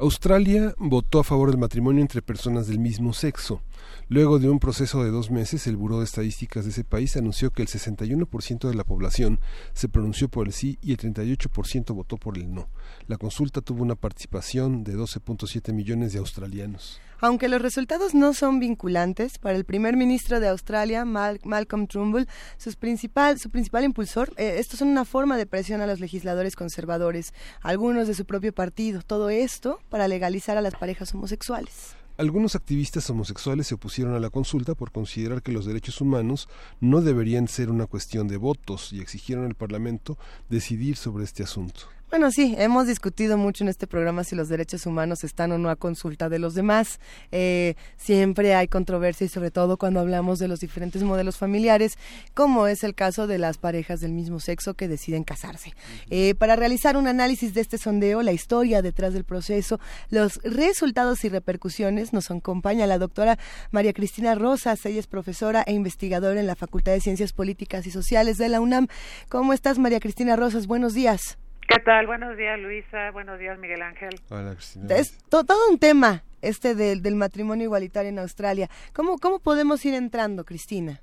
Australia 0.00 0.76
votó 0.78 1.18
a 1.18 1.24
favor 1.24 1.50
del 1.50 1.58
matrimonio 1.58 2.02
entre 2.02 2.22
personas 2.22 2.68
del 2.68 2.78
mismo 2.78 3.12
sexo. 3.12 3.62
Luego 4.06 4.38
de 4.38 4.48
un 4.48 4.60
proceso 4.60 5.02
de 5.02 5.10
dos 5.10 5.32
meses, 5.32 5.66
el 5.66 5.76
Buró 5.76 5.98
de 5.98 6.04
Estadísticas 6.04 6.64
de 6.64 6.70
ese 6.70 6.84
país 6.84 7.16
anunció 7.16 7.50
que 7.50 7.62
el 7.62 7.68
61% 7.68 8.68
de 8.68 8.74
la 8.74 8.84
población 8.84 9.40
se 9.72 9.88
pronunció 9.88 10.28
por 10.28 10.46
el 10.46 10.52
sí 10.52 10.78
y 10.82 10.92
el 10.92 10.98
38% 10.98 11.92
votó 11.96 12.16
por 12.16 12.38
el 12.38 12.54
no. 12.54 12.68
La 13.08 13.16
consulta 13.16 13.60
tuvo 13.60 13.82
una 13.82 13.96
participación 13.96 14.84
de 14.84 14.96
12.7 14.96 15.72
millones 15.72 16.12
de 16.12 16.20
australianos. 16.20 17.00
Aunque 17.20 17.48
los 17.48 17.60
resultados 17.60 18.14
no 18.14 18.32
son 18.32 18.60
vinculantes, 18.60 19.38
para 19.38 19.56
el 19.56 19.64
primer 19.64 19.96
ministro 19.96 20.38
de 20.38 20.46
Australia, 20.46 21.04
Malcolm 21.04 21.88
Turnbull, 21.88 22.28
su 22.58 22.72
principal, 22.74 23.40
su 23.40 23.50
principal 23.50 23.82
impulsor, 23.82 24.32
eh, 24.36 24.56
estos 24.58 24.78
son 24.78 24.88
una 24.88 25.04
forma 25.04 25.36
de 25.36 25.44
presión 25.44 25.80
a 25.80 25.88
los 25.88 25.98
legisladores 25.98 26.54
conservadores, 26.54 27.34
algunos 27.60 28.06
de 28.06 28.14
su 28.14 28.24
propio 28.24 28.52
partido. 28.52 29.02
Todo 29.02 29.30
esto 29.30 29.80
para 29.88 30.06
legalizar 30.06 30.56
a 30.56 30.60
las 30.60 30.76
parejas 30.76 31.12
homosexuales. 31.12 31.96
Algunos 32.18 32.54
activistas 32.54 33.10
homosexuales 33.10 33.66
se 33.66 33.74
opusieron 33.74 34.14
a 34.14 34.20
la 34.20 34.30
consulta 34.30 34.76
por 34.76 34.92
considerar 34.92 35.42
que 35.42 35.52
los 35.52 35.66
derechos 35.66 36.00
humanos 36.00 36.48
no 36.80 37.00
deberían 37.00 37.48
ser 37.48 37.68
una 37.68 37.86
cuestión 37.86 38.28
de 38.28 38.36
votos 38.36 38.92
y 38.92 39.00
exigieron 39.00 39.44
al 39.44 39.54
Parlamento 39.56 40.18
decidir 40.48 40.96
sobre 40.96 41.24
este 41.24 41.42
asunto. 41.42 41.82
Bueno, 42.10 42.30
sí, 42.30 42.54
hemos 42.56 42.86
discutido 42.86 43.36
mucho 43.36 43.64
en 43.64 43.68
este 43.68 43.86
programa 43.86 44.24
si 44.24 44.34
los 44.34 44.48
derechos 44.48 44.86
humanos 44.86 45.24
están 45.24 45.52
o 45.52 45.58
no 45.58 45.68
a 45.68 45.76
consulta 45.76 46.30
de 46.30 46.38
los 46.38 46.54
demás. 46.54 47.00
Eh, 47.32 47.74
siempre 47.98 48.54
hay 48.54 48.66
controversia 48.66 49.26
y 49.26 49.28
sobre 49.28 49.50
todo 49.50 49.76
cuando 49.76 50.00
hablamos 50.00 50.38
de 50.38 50.48
los 50.48 50.60
diferentes 50.60 51.02
modelos 51.02 51.36
familiares, 51.36 51.98
como 52.32 52.66
es 52.66 52.82
el 52.82 52.94
caso 52.94 53.26
de 53.26 53.36
las 53.36 53.58
parejas 53.58 54.00
del 54.00 54.12
mismo 54.12 54.40
sexo 54.40 54.72
que 54.72 54.88
deciden 54.88 55.22
casarse. 55.22 55.74
Eh, 56.08 56.34
para 56.34 56.56
realizar 56.56 56.96
un 56.96 57.08
análisis 57.08 57.52
de 57.52 57.60
este 57.60 57.76
sondeo, 57.76 58.22
la 58.22 58.32
historia 58.32 58.80
detrás 58.80 59.12
del 59.12 59.24
proceso, 59.24 59.78
los 60.08 60.40
resultados 60.44 61.22
y 61.24 61.28
repercusiones, 61.28 62.14
nos 62.14 62.30
acompaña 62.30 62.86
la 62.86 62.96
doctora 62.96 63.38
María 63.70 63.92
Cristina 63.92 64.34
Rosas. 64.34 64.86
Ella 64.86 65.00
es 65.00 65.06
profesora 65.06 65.62
e 65.66 65.74
investigadora 65.74 66.40
en 66.40 66.46
la 66.46 66.56
Facultad 66.56 66.92
de 66.92 67.02
Ciencias 67.02 67.34
Políticas 67.34 67.86
y 67.86 67.90
Sociales 67.90 68.38
de 68.38 68.48
la 68.48 68.62
UNAM. 68.62 68.88
¿Cómo 69.28 69.52
estás, 69.52 69.78
María 69.78 70.00
Cristina 70.00 70.36
Rosas? 70.36 70.66
Buenos 70.66 70.94
días. 70.94 71.36
¿Qué 71.68 71.80
tal? 71.80 72.06
Buenos 72.06 72.34
días, 72.38 72.58
Luisa. 72.58 73.10
Buenos 73.10 73.38
días, 73.38 73.58
Miguel 73.58 73.82
Ángel. 73.82 74.18
Hola, 74.30 74.54
Cristina. 74.54 74.86
Es 74.96 75.18
todo 75.28 75.54
un 75.70 75.78
tema 75.78 76.22
este 76.40 76.74
del, 76.74 77.02
del 77.02 77.14
matrimonio 77.14 77.64
igualitario 77.64 78.08
en 78.08 78.18
Australia. 78.18 78.68
¿Cómo, 78.94 79.18
¿Cómo 79.18 79.38
podemos 79.38 79.84
ir 79.84 79.92
entrando, 79.92 80.46
Cristina? 80.46 81.00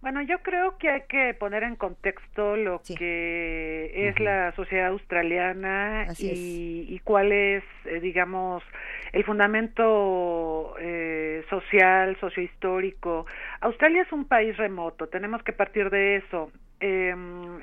Bueno, 0.00 0.20
yo 0.22 0.40
creo 0.40 0.76
que 0.78 0.90
hay 0.90 1.02
que 1.02 1.32
poner 1.34 1.62
en 1.62 1.76
contexto 1.76 2.56
lo 2.56 2.82
que 2.82 4.08
es 4.08 4.18
la 4.18 4.52
sociedad 4.56 4.88
australiana 4.88 6.08
y, 6.18 6.86
y, 6.88 6.98
cuál 7.04 7.30
es, 7.30 7.62
eh, 7.84 8.00
digamos, 8.00 8.64
el 9.12 9.22
fundamento 9.22 10.74
eh, 10.80 11.44
social, 11.48 12.16
sociohistórico. 12.18 13.26
Australia 13.60 14.02
es 14.02 14.10
un 14.10 14.24
país 14.24 14.56
remoto, 14.56 15.06
tenemos 15.06 15.40
que 15.44 15.52
partir 15.52 15.88
de 15.88 16.16
eso. 16.16 16.50
Eh, 16.84 17.14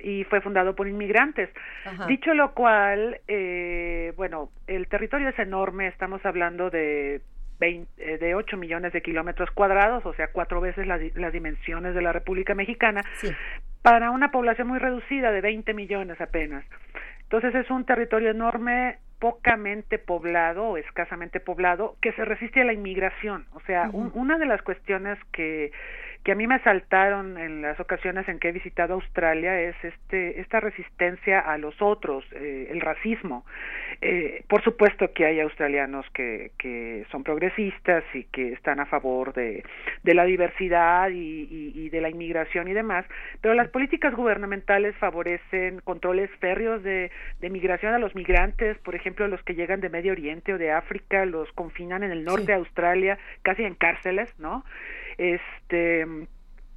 y 0.01 0.23
fue 0.23 0.39
fundado 0.39 0.75
por 0.75 0.87
inmigrantes. 0.87 1.49
Dicho 2.07 2.33
lo 2.33 2.53
cual, 2.53 3.19
eh, 3.27 4.13
bueno, 4.15 4.49
el 4.65 4.87
territorio 4.87 5.27
es 5.27 5.37
enorme, 5.37 5.87
estamos 5.87 6.25
hablando 6.25 6.69
de 6.69 7.21
20, 7.59 7.91
eh, 7.97 8.17
de 8.17 8.33
8 8.33 8.55
millones 8.55 8.93
de 8.93 9.01
kilómetros 9.01 9.51
cuadrados, 9.51 10.05
o 10.05 10.13
sea, 10.13 10.29
cuatro 10.31 10.61
veces 10.61 10.87
las, 10.87 11.01
las 11.15 11.33
dimensiones 11.33 11.95
de 11.95 12.01
la 12.01 12.13
República 12.13 12.55
Mexicana, 12.55 13.03
para 13.81 14.11
una 14.11 14.31
población 14.31 14.69
muy 14.69 14.79
reducida 14.79 15.33
de 15.33 15.41
20 15.41 15.73
millones 15.73 16.21
apenas. 16.21 16.63
Entonces 17.23 17.53
es 17.55 17.69
un 17.69 17.85
territorio 17.85 18.29
enorme, 18.29 18.99
pocamente 19.19 19.99
poblado 19.99 20.69
o 20.69 20.77
escasamente 20.77 21.41
poblado, 21.41 21.97
que 22.01 22.13
se 22.13 22.23
resiste 22.23 22.61
a 22.61 22.65
la 22.65 22.73
inmigración. 22.73 23.45
O 23.51 23.59
sea, 23.61 23.89
una 23.91 24.37
de 24.37 24.45
las 24.45 24.61
cuestiones 24.61 25.19
que 25.33 25.73
que 26.29 26.33
a 26.33 26.35
mí 26.35 26.45
me 26.45 26.59
saltaron 26.59 27.39
en 27.39 27.63
las 27.63 27.79
ocasiones 27.79 28.29
en 28.29 28.37
que 28.37 28.49
he 28.49 28.51
visitado 28.51 28.93
Australia 28.93 29.59
es 29.61 29.75
este 29.83 30.39
esta 30.39 30.59
resistencia 30.59 31.39
a 31.39 31.57
los 31.57 31.81
otros, 31.81 32.23
eh, 32.33 32.67
el 32.69 32.81
racismo. 32.81 33.47
Eh, 33.99 34.43
por 34.47 34.63
supuesto 34.63 35.11
que 35.11 35.25
hay 35.25 35.39
australianos 35.39 36.05
que, 36.13 36.51
que 36.59 37.03
son 37.11 37.23
progresistas 37.23 38.03
y 38.13 38.25
que 38.25 38.53
están 38.53 38.79
a 38.79 38.85
favor 38.85 39.33
de, 39.33 39.63
de 40.03 40.13
la 40.13 40.23
diversidad 40.25 41.09
y, 41.09 41.73
y, 41.73 41.89
de 41.89 41.99
la 41.99 42.11
inmigración 42.11 42.67
y 42.67 42.73
demás, 42.73 43.07
pero 43.41 43.55
las 43.55 43.69
políticas 43.69 44.13
gubernamentales 44.13 44.95
favorecen 44.97 45.79
controles 45.79 46.29
férreos 46.39 46.83
de, 46.83 47.09
de 47.41 47.49
migración 47.49 47.95
a 47.95 47.97
los 47.97 48.13
migrantes, 48.13 48.77
por 48.77 48.93
ejemplo, 48.93 49.27
los 49.27 49.41
que 49.41 49.55
llegan 49.55 49.81
de 49.81 49.89
Medio 49.89 50.11
Oriente 50.11 50.53
o 50.53 50.59
de 50.59 50.71
África, 50.71 51.25
los 51.25 51.51
confinan 51.53 52.03
en 52.03 52.11
el 52.11 52.23
norte 52.23 52.45
de 52.45 52.53
Australia, 52.53 53.17
casi 53.41 53.63
en 53.63 53.73
cárceles, 53.73 54.31
¿no? 54.37 54.63
Este 55.19 56.05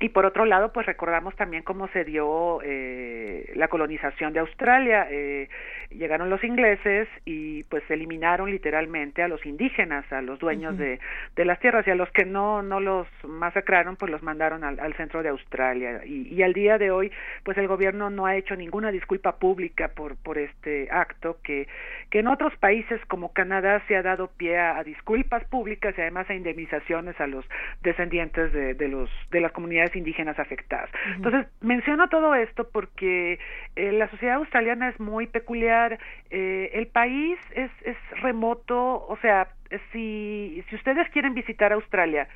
y 0.02 0.08
por 0.08 0.26
otro 0.26 0.44
lado, 0.46 0.72
pues 0.72 0.84
recordamos 0.84 1.36
también 1.36 1.62
cómo 1.62 1.86
se 1.88 2.04
dio 2.04 2.58
eh, 2.64 3.52
la 3.54 3.68
colonización 3.68 4.32
de 4.32 4.40
Australia. 4.40 5.06
Eh, 5.08 5.48
llegaron 5.90 6.28
los 6.28 6.42
ingleses 6.42 7.06
y 7.24 7.62
pues 7.64 7.88
eliminaron 7.88 8.50
literalmente 8.50 9.22
a 9.22 9.28
los 9.28 9.46
indígenas, 9.46 10.10
a 10.12 10.20
los 10.20 10.40
dueños 10.40 10.76
de, 10.76 10.98
de, 11.36 11.44
las 11.44 11.60
tierras 11.60 11.86
y 11.86 11.92
a 11.92 11.94
los 11.94 12.10
que 12.10 12.24
no, 12.24 12.62
no 12.62 12.80
los 12.80 13.06
masacraron, 13.22 13.94
pues 13.94 14.10
los 14.10 14.24
mandaron 14.24 14.64
al, 14.64 14.80
al 14.80 14.94
centro 14.94 15.22
de 15.22 15.28
Australia. 15.28 16.00
Y, 16.04 16.34
y, 16.34 16.42
al 16.42 16.52
día 16.52 16.78
de 16.78 16.90
hoy, 16.90 17.12
pues 17.44 17.56
el 17.56 17.68
gobierno 17.68 18.10
no 18.10 18.26
ha 18.26 18.34
hecho 18.34 18.56
ninguna 18.56 18.90
disculpa 18.90 19.36
pública 19.36 19.92
por, 19.94 20.16
por 20.16 20.36
este 20.36 20.88
acto 20.90 21.36
que, 21.44 21.68
que 22.10 22.18
en 22.18 22.26
otros 22.26 22.56
países 22.56 23.00
como 23.06 23.32
Canadá 23.32 23.80
se 23.86 23.94
ha 23.94 24.02
dado 24.02 24.32
pie 24.36 24.58
a, 24.58 24.82
disculpas 24.82 25.44
públicas 25.44 25.94
y 25.96 26.00
además 26.00 26.28
a 26.28 26.34
indemnizaciones 26.34 27.20
a 27.20 27.28
los 27.28 27.44
descendientes 27.82 28.52
de, 28.52 28.74
de, 28.74 28.88
los, 28.88 29.08
de 29.30 29.40
las 29.40 29.52
comunidades 29.52 29.91
indígenas 29.94 30.38
afectadas. 30.38 30.90
Entonces, 31.16 31.46
menciono 31.60 32.08
todo 32.08 32.34
esto 32.34 32.68
porque 32.70 33.38
eh, 33.76 33.92
la 33.92 34.08
sociedad 34.10 34.36
australiana 34.36 34.88
es 34.88 34.98
muy 35.00 35.26
peculiar, 35.26 35.98
eh, 36.30 36.70
el 36.74 36.86
país 36.86 37.38
es, 37.54 37.70
es 37.84 37.96
remoto, 38.22 39.06
o 39.06 39.16
sea, 39.20 39.48
si, 39.92 40.62
si 40.68 40.74
ustedes 40.76 41.08
quieren 41.10 41.34
visitar 41.34 41.72
Australia, 41.72 42.28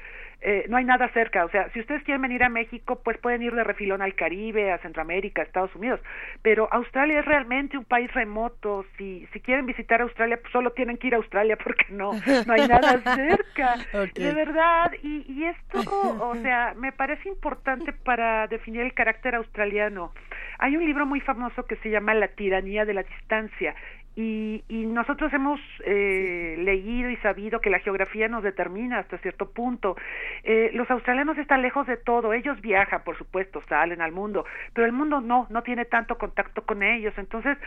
eh, 0.43 0.67
no 0.69 0.77
hay 0.77 0.85
nada 0.85 1.09
cerca. 1.09 1.45
O 1.45 1.51
sea, 1.51 1.71
si 1.71 1.81
ustedes 1.81 2.03
quieren 2.05 2.23
venir 2.23 2.45
a 2.45 2.49
México, 2.49 3.01
pues 3.03 3.19
pueden 3.19 3.43
ir 3.43 3.55
de 3.55 3.65
refilón 3.65 4.03
al 4.03 4.15
Caribe, 4.15 4.71
a 4.71 4.79
Centroamérica, 4.79 5.43
a 5.43 5.45
Estados 5.45 5.75
Unidos. 5.75 6.01
Pero 6.43 6.69
Australia 6.73 7.21
es 7.21 7.25
realmente 7.25 7.79
un 7.79 7.85
país 7.85 8.13
remoto. 8.13 8.85
Si, 8.97 9.27
si 9.33 9.41
quieren 9.41 9.67
visitar 9.67 10.03
Australia, 10.03 10.39
pues 10.41 10.53
solo 10.53 10.73
tienen 10.73 10.99
que 10.99 11.09
ir 11.09 11.15
a 11.15 11.19
Australia 11.19 11.57
porque 11.63 11.87
no, 11.91 12.13
no 12.47 12.53
hay 12.53 12.69
nada 12.69 13.01
cerca. 13.15 13.75
De 14.15 14.35
verdad. 14.35 14.93
Y, 15.03 15.25
y 15.33 15.45
esto, 15.45 15.81
o 16.21 16.35
sea, 16.37 16.75
me 16.77 16.93
parece 16.93 17.29
importante 17.29 17.93
para 17.93 18.47
definir 18.47 18.83
el 18.83 18.95
carácter 18.95 19.35
australiano. 19.35 20.13
Hay 20.59 20.77
un 20.77 20.85
libro 20.85 21.07
muy 21.07 21.21
famoso 21.21 21.65
que 21.67 21.77
se 21.77 21.91
llama 21.91 22.15
La 22.15 22.29
tiranía 22.29 22.85
de 22.85 22.95
la 22.95 23.03
distancia 23.03 23.75
y, 24.17 24.65
y 24.69 24.87
nosotros 24.87 25.31
hemos 25.35 25.61
eh, 25.85 26.57
leído 26.59 27.11
y 27.11 27.17
sabido 27.17 27.61
que 27.61 27.69
la 27.69 27.81
geografía 27.81 28.29
nos 28.29 28.43
determina 28.43 28.99
hasta 28.99 29.19
cierto 29.19 29.51
punto. 29.51 29.95
Eh, 30.45 30.71
los 30.75 30.91
australianos 30.91 31.39
están 31.39 31.63
lejos 31.63 31.87
de 31.87 31.97
todo, 31.97 32.33
ellos 32.33 32.61
viajan, 32.61 33.03
por 33.05 33.17
supuesto, 33.19 33.63
salen 33.69 34.01
al 34.01 34.13
mundo, 34.13 34.45
pero 34.73 34.87
el 34.87 34.93
mundo 34.93 35.21
no, 35.21 35.47
no 35.51 35.63
tiene 35.63 35.85
tanto 35.85 36.19
contacto 36.19 36.63
con 36.63 36.83
ellos. 36.83 37.15
Entonces, 37.17 37.59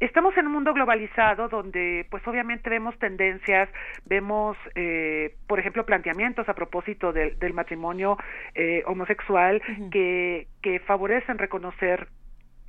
estamos 0.00 0.36
en 0.36 0.46
un 0.46 0.52
mundo 0.52 0.72
globalizado 0.72 1.48
donde, 1.48 2.06
pues 2.10 2.26
obviamente 2.26 2.70
vemos 2.70 2.98
tendencias, 2.98 3.68
vemos, 4.04 4.56
eh, 4.74 5.34
por 5.46 5.58
ejemplo, 5.58 5.84
planteamientos 5.84 6.48
a 6.48 6.54
propósito 6.54 7.12
del, 7.12 7.38
del 7.38 7.52
matrimonio 7.52 8.16
eh, 8.54 8.82
homosexual 8.86 9.62
que, 9.90 10.46
que 10.62 10.80
favorecen 10.80 11.38
reconocer 11.38 12.08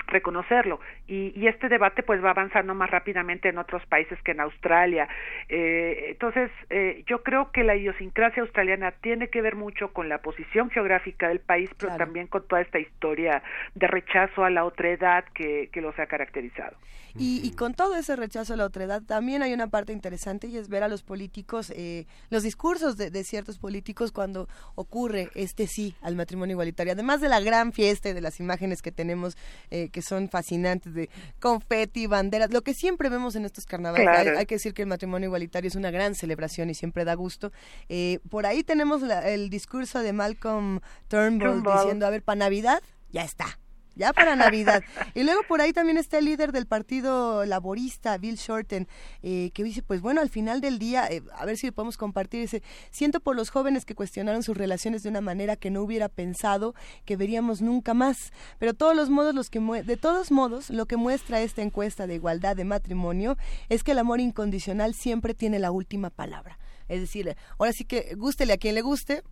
reconocerlo. 0.09 0.79
Y, 1.07 1.33
y, 1.35 1.47
este 1.47 1.69
debate 1.69 2.03
pues 2.03 2.23
va 2.23 2.31
avanzando 2.31 2.73
más 2.75 2.89
rápidamente 2.89 3.49
en 3.49 3.57
otros 3.57 3.85
países 3.87 4.21
que 4.23 4.31
en 4.31 4.41
Australia. 4.41 5.07
Eh, 5.47 6.07
entonces 6.09 6.51
eh, 6.69 7.03
yo 7.07 7.23
creo 7.23 7.51
que 7.51 7.63
la 7.63 7.75
idiosincrasia 7.75 8.43
australiana 8.43 8.91
tiene 8.91 9.29
que 9.29 9.41
ver 9.41 9.55
mucho 9.55 9.91
con 9.93 10.09
la 10.09 10.19
posición 10.19 10.69
geográfica 10.69 11.27
del 11.27 11.39
país 11.39 11.69
pero 11.77 11.95
también 11.97 12.27
con 12.27 12.47
toda 12.47 12.61
esta 12.61 12.79
historia 12.79 13.41
de 13.75 13.87
rechazo 13.87 14.43
a 14.43 14.49
la 14.49 14.65
otredad 14.65 15.23
que, 15.33 15.69
que 15.71 15.81
los 15.81 15.97
ha 15.99 16.07
caracterizado. 16.07 16.75
Y, 17.15 17.41
y, 17.43 17.51
con 17.51 17.73
todo 17.73 17.95
ese 17.95 18.15
rechazo 18.15 18.53
a 18.53 18.57
la 18.57 18.65
otredad 18.65 19.01
también 19.01 19.41
hay 19.41 19.51
una 19.51 19.67
parte 19.67 19.93
interesante 19.93 20.47
y 20.47 20.57
es 20.57 20.69
ver 20.69 20.83
a 20.83 20.87
los 20.87 21.01
políticos 21.01 21.71
eh, 21.75 22.05
los 22.29 22.43
discursos 22.43 22.97
de, 22.97 23.09
de, 23.09 23.23
ciertos 23.23 23.57
políticos 23.57 24.11
cuando 24.11 24.47
ocurre 24.75 25.29
este 25.33 25.65
sí 25.65 25.95
al 26.01 26.15
matrimonio 26.15 26.53
igualitario. 26.53 26.93
Además 26.93 27.19
de 27.19 27.29
la 27.29 27.39
gran 27.39 27.73
fiesta 27.73 28.09
y 28.09 28.13
de 28.13 28.21
las 28.21 28.39
imágenes 28.39 28.81
que 28.81 28.91
tenemos 28.91 29.37
eh, 29.71 29.89
que 29.99 30.01
son 30.01 30.29
fascinantes 30.29 30.93
de 30.93 31.09
confeti, 31.41 32.07
banderas, 32.07 32.51
lo 32.53 32.61
que 32.61 32.73
siempre 32.73 33.09
vemos 33.09 33.35
en 33.35 33.43
estos 33.43 33.65
carnavales. 33.65 34.07
Hay, 34.07 34.45
que 34.45 34.55
decir 34.55 34.73
que 34.73 34.83
el 34.83 34.87
matrimonio 34.87 35.27
igualitario 35.27 35.67
es 35.67 35.75
una 35.75 35.91
gran 35.91 36.15
celebración 36.15 36.69
y 36.69 36.73
siempre 36.73 37.03
da 37.03 37.15
gusto. 37.15 37.51
Eh, 37.89 38.19
por 38.29 38.45
ahí 38.45 38.63
tenemos 38.63 39.03
el 39.03 39.49
discurso 39.49 39.99
de 39.99 40.13
Malcolm 40.13 40.79
Turnbull, 41.09 41.63
diciendo, 41.63 42.05
a 42.05 42.11
ver, 42.11 42.23
para 42.23 42.39
Navidad, 42.39 42.81
ya 43.11 43.23
está 43.23 43.59
ya 43.99 44.13
para 44.13 44.35
Navidad. 44.35 44.81
y 45.13 45.23
luego 45.23 45.41
por 45.47 45.61
ahí 45.61 45.73
también 45.73 45.97
está 45.97 46.17
el 46.17 46.25
líder 46.25 46.53
del 46.53 46.65
Partido 46.65 47.45
Laborista, 47.45 48.17
Bill 48.17 48.37
Shorten, 48.37 48.87
eh, 49.21 49.51
que 49.53 49.63
dice, 49.63 49.83
pues 49.83 50.01
bueno, 50.01 50.21
al 50.21 50.29
final 50.29 50.61
del 50.61 50.79
día, 50.79 51.05
eh, 51.07 51.21
a 51.35 51.45
ver 51.45 51.57
si 51.57 51.67
lo 51.67 51.73
podemos 51.73 51.97
compartir, 51.97 52.39
dice, 52.39 52.63
siento 52.91 53.19
por 53.19 53.35
los 53.35 53.49
jóvenes 53.49 53.85
que 53.85 53.95
cuestionaron 53.95 54.41
sus 54.41 54.57
relaciones 54.57 55.03
de 55.03 55.09
una 55.09 55.21
manera 55.21 55.57
que 55.57 55.69
no 55.69 55.81
hubiera 55.81 56.07
pensado 56.07 56.73
que 57.05 57.17
veríamos 57.17 57.61
nunca 57.61 57.93
más. 57.93 58.31
Pero 58.57 58.73
todos 58.73 58.95
los 58.95 59.09
modos, 59.09 59.35
los 59.35 59.49
que 59.49 59.59
de 59.59 59.97
todos 59.97 60.31
modos, 60.31 60.69
lo 60.69 60.85
que 60.85 60.95
muestra 60.95 61.41
esta 61.41 61.61
encuesta 61.61 62.07
de 62.07 62.15
igualdad 62.15 62.55
de 62.55 62.63
matrimonio 62.63 63.37
es 63.67 63.83
que 63.83 63.91
el 63.91 63.99
amor 63.99 64.21
incondicional 64.21 64.93
siempre 64.93 65.33
tiene 65.33 65.59
la 65.59 65.71
última 65.71 66.09
palabra. 66.09 66.57
Es 66.87 67.01
decir, 67.01 67.35
ahora 67.57 67.73
sí 67.73 67.83
que 67.83 68.15
gústele 68.15 68.53
a 68.53 68.57
quien 68.57 68.75
le 68.75 68.81
guste, 68.81 69.23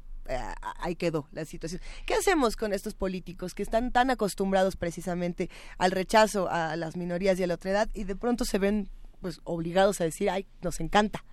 ahí 0.79 0.95
quedó 0.95 1.27
la 1.31 1.45
situación. 1.45 1.81
¿Qué 2.05 2.13
hacemos 2.13 2.55
con 2.55 2.73
estos 2.73 2.93
políticos 2.93 3.53
que 3.53 3.63
están 3.63 3.91
tan 3.91 4.09
acostumbrados 4.09 4.75
precisamente 4.75 5.49
al 5.77 5.91
rechazo 5.91 6.49
a 6.49 6.75
las 6.75 6.97
minorías 6.97 7.39
y 7.39 7.43
a 7.43 7.47
la 7.47 7.55
otra 7.55 7.71
edad 7.71 7.89
y 7.93 8.03
de 8.03 8.15
pronto 8.15 8.45
se 8.45 8.59
ven 8.59 8.89
pues 9.21 9.39
obligados 9.43 10.01
a 10.01 10.03
decir, 10.03 10.29
ay, 10.29 10.47
nos 10.61 10.79
encanta? 10.79 11.23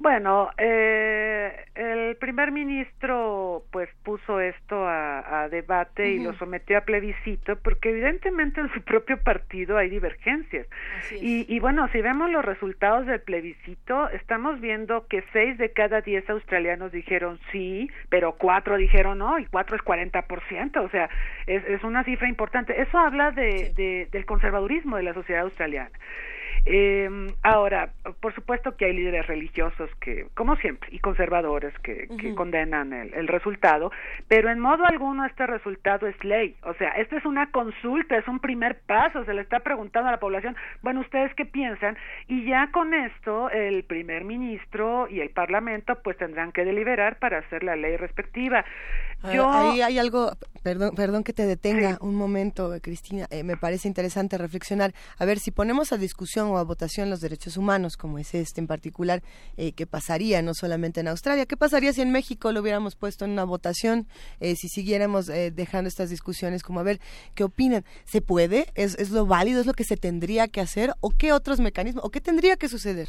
Bueno, 0.00 0.48
eh, 0.56 1.66
el 1.74 2.16
primer 2.16 2.52
ministro 2.52 3.64
pues 3.70 3.90
puso 4.02 4.40
esto 4.40 4.86
a, 4.88 5.46
debate 5.50 6.12
y 6.12 6.20
lo 6.20 6.32
sometió 6.38 6.78
a 6.78 6.80
plebiscito 6.82 7.56
porque 7.56 7.90
evidentemente 7.90 8.62
en 8.62 8.72
su 8.72 8.80
propio 8.84 9.18
partido 9.22 9.76
hay 9.76 9.90
divergencias. 9.90 10.66
Y, 11.20 11.44
y, 11.54 11.60
bueno, 11.60 11.86
si 11.92 12.00
vemos 12.00 12.30
los 12.30 12.42
resultados 12.42 13.06
del 13.06 13.20
plebiscito, 13.20 14.08
estamos 14.10 14.58
viendo 14.62 15.06
que 15.06 15.22
seis 15.34 15.58
de 15.58 15.70
cada 15.72 16.00
diez 16.00 16.28
australianos 16.30 16.92
dijeron 16.92 17.38
sí, 17.52 17.90
pero 18.08 18.32
cuatro 18.32 18.78
dijeron 18.78 19.18
no 19.18 19.38
y 19.38 19.44
cuatro 19.44 19.76
es 19.76 19.82
40%, 19.82 20.82
o 20.82 20.88
sea, 20.88 21.10
es, 21.46 21.62
es 21.66 21.84
una 21.84 22.04
cifra 22.04 22.26
importante. 22.26 22.80
Eso 22.80 22.96
habla 22.96 23.32
de, 23.32 23.74
de, 23.76 24.08
del 24.10 24.24
conservadurismo 24.24 24.96
de 24.96 25.02
la 25.02 25.12
sociedad 25.12 25.42
australiana. 25.42 25.90
Eh, 26.66 27.08
ahora, 27.42 27.90
por 28.20 28.34
supuesto 28.34 28.76
que 28.76 28.86
hay 28.86 28.92
líderes 28.92 29.26
religiosos 29.26 29.90
que, 30.00 30.26
como 30.34 30.56
siempre, 30.56 30.88
y 30.92 30.98
conservadores 30.98 31.72
que, 31.82 32.08
que 32.18 32.34
condenan 32.34 32.92
el, 32.92 33.14
el, 33.14 33.28
resultado, 33.28 33.90
pero 34.28 34.50
en 34.50 34.60
modo 34.60 34.84
alguno 34.84 35.24
este 35.24 35.46
resultado 35.46 36.06
es 36.06 36.22
ley. 36.24 36.56
O 36.62 36.74
sea, 36.74 36.90
esta 36.90 37.16
es 37.16 37.24
una 37.24 37.50
consulta, 37.50 38.16
es 38.16 38.28
un 38.28 38.40
primer 38.40 38.80
paso, 38.86 39.24
se 39.24 39.34
le 39.34 39.42
está 39.42 39.60
preguntando 39.60 40.08
a 40.08 40.12
la 40.12 40.20
población, 40.20 40.56
bueno, 40.82 41.00
¿ustedes 41.00 41.34
qué 41.34 41.46
piensan? 41.46 41.96
Y 42.28 42.44
ya 42.44 42.70
con 42.72 42.92
esto 42.94 43.50
el 43.50 43.84
primer 43.84 44.24
ministro 44.24 45.08
y 45.08 45.20
el 45.20 45.30
parlamento 45.30 45.94
pues 46.02 46.16
tendrán 46.18 46.52
que 46.52 46.64
deliberar 46.64 47.18
para 47.18 47.38
hacer 47.38 47.64
la 47.64 47.76
ley 47.76 47.96
respectiva. 47.96 48.64
Ah, 49.22 49.32
Yo... 49.34 49.50
Ahí 49.50 49.82
hay 49.82 49.98
algo, 49.98 50.32
perdón, 50.62 50.94
perdón 50.94 51.24
que 51.24 51.32
te 51.32 51.46
detenga 51.46 51.98
un 52.00 52.14
momento, 52.14 52.72
Cristina, 52.82 53.26
eh, 53.30 53.44
me 53.44 53.56
parece 53.56 53.88
interesante 53.88 54.38
reflexionar. 54.38 54.92
A 55.18 55.24
ver, 55.24 55.38
si 55.38 55.50
ponemos 55.50 55.92
a 55.92 55.96
discusión 55.96 56.49
a 56.58 56.62
votación 56.62 57.10
los 57.10 57.20
derechos 57.20 57.56
humanos, 57.56 57.96
como 57.96 58.18
es 58.18 58.34
este 58.34 58.60
en 58.60 58.66
particular, 58.66 59.22
eh, 59.56 59.72
¿qué 59.72 59.86
pasaría 59.86 60.42
no 60.42 60.54
solamente 60.54 61.00
en 61.00 61.08
Australia? 61.08 61.46
¿Qué 61.46 61.56
pasaría 61.56 61.92
si 61.92 62.02
en 62.02 62.10
México 62.10 62.52
lo 62.52 62.60
hubiéramos 62.60 62.96
puesto 62.96 63.24
en 63.24 63.32
una 63.32 63.44
votación? 63.44 64.06
Eh, 64.40 64.56
si 64.56 64.68
siguiéramos 64.68 65.28
eh, 65.28 65.50
dejando 65.50 65.88
estas 65.88 66.10
discusiones, 66.10 66.62
como 66.62 66.80
a 66.80 66.84
ver, 66.84 67.00
¿qué 67.34 67.44
opinan? 67.44 67.84
¿Se 68.04 68.20
puede? 68.20 68.68
¿Es, 68.74 68.98
¿Es 68.98 69.10
lo 69.10 69.26
válido? 69.26 69.60
¿Es 69.60 69.66
lo 69.66 69.74
que 69.74 69.84
se 69.84 69.96
tendría 69.96 70.48
que 70.48 70.60
hacer? 70.60 70.94
¿O 71.00 71.10
qué 71.10 71.32
otros 71.32 71.60
mecanismos? 71.60 72.04
¿O 72.04 72.10
qué 72.10 72.20
tendría 72.20 72.56
que 72.56 72.68
suceder? 72.68 73.08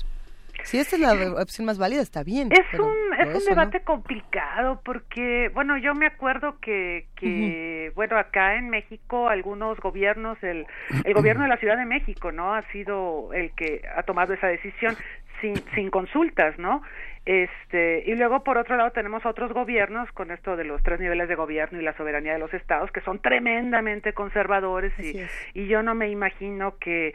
Si 0.63 0.77
esta 0.77 0.95
es 0.95 1.01
la 1.01 1.41
opción 1.41 1.65
más 1.65 1.77
válida, 1.77 2.01
está 2.01 2.23
bien. 2.23 2.49
Es 2.51 2.79
un, 2.79 3.13
es 3.19 3.35
un 3.35 3.45
debate 3.45 3.81
complicado 3.81 4.81
porque, 4.83 5.49
bueno, 5.53 5.77
yo 5.77 5.93
me 5.93 6.05
acuerdo 6.05 6.59
que, 6.59 7.07
que 7.15 7.91
bueno, 7.95 8.17
acá 8.17 8.55
en 8.55 8.69
México 8.69 9.29
algunos 9.29 9.79
gobiernos, 9.79 10.41
el, 10.43 10.65
el 11.03 11.13
gobierno 11.13 11.43
de 11.43 11.49
la 11.49 11.57
Ciudad 11.57 11.77
de 11.77 11.85
México, 11.85 12.31
¿no? 12.31 12.53
Ha 12.53 12.63
sido 12.71 13.33
el 13.33 13.51
que 13.55 13.81
ha 13.95 14.03
tomado 14.03 14.33
esa 14.33 14.47
decisión 14.47 14.95
sin, 15.41 15.55
sin 15.75 15.89
consultas, 15.89 16.57
¿no? 16.57 16.81
Este, 17.25 18.03
y 18.07 18.15
luego 18.15 18.43
por 18.43 18.57
otro 18.57 18.75
lado 18.77 18.91
tenemos 18.91 19.25
otros 19.27 19.53
gobiernos 19.53 20.11
con 20.13 20.31
esto 20.31 20.55
de 20.55 20.63
los 20.63 20.81
tres 20.81 20.99
niveles 20.99 21.29
de 21.29 21.35
gobierno 21.35 21.79
y 21.79 21.83
la 21.83 21.95
soberanía 21.95 22.33
de 22.33 22.39
los 22.39 22.51
estados 22.51 22.91
que 22.91 23.01
son 23.01 23.19
tremendamente 23.19 24.13
conservadores 24.13 24.91
y, 24.97 25.21
y 25.53 25.67
yo 25.67 25.83
no 25.83 25.93
me 25.93 26.09
imagino 26.09 26.77
que 26.79 27.13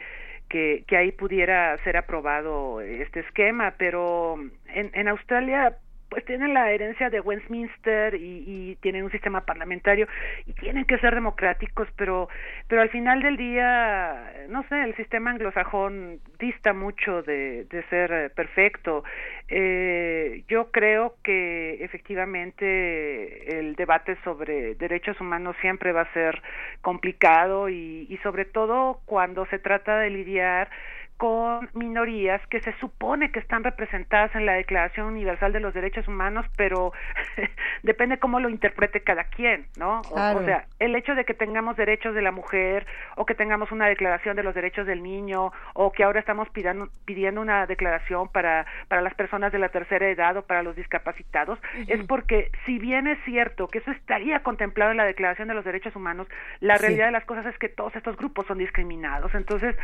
que, 0.49 0.83
que 0.87 0.97
ahí 0.97 1.11
pudiera 1.11 1.77
ser 1.83 1.97
aprobado 1.97 2.81
este 2.81 3.21
esquema, 3.21 3.75
pero 3.77 4.35
en, 4.67 4.91
en 4.93 5.07
Australia 5.07 5.77
pues 6.09 6.23
tienen 6.25 6.53
la 6.53 6.71
herencia 6.71 7.09
de 7.09 7.19
Westminster 7.19 8.15
y, 8.15 8.77
tienen 8.81 9.03
un 9.03 9.11
sistema 9.11 9.41
parlamentario 9.41 10.07
y 10.45 10.53
tienen 10.53 10.85
que 10.85 10.97
ser 10.99 11.15
democráticos, 11.15 11.87
pero 11.95 12.29
pero 12.67 12.81
al 12.81 12.89
final 12.89 13.21
del 13.21 13.37
día, 13.37 14.45
no 14.49 14.63
sé, 14.69 14.83
el 14.83 14.95
sistema 14.95 15.31
anglosajón 15.31 16.19
dista 16.39 16.73
mucho 16.73 17.23
de, 17.23 17.65
de 17.65 17.83
ser 17.83 18.11
eh, 18.11 18.29
perfecto. 18.29 19.03
Eh, 19.49 20.43
yo 20.47 20.71
creo 20.71 21.15
que 21.23 21.83
efectivamente 21.83 23.59
el 23.59 23.75
debate 23.75 24.17
sobre 24.23 24.75
derechos 24.75 25.19
humanos 25.19 25.55
siempre 25.61 25.91
va 25.91 26.01
a 26.01 26.13
ser 26.13 26.41
complicado 26.81 27.69
y, 27.69 28.07
y 28.09 28.17
sobre 28.17 28.45
todo 28.45 28.99
cuando 29.05 29.45
se 29.47 29.59
trata 29.59 29.97
de 29.99 30.09
lidiar 30.09 30.69
con 31.17 31.69
minorías 31.73 32.45
que 32.47 32.61
se 32.61 32.73
supone 32.79 33.31
que 33.31 33.39
están 33.39 33.63
representadas 33.63 34.33
en 34.35 34.45
la 34.45 34.53
Declaración 34.53 35.07
Universal 35.07 35.51
de 35.51 35.59
los 35.59 35.73
Derechos 35.73 36.07
Humanos, 36.07 36.45
pero 36.55 36.93
depende 37.83 38.19
cómo 38.19 38.39
lo 38.39 38.49
interprete 38.49 39.01
cada 39.01 39.25
quien, 39.25 39.65
¿no? 39.77 40.01
O, 40.01 40.43
sea, 40.43 40.67
el 40.79 40.95
hecho 40.95 41.15
de 41.15 41.25
que 41.25 41.33
tengamos 41.33 41.75
derechos 41.75 42.13
de 42.13 42.21
la 42.21 42.31
mujer 42.31 42.85
o 43.15 43.25
que 43.25 43.35
tengamos 43.35 43.71
una 43.71 43.87
declaración 43.87 44.35
de 44.35 44.43
los 44.43 44.53
derechos 44.53 44.85
del 44.85 45.01
niño 45.01 45.51
o 45.73 45.91
que 45.91 46.03
ahora 46.03 46.19
estamos 46.19 46.49
pidiendo, 46.49 46.89
pidiendo 47.05 47.41
una 47.41 47.65
declaración 47.65 48.29
para, 48.29 48.65
para 48.87 49.01
las 49.01 49.15
personas 49.15 49.51
de 49.51 49.59
la 49.59 49.69
tercera 49.69 50.07
edad 50.07 50.37
o 50.37 50.43
para 50.43 50.61
los 50.61 50.75
discapacitados, 50.75 51.59
es 51.87 52.03
porque 52.05 52.51
si 52.65 52.77
bien 52.77 53.07
es 53.07 53.17
cierto 53.25 53.67
que 53.67 53.79
eso 53.79 53.91
estaría 53.91 54.41
contemplado 54.41 54.91
en 54.91 54.97
la 54.97 55.05
Declaración 55.05 55.47
de 55.47 55.53
los 55.53 55.65
Derechos 55.65 55.95
Humanos, 55.95 56.27
la 56.59 56.77
realidad 56.77 57.07
de 57.07 57.11
las 57.11 57.25
cosas 57.25 57.45
es 57.47 57.57
que 57.57 57.69
todos 57.69 57.95
estos 57.95 58.17
grupos 58.17 58.45
son 58.47 58.57
discriminados. 58.57 59.33
Entonces, 59.33 59.75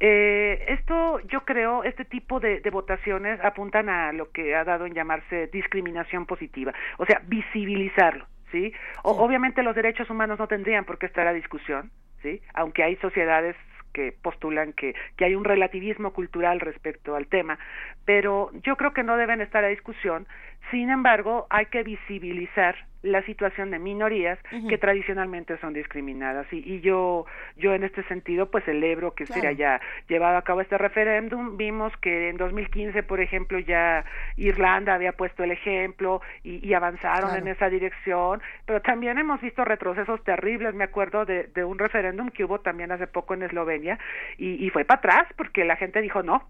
eh, 0.00 0.64
esto 0.74 1.20
yo 1.20 1.44
creo, 1.44 1.84
este 1.84 2.04
tipo 2.04 2.40
de, 2.40 2.60
votaciones 2.70 3.40
apuntan 3.42 3.88
a 3.88 4.12
lo 4.12 4.30
que 4.30 4.54
ha 4.54 4.64
dado 4.64 4.86
en 4.86 4.94
llamarse 4.94 5.48
discriminación 5.48 6.26
positiva, 6.26 6.72
o 6.98 7.06
sea, 7.06 7.22
visibilizarlo. 7.26 8.26
¿Sí? 8.52 8.72
obviamente 9.02 9.64
los 9.64 9.74
derechos 9.74 10.08
humanos 10.10 10.38
no 10.38 10.46
tendrían 10.46 10.84
por 10.84 10.96
qué 10.98 11.06
estar 11.06 11.26
a 11.26 11.32
discusión, 11.32 11.90
¿sí? 12.22 12.40
Aunque 12.54 12.84
hay 12.84 12.94
sociedades 12.96 13.56
que 13.92 14.12
postulan 14.12 14.72
que, 14.74 14.94
que 15.16 15.24
hay 15.24 15.34
un 15.34 15.44
relativismo 15.44 16.12
cultural 16.12 16.60
respecto 16.60 17.16
al 17.16 17.26
tema, 17.26 17.58
pero 18.04 18.50
yo 18.62 18.76
creo 18.76 18.92
que 18.92 19.02
no 19.02 19.16
deben 19.16 19.40
estar 19.40 19.64
a 19.64 19.68
discusión. 19.68 20.28
Sin 20.70 20.90
embargo, 20.90 21.46
hay 21.50 21.66
que 21.66 21.82
visibilizar 21.82 22.76
la 23.04 23.22
situación 23.26 23.70
de 23.70 23.78
minorías 23.78 24.38
que 24.68 24.78
tradicionalmente 24.78 25.58
son 25.58 25.74
discriminadas. 25.74 26.50
Y, 26.50 26.56
y, 26.64 26.80
yo 26.80 27.26
yo 27.56 27.74
en 27.74 27.84
este 27.84 28.02
sentido 28.04 28.50
pues 28.50 28.64
celebro 28.64 29.14
que 29.14 29.26
se 29.26 29.46
haya 29.46 29.80
llevado 30.08 30.38
a 30.38 30.42
cabo 30.42 30.62
este 30.62 30.78
referéndum. 30.78 31.56
Vimos 31.58 31.92
que 31.98 32.30
en 32.30 32.38
2015 32.38 33.02
por 33.02 33.20
ejemplo 33.20 33.58
ya 33.58 34.04
Irlanda 34.36 34.94
había 34.94 35.12
puesto 35.12 35.44
el 35.44 35.50
ejemplo 35.50 36.22
y, 36.42 36.66
y 36.66 36.72
avanzaron 36.72 37.36
en 37.36 37.46
esa 37.46 37.68
dirección. 37.68 38.40
Pero 38.64 38.80
también 38.80 39.18
hemos 39.18 39.40
visto 39.40 39.64
retrocesos 39.64 40.24
terribles. 40.24 40.74
Me 40.74 40.84
acuerdo 40.84 41.26
de, 41.26 41.44
de 41.54 41.62
un 41.62 41.78
referéndum 41.78 42.30
que 42.30 42.44
hubo 42.44 42.60
también 42.60 42.90
hace 42.90 43.06
poco 43.06 43.34
en 43.34 43.42
Eslovenia 43.42 43.98
y, 44.38 44.64
y 44.64 44.70
fue 44.70 44.86
para 44.86 44.98
atrás 44.98 45.26
porque 45.36 45.64
la 45.64 45.76
gente 45.76 46.00
dijo 46.00 46.22
no. 46.22 46.48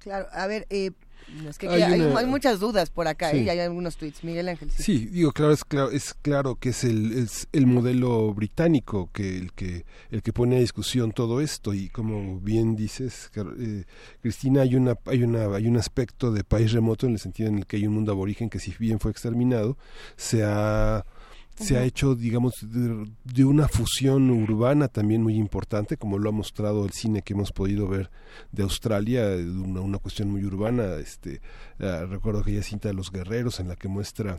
Claro, 0.00 0.26
a 0.32 0.46
ver, 0.46 0.66
eh, 0.70 0.92
es 1.48 1.58
que 1.58 1.68
hay, 1.68 2.26
muchas 2.26 2.60
dudas 2.60 2.90
por 2.90 3.08
acá, 3.08 3.32
¿eh? 3.32 3.42
y 3.42 3.48
hay 3.48 3.58
algunos 3.58 3.96
tweets. 3.96 4.22
Miguel 4.22 4.48
Ángel. 4.48 4.70
Sí. 4.70 5.06
digo, 5.06 5.32
claro, 5.32 5.52
es 5.52 5.64
claro, 5.64 5.90
es 5.90 6.14
claro 6.14 6.56
que 6.56 6.70
es 6.70 6.84
el, 6.84 7.12
es 7.12 7.48
el 7.52 7.66
modelo 7.66 8.32
británico 8.32 9.10
que 9.12 9.36
el 9.36 9.52
que 9.52 9.84
el 10.10 10.22
que 10.22 10.32
pone 10.32 10.56
a 10.56 10.60
discusión 10.60 11.12
todo 11.12 11.40
esto 11.40 11.74
y 11.74 11.88
como 11.88 12.38
bien 12.40 12.76
dices, 12.76 13.30
eh, 13.58 13.84
Cristina, 14.22 14.62
hay 14.62 14.76
una 14.76 14.96
hay 15.06 15.22
una 15.22 15.54
hay 15.54 15.66
un 15.66 15.76
aspecto 15.76 16.32
de 16.32 16.44
país 16.44 16.72
remoto 16.72 17.06
en 17.06 17.14
el 17.14 17.18
sentido 17.18 17.48
en 17.48 17.58
el 17.58 17.66
que 17.66 17.76
hay 17.76 17.86
un 17.86 17.94
mundo 17.94 18.12
aborigen 18.12 18.48
que 18.48 18.58
si 18.58 18.74
bien 18.78 19.00
fue 19.00 19.10
exterminado, 19.10 19.76
se 20.16 20.44
ha 20.44 21.04
se 21.56 21.78
ha 21.78 21.84
hecho, 21.84 22.14
digamos, 22.14 22.54
de, 22.62 23.44
una 23.44 23.68
fusión 23.68 24.30
urbana 24.30 24.88
también 24.88 25.22
muy 25.22 25.36
importante, 25.36 25.96
como 25.96 26.18
lo 26.18 26.28
ha 26.28 26.32
mostrado 26.32 26.84
el 26.84 26.92
cine 26.92 27.22
que 27.22 27.32
hemos 27.32 27.52
podido 27.52 27.88
ver 27.88 28.10
de 28.52 28.62
Australia, 28.62 29.24
una, 29.26 29.80
una 29.80 29.98
cuestión 29.98 30.30
muy 30.30 30.44
urbana. 30.44 30.96
Este, 30.96 31.40
uh, 31.80 32.06
recuerdo 32.06 32.40
aquella 32.40 32.62
cinta 32.62 32.88
de 32.88 32.94
los 32.94 33.10
guerreros 33.10 33.58
en 33.60 33.68
la 33.68 33.76
que 33.76 33.88
muestra 33.88 34.38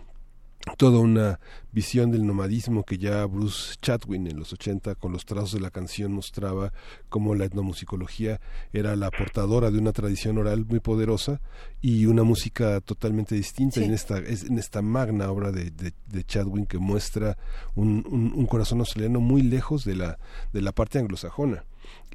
toda 0.78 1.00
una 1.00 1.40
visión 1.72 2.12
del 2.12 2.26
nomadismo 2.26 2.84
que 2.84 2.98
ya 2.98 3.26
Bruce 3.26 3.76
Chatwin 3.82 4.28
en 4.28 4.40
los 4.40 4.52
80 4.52 4.96
con 4.96 5.12
los 5.14 5.26
trazos 5.26 5.54
de 5.54 5.60
la 5.60 5.70
canción 5.70 6.12
mostraba 6.12 6.74
como 7.10 7.36
la 7.36 7.46
etnomusicología 7.46 8.42
era 8.74 8.96
la 8.96 9.12
portadora 9.12 9.72
de 9.72 9.78
una 9.78 9.94
tradición 9.94 10.38
oral 10.38 10.66
muy 10.66 10.80
poderosa 10.80 11.40
y 11.82 12.06
una 12.06 12.24
música 12.24 12.82
totalmente 12.82 13.36
distinta. 13.36 13.82
En 13.82 13.94
esta 13.94 14.18
en 14.18 14.58
esta 14.58 14.82
magna 14.82 15.30
obra 15.30 15.52
de, 15.52 15.72
de, 15.72 16.24
Chatwin 16.24 16.66
que 16.66 16.80
muestra 16.80 17.38
un, 17.76 18.04
un, 18.36 18.46
corazón 18.48 18.80
australiano 18.80 19.20
muy 19.20 19.44
lejos 19.44 19.86
de 19.86 19.96
la 19.96 20.18
de 20.54 20.62
la 20.62 20.72
parte 20.72 21.00
anglosajona. 21.00 21.64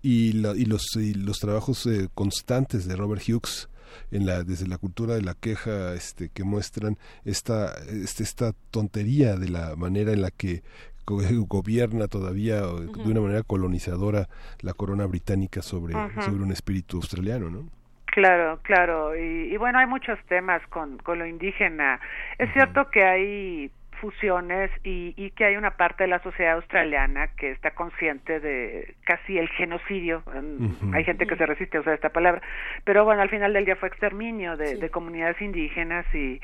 Y, 0.02 0.32
la, 0.32 0.56
y 0.56 0.64
los 0.64 0.96
y 0.96 1.14
los 1.14 1.38
trabajos 1.38 1.86
eh, 1.86 2.08
constantes 2.12 2.86
de 2.86 2.96
Robert 2.96 3.22
Hughes 3.26 3.68
en 4.10 4.26
la 4.26 4.42
desde 4.42 4.66
la 4.66 4.78
cultura 4.78 5.14
de 5.14 5.22
la 5.22 5.34
queja 5.34 5.94
este 5.94 6.28
que 6.28 6.44
muestran 6.44 6.98
esta 7.24 7.74
este, 7.88 8.22
esta 8.22 8.52
tontería 8.70 9.36
de 9.36 9.48
la 9.48 9.76
manera 9.76 10.12
en 10.12 10.22
la 10.22 10.30
que 10.30 10.62
gobierna 11.06 12.08
todavía 12.08 12.60
de 12.60 13.10
una 13.10 13.20
manera 13.20 13.42
colonizadora 13.42 14.28
la 14.60 14.72
corona 14.72 15.06
británica 15.06 15.62
sobre, 15.62 15.94
sobre 16.20 16.42
un 16.42 16.52
espíritu 16.52 16.98
australiano, 16.98 17.50
¿no? 17.50 17.68
Claro, 18.06 18.60
claro. 18.62 19.16
Y, 19.16 19.56
bueno, 19.56 19.78
hay 19.78 19.86
muchos 19.86 20.18
temas 20.28 20.60
con, 20.68 20.98
con 20.98 21.18
lo 21.18 21.26
indígena. 21.26 21.98
Es 22.38 22.52
cierto 22.52 22.90
que 22.90 23.02
hay 23.04 23.70
fusiones 24.02 24.68
y, 24.82 25.14
y, 25.16 25.30
que 25.30 25.44
hay 25.44 25.56
una 25.56 25.76
parte 25.76 26.02
de 26.02 26.08
la 26.08 26.20
sociedad 26.24 26.54
australiana 26.54 27.28
que 27.36 27.52
está 27.52 27.70
consciente 27.70 28.40
de 28.40 28.96
casi 29.04 29.38
el 29.38 29.48
genocidio. 29.50 30.24
Hay 30.92 31.04
gente 31.04 31.28
que 31.28 31.36
se 31.36 31.46
resiste 31.46 31.76
a 31.78 31.82
usar 31.82 31.94
esta 31.94 32.08
palabra, 32.08 32.42
pero 32.84 33.04
bueno, 33.04 33.22
al 33.22 33.30
final 33.30 33.52
del 33.52 33.64
día 33.64 33.76
fue 33.76 33.88
exterminio 33.88 34.56
de, 34.56 34.74
de 34.74 34.90
comunidades 34.90 35.40
indígenas 35.40 36.04
y 36.12 36.40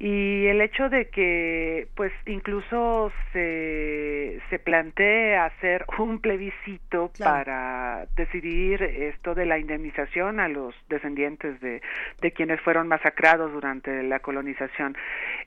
y 0.00 0.46
el 0.46 0.60
hecho 0.60 0.88
de 0.88 1.08
que 1.08 1.88
pues 1.96 2.12
incluso 2.26 3.10
se 3.32 4.40
se 4.48 4.58
plantee 4.60 5.36
hacer 5.36 5.84
un 5.98 6.20
plebiscito 6.20 7.10
para 7.18 8.06
decidir 8.16 8.82
esto 8.82 9.34
de 9.34 9.46
la 9.46 9.58
indemnización 9.58 10.38
a 10.38 10.48
los 10.48 10.74
descendientes 10.88 11.60
de, 11.60 11.82
de 12.20 12.32
quienes 12.32 12.60
fueron 12.60 12.86
masacrados 12.86 13.52
durante 13.52 14.04
la 14.04 14.20
colonización. 14.20 14.96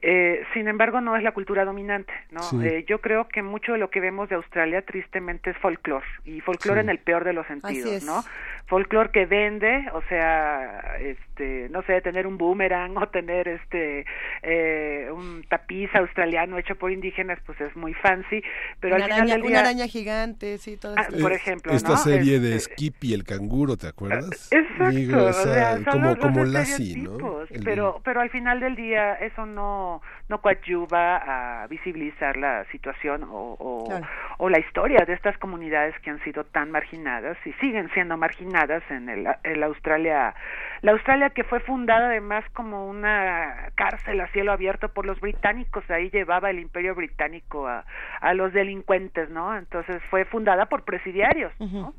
Eh, 0.01 0.43
sin 0.53 0.67
embargo 0.67 0.99
no 0.99 1.15
es 1.15 1.23
la 1.23 1.31
cultura 1.31 1.63
dominante 1.63 2.11
no 2.31 2.41
eh, 2.63 2.83
yo 2.87 2.99
creo 3.01 3.27
que 3.27 3.43
mucho 3.43 3.73
de 3.73 3.77
lo 3.77 3.89
que 3.89 3.99
vemos 3.99 4.29
de 4.29 4.35
Australia 4.35 4.81
tristemente 4.81 5.51
es 5.51 5.57
folclore 5.57 6.05
y 6.25 6.41
folclore 6.41 6.81
en 6.81 6.89
el 6.89 6.97
peor 6.97 7.23
de 7.23 7.33
los 7.33 7.45
sentidos 7.47 8.03
no 8.03 8.23
folclore 8.65 9.11
que 9.11 9.25
vende 9.25 9.87
o 9.93 10.01
sea 10.09 10.97
este 10.99 11.67
no 11.69 11.83
sé 11.83 12.01
tener 12.01 12.25
un 12.25 12.37
boomerang 12.37 12.97
o 12.97 13.07
tener 13.09 13.47
este 13.47 14.05
eh, 14.43 15.07
un 15.11 15.43
tapiz 15.47 15.93
australiano 15.93 16.57
hecho 16.57 16.75
por 16.75 16.91
indígenas, 16.91 17.39
pues 17.45 17.59
es 17.61 17.75
muy 17.75 17.93
fancy, 17.93 18.43
pero 18.79 18.95
una 18.95 19.05
al 19.05 19.11
araña, 19.11 19.23
final 19.23 19.41
del 19.41 19.49
día... 19.49 19.59
Una 19.59 19.69
araña 19.69 19.87
gigante, 19.87 20.57
sí, 20.57 20.77
todo 20.77 20.95
ah, 20.97 21.07
Por 21.21 21.33
ejemplo, 21.33 21.73
Esta 21.73 21.97
serie 21.97 22.39
de 22.39 22.55
este 22.55 22.73
Skippy 22.73 23.13
el 23.13 23.23
canguro, 23.23 23.77
¿te 23.77 23.87
acuerdas? 23.87 24.49
Exacto, 24.51 25.25
o 25.25 25.33
sea, 25.33 25.79
como, 25.89 26.17
como 26.17 26.43
Lassie, 26.43 26.97
¿no? 26.97 27.41
Pero, 27.63 28.01
pero 28.03 28.21
al 28.21 28.29
final 28.29 28.59
del 28.59 28.75
día 28.75 29.13
eso 29.15 29.45
no, 29.45 30.01
no 30.29 30.41
coadyuva 30.41 31.63
a 31.63 31.67
visibilizar 31.67 32.37
la 32.37 32.65
situación 32.71 33.23
o, 33.23 33.55
o, 33.59 34.01
o 34.37 34.49
la 34.49 34.59
historia 34.59 35.05
de 35.05 35.13
estas 35.13 35.37
comunidades 35.37 35.93
que 35.99 36.09
han 36.09 36.23
sido 36.23 36.45
tan 36.45 36.71
marginadas 36.71 37.37
y 37.45 37.53
siguen 37.53 37.89
siendo 37.93 38.17
marginadas 38.17 38.83
en 38.89 39.09
el, 39.09 39.27
el 39.43 39.63
Australia, 39.63 40.33
la 40.81 40.91
Australia 40.93 41.29
que 41.29 41.43
fue 41.43 41.59
fundada 41.59 42.07
además 42.07 42.43
como 42.53 42.87
una 42.87 43.69
cárcel 43.75 44.21
a 44.21 44.30
cielo 44.31 44.51
abierto 44.51 44.89
por 44.89 45.05
los 45.05 45.19
británicos, 45.19 45.83
ahí 45.89 46.09
llevaba 46.09 46.49
el 46.49 46.59
imperio 46.59 46.95
británico 46.95 47.67
a, 47.67 47.85
a 48.19 48.33
los 48.33 48.53
delincuentes, 48.53 49.29
¿no? 49.29 49.57
Entonces 49.57 50.01
fue 50.09 50.25
fundada 50.25 50.67
por 50.67 50.83
presidiarios, 50.83 51.53
¿no? 51.59 51.93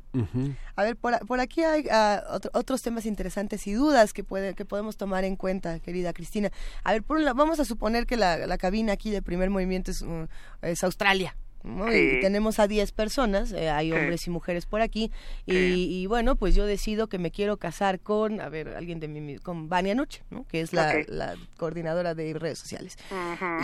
A 0.75 0.83
ver, 0.83 0.95
por, 0.95 1.13
por 1.25 1.39
aquí 1.39 1.63
hay 1.63 1.85
uh, 1.85 2.39
otros 2.53 2.81
temas 2.81 3.05
interesantes 3.05 3.67
y 3.67 3.73
dudas 3.73 4.13
que, 4.13 4.23
puede, 4.23 4.53
que 4.55 4.65
podemos 4.65 4.97
tomar 4.97 5.23
en 5.23 5.35
cuenta, 5.35 5.79
querida 5.79 6.13
Cristina. 6.13 6.49
A 6.83 6.93
ver, 6.93 7.03
por 7.03 7.23
vamos 7.35 7.59
a 7.59 7.65
suponer 7.65 8.05
que 8.05 8.17
la, 8.17 8.37
la 8.37 8.57
cabina 8.57 8.93
aquí 8.93 9.11
de 9.11 9.21
primer 9.21 9.49
movimiento 9.49 9.91
es, 9.91 10.01
uh, 10.01 10.27
es 10.61 10.83
Australia, 10.83 11.35
y 11.63 12.19
tenemos 12.21 12.59
a 12.59 12.67
10 12.67 12.91
personas, 12.91 13.51
eh, 13.53 13.69
hay 13.69 13.91
hombres 13.91 14.27
y 14.27 14.29
mujeres 14.29 14.65
por 14.65 14.81
aquí, 14.81 15.11
y, 15.45 16.05
bueno, 16.07 16.35
pues 16.35 16.55
yo 16.55 16.65
decido 16.65 17.07
que 17.07 17.17
me 17.17 17.31
quiero 17.31 17.57
casar 17.57 17.99
con, 17.99 18.41
a 18.41 18.49
ver, 18.49 18.69
alguien 18.69 18.99
de 18.99 19.07
mi, 19.07 19.37
con 19.37 19.69
Vania 19.69 19.95
Nuche, 19.95 20.23
¿no? 20.29 20.45
que 20.47 20.61
es 20.61 20.73
la, 20.73 20.95
la, 21.07 21.35
coordinadora 21.57 22.15
de 22.15 22.33
redes 22.33 22.59
sociales. 22.59 22.97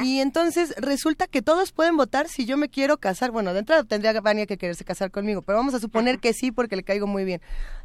Y 0.04 0.20
entonces 0.20 0.74
resulta 0.78 1.28
que 1.28 1.42
todos 1.42 1.72
pueden 1.72 1.98
votar 1.98 2.28
si 2.28 2.46
yo 2.46 2.58
me 2.58 2.70
quiero 2.70 2.98
casar, 2.98 3.32
bueno, 3.32 3.54
de 3.54 3.60
entrada 3.60 3.84
tendría 3.84 4.20
Vania 4.22 4.46
que 4.46 4.58
quererse 4.58 4.84
casar 4.84 5.12
conmigo, 5.12 5.42
pero 5.42 5.58
vamos 5.58 5.74
a 5.74 5.80
suponer 5.80 6.20
que 6.20 6.34
sí 6.34 6.52
porque 6.52 6.76
le 6.76 6.84
caigo 6.84 7.08
muy 7.08 7.26
bien. 7.26 7.42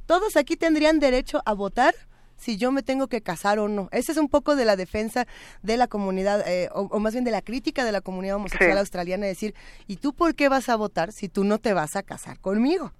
¿Todos 0.06 0.36
aquí 0.36 0.56
tendrían 0.56 1.00
derecho 1.00 1.42
a 1.44 1.52
votar? 1.54 1.94
Si 2.36 2.56
yo 2.56 2.72
me 2.72 2.82
tengo 2.82 3.08
que 3.08 3.20
casar 3.20 3.58
o 3.58 3.68
no. 3.68 3.88
Ese 3.92 4.12
es 4.12 4.18
un 4.18 4.28
poco 4.28 4.56
de 4.56 4.64
la 4.64 4.76
defensa 4.76 5.26
de 5.62 5.76
la 5.76 5.86
comunidad, 5.86 6.46
eh, 6.46 6.68
o, 6.72 6.98
más 6.98 7.12
bien 7.12 7.24
de 7.24 7.30
la 7.30 7.42
crítica 7.42 7.84
de 7.84 7.92
la 7.92 8.00
comunidad 8.00 8.36
homosexual 8.36 8.78
australiana, 8.78 9.26
decir, 9.26 9.54
¿y 9.86 9.96
tú 9.96 10.12
por 10.14 10.34
qué 10.34 10.48
vas 10.48 10.68
a 10.68 10.76
votar 10.76 11.12
si 11.12 11.28
tú 11.28 11.44
no 11.44 11.58
te 11.58 11.72
vas 11.72 11.96
a 11.96 12.02
casar 12.02 12.40
conmigo? 12.40 12.92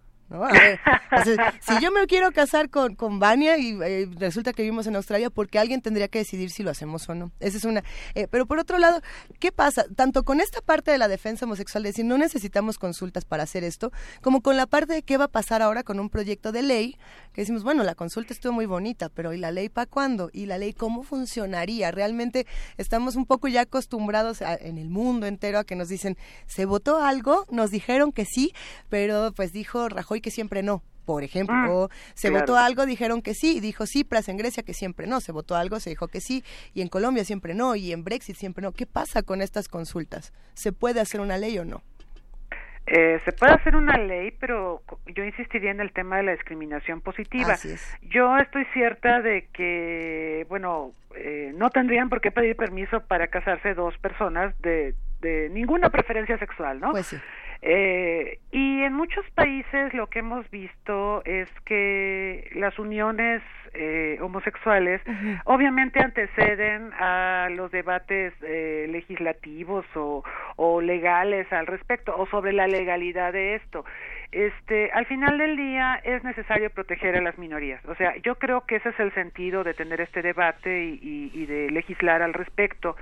Si 1.61 1.81
yo 1.81 1.93
me 1.93 2.07
quiero 2.07 2.33
casar 2.33 2.71
con, 2.71 2.95
con 2.97 3.19
Vania 3.19 3.59
y 3.59 3.79
eh, 3.83 4.09
resulta 4.19 4.53
que 4.53 4.63
vivimos 4.63 4.87
en 4.87 4.97
Australia, 4.97 5.31
porque 5.31 5.59
alguien 5.59 5.81
tendría 5.81 6.09
que 6.09 6.19
decidir 6.19 6.51
si 6.51 6.63
lo 6.63 6.71
hacemos 6.71 7.09
o 7.09 7.15
no. 7.15 7.31
Esa 7.41 7.59
es 7.59 7.65
una. 7.65 7.85
Eh, 8.15 8.27
pero 8.31 8.47
por 8.47 8.59
otro 8.59 8.79
lado, 8.79 9.01
¿qué 9.39 9.53
pasa? 9.53 9.85
Tanto 9.95 10.25
con 10.25 10.41
esta 10.41 10.61
parte 10.61 10.91
de 10.91 10.99
la 10.99 11.09
defensa 11.09 11.45
homosexual, 11.45 11.83
de 11.83 11.91
decir, 11.91 12.05
no 12.05 12.19
necesitamos 12.19 12.79
consultas 12.79 13.25
para 13.25 13.43
hacer 13.43 13.65
esto, 13.65 13.93
como 14.23 14.41
con 14.41 14.57
la 14.57 14.67
parte 14.67 14.95
de 14.95 15.03
qué 15.03 15.17
va 15.17 15.27
a 15.27 15.29
pasar 15.29 15.63
ahora 15.63 15.83
con 15.83 16.01
un 16.01 16.11
proyecto 16.11 16.53
de 16.53 16.63
ley, 16.63 16.97
que 17.33 17.43
decimos, 17.43 17.63
bueno, 17.63 17.83
la 17.85 17.95
consulta 17.95 18.33
estuvo 18.33 18.53
muy 18.53 18.67
bonita, 18.67 19.09
pero 19.09 19.33
¿y 19.33 19.39
la 19.39 19.51
ley 19.51 19.69
para 19.69 19.87
cuándo? 19.87 20.31
¿Y 20.33 20.47
la 20.47 20.59
ley 20.59 20.73
cómo 20.73 21.03
funcionaría? 21.03 21.91
Realmente 21.91 22.47
estamos 22.77 23.17
un 23.17 23.27
poco 23.27 23.49
ya 23.49 23.63
acostumbrados 23.63 24.41
en 24.41 24.79
el 24.79 24.89
mundo 24.89 25.27
entero 25.27 25.59
a 25.59 25.65
que 25.65 25.77
nos 25.77 25.89
dicen, 25.89 26.17
se 26.47 26.65
votó 26.65 27.03
algo, 27.03 27.45
nos 27.51 27.71
dijeron 27.71 28.13
que 28.13 28.25
sí, 28.25 28.53
pero 28.89 29.33
pues 29.35 29.53
dijo 29.53 29.89
Rajoy 29.89 30.14
que 30.21 30.31
siempre 30.31 30.63
no. 30.63 30.83
Por 31.05 31.23
ejemplo, 31.23 31.89
ah, 31.91 31.95
se 32.15 32.31
votó 32.31 32.57
algo, 32.57 32.87
dijeron 32.87 33.21
que 33.21 33.35
sí, 33.35 33.59
y 33.59 33.61
dijo 33.61 33.87
Cipras 33.87 34.29
en 34.29 34.39
Grecia 34.39 34.63
que 34.63 34.73
siempre 34.73 35.07
no, 35.07 35.21
se 35.21 35.33
votó 35.33 35.55
algo, 35.55 35.79
se 35.79 35.91
dijo 35.91 36.09
que 36.09 36.21
sí, 36.21 36.43
y 36.73 36.81
en 36.81 36.89
Colombia 36.89 37.25
siempre 37.25 37.55
no, 37.55 37.77
y 37.77 37.93
en 37.93 38.05
Brexit 38.05 38.37
siempre 38.37 38.63
no. 38.63 38.73
¿Qué 38.73 38.87
pasa 38.87 39.23
con 39.23 39.43
estas 39.43 39.69
consultas? 39.69 40.33
¿Se 40.55 40.73
puede 40.73 41.01
hacer 41.01 41.21
una 41.21 41.37
ley 41.37 41.59
o 41.59 41.65
no? 41.65 41.83
Eh, 42.87 43.19
se 43.25 43.33
puede 43.33 43.53
hacer 43.53 43.77
una 43.77 43.97
ley, 43.97 44.31
pero 44.39 44.83
yo 45.07 45.25
insistiría 45.25 45.71
en 45.71 45.81
el 45.81 45.93
tema 45.93 46.19
de 46.19 46.25
la 46.25 46.33
discriminación 46.33 47.01
positiva. 47.01 47.57
Yo 48.03 48.37
estoy 48.37 48.67
cierta 48.75 49.23
de 49.23 49.49
que, 49.55 50.45
bueno, 50.51 50.93
eh, 51.17 51.53
no 51.55 51.71
tendrían 51.71 52.11
por 52.11 52.21
qué 52.21 52.31
pedir 52.31 52.57
permiso 52.57 53.01
para 53.01 53.29
casarse 53.29 53.73
dos 53.75 53.97
personas 53.99 54.55
de, 54.61 54.95
de 55.23 55.49
ninguna 55.51 55.89
preferencia 55.89 56.37
sexual, 56.39 56.79
¿no? 56.79 56.91
Pues 56.91 57.07
sí. 57.07 57.17
Eh, 57.63 58.39
y 58.51 58.83
en 58.83 58.93
muchos 58.93 59.25
países 59.31 59.95
lo 59.95 60.09
que 60.09 60.21
hemos 60.21 60.49
visto 60.51 61.23
es 61.25 61.49
que 61.65 62.51
las 62.55 62.79
uniones 62.79 63.43
eh, 63.73 64.19
homosexuales 64.21 65.01
obviamente 65.45 66.01
anteceden 66.01 66.93
a 66.95 67.49
los 67.51 67.73
debates 67.73 68.33
eh, 68.43 68.87
legislativos 68.89 69.85
o, 69.97 70.23
o 70.57 70.81
legales 70.81 71.53
al 71.53 71.67
respecto 71.67 72.15
o 72.17 72.27
sobre 72.27 72.53
la 72.53 72.69
legalidad 72.69 73.33
de 73.33 73.57
esto. 73.57 73.85
Este, 74.31 74.91
al 74.93 75.07
final 75.07 75.39
del 75.39 75.57
día 75.57 76.01
es 76.03 76.25
necesario 76.25 76.71
proteger 76.71 77.17
a 77.17 77.21
las 77.21 77.39
minorías. 77.39 77.85
O 77.87 77.95
sea, 77.95 78.17
yo 78.17 78.35
creo 78.37 78.63
que 78.67 78.77
ese 78.77 78.89
es 78.89 78.99
el 78.99 79.13
sentido 79.15 79.63
de 79.63 79.75
tener 79.75 80.01
este 80.01 80.23
debate 80.23 80.85
y, 80.85 81.31
y 81.33 81.47
de 81.47 81.71
legislar 81.71 82.23
al 82.23 82.35
respecto 82.35 82.97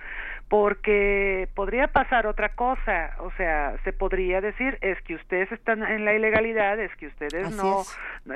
porque 0.53 1.49
podría 1.55 1.89
pasar 1.89 2.27
otra 2.27 2.51
cosa, 2.51 3.17
o 3.21 3.31
sea, 3.39 3.75
se 3.85 3.93
podría 3.95 4.43
decir 4.43 4.77
es 4.83 5.01
que 5.01 5.15
ustedes 5.15 5.51
están 5.51 5.83
en 5.83 6.05
la 6.05 6.13
ilegalidad, 6.13 6.79
es 6.79 6.95
que 6.97 7.07
ustedes 7.07 7.57
no 7.57 7.85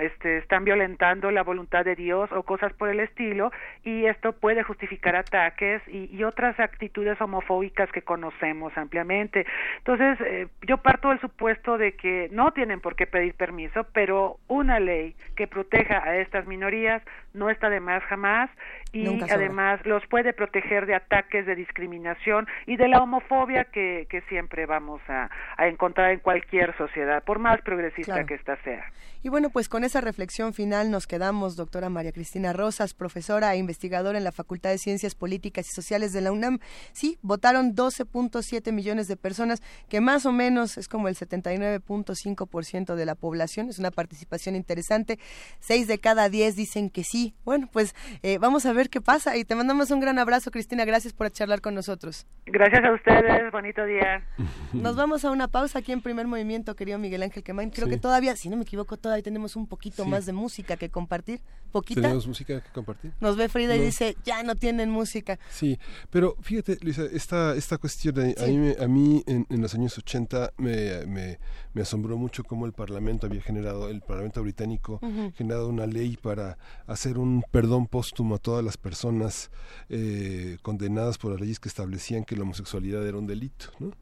este, 0.01 0.39
están 0.39 0.65
violentando 0.65 1.31
la 1.31 1.43
voluntad 1.43 1.85
de 1.85 1.95
Dios 1.95 2.33
o 2.33 2.43
cosas 2.43 2.73
por 2.73 2.89
el 2.89 3.01
estilo 3.01 3.53
y 3.85 4.07
esto 4.07 4.33
puede 4.33 4.63
justificar 4.63 5.15
ataques 5.15 5.83
y, 5.89 6.09
y 6.11 6.25
otras 6.25 6.59
actitudes 6.59 7.21
homofóbicas 7.21 7.93
que 7.93 8.01
conocemos 8.01 8.73
ampliamente. 8.79 9.45
Entonces, 9.77 10.19
eh, 10.23 10.49
yo 10.67 10.79
parto 10.79 11.11
del 11.11 11.21
supuesto 11.21 11.77
de 11.77 11.97
que 11.97 12.31
no 12.33 12.51
tienen 12.53 12.81
por 12.81 12.97
qué 12.97 13.07
pedir 13.07 13.35
permiso, 13.35 13.85
pero 13.93 14.39
una 14.49 14.81
ley 14.81 15.15
que 15.37 15.47
proteja 15.47 16.03
a 16.03 16.17
estas 16.17 16.47
minorías 16.47 17.03
no 17.35 17.51
está 17.51 17.69
de 17.69 17.81
más 17.81 18.03
jamás 18.05 18.49
y 18.97 19.21
además 19.31 19.81
los 19.85 20.07
puede 20.07 20.33
proteger 20.33 20.87
de 20.87 20.95
ataques 20.95 21.47
de 21.47 21.55
discriminación 21.55 22.47
y 22.67 22.77
de 22.77 22.89
la 22.89 23.03
homofobia 23.03 23.65
que, 23.65 24.07
que 24.11 24.23
siempre 24.23 24.67
vamos 24.67 25.01
a, 25.09 25.31
encontrar 25.59 26.13
en 26.13 26.21
cualquier 26.21 26.77
sociedad, 26.77 27.23
por 27.25 27.39
más 27.39 27.61
progresista 27.63 28.25
que 28.25 28.35
ésta 28.35 28.57
sea. 28.63 28.85
Y 29.23 29.29
bueno, 29.29 29.51
pues 29.51 29.69
con 29.69 29.83
esa 29.83 30.01
reflexión 30.01 30.55
final 30.55 30.91
nos 30.91 31.07
quedamos, 31.07 31.57
doctora 31.57 31.89
María 31.89 32.13
Cristina 32.13 32.53
Rosas, 32.53 32.95
profesora 32.95 33.53
e 33.55 33.59
investigadora 33.59 34.19
en 34.19 34.25
la 34.25 34.31
Facultad 34.31 34.71
de 34.71 34.79
Ciencias 34.79 35.17
Políticas 35.17 35.67
y 35.67 35.75
Sociales 35.75 36.13
de 36.13 36.21
la 36.21 36.31
UNAM. 36.31 36.61
Sí, 36.93 37.19
votaron 37.23 37.75
12.7 37.75 38.73
millones 38.73 39.09
de 39.09 39.17
personas, 39.17 39.63
que 39.89 40.01
más 40.01 40.27
o 40.27 40.33
menos 40.33 40.79
es 40.79 40.87
como 40.87 41.09
el 41.09 41.17
79.5% 41.17 42.95
de 42.95 43.05
la 43.05 43.15
población. 43.15 43.69
Es 43.69 43.79
una 43.79 43.91
participación 43.91 44.55
interesante. 44.55 45.19
Seis 45.59 45.89
de 45.89 45.99
cada 45.99 46.29
diez 46.29 46.55
dicen 46.55 46.89
que 46.89 47.03
sí. 47.03 47.35
Bueno, 47.45 47.69
pues 47.73 47.95
eh, 48.23 48.39
vamos 48.39 48.65
a 48.67 48.73
ver 48.73 48.86
qué 48.89 49.01
pasa 49.01 49.37
y 49.37 49.45
te 49.45 49.55
mandamos 49.55 49.91
un 49.91 50.01
gran 50.01 50.19
abrazo, 50.19 50.51
Cristina. 50.51 50.85
Gracias 50.85 51.13
por 51.13 51.31
charlar 51.31 51.61
con 51.61 51.75
nosotros. 51.75 52.27
Gracias 52.47 52.85
a 52.85 52.93
ustedes. 52.93 53.53
Bonito 53.53 53.85
día. 53.85 54.25
Nos 54.73 54.97
vamos 54.97 55.25
a 55.25 55.31
una 55.31 55.49
pausa 55.49 55.79
aquí 55.81 55.93
en 55.93 56.01
primer 56.01 56.27
movimiento, 56.27 56.75
querido 56.77 56.99
Miguel 56.99 57.23
Ángel 57.23 57.43
Quemain. 57.43 57.71
Creo 57.71 57.89
que 57.89 57.99
todavía, 57.99 58.37
si 58.37 58.49
no 58.49 58.57
me 58.57 58.63
equivoco, 58.63 58.97
todavía 58.97 59.23
tenemos 59.23 59.57
un 59.57 59.67
poquito 59.67 60.05
más 60.05 60.27
de 60.27 60.33
música 60.33 60.77
que 60.77 60.91
compartir. 60.91 61.41
¿Poquita? 61.73 62.03
¿Tenemos 62.03 62.27
música 62.27 62.61
que 62.61 62.71
compartir? 62.71 63.13
Nos 63.21 63.37
ve 63.37 63.49
Frida 63.49 63.77
y 63.77 63.81
dice, 63.81 64.17
ya 64.25 64.43
no 64.43 64.55
tienen 64.55 64.91
música. 64.91 65.39
Sí, 65.51 65.79
pero 66.11 66.37
fíjate, 66.41 66.79
Luisa, 66.83 67.03
esta, 67.13 67.55
esta 67.55 67.79
cuestión, 67.79 68.19
a, 68.19 68.47
mí, 68.47 68.75
a 68.79 68.89
mí 68.89 69.23
en, 69.27 69.47
los 69.51 69.75
años 69.75 69.99
80 69.99 70.53
me, 70.59 71.07
me, 71.07 71.39
me, 71.75 71.83
asombró 71.83 72.17
mucho 72.17 72.45
cómo 72.45 72.67
el 72.67 72.73
Parlamento 72.73 73.27
había 73.27 73.43
generado, 73.43 73.89
el 73.89 74.01
Parlamento 74.01 74.43
británico, 74.43 75.01
generado 75.37 75.69
una 75.69 75.87
ley 75.87 76.17
para 76.17 76.57
hacer 76.87 77.19
un 77.19 77.43
perdón 77.51 77.87
póstumo 77.87 78.37
a 78.37 78.39
todas 78.39 78.65
las 78.67 78.77
personas 78.77 79.51
eh, 79.89 80.59
condenadas 80.63 81.17
por 81.19 81.33
las 81.33 81.41
leyes 81.41 81.59
que 81.59 81.69
establecían 81.69 82.25
que 82.25 82.37
la 82.37 82.43
homosexualidad 82.43 83.07
era 83.07 83.17
un 83.17 83.27
delito, 83.27 83.67
¿no? 83.79 83.93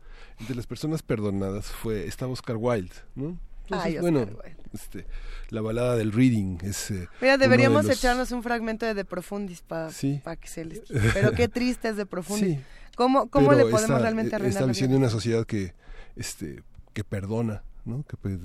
Entre 0.41 0.57
las 0.57 0.67
personas 0.67 1.03
perdonadas 1.03 1.67
fue, 1.67 2.07
estaba 2.07 2.33
Oscar 2.33 2.57
Wilde, 2.59 2.95
¿no? 3.15 3.39
Entonces, 3.65 4.01
bueno, 4.01 4.27
este, 4.75 5.07
la 5.49 5.63
balada 5.63 5.97
del 5.97 6.13
reading 6.13 6.59
es... 6.63 6.91
Eh, 6.91 7.09
Mira, 7.21 7.39
deberíamos 7.39 7.89
echarnos 7.89 8.31
un 8.33 8.43
fragmento 8.43 8.85
de 8.85 8.93
De 8.93 9.05
Profundis 9.05 9.63
para 9.63 9.91
que 9.91 10.49
se 10.49 10.65
les... 10.65 10.81
Pero 11.15 11.33
qué 11.33 11.49
triste 11.49 11.89
es 11.89 11.97
De 11.97 12.05
Profundis. 12.05 12.59
¿Cómo, 12.97 13.29
cómo 13.29 13.53
le 13.53 13.65
podemos 13.67 14.01
realmente 14.01 14.35
arruinar 14.35 14.53
Estableciendo 14.53 14.97
una 14.97 15.09
sociedad 15.09 15.47
que, 15.47 15.75
este, 16.17 16.63
que 16.93 17.05
perdona, 17.05 17.65
¿no? 17.85 18.05
Que 18.05 18.17
pues, 18.17 18.39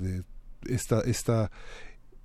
esta, 0.66 1.00
esta, 1.00 1.50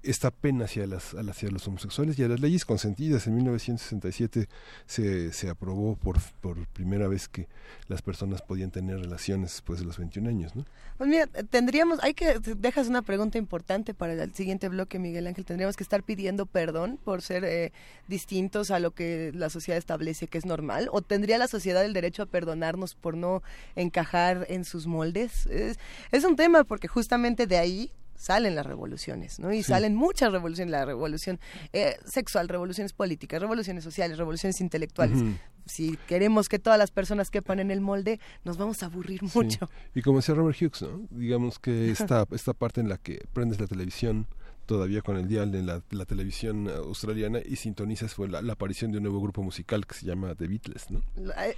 esta 0.06 0.32
pena 0.32 0.65
hacia, 0.65 0.86
las, 0.88 1.14
hacia 1.14 1.49
los 1.49 1.68
homosexuales 1.68 2.18
y 2.18 2.23
a 2.23 2.27
las 2.27 2.40
leyes 2.40 2.65
consentidas. 2.65 3.27
En 3.27 3.36
1967 3.36 4.48
se, 4.86 5.34
se 5.34 5.49
aprobó 5.49 5.95
por, 5.95 6.18
por 6.41 6.68
primera 6.68 7.07
vez 7.07 7.27
que 7.27 7.48
las 7.88 8.02
personas 8.02 8.41
podían 8.41 8.72
tener 8.72 8.99
relaciones 8.99 9.52
después 9.52 9.80
de 9.80 9.86
los 9.86 9.98
21 9.98 10.30
años. 10.30 10.56
¿no? 10.56 10.65
Pues 10.98 11.10
mira, 11.10 11.27
tendríamos, 11.27 11.99
hay 12.03 12.14
que, 12.14 12.40
dejas 12.40 12.88
una 12.88 13.02
pregunta 13.02 13.38
importante 13.38 13.94
para 13.94 14.14
el 14.14 14.34
siguiente 14.34 14.69
bloque, 14.69 14.99
Miguel 14.99 15.27
Ángel, 15.27 15.45
tendríamos 15.45 15.76
que 15.76 15.84
estar 15.84 16.03
pidiendo 16.03 16.45
perdón 16.45 16.99
por 17.03 17.22
ser 17.22 17.44
eh, 17.44 17.73
distintos 18.07 18.72
a 18.72 18.80
lo 18.80 18.91
que 18.91 19.32
la 19.34 19.49
sociedad 19.49 19.77
establece 19.77 20.27
que 20.27 20.38
es 20.38 20.45
normal, 20.45 20.90
o 20.91 21.02
tendría 21.02 21.38
la 21.38 21.48
sociedad 21.48 21.84
el 21.84 21.94
derecho 21.94 22.23
a 22.23 22.27
perdonarnos 22.27 22.95
por 22.95 23.18
no 23.18 23.44
encajar 23.76 24.45
en 24.49 24.65
sus 24.65 24.88
moldes. 24.88 25.45
Es, 25.48 25.77
es 26.11 26.23
un 26.23 26.36
tema 26.36 26.64
porque 26.64 26.88
justamente 26.88 27.48
de 27.48 27.57
ahí 27.57 27.91
salen 28.16 28.56
las 28.56 28.66
revoluciones, 28.66 29.40
¿no? 29.40 29.54
Y 29.54 29.64
salen 29.64 29.96
muchas 29.96 30.32
revoluciones, 30.32 30.72
la 30.72 30.86
revolución 30.86 31.40
eh, 31.74 31.98
sexual, 32.06 32.48
revoluciones 32.48 32.94
políticas, 32.94 33.42
revoluciones 33.42 33.84
sociales, 33.84 34.18
revoluciones 34.18 34.62
intelectuales. 34.62 35.20
Si 35.66 35.98
queremos 36.08 36.48
que 36.48 36.60
todas 36.60 36.78
las 36.78 36.92
personas 36.92 37.30
quepan 37.30 37.60
en 37.60 37.72
el 37.72 37.82
molde, 37.82 38.20
nos 38.44 38.58
vamos 38.58 38.84
a 38.84 38.88
aburrir 38.88 39.22
mucho. 39.34 39.70
Y 39.94 40.02
como 40.02 40.20
decía 40.20 40.36
Robert 40.36 40.58
Hughes, 40.62 40.82
¿no? 40.82 41.08
Digamos 41.10 41.60
que 41.60 41.92
esta, 41.92 42.26
esta 42.32 42.54
parte 42.54 42.82
en 42.82 42.90
la 42.90 42.98
que 42.98 43.26
prendes 43.34 43.60
la 43.60 43.68
televisión, 43.68 44.28
todavía 44.66 45.02
con 45.02 45.18
el 45.18 45.28
dial 45.28 45.52
de 45.52 45.64
la, 45.64 46.06
televisión 46.06 46.70
australiana 46.70 47.40
y 47.44 47.56
sintonizas 47.56 48.14
fue 48.14 48.28
la, 48.28 48.40
aparición 48.52 48.92
de 48.92 48.98
un 48.98 49.04
nuevo 49.04 49.22
grupo 49.22 49.42
musical 49.42 49.86
que 49.86 49.96
se 49.96 50.06
llama 50.06 50.36
The 50.36 50.48
Beatles, 50.48 50.92
¿no? 50.92 51.02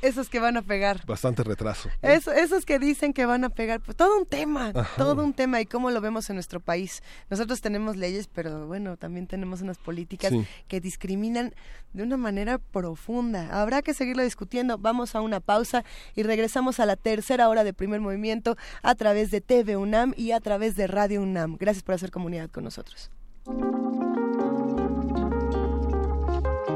Esos 0.02 0.30
que 0.30 0.40
van 0.40 0.58
a 0.58 0.62
pegar. 0.62 1.06
Bastante 1.06 1.44
retraso. 1.44 1.90
esos 2.02 2.66
que 2.66 2.80
dicen 2.80 3.14
que 3.14 3.26
van 3.26 3.44
a 3.44 3.50
pegar, 3.50 3.82
pues, 3.82 3.96
todo 3.98 4.18
un 4.18 4.26
tema, 4.26 4.74
todo 4.98 5.24
un 5.24 5.34
tema 5.34 5.62
y 5.62 5.66
cómo 5.66 5.92
lo 5.92 6.02
vemos 6.02 6.30
en 6.30 6.36
nuestro 6.36 6.60
país. 6.60 7.02
Nosotros 7.30 7.62
tenemos 7.62 7.98
leyes, 7.98 8.28
pero 8.28 8.68
bueno, 8.68 8.98
también 8.98 9.28
tenemos 9.28 9.62
unas 9.62 9.78
políticas 9.78 10.34
que 10.68 10.82
discriminan 10.82 11.54
de 11.94 12.04
una 12.04 12.18
manera 12.18 12.58
profunda. 12.58 13.62
Habrá 13.62 13.82
que 13.82 13.94
seguirlo 13.94 14.24
discutiendo. 14.24 14.78
Vamos 14.78 15.16
a 15.16 15.22
una 15.22 15.40
pausa 15.40 15.84
y 16.16 16.24
regresamos 16.24 16.80
a 16.80 16.86
la 16.86 16.96
tercera 16.96 17.50
hora 17.50 17.64
de 17.64 17.74
primer 17.74 18.02
movimiento 18.02 18.56
a 18.82 18.96
través 18.96 19.32
de 19.32 19.42
TV 19.42 19.78
UNAM 19.78 20.14
y 20.16 20.32
a 20.32 20.40
través 20.40 20.76
de 20.76 20.88
Radio 20.88 21.22
UNAM. 21.22 21.58
Gracias 21.58 21.84
por 21.84 21.96
hacer 21.96 22.12
comunidad 22.12 22.50
con 22.50 22.64
nosotros. 22.64 22.97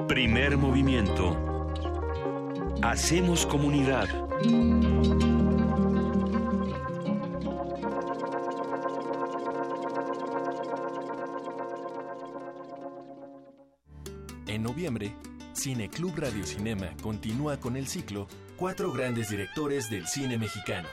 Primer 0.08 0.56
movimiento. 0.58 1.36
Hacemos 2.82 3.46
comunidad. 3.46 4.08
En 14.48 14.64
noviembre, 14.64 15.14
Cine 15.52 15.90
Club 15.90 16.14
Radio 16.16 16.46
Cinema 16.46 16.96
continúa 17.04 17.60
con 17.60 17.76
el 17.76 17.88
ciclo 17.88 18.28
Cuatro 18.56 18.94
grandes 18.94 19.30
directores 19.30 19.90
del 19.90 20.08
cine 20.08 20.38
mexicano. 20.38 20.88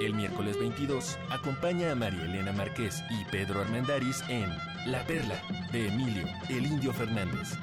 El 0.00 0.14
miércoles 0.14 0.56
22 0.56 1.18
acompaña 1.28 1.90
a 1.90 1.94
María 1.96 2.24
Elena 2.24 2.52
Márquez 2.52 3.02
y 3.10 3.24
Pedro 3.32 3.62
Armendáriz 3.62 4.22
en 4.28 4.48
La 4.86 5.04
Perla 5.04 5.42
de 5.72 5.88
Emilio, 5.88 6.24
el 6.48 6.66
Indio 6.66 6.92
Fernández. 6.92 7.54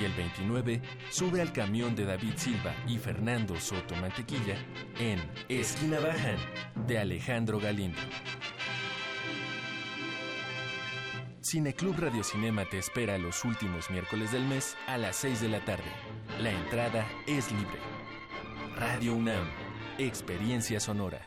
Y 0.00 0.04
el 0.04 0.12
29 0.14 0.82
sube 1.08 1.40
al 1.40 1.52
camión 1.52 1.94
de 1.94 2.04
David 2.04 2.32
Silva 2.34 2.74
y 2.88 2.98
Fernando 2.98 3.60
Soto 3.60 3.94
Mantequilla 3.96 4.56
en 4.98 5.20
Esquina 5.48 6.00
Bajan 6.00 6.36
de 6.88 6.98
Alejandro 6.98 7.60
Galindo. 7.60 8.00
Cineclub 11.40 11.96
Radio 11.96 12.24
Cinema 12.24 12.64
te 12.64 12.78
espera 12.78 13.18
los 13.18 13.44
últimos 13.44 13.88
miércoles 13.88 14.32
del 14.32 14.44
mes 14.46 14.76
a 14.88 14.98
las 14.98 15.14
6 15.16 15.42
de 15.42 15.48
la 15.48 15.64
tarde. 15.64 15.90
La 16.42 16.50
entrada 16.50 17.06
es 17.28 17.52
libre. 17.52 17.78
Radio 18.76 19.14
UNAM 19.14 19.67
Experiencia 19.98 20.78
Sonora. 20.78 21.20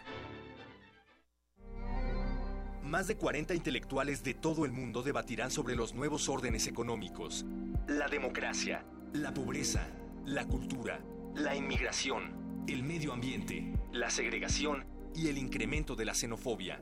Más 2.81 3.05
de 3.05 3.17
40 3.17 3.53
intelectuales 3.53 4.23
de 4.23 4.33
todo 4.33 4.63
el 4.63 4.71
mundo 4.71 5.03
debatirán 5.03 5.51
sobre 5.51 5.75
los 5.75 5.93
nuevos 5.93 6.29
órdenes 6.29 6.67
económicos, 6.67 7.45
la 7.89 8.07
democracia, 8.07 8.85
la 9.11 9.33
pobreza, 9.33 9.89
la 10.25 10.45
cultura, 10.45 11.01
la 11.35 11.53
inmigración, 11.53 12.63
el 12.69 12.83
medio 12.83 13.11
ambiente, 13.11 13.73
la 13.91 14.09
segregación 14.09 14.85
y 15.13 15.27
el 15.27 15.37
incremento 15.37 15.97
de 15.97 16.05
la 16.05 16.13
xenofobia. 16.13 16.81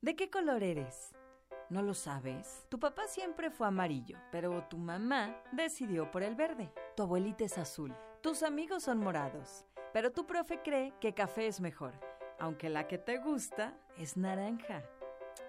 ¿De 0.01 0.17
qué 0.17 0.31
color 0.31 0.65
eres? 0.65 1.13
¿No 1.71 1.83
lo 1.83 1.95
sabes? 1.95 2.67
Tu 2.71 2.81
papá 2.81 3.07
siempre 3.07 3.53
fue 3.53 3.69
amarillo, 3.69 4.19
pero 4.33 4.67
tu 4.69 4.79
mamá 4.79 5.37
decidió 5.53 6.11
por 6.11 6.25
el 6.25 6.35
verde. 6.35 6.73
Tu 6.97 7.05
abuelita 7.05 7.45
es 7.45 7.57
azul. 7.57 7.95
Tus 8.21 8.43
amigos 8.43 8.83
son 8.83 8.99
morados. 8.99 9.65
Pero 9.93 10.13
tu 10.13 10.27
profe 10.27 10.61
cree 10.63 10.93
que 11.01 11.15
café 11.15 11.47
es 11.47 11.61
mejor, 11.61 11.93
aunque 12.39 12.69
la 12.69 12.89
que 12.89 12.99
te 12.99 13.19
gusta 13.19 13.75
es 13.99 14.17
naranja. 14.17 14.83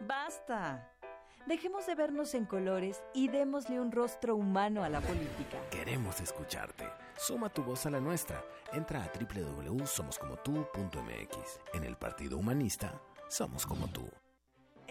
¡Basta! 0.01 0.89
Dejemos 1.45 1.85
de 1.85 1.95
vernos 1.95 2.33
en 2.35 2.45
colores 2.45 3.03
y 3.13 3.27
démosle 3.27 3.77
un 3.79 3.91
rostro 3.91 4.35
humano 4.35 4.83
a 4.83 4.89
la 4.89 5.01
política. 5.01 5.57
Queremos 5.69 6.21
escucharte. 6.21 6.87
Suma 7.17 7.49
tu 7.49 7.63
voz 7.63 7.85
a 7.85 7.89
la 7.89 7.99
nuestra. 7.99 8.41
Entra 8.71 9.03
a 9.03 9.11
www.somoscomotu.mx. 9.11 11.59
En 11.73 11.83
el 11.83 11.97
Partido 11.97 12.37
Humanista, 12.37 13.01
somos 13.27 13.65
como 13.65 13.87
tú. 13.87 14.09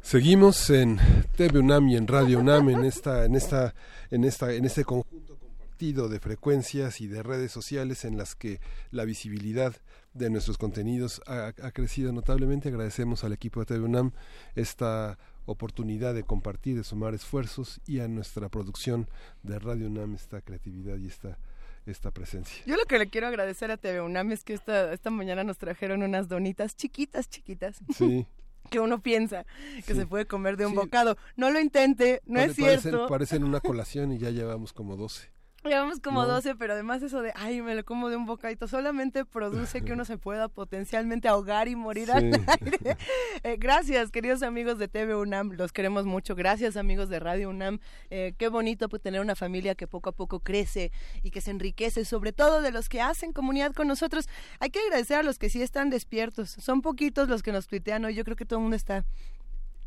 Seguimos 0.00 0.70
en 0.70 1.00
TV 1.36 1.58
UNAM 1.58 1.88
y 1.88 1.96
en 1.96 2.06
Radio 2.06 2.38
UNAM 2.38 2.68
en 2.68 2.84
esta 2.84 3.24
en 3.24 3.34
esta 3.34 3.74
en 4.12 4.22
esta 4.22 4.52
en 4.52 4.64
este 4.64 4.84
conjunto 4.84 5.36
compartido 5.40 6.08
de 6.08 6.20
frecuencias 6.20 7.00
y 7.00 7.08
de 7.08 7.24
redes 7.24 7.50
sociales 7.50 8.04
en 8.04 8.16
las 8.16 8.36
que 8.36 8.60
la 8.92 9.04
visibilidad 9.04 9.74
de 10.14 10.30
nuestros 10.30 10.58
contenidos 10.58 11.22
ha, 11.26 11.52
crecido 11.72 12.12
notablemente. 12.12 12.68
Agradecemos 12.68 13.24
al 13.24 13.32
equipo 13.32 13.60
de 13.60 13.66
TV 13.66 13.84
UNAM 13.84 14.12
esta 14.54 15.18
oportunidad 15.46 16.14
de 16.14 16.24
compartir, 16.24 16.76
de 16.76 16.84
sumar 16.84 17.14
esfuerzos 17.14 17.80
y 17.86 18.00
a 18.00 18.08
nuestra 18.08 18.48
producción 18.48 19.08
de 19.42 19.58
Radio 19.58 19.86
UNAM 19.86 20.14
esta 20.14 20.40
creatividad 20.40 20.96
y 20.98 21.06
esta 21.06 21.38
esta 21.86 22.10
presencia. 22.10 22.62
Yo 22.66 22.76
lo 22.76 22.84
que 22.84 22.98
le 22.98 23.08
quiero 23.08 23.26
agradecer 23.26 23.70
a 23.70 23.78
TV 23.78 24.02
UNAM 24.02 24.32
es 24.32 24.44
que 24.44 24.52
esta, 24.52 24.92
esta 24.92 25.10
mañana 25.10 25.44
nos 25.44 25.58
trajeron 25.58 26.02
unas 26.02 26.28
donitas 26.28 26.76
chiquitas, 26.76 27.28
chiquitas. 27.28 27.78
Sí. 27.96 28.26
que 28.70 28.78
uno 28.78 29.02
piensa 29.02 29.46
que 29.86 29.94
se 29.94 30.06
puede 30.06 30.26
comer 30.26 30.56
de 30.56 30.66
un 30.66 30.74
bocado. 30.74 31.16
No 31.36 31.50
lo 31.50 31.58
intente, 31.58 32.20
no 32.26 32.40
es 32.40 32.54
cierto. 32.54 33.06
Parecen 33.08 33.42
una 33.42 33.60
colación 33.60 34.12
y 34.12 34.18
ya 34.18 34.30
llevamos 34.30 34.72
como 34.72 34.96
12. 34.96 35.30
Llevamos 35.62 36.00
como 36.00 36.24
12, 36.24 36.54
pero 36.56 36.72
además 36.72 37.02
eso 37.02 37.20
de, 37.20 37.32
ay, 37.36 37.60
me 37.60 37.74
lo 37.74 37.84
como 37.84 38.08
de 38.08 38.16
un 38.16 38.24
bocadito, 38.24 38.66
solamente 38.66 39.26
produce 39.26 39.82
que 39.82 39.92
uno 39.92 40.06
se 40.06 40.16
pueda 40.16 40.48
potencialmente 40.48 41.28
ahogar 41.28 41.68
y 41.68 41.76
morir 41.76 42.10
al 42.10 42.24
aire. 42.24 42.96
Eh, 43.42 43.56
gracias, 43.58 44.10
queridos 44.10 44.42
amigos 44.42 44.78
de 44.78 44.88
TV 44.88 45.14
UNAM, 45.14 45.52
los 45.52 45.72
queremos 45.72 46.04
mucho. 46.04 46.34
Gracias, 46.34 46.76
amigos 46.76 47.08
de 47.08 47.18
Radio 47.20 47.48
UNAM. 47.48 47.78
Eh, 48.10 48.34
qué 48.36 48.48
bonito 48.48 48.88
pues, 48.88 49.00
tener 49.00 49.20
una 49.20 49.34
familia 49.34 49.74
que 49.74 49.86
poco 49.86 50.10
a 50.10 50.12
poco 50.12 50.40
crece 50.40 50.92
y 51.22 51.30
que 51.30 51.40
se 51.40 51.50
enriquece, 51.50 52.04
sobre 52.04 52.32
todo 52.32 52.60
de 52.60 52.70
los 52.70 52.88
que 52.88 53.00
hacen 53.00 53.32
comunidad 53.32 53.72
con 53.72 53.88
nosotros. 53.88 54.28
Hay 54.58 54.70
que 54.70 54.80
agradecer 54.80 55.18
a 55.18 55.22
los 55.22 55.38
que 55.38 55.48
sí 55.48 55.62
están 55.62 55.90
despiertos. 55.90 56.50
Son 56.50 56.82
poquitos 56.82 57.28
los 57.28 57.42
que 57.42 57.52
nos 57.52 57.66
tuitean 57.66 58.04
hoy. 58.04 58.14
Yo 58.14 58.24
creo 58.24 58.36
que 58.36 58.44
todo 58.44 58.58
el 58.58 58.62
mundo 58.62 58.76
está 58.76 59.04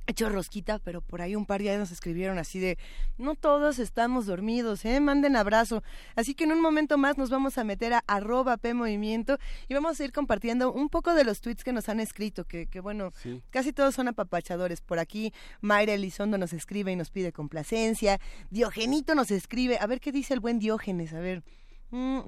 hecho 0.08 0.30
rosquita, 0.30 0.80
pero 0.80 1.02
por 1.02 1.22
ahí 1.22 1.36
un 1.36 1.46
par 1.46 1.62
ya 1.62 1.78
nos 1.78 1.92
escribieron 1.92 2.38
así 2.38 2.60
de, 2.60 2.78
no 3.18 3.36
todos 3.36 3.80
estamos 3.80 4.26
dormidos, 4.26 4.86
¿eh? 4.86 5.00
Manden 5.00 5.36
abrazo. 5.36 5.84
Así 6.16 6.34
que 6.34 6.44
en 6.44 6.52
un 6.52 6.62
momento 6.62 6.98
más 6.98 7.18
nos 7.18 7.30
vamos 7.30 7.58
a 7.58 7.64
meter 7.64 7.94
a 7.94 8.04
arroba 8.08 8.58
P 8.58 8.74
Movimiento 8.74 9.38
y 9.68 9.74
vamos 9.74 10.00
a 10.00 10.04
ir 10.04 10.12
compartiendo 10.12 10.72
un 10.72 10.90
poco 10.90 11.14
de 11.14 11.24
los 11.24 11.42
tweets 11.42 11.64
que 11.64 11.74
nos 11.74 11.90
han 11.90 12.00
escrito, 12.00 12.46
que, 12.46 12.68
que 12.68 12.80
bueno, 12.80 13.12
casi 13.50 13.74
todos 13.74 13.96
son 13.96 14.08
apapachadores. 14.08 14.82
Por 14.82 15.00
aquí 15.00 15.34
Mayra 15.62 15.94
Elizondo 15.94 16.38
nos 16.38 16.54
escribe 16.54 16.92
y 16.92 16.96
nos 16.96 17.10
pide 17.10 17.32
complacencia. 17.32 18.20
Diogenito 18.50 19.16
nos 19.16 19.32
escribe, 19.32 19.78
a 19.80 19.88
ver 19.88 20.00
qué 20.00 20.12
dice 20.12 20.34
el 20.34 20.40
buen 20.40 20.60
Diógenes, 20.60 21.14
a 21.14 21.20
ver. 21.20 21.44
Mm, 21.92 22.22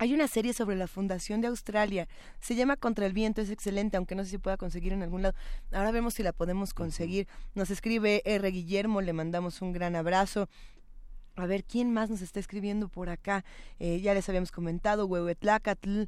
hay 0.00 0.14
una 0.14 0.28
serie 0.28 0.54
sobre 0.54 0.76
la 0.76 0.86
fundación 0.86 1.42
de 1.42 1.48
Australia. 1.48 2.08
Se 2.40 2.54
llama 2.54 2.78
Contra 2.78 3.04
el 3.04 3.12
Viento. 3.12 3.42
Es 3.42 3.50
excelente, 3.50 3.98
aunque 3.98 4.14
no 4.14 4.24
sé 4.24 4.30
si 4.30 4.38
pueda 4.38 4.56
conseguir 4.56 4.94
en 4.94 5.02
algún 5.02 5.20
lado. 5.20 5.34
Ahora 5.72 5.90
vemos 5.90 6.14
si 6.14 6.22
la 6.22 6.32
podemos 6.32 6.72
conseguir. 6.72 7.28
Nos 7.54 7.70
escribe 7.70 8.22
R. 8.24 8.50
Guillermo. 8.50 9.02
Le 9.02 9.12
mandamos 9.12 9.60
un 9.60 9.74
gran 9.74 9.94
abrazo. 9.94 10.48
A 11.36 11.44
ver, 11.44 11.64
¿quién 11.64 11.92
más 11.92 12.08
nos 12.08 12.22
está 12.22 12.40
escribiendo 12.40 12.88
por 12.88 13.10
acá? 13.10 13.44
Eh, 13.78 14.00
ya 14.00 14.14
les 14.14 14.26
habíamos 14.30 14.52
comentado, 14.52 15.04
Huehuetlacatl, 15.04 16.04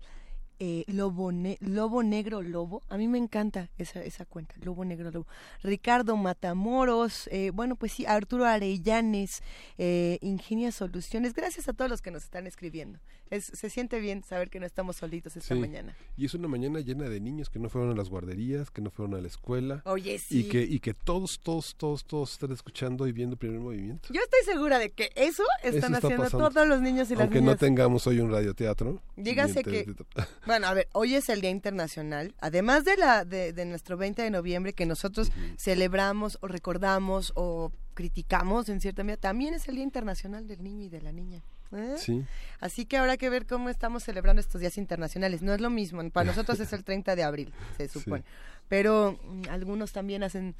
eh, 0.58 0.84
Lobo, 0.86 1.32
Lobo 1.60 2.02
Negro 2.02 2.42
Lobo. 2.42 2.82
A 2.88 2.96
mí 2.96 3.08
me 3.08 3.18
encanta 3.18 3.70
esa, 3.78 4.02
esa 4.02 4.24
cuenta, 4.24 4.54
Lobo 4.62 4.84
Negro 4.84 5.10
Lobo. 5.10 5.26
Ricardo 5.62 6.16
Matamoros, 6.16 7.28
eh, 7.32 7.50
bueno, 7.52 7.76
pues 7.76 7.92
sí, 7.92 8.06
Arturo 8.06 8.46
Arellanes, 8.46 9.42
eh, 9.78 10.18
Ingenia 10.20 10.72
Soluciones. 10.72 11.34
Gracias 11.34 11.68
a 11.68 11.72
todos 11.72 11.90
los 11.90 12.02
que 12.02 12.10
nos 12.10 12.24
están 12.24 12.46
escribiendo. 12.46 12.98
Es, 13.30 13.46
se 13.46 13.70
siente 13.70 13.98
bien 13.98 14.22
saber 14.22 14.50
que 14.50 14.60
no 14.60 14.66
estamos 14.66 14.96
solitos 14.96 15.36
esta 15.36 15.54
mañana. 15.54 15.96
Y 16.18 16.26
es 16.26 16.34
una 16.34 16.48
mañana 16.48 16.80
llena 16.80 17.08
de 17.08 17.18
niños 17.18 17.48
que 17.48 17.58
no 17.58 17.70
fueron 17.70 17.90
a 17.90 17.94
las 17.94 18.10
guarderías, 18.10 18.70
que 18.70 18.82
no 18.82 18.90
fueron 18.90 19.14
a 19.14 19.22
la 19.22 19.28
escuela. 19.28 19.82
Oye, 19.86 20.18
sí. 20.18 20.40
Y 20.40 20.48
que, 20.50 20.62
y 20.62 20.80
que 20.80 20.92
todos, 20.92 21.40
todos, 21.40 21.74
todos, 21.76 22.04
todos 22.04 22.32
están 22.32 22.52
escuchando 22.52 23.06
y 23.06 23.12
viendo 23.12 23.36
primer 23.36 23.60
movimiento. 23.60 24.08
Yo 24.12 24.20
estoy 24.20 24.40
segura 24.44 24.78
de 24.78 24.90
que 24.90 25.12
eso 25.16 25.44
están 25.62 25.94
haciendo 25.94 26.28
todos 26.28 26.68
los 26.68 26.82
niños 26.82 27.10
y 27.10 27.14
las 27.14 27.22
Aunque 27.22 27.40
no 27.40 27.56
tengamos 27.56 28.06
hoy 28.06 28.20
un 28.20 28.30
radioteatro. 28.30 29.00
Dígase 29.16 29.64
que... 29.64 29.94
Bueno, 30.44 30.66
a 30.66 30.74
ver, 30.74 30.88
hoy 30.92 31.14
es 31.14 31.28
el 31.28 31.40
Día 31.40 31.50
Internacional, 31.50 32.34
además 32.40 32.84
de 32.84 32.96
la 32.96 33.24
de, 33.24 33.52
de 33.52 33.64
nuestro 33.64 33.96
20 33.96 34.22
de 34.22 34.30
noviembre 34.30 34.72
que 34.72 34.86
nosotros 34.86 35.30
celebramos 35.56 36.38
o 36.40 36.48
recordamos 36.48 37.32
o 37.36 37.70
criticamos 37.94 38.68
en 38.68 38.80
cierta 38.80 39.04
medida, 39.04 39.18
también 39.18 39.54
es 39.54 39.68
el 39.68 39.76
Día 39.76 39.84
Internacional 39.84 40.48
del 40.48 40.62
Niño 40.62 40.84
y 40.84 40.88
de 40.88 41.00
la 41.00 41.12
Niña. 41.12 41.42
¿Eh? 41.72 41.94
Sí. 41.96 42.24
Así 42.60 42.84
que 42.84 42.98
habrá 42.98 43.16
que 43.16 43.30
ver 43.30 43.46
cómo 43.46 43.70
estamos 43.70 44.04
celebrando 44.04 44.40
estos 44.40 44.60
días 44.60 44.76
internacionales. 44.76 45.40
No 45.40 45.54
es 45.54 45.60
lo 45.60 45.70
mismo, 45.70 46.08
para 46.10 46.26
nosotros 46.30 46.60
es 46.60 46.72
el 46.72 46.84
30 46.84 47.16
de 47.16 47.22
abril, 47.22 47.52
se 47.76 47.88
supone. 47.88 48.24
Pero 48.68 49.18
mm, 49.22 49.48
algunos 49.50 49.92
también 49.92 50.22
hacen 50.22 50.54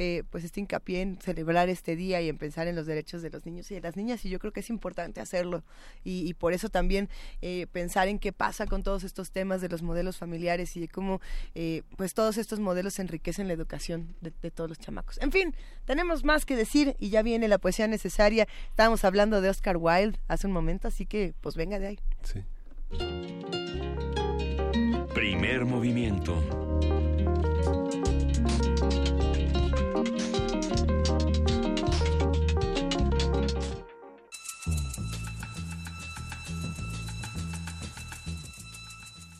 eh, 0.00 0.22
pues 0.30 0.44
este 0.44 0.60
hincapié 0.60 1.00
en 1.00 1.18
celebrar 1.20 1.68
este 1.68 1.96
día 1.96 2.20
y 2.20 2.28
en 2.28 2.38
pensar 2.38 2.68
en 2.68 2.76
los 2.76 2.86
derechos 2.86 3.20
de 3.20 3.30
los 3.30 3.44
niños 3.44 3.68
y 3.72 3.74
de 3.74 3.80
las 3.80 3.96
niñas 3.96 4.24
y 4.24 4.28
yo 4.28 4.38
creo 4.38 4.52
que 4.52 4.60
es 4.60 4.70
importante 4.70 5.20
hacerlo 5.20 5.64
y, 6.04 6.32
por 6.34 6.52
eso 6.52 6.68
también 6.68 7.08
eh, 7.42 7.66
pensar 7.72 8.06
en 8.06 8.20
qué 8.20 8.32
pasa 8.32 8.66
con 8.66 8.84
todos 8.84 9.02
estos 9.02 9.32
temas 9.32 9.60
de 9.60 9.68
los 9.68 9.82
modelos 9.82 10.16
familiares 10.16 10.76
y 10.76 10.80
de 10.80 10.86
cómo 10.86 11.20
eh, 11.56 11.82
pues 11.96 12.14
todos 12.14 12.38
estos 12.38 12.60
modelos 12.60 13.00
enriquecen 13.00 13.48
la 13.48 13.54
educación 13.54 14.14
de, 14.20 14.32
de, 14.40 14.52
todos 14.52 14.70
los 14.70 14.78
chamacos. 14.78 15.18
En 15.18 15.32
fin, 15.32 15.52
tenemos 15.84 16.22
más 16.22 16.46
que 16.46 16.54
decir 16.54 16.94
y 17.00 17.10
ya 17.10 17.22
viene 17.22 17.48
la 17.48 17.58
poesía 17.58 17.88
necesaria. 17.88 18.46
Estábamos 18.70 19.04
hablando 19.04 19.40
de 19.40 19.48
Oscar 19.48 19.78
Wilde 19.78 20.20
hace 20.28 20.46
un 20.46 20.52
momento, 20.52 20.86
así 20.86 21.06
que 21.06 21.34
pues 21.40 21.56
venga 21.56 21.80
de 21.80 21.88
ahí. 21.88 21.98
Sí. 22.22 22.44
Primer 25.12 25.64
movimiento. 25.64 26.40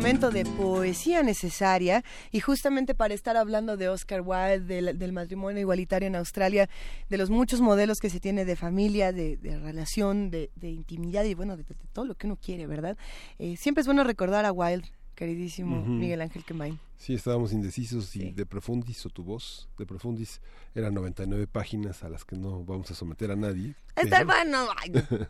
Momento 0.00 0.30
de 0.30 0.46
poesía 0.46 1.22
necesaria 1.22 2.02
y 2.32 2.40
justamente 2.40 2.94
para 2.94 3.12
estar 3.12 3.36
hablando 3.36 3.76
de 3.76 3.90
Oscar 3.90 4.22
Wilde, 4.24 4.94
del, 4.94 5.12
matrimonio 5.12 5.60
igualitario 5.60 6.08
en 6.08 6.16
Australia, 6.16 6.70
de 7.10 7.18
los 7.18 7.28
muchos 7.28 7.60
modelos 7.60 7.98
que 7.98 8.08
se 8.08 8.18
tiene 8.18 8.46
de 8.46 8.56
familia, 8.56 9.12
de, 9.12 9.36
relación, 9.62 10.30
de, 10.30 10.48
intimidad 10.62 11.24
y 11.24 11.34
bueno, 11.34 11.54
de, 11.58 11.64
todo 11.92 12.06
lo 12.06 12.14
que 12.14 12.26
uno 12.26 12.36
quiere, 12.36 12.66
¿verdad? 12.66 12.96
Eh, 13.38 13.58
siempre 13.58 13.82
es 13.82 13.86
bueno 13.86 14.02
recordar 14.02 14.46
a 14.46 14.52
Wilde, 14.52 14.88
queridísimo 15.14 15.84
Miguel 15.84 16.22
Ángel 16.22 16.44
Quemain. 16.44 16.80
Sí, 16.96 17.12
estábamos 17.12 17.52
indecisos 17.52 18.16
y 18.16 18.30
de 18.30 18.46
Profundis 18.46 19.04
o 19.04 19.10
tu 19.10 19.22
voz, 19.22 19.68
de 19.76 19.84
Profundis, 19.84 20.40
eran 20.74 20.94
99 20.94 21.46
páginas 21.46 22.04
a 22.04 22.08
las 22.08 22.24
que 22.24 22.36
no 22.36 22.64
vamos 22.64 22.90
a 22.90 22.94
someter 22.94 23.32
a 23.32 23.36
nadie. 23.36 23.74
Está 23.96 24.24
bueno, 24.24 24.66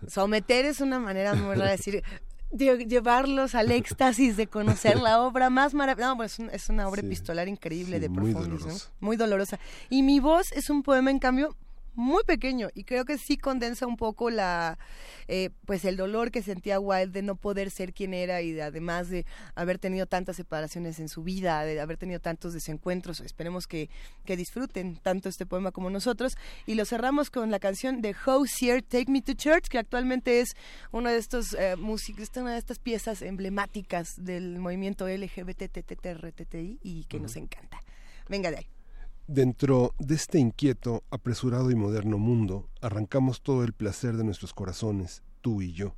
someter 0.06 0.64
es 0.64 0.80
una 0.80 1.00
manera 1.00 1.34
muy 1.34 1.56
rara 1.56 1.72
de 1.72 1.76
decir, 1.76 2.04
llevarlos 2.50 3.54
al 3.54 3.70
éxtasis 3.70 4.36
de 4.36 4.46
conocer 4.46 4.98
la 5.00 5.20
obra 5.22 5.50
más 5.50 5.74
maravillosa. 5.74 6.10
No, 6.10 6.16
pues 6.16 6.38
es 6.38 6.68
una 6.68 6.88
obra 6.88 7.00
epistolar 7.00 7.48
increíble 7.48 8.00
de 8.00 8.10
Profundis, 8.10 8.90
muy 9.00 9.16
dolorosa. 9.16 9.58
Y 9.88 10.02
mi 10.02 10.20
voz 10.20 10.52
es 10.52 10.70
un 10.70 10.82
poema, 10.82 11.10
en 11.10 11.18
cambio, 11.18 11.56
muy 11.94 12.22
pequeño 12.24 12.68
y 12.74 12.84
creo 12.84 13.04
que 13.04 13.18
sí 13.18 13.36
condensa 13.36 13.86
un 13.86 13.96
poco 13.96 14.30
la 14.30 14.78
eh, 15.28 15.50
pues 15.66 15.84
el 15.84 15.96
dolor 15.96 16.30
que 16.30 16.42
sentía 16.42 16.80
Wilde 16.80 17.12
de 17.12 17.22
no 17.22 17.36
poder 17.36 17.70
ser 17.70 17.92
quien 17.92 18.14
era 18.14 18.42
y 18.42 18.58
además 18.60 19.08
de 19.08 19.26
haber 19.54 19.78
tenido 19.78 20.06
tantas 20.06 20.36
separaciones 20.36 20.98
en 21.00 21.08
su 21.08 21.22
vida 21.22 21.64
de 21.64 21.80
haber 21.80 21.96
tenido 21.96 22.20
tantos 22.20 22.52
desencuentros 22.52 23.20
esperemos 23.20 23.66
que, 23.66 23.90
que 24.24 24.36
disfruten 24.36 24.96
tanto 24.96 25.28
este 25.28 25.46
poema 25.46 25.72
como 25.72 25.90
nosotros. 25.90 26.34
Y 26.66 26.74
lo 26.74 26.84
cerramos 26.84 27.30
con 27.30 27.50
la 27.50 27.58
canción 27.58 28.00
de 28.00 28.14
Hosier 28.26 28.82
Take 28.82 29.10
Me 29.10 29.22
to 29.22 29.34
Church 29.34 29.68
que 29.68 29.78
actualmente 29.78 30.40
es 30.40 30.50
uno 30.92 31.10
de 31.10 31.16
estos 31.16 31.54
eh, 31.54 31.76
músicos 31.76 32.28
una 32.36 32.52
de 32.52 32.58
estas 32.58 32.78
piezas 32.78 33.22
emblemáticas 33.22 34.14
del 34.16 34.58
movimiento 34.58 35.08
LGBTTTRTTI 35.08 36.78
y 36.82 37.04
que 37.04 37.20
nos 37.20 37.36
encanta. 37.36 37.80
Venga 38.28 38.50
de 38.50 38.58
ahí 38.58 38.79
Dentro 39.32 39.94
de 40.00 40.16
este 40.16 40.40
inquieto, 40.40 41.04
apresurado 41.08 41.70
y 41.70 41.76
moderno 41.76 42.18
mundo, 42.18 42.68
arrancamos 42.80 43.42
todo 43.42 43.62
el 43.62 43.72
placer 43.72 44.16
de 44.16 44.24
nuestros 44.24 44.52
corazones, 44.52 45.22
tú 45.40 45.62
y 45.62 45.72
yo. 45.72 45.94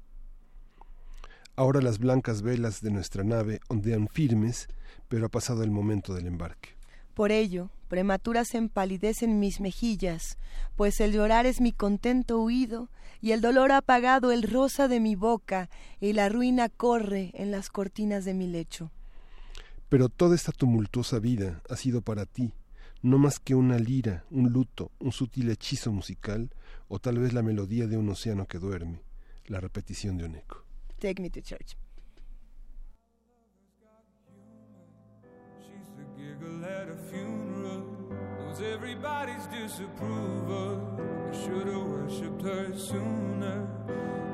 Ahora 1.56 1.80
las 1.80 1.98
blancas 1.98 2.42
velas 2.42 2.82
de 2.82 2.90
nuestra 2.90 3.24
nave 3.24 3.60
ondean 3.68 4.08
firmes, 4.08 4.68
pero 5.08 5.24
ha 5.24 5.28
pasado 5.30 5.62
el 5.62 5.70
momento 5.70 6.12
del 6.12 6.26
embarque. 6.26 6.76
Por 7.14 7.32
ello, 7.32 7.70
prematuras 7.88 8.54
empalidecen 8.54 9.40
mis 9.40 9.62
mejillas, 9.62 10.36
pues 10.76 11.00
el 11.00 11.12
llorar 11.12 11.46
es 11.46 11.62
mi 11.62 11.72
contento 11.72 12.38
huido, 12.38 12.90
y 13.22 13.32
el 13.32 13.40
dolor 13.40 13.72
ha 13.72 13.78
apagado 13.78 14.30
el 14.30 14.42
rosa 14.42 14.88
de 14.88 15.00
mi 15.00 15.14
boca, 15.14 15.70
y 16.00 16.12
la 16.12 16.28
ruina 16.28 16.68
corre 16.68 17.30
en 17.32 17.50
las 17.50 17.70
cortinas 17.70 18.26
de 18.26 18.34
mi 18.34 18.46
lecho. 18.46 18.90
Pero 19.88 20.10
toda 20.10 20.34
esta 20.34 20.52
tumultuosa 20.52 21.18
vida 21.18 21.62
ha 21.70 21.76
sido 21.76 22.02
para 22.02 22.26
ti, 22.26 22.52
no 23.02 23.18
más 23.18 23.40
que 23.40 23.54
una 23.54 23.78
lira, 23.78 24.24
un 24.30 24.52
luto, 24.52 24.92
un 25.00 25.12
sutil 25.12 25.50
hechizo 25.50 25.92
musical, 25.92 26.50
o 26.88 26.98
tal 26.98 27.18
vez 27.18 27.32
la 27.32 27.42
melodía 27.42 27.86
de 27.86 27.96
un 27.96 28.08
océano 28.08 28.46
que 28.46 28.58
duerme, 28.58 29.02
la 29.46 29.60
repetición 29.60 30.18
de 30.18 30.24
un 30.24 30.36
eco. 30.36 30.64
Take 31.00 31.20
me 31.20 31.28
to 31.30 31.40
church. 31.40 31.76
She's 35.60 35.88
the 35.96 36.04
giggle 36.16 36.64
at 36.64 36.88
a 36.88 36.96
funeral, 37.10 37.84
knows 38.38 38.60
everybody's 38.60 39.46
disapproval. 39.48 40.80
I 41.28 41.34
should 41.34 41.66
have 41.66 41.86
worshipped 41.86 42.42
her 42.42 42.76
sooner. 42.76 43.66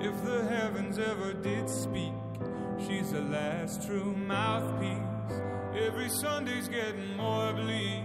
If 0.00 0.22
the 0.24 0.44
heavens 0.44 0.98
ever 0.98 1.32
did 1.32 1.70
speak, 1.70 2.12
she's 2.78 3.12
the 3.12 3.22
last 3.22 3.86
true 3.86 4.14
mouthpiece. 4.14 4.98
Every 5.74 6.10
Sunday's 6.10 6.68
getting 6.68 7.16
more 7.16 7.52
bleak. 7.52 8.04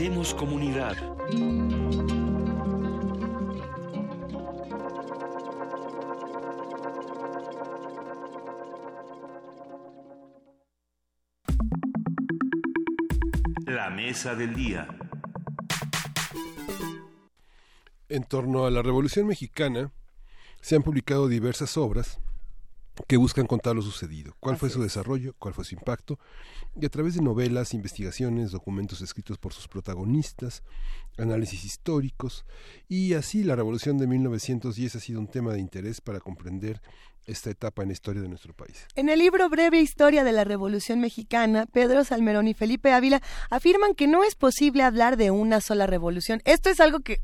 Hacemos 0.00 0.32
comunidad. 0.32 0.96
La 13.66 13.90
mesa 13.90 14.34
del 14.34 14.54
día. 14.54 14.88
En 18.08 18.24
torno 18.24 18.64
a 18.64 18.70
la 18.70 18.80
Revolución 18.80 19.26
Mexicana 19.26 19.92
se 20.62 20.76
han 20.76 20.82
publicado 20.82 21.28
diversas 21.28 21.76
obras 21.76 22.20
que 23.06 23.16
buscan 23.16 23.46
contar 23.46 23.74
lo 23.74 23.82
sucedido, 23.82 24.36
cuál 24.40 24.56
fue 24.56 24.70
su 24.70 24.82
desarrollo, 24.82 25.34
cuál 25.38 25.54
fue 25.54 25.64
su 25.64 25.74
impacto, 25.74 26.18
y 26.80 26.86
a 26.86 26.88
través 26.88 27.14
de 27.14 27.22
novelas, 27.22 27.74
investigaciones, 27.74 28.50
documentos 28.50 29.00
escritos 29.00 29.38
por 29.38 29.52
sus 29.52 29.68
protagonistas, 29.68 30.62
análisis 31.18 31.64
históricos, 31.64 32.44
y 32.88 33.14
así 33.14 33.42
la 33.42 33.56
Revolución 33.56 33.98
de 33.98 34.06
1910 34.06 34.96
ha 34.96 35.00
sido 35.00 35.20
un 35.20 35.28
tema 35.28 35.52
de 35.52 35.60
interés 35.60 36.00
para 36.00 36.20
comprender 36.20 36.80
esta 37.26 37.50
etapa 37.50 37.82
en 37.82 37.88
la 37.88 37.92
historia 37.92 38.22
de 38.22 38.28
nuestro 38.28 38.54
país. 38.54 38.86
En 38.96 39.08
el 39.08 39.18
libro 39.18 39.48
Breve 39.48 39.80
Historia 39.80 40.24
de 40.24 40.32
la 40.32 40.44
Revolución 40.44 41.00
Mexicana, 41.00 41.66
Pedro 41.66 42.04
Salmerón 42.04 42.48
y 42.48 42.54
Felipe 42.54 42.92
Ávila 42.92 43.22
afirman 43.50 43.94
que 43.94 44.06
no 44.06 44.24
es 44.24 44.34
posible 44.34 44.82
hablar 44.82 45.16
de 45.16 45.30
una 45.30 45.60
sola 45.60 45.86
revolución. 45.86 46.40
Esto 46.44 46.70
es 46.70 46.80
algo 46.80 47.00
que 47.00 47.20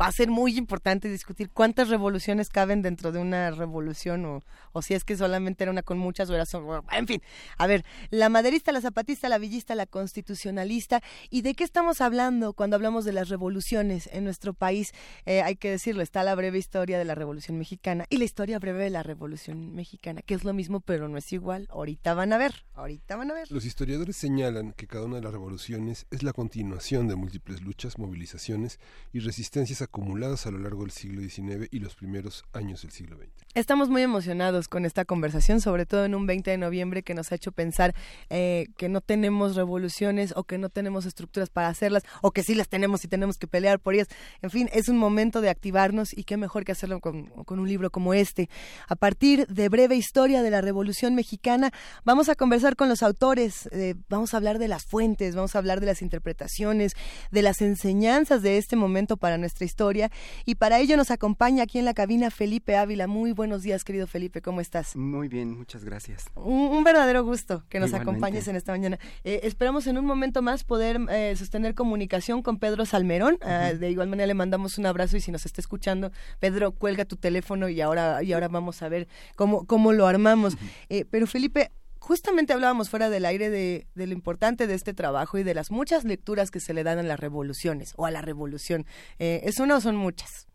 va 0.00 0.06
a 0.06 0.12
ser 0.12 0.28
muy 0.28 0.56
importante 0.56 1.08
discutir 1.08 1.50
cuántas 1.50 1.88
revoluciones 1.88 2.48
caben 2.48 2.82
dentro 2.82 3.12
de 3.12 3.18
una 3.18 3.50
revolución 3.50 4.24
o, 4.24 4.42
o 4.72 4.82
si 4.82 4.94
es 4.94 5.04
que 5.04 5.16
solamente 5.16 5.64
era 5.64 5.70
una 5.70 5.82
con 5.82 5.98
muchas 5.98 6.28
o 6.30 6.34
era 6.34 6.46
solo, 6.46 6.84
en 6.92 7.06
fin. 7.06 7.22
A 7.56 7.66
ver, 7.66 7.84
la 8.10 8.28
maderista, 8.28 8.72
la 8.72 8.80
zapatista, 8.80 9.28
la 9.28 9.38
villista, 9.38 9.74
la 9.74 9.86
constitucionalista 9.86 11.02
y 11.30 11.42
de 11.42 11.54
qué 11.54 11.64
estamos 11.64 12.00
hablando 12.00 12.52
cuando 12.52 12.76
hablamos 12.76 13.04
de 13.04 13.12
las 13.12 13.28
revoluciones 13.28 14.08
en 14.12 14.24
nuestro 14.24 14.54
país. 14.54 14.92
Eh, 15.24 15.42
hay 15.42 15.56
que 15.56 15.70
decirlo, 15.70 16.02
está 16.02 16.22
la 16.22 16.34
breve 16.34 16.58
historia 16.58 16.98
de 16.98 17.04
la 17.04 17.14
Revolución 17.14 17.58
Mexicana 17.58 18.04
y 18.10 18.18
la 18.18 18.24
historia 18.24 18.58
breve 18.58 18.84
de 18.84 18.90
la 18.90 19.02
Revolución 19.02 19.74
Mexicana, 19.74 20.22
que 20.22 20.34
es 20.34 20.44
lo 20.44 20.52
mismo 20.52 20.80
pero 20.80 21.08
no 21.08 21.16
es 21.16 21.32
igual. 21.32 21.66
Ahorita 21.70 22.14
van 22.14 22.32
a 22.32 22.38
ver, 22.38 22.66
ahorita 22.74 23.16
van 23.16 23.30
a 23.30 23.34
ver. 23.34 23.50
Los 23.50 23.64
historiadores 23.64 24.16
señalan 24.16 24.72
que 24.72 24.86
cada 24.86 25.06
una 25.06 25.16
de 25.16 25.22
las 25.22 25.32
revoluciones 25.32 26.06
es 26.10 26.22
la 26.22 26.32
continuación 26.32 27.08
de 27.08 27.16
múltiples 27.16 27.62
luchas, 27.62 27.98
movilizaciones 27.98 28.78
y 29.12 29.20
resistencias 29.20 29.85
acumuladas 29.86 30.46
a 30.46 30.50
lo 30.50 30.58
largo 30.58 30.82
del 30.82 30.90
siglo 30.90 31.22
XIX 31.22 31.68
y 31.70 31.78
los 31.78 31.94
primeros 31.94 32.44
años 32.52 32.82
del 32.82 32.90
siglo 32.90 33.16
XX. 33.16 33.30
Estamos 33.54 33.88
muy 33.88 34.02
emocionados 34.02 34.68
con 34.68 34.84
esta 34.84 35.04
conversación, 35.04 35.60
sobre 35.60 35.86
todo 35.86 36.04
en 36.04 36.14
un 36.14 36.26
20 36.26 36.50
de 36.50 36.58
noviembre 36.58 37.02
que 37.02 37.14
nos 37.14 37.32
ha 37.32 37.36
hecho 37.36 37.52
pensar 37.52 37.94
eh, 38.28 38.66
que 38.76 38.88
no 38.88 39.00
tenemos 39.00 39.56
revoluciones 39.56 40.34
o 40.36 40.44
que 40.44 40.58
no 40.58 40.68
tenemos 40.68 41.06
estructuras 41.06 41.48
para 41.48 41.68
hacerlas 41.68 42.02
o 42.20 42.32
que 42.32 42.42
sí 42.42 42.54
las 42.54 42.68
tenemos 42.68 43.04
y 43.04 43.08
tenemos 43.08 43.36
que 43.38 43.46
pelear 43.46 43.78
por 43.78 43.94
ellas. 43.94 44.08
En 44.42 44.50
fin, 44.50 44.68
es 44.72 44.88
un 44.88 44.98
momento 44.98 45.40
de 45.40 45.48
activarnos 45.48 46.12
y 46.12 46.24
qué 46.24 46.36
mejor 46.36 46.64
que 46.64 46.72
hacerlo 46.72 47.00
con, 47.00 47.32
un 47.48 47.68
libro 47.68 47.90
como 47.90 48.12
este. 48.12 48.50
A 48.88 48.96
partir 48.96 49.46
de 49.46 49.68
breve 49.68 49.96
historia 49.96 50.42
de 50.42 50.50
la 50.50 50.60
Revolución 50.60 51.14
Mexicana, 51.14 51.72
vamos 52.04 52.28
a 52.28 52.34
conversar 52.34 52.76
con 52.76 52.88
los 52.88 53.02
autores, 53.02 53.68
eh, 53.72 53.94
vamos 54.08 54.34
a 54.34 54.36
hablar 54.36 54.58
de 54.58 54.68
las 54.68 54.84
fuentes, 54.84 55.34
vamos 55.34 55.54
a 55.54 55.58
hablar 55.58 55.80
de 55.80 55.86
las 55.86 56.02
interpretaciones, 56.02 56.92
de 57.30 57.42
las 57.42 57.62
enseñanzas 57.62 58.42
de 58.42 58.58
este 58.58 58.74
momento 58.74 59.16
para 59.16 59.38
nuestra 59.38 59.64
historia 59.64 59.75
historia. 59.76 60.10
Y 60.46 60.54
para 60.54 60.80
ello 60.80 60.96
nos 60.96 61.10
acompaña 61.10 61.64
aquí 61.64 61.78
en 61.78 61.84
la 61.84 61.92
cabina 61.92 62.30
Felipe 62.30 62.76
Ávila. 62.76 63.06
Muy 63.06 63.32
buenos 63.32 63.62
días, 63.62 63.84
querido 63.84 64.06
Felipe, 64.06 64.40
¿cómo 64.40 64.62
estás? 64.62 64.96
Muy 64.96 65.28
bien, 65.28 65.54
muchas 65.54 65.84
gracias. 65.84 66.30
Un, 66.34 66.82
verdadero 66.82 67.22
gusto 67.24 67.62
que 67.68 67.78
nos 67.78 67.92
acompañes 67.92 68.48
en 68.48 68.56
esta 68.56 68.72
mañana. 68.72 68.98
Eh, 69.22 69.40
esperamos 69.42 69.86
en 69.86 69.98
un 69.98 70.06
momento 70.06 70.40
más 70.40 70.64
poder 70.64 70.98
eh, 71.10 71.34
sostener 71.36 71.74
comunicación 71.74 72.40
con 72.40 72.58
Pedro 72.58 72.86
Salmerón. 72.86 73.36
Ah, 73.42 73.74
de 73.78 73.90
igual 73.90 74.08
manera 74.08 74.26
le 74.26 74.34
mandamos 74.34 74.78
un 74.78 74.86
abrazo 74.86 75.18
y 75.18 75.20
si 75.20 75.30
nos 75.30 75.44
está 75.44 75.60
escuchando, 75.60 76.10
Pedro, 76.40 76.72
cuelga 76.72 77.04
tu 77.04 77.16
teléfono 77.16 77.68
y 77.68 77.82
ahora, 77.82 78.22
y 78.22 78.32
ahora 78.32 78.48
vamos 78.48 78.80
a 78.80 78.88
ver 78.88 79.08
cómo, 79.34 79.66
cómo 79.66 79.92
lo 79.92 80.06
armamos. 80.06 80.56
Eh, 80.88 81.04
pero 81.10 81.26
Felipe, 81.26 81.70
justamente 82.06 82.52
hablábamos 82.52 82.88
fuera 82.88 83.10
del 83.10 83.24
aire 83.24 83.50
de, 83.50 83.88
lo 83.96 84.12
importante 84.12 84.68
de 84.68 84.74
este 84.74 84.94
trabajo 84.94 85.38
y 85.38 85.42
de 85.42 85.54
las 85.54 85.72
muchas 85.72 86.04
lecturas 86.04 86.52
que 86.52 86.60
se 86.60 86.72
le 86.72 86.84
dan 86.84 87.00
a 87.00 87.02
las 87.02 87.18
revoluciones 87.18 87.94
o 87.96 88.06
a 88.06 88.12
la 88.12 88.22
revolución. 88.22 88.86
Eh, 89.18 89.40
¿Es 89.42 89.58
una 89.58 89.74
o 89.74 89.80
son 89.80 89.96
muchas? 89.96 90.46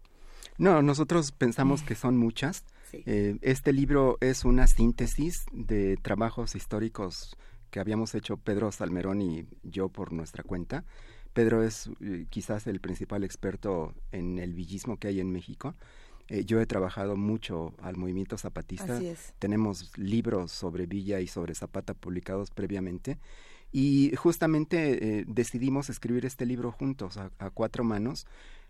No, 0.58 0.82
nosotros 0.82 1.34
pensamos 1.34 1.82
que 1.82 1.96
son 1.96 2.16
muchas. 2.16 2.64
Eh, 2.94 3.38
este 3.42 3.74
libro 3.74 4.18
es 4.22 4.46
una 4.46 4.66
síntesis 4.66 5.44
de 5.52 5.98
trabajos 5.98 6.56
históricos 6.56 7.36
que 7.70 7.82
habíamos 7.82 8.16
hecho 8.16 8.38
Pedro 8.38 8.72
Salmerón 8.72 9.22
y 9.22 9.46
yo 9.64 9.90
por 9.90 10.14
nuestra 10.14 10.44
cuenta. 10.44 10.86
Pedro 11.34 11.64
es 11.64 11.90
eh, 12.00 12.28
quizás 12.30 12.66
el 12.66 12.80
principal 12.80 13.26
experto 13.26 13.94
en 14.14 14.40
el 14.40 14.54
villismo 14.54 14.96
que 14.98 15.10
hay 15.10 15.20
en 15.20 15.34
México 15.34 15.76
eh, 16.32 16.46
yo 16.46 16.62
he 16.62 16.66
trabajado 16.66 17.18
mucho 17.18 17.74
al 17.82 17.98
movimiento 17.98 18.38
zapatista. 18.38 19.02
Tenemos 19.38 19.92
libros 19.98 20.54
sobre 20.54 20.86
Villa 20.86 21.20
y 21.20 21.28
sobre 21.28 21.54
Zapata 21.56 21.94
publicados 21.94 22.52
previamente. 22.52 23.20
Y 23.74 24.14
justamente 24.16 25.20
eh, 25.20 25.26
decidimos 25.28 25.90
escribir 25.90 26.26
este 26.26 26.46
libro 26.46 26.72
juntos, 26.72 27.18
a, 27.18 27.50
cuatro 27.50 27.84
manos, 27.84 28.28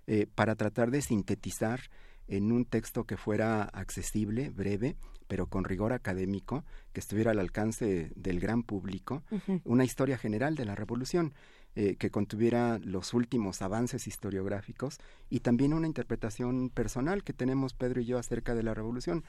eh, 0.08 0.26
para 0.34 0.56
tratar 0.56 0.90
de 0.90 1.04
sintetizar 1.04 1.82
en 2.28 2.52
un 2.52 2.66
texto 2.66 3.04
que 3.04 3.16
fuera 3.16 3.62
accesible, 3.64 4.50
breve, 4.50 4.96
pero 5.28 5.46
con 5.46 5.64
rigor 5.64 5.94
académico, 5.94 6.66
que 6.94 7.00
estuviera 7.00 7.30
al 7.30 7.40
alcance 7.40 8.12
del 8.16 8.40
gran 8.40 8.64
público, 8.64 9.22
una 9.66 9.84
historia 9.84 10.18
general 10.18 10.56
de 10.56 10.66
la 10.66 10.76
revolución. 10.76 11.34
Eh, 11.74 11.96
que 11.96 12.12
contuviera 12.12 12.80
los 12.80 13.14
últimos 13.14 13.62
avances 13.62 14.06
historiográficos 14.06 15.00
y 15.30 15.40
también 15.40 15.72
una 15.72 15.88
interpretación 15.88 16.70
personal 16.70 17.24
que 17.24 17.32
tenemos 17.32 17.74
Pedro 17.74 18.02
y 18.02 18.06
yo 18.06 18.18
acerca 18.18 18.54
de 18.56 18.62
la 18.62 18.74
revolución, 18.74 19.24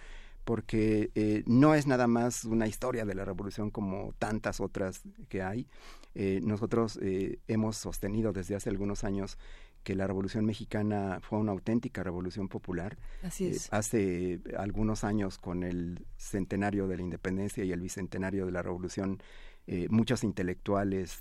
porque 0.44 1.12
eh, 1.14 1.44
no 1.46 1.76
es 1.76 1.86
nada 1.86 2.08
más 2.08 2.44
una 2.44 2.66
historia 2.66 3.04
de 3.04 3.14
la 3.14 3.24
revolución 3.24 3.70
como 3.70 4.12
tantas 4.18 4.60
otras 4.60 5.02
que 5.28 5.40
hay. 5.40 5.68
Eh, 6.16 6.40
nosotros 6.42 6.98
hemos 7.46 7.76
sostenido 7.76 8.32
desde 8.32 8.56
hace 8.56 8.70
algunos 8.70 9.04
años 9.04 9.38
que 9.84 9.94
la 9.94 10.08
Revolución 10.08 10.44
Mexicana 10.44 11.20
fue 11.22 11.38
una 11.38 11.52
auténtica 11.52 12.02
revolución 12.02 12.48
popular. 12.48 12.98
Así 13.22 13.46
es. 13.46 13.72
hace 13.72 14.40
algunos 14.58 15.04
años, 15.04 15.38
con 15.38 15.62
el 15.62 16.06
centenario 16.16 16.88
de 16.88 16.96
la 16.96 17.02
independencia 17.02 17.62
y 17.62 17.70
el 17.70 17.80
bicentenario 17.80 18.46
de 18.46 18.52
la 18.52 18.62
Revolución, 18.62 19.22
muchos 19.90 20.24
intelectuales 20.24 21.20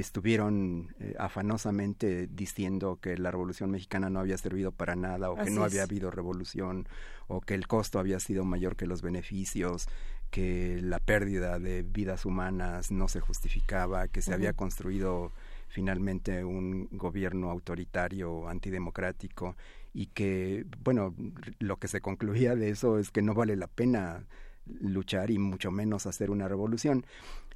estuvieron 0.00 0.94
eh, 0.98 1.14
afanosamente 1.18 2.26
diciendo 2.26 2.98
que 3.00 3.16
la 3.16 3.30
Revolución 3.30 3.70
Mexicana 3.70 4.10
no 4.10 4.20
había 4.20 4.38
servido 4.38 4.72
para 4.72 4.96
nada 4.96 5.30
o 5.30 5.36
que 5.36 5.50
no 5.50 5.64
había 5.64 5.84
habido 5.84 6.10
revolución 6.10 6.88
o 7.28 7.40
que 7.40 7.54
el 7.54 7.66
costo 7.66 7.98
había 7.98 8.20
sido 8.20 8.44
mayor 8.44 8.76
que 8.76 8.86
los 8.86 9.02
beneficios, 9.02 9.88
que 10.30 10.80
la 10.82 10.98
pérdida 10.98 11.58
de 11.58 11.82
vidas 11.82 12.24
humanas 12.24 12.90
no 12.90 13.08
se 13.08 13.20
justificaba, 13.20 14.08
que 14.08 14.20
se 14.20 14.34
había 14.34 14.52
construido 14.52 15.32
finalmente 15.68 16.44
un 16.44 16.88
gobierno 16.92 17.50
autoritario, 17.50 18.48
antidemocrático 18.48 19.56
y 19.92 20.06
que, 20.06 20.66
bueno, 20.82 21.14
lo 21.60 21.76
que 21.78 21.88
se 21.88 22.00
concluía 22.00 22.56
de 22.56 22.70
eso 22.70 22.98
es 22.98 23.10
que 23.10 23.22
no 23.22 23.34
vale 23.34 23.56
la 23.56 23.68
pena 23.68 24.26
luchar 24.66 25.30
y 25.30 25.38
mucho 25.38 25.70
menos 25.70 26.06
hacer 26.06 26.30
una 26.30 26.48
revolución. 26.48 27.04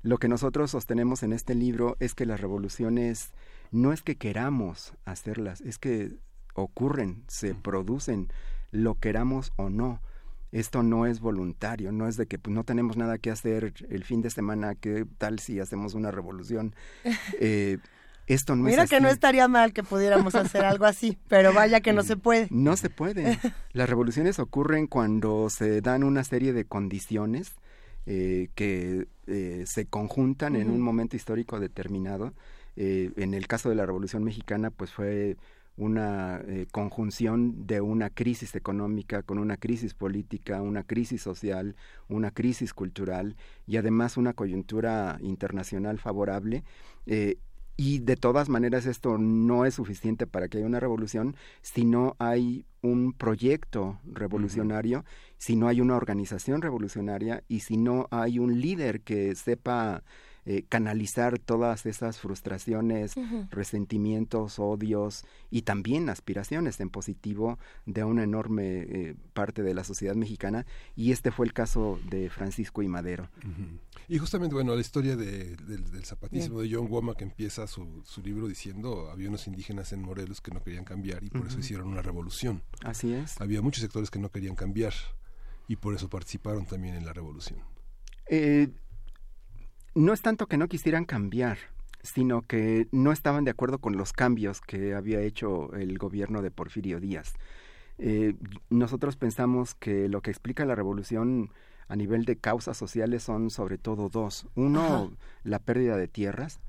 Lo 0.03 0.19
que 0.19 0.29
nosotros 0.29 0.71
sostenemos 0.71 1.23
en 1.23 1.33
este 1.33 1.55
libro 1.55 1.97
es 2.01 2.15
que 2.15 2.27
las 2.27 2.41
revoluciones 2.41 3.33
no 3.71 3.93
es 3.93 4.03
que 4.03 4.17
queramos 4.17 4.95
hacerlas, 5.05 5.61
es 5.61 5.79
que 5.79 6.17
ocurren, 6.55 7.25
se 7.29 7.55
producen, 7.55 8.29
lo 8.71 8.95
queramos 8.95 9.53
o 9.57 9.71
no. 9.71 10.01
Esto 10.51 10.83
no 10.83 11.05
es 11.05 11.21
voluntario, 11.21 11.93
no 11.93 12.09
es 12.09 12.17
de 12.17 12.27
que 12.27 12.39
pues, 12.39 12.55
no 12.55 12.65
tenemos 12.65 12.97
nada 12.97 13.19
que 13.19 13.31
hacer 13.31 13.75
el 13.91 14.05
fin 14.05 14.23
de 14.23 14.31
semana, 14.31 14.75
¿qué 14.75 15.05
tal 15.19 15.41
si 15.41 15.61
hacemos 15.61 15.95
una 15.95 16.11
revolución? 16.11 16.75
Eh, 17.41 17.79
esto 18.29 18.55
no 18.55 18.65
Mira 18.65 18.87
que 18.87 19.01
no 19.01 19.09
estaría 19.09 19.49
mal 19.49 19.73
que 19.73 19.83
pudiéramos 19.83 20.35
hacer 20.35 20.65
algo 20.65 20.85
así, 20.85 21.19
pero 21.29 21.53
vaya 21.53 21.81
que 21.81 21.93
no 21.93 22.03
se 22.03 22.17
puede. 22.17 22.49
No 22.51 22.77
se 22.77 22.91
puede. 22.91 23.39
Las 23.73 23.89
revoluciones 23.89 24.39
ocurren 24.39 24.87
cuando 24.87 25.49
se 25.51 25.81
dan 25.81 26.05
una 26.05 26.25
serie 26.25 26.53
de 26.53 26.65
condiciones 26.65 27.53
eh, 28.11 28.49
que 28.55 29.07
eh, 29.27 29.65
se 29.67 29.85
conjuntan 29.85 30.57
en 30.57 30.71
un 30.71 30.81
momento 30.81 31.15
histórico 31.15 31.61
determinado. 31.61 32.33
Eh, 32.75 33.11
en 33.17 33.35
el 33.35 33.47
caso 33.47 33.69
de 33.69 33.75
la 33.75 33.85
Revolución 33.85 34.25
Mexicana, 34.25 34.71
pues 34.71 34.91
fue 34.93 35.37
una 35.77 36.43
conjunción 36.73 37.67
de 37.67 37.81
una 37.83 38.09
crisis 38.11 38.55
económica 38.57 39.23
con 39.23 39.39
una 39.39 39.59
crisis 39.59 39.95
política, 39.95 40.63
una 40.63 40.85
crisis 40.85 41.23
social, 41.23 41.77
una 42.09 42.31
crisis 42.31 42.73
cultural 42.73 43.37
y 43.67 43.77
además 43.77 44.17
una 44.17 44.33
coyuntura 44.33 45.19
internacional 45.21 45.99
favorable. 45.99 46.65
Y 47.81 48.01
de 48.01 48.17
todas 48.17 48.49
maneras 48.49 48.87
esto 48.87 49.19
no 49.19 49.65
es 49.65 49.75
suficiente 49.75 50.27
para 50.27 50.49
que 50.49 50.59
haya 50.59 50.67
una 50.67 50.81
revolución 50.81 51.37
si 51.63 51.85
no 51.85 52.17
hay 52.19 52.67
un 52.83 53.13
proyecto 53.13 54.01
revolucionario 54.05 55.05
si 55.39 55.55
no 55.55 55.69
hay 55.69 55.81
una 55.81 55.97
organización 55.97 56.61
revolucionaria 56.61 57.45
y 57.47 57.61
si 57.61 57.77
no 57.77 58.09
hay 58.11 58.41
un 58.41 58.61
líder 58.61 59.03
que 59.03 59.33
sepa 59.37 60.03
eh, 60.51 60.65
canalizar 60.67 61.39
todas 61.39 61.85
esas 61.85 62.19
frustraciones, 62.21 63.17
resentimientos, 63.51 64.59
odios 64.59 65.27
y 65.51 65.61
también 65.61 66.09
aspiraciones 66.09 66.81
en 66.81 66.89
positivo 66.89 67.59
de 67.85 68.03
una 68.03 68.23
enorme 68.23 68.79
eh, 68.79 69.15
parte 69.35 69.63
de 69.63 69.75
la 69.75 69.85
sociedad 69.85 70.15
mexicana 70.15 70.65
y 70.97 71.13
este 71.13 71.33
fue 71.33 71.45
el 71.45 71.53
caso 71.53 72.01
de 72.09 72.31
Francisco 72.31 72.81
y 72.81 72.89
Madero. 72.89 73.29
Y 74.09 74.17
justamente, 74.17 74.55
bueno, 74.55 74.75
la 74.75 74.81
historia 74.81 75.17
del, 75.17 75.59
zapatismo 76.07 76.63
de 76.63 76.75
John 76.75 76.89
Woma 76.89 77.15
que 77.15 77.25
empieza 77.25 77.67
su, 77.67 78.01
su, 78.07 78.23
libro 78.23 78.49
diciendo 78.49 79.11
había 79.11 79.29
unos 79.29 79.47
indígenas 79.49 79.93
en 79.93 80.01
Morelos 80.01 80.41
que 80.41 80.51
no 80.51 80.63
querían 80.63 80.85
cambiar 80.85 81.23
y 81.25 81.29
por 81.29 81.47
eso 81.47 81.59
hicieron 81.59 81.89
una 81.89 82.01
revolución. 82.01 82.63
Así 82.83 83.13
es. 83.13 83.39
Había 83.39 83.61
muchos 83.61 83.83
sectores 83.83 84.11
que 84.11 84.19
no 84.19 84.31
querían 84.31 84.57
cambiar 84.57 84.95
y 85.67 85.77
por 85.77 85.95
eso 85.95 86.09
participaron 86.09 86.65
también 86.65 86.95
en 86.95 87.05
la 87.05 87.13
revolución. 87.13 87.61
Eh, 88.31 88.69
no 89.99 90.13
es 90.13 90.23
tanto 90.23 90.47
que 90.47 90.57
no 90.57 90.69
quisieran 90.69 91.05
cambiar, 91.05 91.59
sino 92.03 92.43
que 92.43 92.87
no 92.93 93.11
estaban 93.11 93.45
de 93.45 93.51
acuerdo 93.51 93.79
con 93.79 93.97
los 93.97 94.13
cambios 94.13 94.61
que 94.61 94.95
había 94.95 95.21
hecho 95.21 95.75
el 95.75 95.99
gobierno 95.99 96.41
de 96.41 96.53
Porfirio 96.53 97.01
Díaz. 97.01 97.35
Eh, 97.99 98.37
nosotros 98.71 99.17
pensamos 99.17 99.75
que 99.75 100.09
lo 100.09 100.23
que 100.23 100.31
explica 100.31 100.65
la 100.65 100.77
revolución 100.77 101.51
a 101.89 101.97
nivel 101.97 102.25
de 102.27 102.37
causas 102.37 102.77
sociales 102.77 103.25
son 103.25 103.51
sobre 103.51 103.77
todo 103.77 104.09
dos. 104.09 104.47
Uno, 104.55 105.11
la 105.43 105.59
pérdida 105.59 105.97
de 105.97 106.07
tierras 106.07 106.61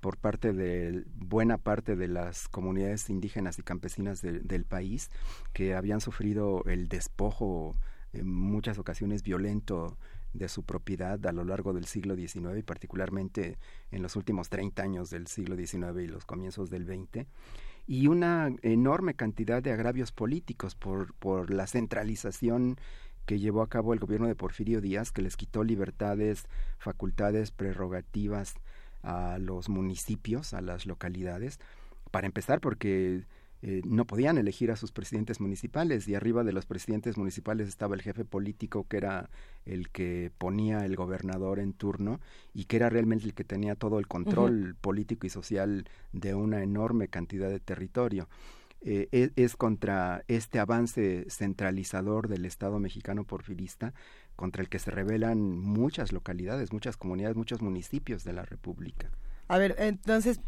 por 0.00 0.16
parte 0.16 0.54
de 0.54 1.04
buena 1.16 1.58
parte 1.58 1.94
de 1.94 2.08
las 2.08 2.48
comunidades 2.48 3.10
indígenas 3.10 3.58
y 3.58 3.62
campesinas 3.62 4.22
del 4.22 4.64
país 4.64 5.10
que 5.52 5.74
habían 5.74 6.00
sufrido 6.00 6.62
el 6.64 6.88
despojo 6.88 7.76
en 8.14 8.28
muchas 8.28 8.78
ocasiones 8.78 9.22
violento 9.22 9.98
de 10.32 10.48
su 10.48 10.62
propiedad 10.62 11.24
a 11.26 11.32
lo 11.32 11.44
largo 11.44 11.72
del 11.72 11.86
siglo 11.86 12.16
XIX 12.16 12.58
y 12.58 12.62
particularmente 12.62 13.58
en 13.90 14.02
los 14.02 14.16
últimos 14.16 14.48
30 14.48 14.82
años 14.82 15.10
del 15.10 15.26
siglo 15.26 15.56
XIX 15.56 16.02
y 16.02 16.08
los 16.08 16.24
comienzos 16.24 16.70
del 16.70 16.86
XX, 16.86 17.26
y 17.86 18.06
una 18.06 18.50
enorme 18.62 19.14
cantidad 19.14 19.62
de 19.62 19.72
agravios 19.72 20.12
políticos 20.12 20.74
por, 20.74 21.14
por 21.14 21.50
la 21.50 21.66
centralización 21.66 22.76
que 23.26 23.38
llevó 23.38 23.62
a 23.62 23.68
cabo 23.68 23.92
el 23.92 24.00
gobierno 24.00 24.26
de 24.26 24.34
Porfirio 24.34 24.80
Díaz, 24.80 25.12
que 25.12 25.22
les 25.22 25.36
quitó 25.36 25.64
libertades, 25.64 26.46
facultades, 26.78 27.50
prerrogativas 27.50 28.54
a 29.02 29.38
los 29.38 29.68
municipios, 29.68 30.54
a 30.54 30.60
las 30.60 30.86
localidades, 30.86 31.58
para 32.10 32.26
empezar 32.26 32.60
porque 32.60 33.24
eh, 33.64 33.80
no 33.84 34.06
podían 34.06 34.38
elegir 34.38 34.72
a 34.72 34.76
sus 34.76 34.90
presidentes 34.90 35.40
municipales 35.40 36.08
y 36.08 36.16
arriba 36.16 36.42
de 36.42 36.52
los 36.52 36.66
presidentes 36.66 37.16
municipales 37.16 37.68
estaba 37.68 37.94
el 37.94 38.02
jefe 38.02 38.24
político 38.24 38.88
que 38.88 38.96
era 38.96 39.30
el 39.64 39.88
que 39.90 40.32
ponía 40.36 40.84
el 40.84 40.96
gobernador 40.96 41.60
en 41.60 41.72
turno 41.72 42.18
y 42.54 42.64
que 42.64 42.76
era 42.76 42.90
realmente 42.90 43.24
el 43.24 43.34
que 43.34 43.44
tenía 43.44 43.76
todo 43.76 44.00
el 44.00 44.08
control 44.08 44.74
político 44.80 45.28
y 45.28 45.30
social 45.30 45.84
de 46.12 46.34
una 46.34 46.64
enorme 46.64 47.06
cantidad 47.06 47.48
de 47.48 47.60
territorio. 47.60 48.28
Eh, 48.84 49.08
es, 49.12 49.30
es, 49.36 49.54
contra 49.54 50.24
este 50.26 50.58
avance 50.58 51.24
centralizador 51.30 52.26
del 52.26 52.44
Estado 52.46 52.80
mexicano 52.80 53.22
porfirista 53.22 53.94
contra 54.34 54.60
el 54.60 54.68
que 54.68 54.80
se 54.80 54.90
rebelan 54.90 55.56
muchas 55.56 56.10
localidades, 56.10 56.72
muchas 56.72 56.96
comunidades, 56.96 57.36
muchos 57.36 57.62
municipios 57.62 58.24
de 58.24 58.32
la 58.32 58.44
República. 58.44 59.08
A 59.46 59.58
ver, 59.58 59.76
entonces, 59.78 60.40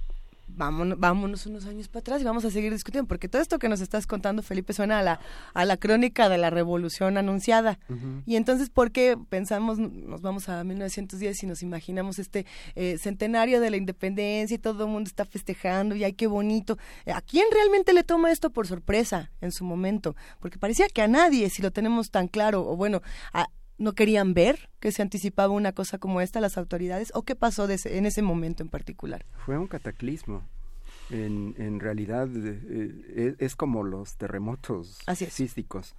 vámonos, 0.47 0.99
vámonos 0.99 1.47
unos 1.47 1.67
años 1.67 1.89
para 1.89 2.01
atrás 2.01 2.21
y 2.21 2.25
vamos 2.25 2.45
a 2.45 2.51
seguir 2.51 2.73
discutiendo, 2.73 3.09
porque 3.09 3.29
todo 3.29 3.43
esto 3.43 3.59
que 3.59 3.69
nos 3.69 3.81
estás 3.81 4.07
contando, 4.07 4.43
Felipe, 4.43 4.73
suena 4.73 4.99
a 4.99 5.03
la, 5.03 5.21
a 5.53 5.65
la 5.65 5.77
crónica 5.77 6.29
de 6.29 6.39
la 6.39 6.51
revolución 6.51 7.17
anunciada. 7.17 7.79
Y 8.27 8.37
entonces, 8.37 8.71
¿por 8.71 8.91
qué 8.93 9.17
pensamos, 9.29 9.79
nos 9.79 10.21
vamos 10.21 10.49
a 10.49 10.63
1910 10.65 11.43
y 11.43 11.47
nos 11.47 11.63
imaginamos 11.63 12.19
este 12.19 12.47
eh, 12.75 12.99
centenario 12.99 13.61
de 13.61 13.71
la 13.71 13.77
independencia 13.77 14.55
y 14.55 14.59
todo 14.59 14.85
el 14.85 14.91
mundo 14.91 15.09
está 15.09 15.25
festejando 15.25 15.95
y 15.95 16.05
ay, 16.05 16.13
qué 16.13 16.27
bonito? 16.27 16.79
¿A 17.07 17.21
quién 17.21 17.47
realmente 17.53 17.93
le 17.93 18.05
toma 18.05 18.33
esto 18.33 18.51
por 18.51 18.67
sorpresa 18.67 19.31
en 19.41 19.53
su 19.53 19.65
momento? 19.65 20.17
Porque 20.41 20.59
parecía 20.59 20.89
que 20.89 21.03
a 21.03 21.09
nadie, 21.09 21.51
si 21.51 21.63
lo 21.63 21.71
tenemos 21.71 22.11
tan 22.11 22.29
claro, 22.29 22.67
o 22.69 22.77
bueno, 22.77 23.03
a, 23.33 23.49
no 23.79 23.95
querían 23.95 24.35
ver 24.35 24.71
que 24.81 24.93
se 24.93 25.03
anticipaba 25.03 25.53
una 25.53 25.73
cosa 25.73 25.99
como 25.99 26.21
esta 26.21 26.41
las 26.41 26.57
autoridades 26.57 27.11
o 27.15 27.23
qué 27.23 27.35
pasó 27.35 27.69
en 27.69 28.07
ese 28.07 28.23
momento 28.23 28.63
en 28.63 28.69
particular? 28.69 29.25
Fue 29.45 29.59
un 29.59 29.67
cataclismo. 29.67 30.43
En, 31.11 31.55
en 31.59 31.81
realidad 31.81 32.29
eh, 32.35 33.37
es, 33.39 33.57
como 33.57 33.83
los 33.83 34.17
terremotos 34.17 35.01
físicos. 35.31 35.95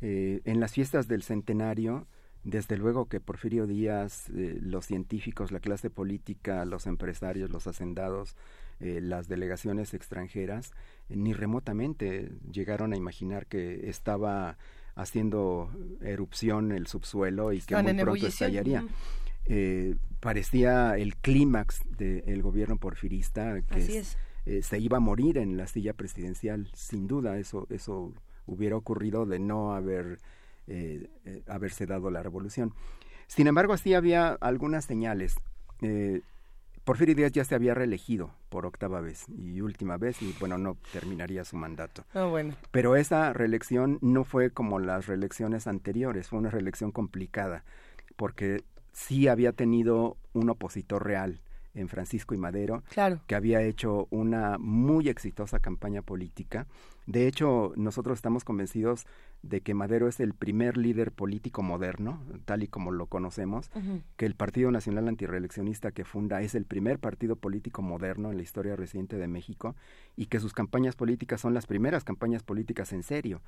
Eh, 0.00 0.40
en 0.44 0.60
las 0.60 0.72
fiestas 0.72 1.06
del 1.06 1.22
centenario, 1.22 2.06
desde 2.42 2.76
luego 2.76 3.06
que 3.06 3.20
Porfirio 3.20 3.66
Díaz, 3.66 4.28
eh, 4.30 4.58
los 4.60 4.86
científicos, 4.86 5.52
la 5.52 5.60
clase 5.60 5.90
política, 5.90 6.64
los 6.64 6.86
empresarios, 6.86 7.50
los 7.50 7.66
hacendados, 7.66 8.34
las 8.82 9.28
delegaciones 9.28 9.92
extranjeras, 9.92 10.72
ni 11.10 11.34
remotamente 11.34 12.32
llegaron 12.50 12.94
a 12.94 12.96
imaginar 12.96 13.44
que 13.46 13.90
estaba 13.90 14.56
haciendo 14.94 15.70
erupción 16.00 16.72
el 16.72 16.86
subsuelo 16.86 17.52
y 17.52 17.60
que 17.60 17.76
muy 17.76 17.94
pronto 17.94 18.26
estallaría. 18.26 18.84
Eh, 19.46 19.96
parecía 20.20 20.96
el 20.96 21.16
clímax 21.16 21.82
del 21.96 22.42
gobierno 22.42 22.76
porfirista 22.76 23.60
que 23.62 24.04
eh, 24.46 24.62
se 24.62 24.78
iba 24.78 24.98
a 24.98 25.00
morir 25.00 25.38
en 25.38 25.56
la 25.56 25.66
silla 25.66 25.94
presidencial, 25.94 26.68
sin 26.74 27.06
duda 27.06 27.38
eso 27.38 27.66
eso 27.70 28.12
hubiera 28.46 28.76
ocurrido 28.76 29.26
de 29.26 29.38
no 29.38 29.74
haber 29.74 30.18
eh, 30.66 31.08
haberse 31.46 31.86
dado 31.86 32.10
la 32.10 32.22
revolución. 32.22 32.74
Sin 33.26 33.46
embargo, 33.46 33.76
sí 33.76 33.94
había 33.94 34.32
algunas 34.40 34.84
señales. 34.84 35.36
Porfirio 36.84 37.14
Díaz 37.14 37.32
ya 37.32 37.44
se 37.44 37.54
había 37.54 37.74
reelegido 37.74 38.32
por 38.48 38.66
octava 38.66 39.00
vez 39.00 39.26
y 39.28 39.60
última 39.60 39.96
vez 39.96 40.20
y 40.22 40.34
bueno, 40.40 40.58
no 40.58 40.76
terminaría 40.92 41.44
su 41.44 41.56
mandato. 41.56 42.04
Ah, 42.14 42.24
bueno. 42.24 42.54
Pero 42.70 42.96
esa 42.96 43.32
reelección 43.32 43.98
no 44.00 44.24
fue 44.24 44.50
como 44.50 44.78
las 44.78 45.06
reelecciones 45.06 45.66
anteriores, 45.66 46.28
fue 46.28 46.38
una 46.38 46.50
reelección 46.50 46.90
complicada 46.90 47.64
porque 48.16 48.64
sí 48.92 49.28
había 49.28 49.52
tenido 49.52 50.16
un 50.32 50.50
opositor 50.50 51.04
real 51.06 51.40
en 51.74 51.88
Francisco 51.88 52.34
y 52.34 52.38
Madero, 52.38 52.82
claro. 52.90 53.20
que 53.26 53.34
había 53.34 53.62
hecho 53.62 54.08
una 54.10 54.58
muy 54.58 55.08
exitosa 55.08 55.60
campaña 55.60 56.02
política. 56.02 56.66
De 57.06 57.26
hecho, 57.26 57.72
nosotros 57.76 58.18
estamos 58.18 58.44
convencidos 58.44 59.06
de 59.42 59.62
que 59.62 59.74
Madero 59.74 60.06
es 60.06 60.20
el 60.20 60.34
primer 60.34 60.76
líder 60.76 61.12
político 61.12 61.62
moderno, 61.62 62.20
tal 62.44 62.62
y 62.62 62.68
como 62.68 62.92
lo 62.92 63.06
conocemos, 63.06 63.70
que 64.16 64.26
el 64.26 64.34
Partido 64.34 64.70
Nacional 64.70 65.08
Antireeleccionista 65.08 65.92
que 65.92 66.04
funda 66.04 66.42
es 66.42 66.54
el 66.54 66.66
primer 66.66 66.98
partido 66.98 67.36
político 67.36 67.80
moderno 67.82 68.30
en 68.30 68.36
la 68.36 68.42
historia 68.42 68.76
reciente 68.76 69.16
de 69.16 69.28
México 69.28 69.74
y 70.16 70.26
que 70.26 70.40
sus 70.40 70.52
campañas 70.52 70.94
políticas 70.94 71.40
son 71.40 71.54
las 71.54 71.66
primeras 71.66 72.04
campañas 72.04 72.42
políticas 72.42 72.92
en 72.92 73.02
serio, 73.02 73.40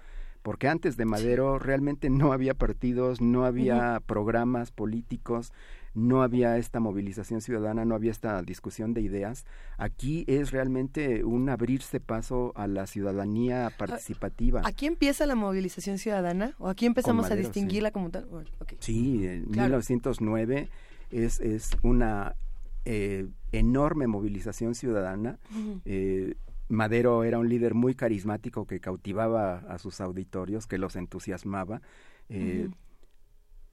porque 0.43 0.69
antes 0.69 0.97
de 0.97 1.05
Madero 1.05 1.59
realmente 1.59 2.09
no 2.09 2.33
había 2.33 2.55
partidos, 2.55 3.21
no 3.21 3.45
había 3.45 4.01
programas 4.07 4.73
políticos, 4.73 5.53
no 5.95 6.23
había 6.23 6.57
esta 6.57 6.81
movilización 6.81 7.41
ciudadana, 7.41 7.85
no 7.85 7.95
había 7.95 8.11
esta 8.11 8.43
discusión 8.43 8.95
de 8.95 9.03
ideas. 9.03 9.45
Aquí 9.77 10.25
es 10.27 10.51
realmente 10.51 11.25
un 11.25 11.49
abrirse 11.49 12.01
paso 12.01 12.53
a 12.57 12.67
la 12.67 12.87
ciudadanía 12.87 13.71
participativa. 13.77 14.63
¿Aquí 14.65 14.87
empieza 14.87 15.27
la 15.27 15.35
movilización 15.35 15.99
ciudadana? 15.99 16.55
¿O 16.59 16.69
aquí 16.69 16.87
empezamos 16.87 17.31
a 17.31 17.37
distinguirla 17.37 17.91
como 17.91 18.11
tal? 18.11 18.27
Sí, 18.79 19.27
en 19.27 19.51
1909 19.51 20.69
es, 21.11 21.41
es 21.41 21.71
una 21.83 22.35
eh, 22.85 23.29
enorme 23.53 24.07
movilización 24.07 24.75
ciudadana. 24.75 25.39
Eh, 25.85 26.35
Madero 26.69 27.23
era 27.23 27.39
un 27.39 27.49
líder 27.49 27.75
muy 27.75 27.95
carismático 27.95 28.67
que 28.67 28.81
cautivaba 28.81 29.59
a 29.69 29.79
sus 29.79 30.01
auditorios, 30.01 30.67
que 30.67 30.79
los 30.79 30.97
entusiasmaba. 30.97 31.83
Eh, 32.31 32.71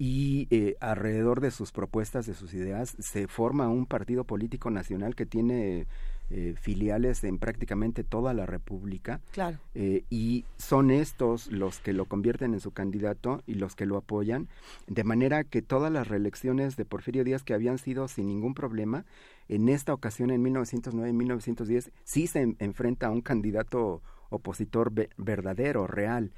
y 0.01 0.47
eh, 0.49 0.77
alrededor 0.79 1.41
de 1.41 1.51
sus 1.51 1.73
propuestas, 1.73 2.25
de 2.25 2.33
sus 2.33 2.53
ideas, 2.53 2.95
se 2.99 3.27
forma 3.27 3.67
un 3.67 3.85
partido 3.85 4.23
político 4.23 4.71
nacional 4.71 5.13
que 5.13 5.25
tiene 5.25 5.87
eh, 6.29 6.55
filiales 6.57 7.25
en 7.25 7.37
prácticamente 7.37 8.05
toda 8.05 8.33
la 8.33 8.45
República. 8.45 9.19
Claro. 9.33 9.57
Eh, 9.75 10.05
y 10.09 10.45
son 10.57 10.89
estos 10.89 11.47
los 11.47 11.79
que 11.79 11.91
lo 11.91 12.05
convierten 12.05 12.53
en 12.53 12.61
su 12.61 12.71
candidato 12.71 13.43
y 13.45 13.55
los 13.55 13.75
que 13.75 13.85
lo 13.85 13.97
apoyan, 13.97 14.47
de 14.87 15.03
manera 15.03 15.43
que 15.43 15.61
todas 15.61 15.91
las 15.91 16.07
reelecciones 16.07 16.77
de 16.77 16.85
Porfirio 16.85 17.25
Díaz 17.25 17.43
que 17.43 17.53
habían 17.53 17.77
sido 17.77 18.07
sin 18.07 18.27
ningún 18.27 18.53
problema, 18.53 19.03
en 19.49 19.67
esta 19.67 19.93
ocasión, 19.93 20.31
en 20.31 20.41
1909 20.41 21.09
y 21.09 21.13
1910, 21.13 21.91
sí 22.05 22.27
se 22.27 22.55
enfrenta 22.59 23.07
a 23.07 23.11
un 23.11 23.21
candidato 23.21 24.01
opositor 24.29 24.93
verdadero, 25.17 25.87
real 25.87 26.31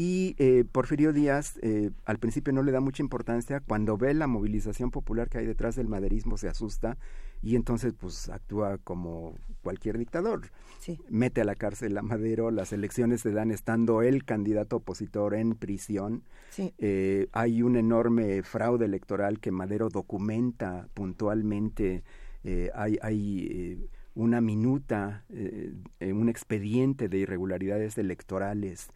Y 0.00 0.36
eh, 0.38 0.64
Porfirio 0.70 1.12
Díaz 1.12 1.58
eh, 1.60 1.90
al 2.04 2.18
principio 2.18 2.52
no 2.52 2.62
le 2.62 2.70
da 2.70 2.78
mucha 2.78 3.02
importancia, 3.02 3.58
cuando 3.58 3.98
ve 3.98 4.14
la 4.14 4.28
movilización 4.28 4.92
popular 4.92 5.28
que 5.28 5.38
hay 5.38 5.46
detrás 5.46 5.74
del 5.74 5.88
maderismo 5.88 6.36
se 6.36 6.46
asusta 6.46 6.96
y 7.42 7.56
entonces 7.56 7.94
pues 7.98 8.28
actúa 8.28 8.78
como 8.78 9.34
cualquier 9.60 9.98
dictador. 9.98 10.52
Mete 11.08 11.40
a 11.40 11.44
la 11.44 11.56
cárcel 11.56 11.98
a 11.98 12.02
Madero, 12.02 12.52
las 12.52 12.72
elecciones 12.72 13.22
se 13.22 13.32
dan 13.32 13.50
estando 13.50 14.02
el 14.02 14.24
candidato 14.24 14.76
opositor 14.76 15.34
en 15.34 15.56
prisión. 15.56 16.22
Eh, 16.78 17.26
hay 17.32 17.62
un 17.62 17.74
enorme 17.74 18.44
fraude 18.44 18.84
electoral 18.84 19.40
que 19.40 19.50
Madero 19.50 19.88
documenta 19.88 20.86
puntualmente. 20.94 22.04
hay 22.72 22.98
hay 23.02 23.88
una 24.14 24.40
minuta, 24.40 25.24
un 26.00 26.28
expediente 26.28 27.08
de 27.08 27.18
irregularidades 27.18 27.98
electorales 27.98 28.90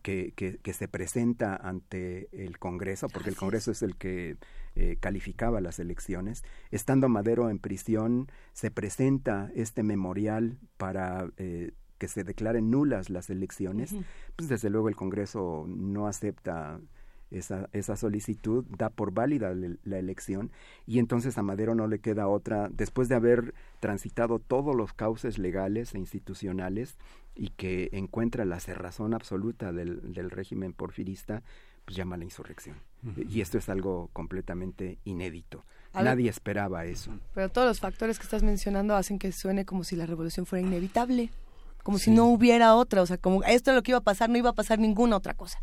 que, 0.00 0.32
que, 0.32 0.72
se 0.72 0.88
presenta 0.88 1.56
ante 1.56 2.28
el 2.32 2.58
Congreso, 2.58 3.08
porque 3.08 3.30
el 3.30 3.36
Congreso 3.36 3.70
es 3.70 3.82
el 3.82 3.96
que 3.96 4.36
eh, 4.74 4.96
calificaba 5.00 5.60
las 5.60 5.78
elecciones. 5.78 6.44
Estando 6.70 7.08
Madero 7.08 7.50
en 7.50 7.58
prisión, 7.58 8.30
se 8.52 8.70
presenta 8.70 9.50
este 9.54 9.82
memorial 9.82 10.58
para 10.76 11.28
eh, 11.36 11.72
que 11.98 12.08
se 12.08 12.24
declaren 12.24 12.70
nulas 12.70 13.10
las 13.10 13.30
elecciones. 13.30 13.94
Pues 14.36 14.48
desde 14.48 14.70
luego 14.70 14.88
el 14.88 14.96
Congreso 14.96 15.66
no 15.68 16.06
acepta 16.06 16.80
esa, 17.30 17.68
esa 17.72 17.96
solicitud, 17.96 18.64
da 18.76 18.90
por 18.90 19.12
válida 19.12 19.54
la 19.84 19.98
elección 19.98 20.50
y 20.86 20.98
entonces 20.98 21.38
a 21.38 21.42
Madero 21.42 21.74
no 21.74 21.86
le 21.86 22.00
queda 22.00 22.26
otra, 22.26 22.68
después 22.72 23.08
de 23.08 23.14
haber 23.14 23.54
transitado 23.78 24.38
todos 24.38 24.74
los 24.74 24.92
cauces 24.92 25.38
legales 25.38 25.94
e 25.94 25.98
institucionales 25.98 26.96
y 27.40 27.48
que 27.48 27.88
encuentra 27.92 28.44
la 28.44 28.60
cerrazón 28.60 29.14
absoluta 29.14 29.72
del, 29.72 30.12
del 30.12 30.30
régimen 30.30 30.74
porfirista, 30.74 31.42
pues 31.86 31.96
llama 31.96 32.16
a 32.16 32.18
la 32.18 32.24
insurrección. 32.24 32.76
Y 33.16 33.40
esto 33.40 33.56
es 33.56 33.70
algo 33.70 34.10
completamente 34.12 34.98
inédito. 35.04 35.64
Nadie 35.94 36.28
esperaba 36.28 36.84
eso. 36.84 37.18
Pero 37.34 37.48
todos 37.48 37.66
los 37.66 37.80
factores 37.80 38.18
que 38.18 38.24
estás 38.24 38.42
mencionando 38.42 38.94
hacen 38.94 39.18
que 39.18 39.32
suene 39.32 39.64
como 39.64 39.84
si 39.84 39.96
la 39.96 40.04
revolución 40.04 40.44
fuera 40.44 40.66
inevitable 40.66 41.30
como 41.82 41.96
si 41.96 42.10
no 42.10 42.26
hubiera 42.26 42.74
otra, 42.74 43.00
o 43.00 43.06
sea, 43.06 43.16
como 43.16 43.42
esto 43.44 43.70
es 43.70 43.74
lo 43.74 43.82
que 43.82 43.92
iba 43.92 43.98
a 43.98 44.02
pasar, 44.02 44.28
no 44.28 44.36
iba 44.36 44.50
a 44.50 44.54
pasar 44.54 44.78
ninguna 44.78 45.16
otra 45.16 45.32
cosa. 45.32 45.62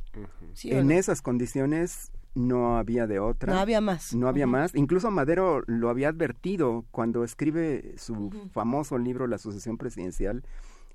en 0.64 0.92
esas 0.92 1.22
condiciones 1.22 2.12
no 2.34 2.78
había 2.78 3.06
de 3.06 3.20
otra. 3.20 3.54
No 3.54 3.60
había 3.60 3.82
más. 3.82 4.16
No 4.16 4.28
había 4.28 4.48
más. 4.48 4.74
Incluso 4.74 5.12
Madero 5.12 5.62
lo 5.68 5.90
había 5.90 6.10
advertido 6.10 6.86
cuando 6.90 7.24
escribe 7.24 7.94
su 7.98 8.32
famoso 8.52 8.98
libro 8.98 9.28
La 9.28 9.38
sucesión 9.38 9.78
presidencial 9.78 10.44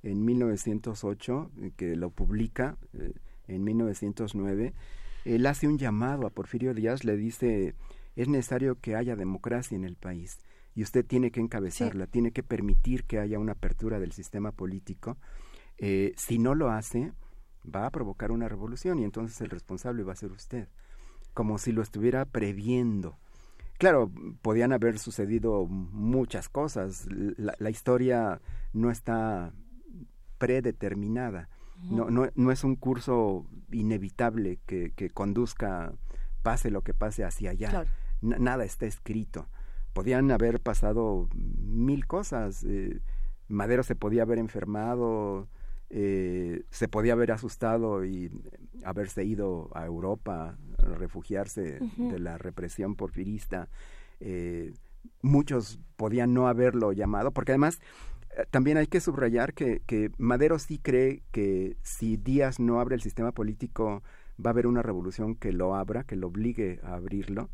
en 0.02 0.24
1908, 0.24 1.50
que 1.76 1.96
lo 1.96 2.10
publica 2.10 2.76
eh, 2.92 3.12
en 3.48 3.64
1909. 3.64 4.74
Él 5.24 5.46
hace 5.46 5.68
un 5.68 5.78
llamado 5.78 6.26
a 6.26 6.30
Porfirio 6.30 6.74
Díaz, 6.74 7.04
le 7.04 7.16
dice, 7.16 7.74
es 8.16 8.28
necesario 8.28 8.80
que 8.80 8.96
haya 8.96 9.16
democracia 9.16 9.76
en 9.76 9.84
el 9.84 9.96
país 9.96 10.38
y 10.74 10.82
usted 10.82 11.04
tiene 11.04 11.30
que 11.30 11.40
encabezarla, 11.40 12.06
tiene 12.06 12.32
que 12.32 12.42
permitir 12.42 13.04
que 13.04 13.18
haya 13.18 13.38
una 13.38 13.52
apertura 13.52 14.00
del 14.00 14.12
sistema 14.12 14.52
político. 14.52 15.18
Eh, 15.78 16.14
si 16.16 16.38
no 16.38 16.54
lo 16.54 16.70
hace, 16.70 17.12
va 17.62 17.86
a 17.86 17.90
provocar 17.90 18.30
una 18.30 18.48
revolución 18.48 18.98
y 18.98 19.04
entonces 19.04 19.40
el 19.40 19.50
responsable 19.50 20.02
va 20.02 20.12
a 20.12 20.16
ser 20.16 20.32
usted, 20.32 20.68
como 21.34 21.58
si 21.58 21.72
lo 21.72 21.82
estuviera 21.82 22.24
previendo. 22.24 23.18
Claro, 23.78 24.10
podían 24.42 24.72
haber 24.72 24.98
sucedido 24.98 25.66
muchas 25.66 26.48
cosas, 26.48 27.06
la, 27.10 27.70
historia 27.70 28.40
no 28.72 28.90
está 28.90 29.52
predeterminada, 30.42 31.48
no, 31.88 32.10
no, 32.10 32.28
no, 32.34 32.50
es 32.50 32.64
un 32.64 32.74
curso 32.74 33.46
inevitable 33.70 34.58
que, 34.66 34.92
que 34.96 35.10
conduzca, 35.10 35.92
pase 36.42 36.70
lo 36.70 36.82
que 36.82 36.94
pase 36.94 37.24
hacia 37.24 37.50
allá, 37.50 37.86
nada 38.20 38.64
está 38.64 38.86
escrito 38.86 39.46
podían 39.92 40.30
haber 40.30 40.60
pasado 40.60 41.28
mil 41.34 42.06
cosas. 42.06 42.64
Eh, 42.64 43.00
Madero 43.48 43.82
se 43.82 43.94
podía 43.94 44.22
haber 44.22 44.38
enfermado, 44.38 45.48
eh, 45.90 46.64
se 46.70 46.88
podía 46.88 47.12
haber 47.12 47.32
asustado 47.32 48.04
y 48.04 48.30
haberse 48.84 49.24
ido 49.24 49.70
a 49.74 49.84
Europa 49.84 50.56
a 50.78 50.82
refugiarse 50.82 51.80
de 51.96 52.18
la 52.18 52.38
represión 52.38 52.96
porfirista. 52.96 53.68
Eh, 54.20 54.72
muchos 55.20 55.80
podían 55.96 56.32
no 56.32 56.48
haberlo 56.48 56.92
llamado, 56.92 57.32
porque 57.32 57.52
además 57.52 57.80
también 58.50 58.78
hay 58.78 58.86
que 58.86 59.00
subrayar 59.00 59.54
que, 59.54 59.80
que, 59.86 60.10
Madero 60.18 60.58
sí 60.58 60.78
cree 60.78 61.22
que 61.32 61.76
si 61.82 62.16
Díaz 62.16 62.60
no 62.60 62.80
abre 62.80 62.94
el 62.94 63.02
sistema 63.02 63.32
político, 63.32 64.02
va 64.44 64.50
a 64.50 64.52
haber 64.52 64.66
una 64.66 64.82
revolución 64.82 65.34
que 65.34 65.52
lo 65.52 65.74
abra, 65.74 66.04
que 66.04 66.16
lo 66.16 66.28
obligue 66.28 66.80
a 66.82 66.94
abrirlo. 66.94 67.50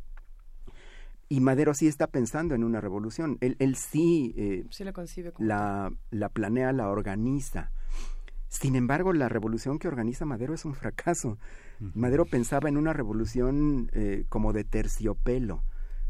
Y 1.28 1.40
Madero 1.40 1.74
sí 1.74 1.86
está 1.86 2.06
pensando 2.06 2.54
en 2.54 2.64
una 2.64 2.80
revolución. 2.80 3.36
Él, 3.40 3.56
él 3.58 3.76
sí, 3.76 4.34
eh, 4.38 4.64
la, 5.38 5.92
la, 6.10 6.28
planea, 6.30 6.72
la 6.72 6.88
organiza. 6.88 7.70
Sin 8.48 8.76
embargo, 8.76 9.12
la 9.12 9.28
revolución 9.28 9.78
que 9.78 9.88
organiza 9.88 10.24
Madero 10.24 10.54
es 10.54 10.64
un 10.64 10.74
fracaso. 10.74 11.38
Madero 11.94 12.24
pensaba 12.24 12.70
en 12.70 12.78
una 12.78 12.94
revolución 12.94 13.90
eh, 13.92 14.24
como 14.30 14.54
de 14.54 14.64
terciopelo, 14.64 15.62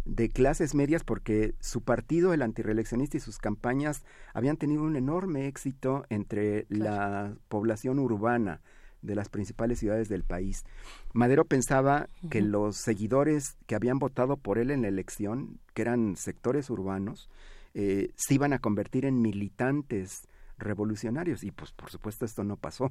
de 0.08 0.30
clases 0.30 0.74
medias, 0.74 1.04
porque 1.04 1.54
su 1.60 1.82
partido, 1.82 2.32
el 2.32 2.40
antireeleccionista 2.40 3.18
y 3.18 3.20
sus 3.20 3.36
campañas 3.36 4.04
habían 4.32 4.56
tenido 4.56 4.82
un 4.82 4.96
enorme 4.96 5.46
éxito 5.46 6.06
entre 6.08 6.64
la 6.70 7.36
población 7.48 7.98
urbana 7.98 8.62
de 9.02 9.14
las 9.14 9.28
principales 9.28 9.78
ciudades 9.78 10.08
del 10.08 10.24
país. 10.24 10.64
Madero 11.12 11.44
pensaba 11.44 12.08
que 12.30 12.40
los 12.40 12.76
seguidores 12.76 13.58
que 13.66 13.74
habían 13.74 13.98
votado 13.98 14.38
por 14.38 14.58
él 14.58 14.70
en 14.70 14.82
la 14.82 14.88
elección, 14.88 15.60
que 15.74 15.82
eran 15.82 16.16
sectores 16.16 16.70
urbanos, 16.70 17.28
eh, 17.74 18.10
se 18.16 18.34
iban 18.34 18.54
a 18.54 18.58
convertir 18.58 19.04
en 19.04 19.20
militantes 19.20 20.26
revolucionarios 20.56 21.44
y 21.44 21.52
pues 21.52 21.70
por 21.70 21.90
supuesto 21.90 22.24
esto 22.24 22.44
no 22.44 22.56
pasó. 22.56 22.90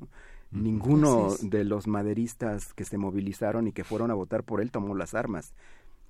Ninguno 0.52 1.36
de 1.42 1.66
los 1.66 1.88
maderistas 1.88 2.74
que 2.74 2.86
se 2.86 3.00
movilizaron 3.00 3.68
y 3.68 3.74
que 3.74 3.84
fueron 3.84 4.12
a 4.12 4.14
votar 4.14 4.44
por 4.44 4.62
él 4.62 4.72
tomó 4.72 4.96
las 4.96 5.16
armas. 5.16 5.54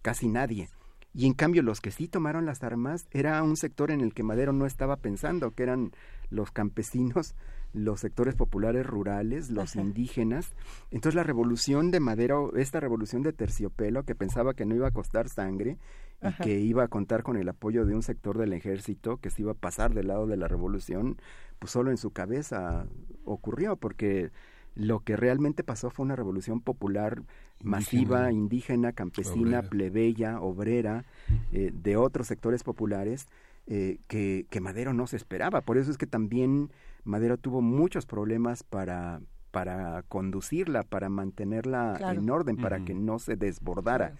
Casi 0.01 0.27
nadie. 0.27 0.69
Y 1.17 1.25
en 1.25 1.33
cambio 1.33 1.63
los 1.63 1.81
que 1.81 1.89
sí 1.89 2.07
tomaron 2.07 2.45
las 2.45 2.63
armas 2.63 3.07
era 3.09 3.41
un 3.41 3.57
sector 3.57 3.89
en 3.89 4.01
el 4.01 4.13
que 4.13 4.21
Madero 4.21 4.53
no 4.53 4.67
estaba 4.67 4.97
pensando, 4.97 5.49
que 5.49 5.63
eran 5.63 5.91
los 6.29 6.51
campesinos 6.51 7.33
los 7.73 8.01
sectores 8.01 8.35
populares 8.35 8.85
rurales, 8.85 9.49
los 9.49 9.75
indígenas. 9.75 10.53
Entonces 10.91 11.15
la 11.15 11.23
revolución 11.23 11.89
de 11.89 11.99
Madero, 11.99 12.55
esta 12.55 12.79
revolución 12.79 13.23
de 13.23 13.33
terciopelo 13.33 14.03
que 14.03 14.13
pensaba 14.13 14.53
que 14.53 14.65
no 14.65 14.75
iba 14.75 14.89
a 14.89 14.91
costar 14.91 15.27
sangre 15.27 15.79
y 16.21 16.43
que 16.43 16.59
iba 16.59 16.83
a 16.83 16.87
contar 16.87 17.23
con 17.23 17.35
el 17.35 17.49
apoyo 17.49 17.85
de 17.85 17.95
un 17.95 18.03
sector 18.03 18.37
del 18.37 18.53
ejército 18.53 19.17
que 19.17 19.31
se 19.31 19.41
iba 19.41 19.53
a 19.53 19.55
pasar 19.55 19.95
del 19.95 20.09
lado 20.09 20.27
de 20.27 20.37
la 20.37 20.47
revolución, 20.47 21.17
pues 21.57 21.71
solo 21.71 21.89
en 21.89 21.97
su 21.97 22.11
cabeza 22.11 22.85
ocurrió 23.25 23.75
porque 23.75 24.31
lo 24.77 24.99
que 24.99 25.17
realmente 25.17 25.63
pasó 25.63 25.89
fue 25.89 26.05
una 26.05 26.15
revolución 26.15 26.61
popular 26.61 27.23
masiva, 27.61 28.31
indígena, 28.31 28.93
campesina, 28.93 29.63
plebeya, 29.63 30.39
obrera, 30.39 31.05
eh, 31.51 31.71
de 31.73 31.97
otros 31.97 32.27
sectores 32.27 32.63
populares 32.63 33.27
eh, 33.65 33.97
que, 34.07 34.45
que 34.49 34.61
Madero 34.61 34.93
no 34.93 35.07
se 35.07 35.17
esperaba. 35.17 35.61
Por 35.61 35.77
eso 35.77 35.89
es 35.89 35.97
que 35.97 36.05
también 36.05 36.69
Madero 37.03 37.37
tuvo 37.37 37.61
muchos 37.61 38.05
problemas 38.05 38.63
para 38.63 39.21
para 39.51 40.03
conducirla, 40.03 40.83
para 40.83 41.09
mantenerla 41.09 41.97
en 42.13 42.29
orden, 42.29 42.57
para 42.57 42.85
que 42.85 42.93
no 42.93 43.17
se 43.17 43.37
desbordara. 43.37 44.13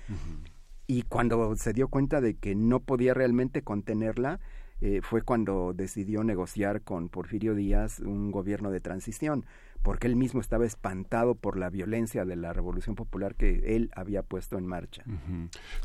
Y 0.88 1.04
cuando 1.04 1.56
se 1.58 1.74
dio 1.74 1.90
cuenta 1.90 2.22
de 2.22 2.34
que 2.34 2.56
no 2.56 2.80
podía 2.80 3.14
realmente 3.14 3.62
contenerla, 3.62 4.40
eh, 4.80 5.02
fue 5.04 5.22
cuando 5.22 5.74
decidió 5.74 6.24
negociar 6.24 6.82
con 6.82 7.10
Porfirio 7.10 7.56
Díaz 7.56 8.00
un 8.00 8.32
gobierno 8.32 8.72
de 8.72 8.80
transición 8.80 9.46
porque 9.88 10.08
él 10.08 10.18
mismo 10.18 10.42
estaba 10.42 10.66
espantado 10.66 11.36
por 11.36 11.58
la 11.58 11.70
violencia 11.70 12.26
de 12.26 12.36
la 12.36 12.52
revolución 12.52 12.94
popular 12.94 13.36
que 13.36 13.74
él 13.78 13.90
había 13.96 14.22
puesto 14.22 14.58
en 14.58 14.68
marcha. 14.68 15.06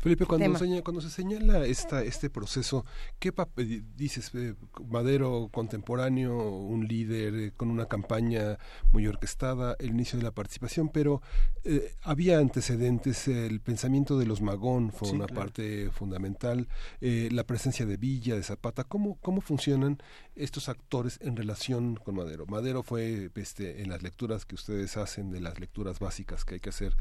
Felipe, 0.01 0.25
cuando, 0.25 0.59
cuando 0.83 0.99
se 0.99 1.09
señala 1.09 1.65
esta, 1.65 2.03
este 2.03 2.29
proceso, 2.29 2.85
¿qué 3.17 3.31
papel 3.31 3.85
dices? 3.95 4.31
Eh, 4.35 4.55
Madero 4.89 5.47
contemporáneo, 5.53 6.35
un 6.37 6.85
líder 6.85 7.33
eh, 7.33 7.51
con 7.55 7.69
una 7.69 7.85
campaña 7.85 8.57
muy 8.91 9.07
orquestada, 9.07 9.77
el 9.79 9.91
inicio 9.91 10.19
de 10.19 10.23
la 10.25 10.31
participación, 10.31 10.89
pero 10.89 11.21
eh, 11.63 11.95
había 12.01 12.39
antecedentes, 12.39 13.29
el 13.29 13.61
pensamiento 13.61 14.19
de 14.19 14.25
los 14.25 14.41
Magón 14.41 14.91
fue 14.91 15.11
una 15.11 15.27
parte 15.27 15.89
fundamental, 15.91 16.67
la 16.99 17.45
presencia 17.45 17.85
de 17.85 17.95
Villa, 17.95 18.35
de 18.35 18.43
Zapata, 18.43 18.83
¿cómo, 18.83 19.17
cómo 19.21 19.39
funcionan 19.39 20.03
estos 20.35 20.69
actores 20.69 21.19
en 21.21 21.35
relación 21.35 21.95
con 21.95 22.15
Madero? 22.15 22.45
Madero 22.45 22.83
fue 22.83 23.29
este, 23.35 23.81
en 23.81 23.89
las 23.89 24.03
lecturas 24.03 24.45
que 24.45 24.55
ustedes 24.55 24.97
hacen, 24.97 25.31
de 25.31 25.41
las 25.41 25.59
lecturas 25.59 25.99
básicas 25.99 26.45
que 26.45 26.55
hay 26.55 26.59
que 26.59 26.69
hacer 26.69 26.95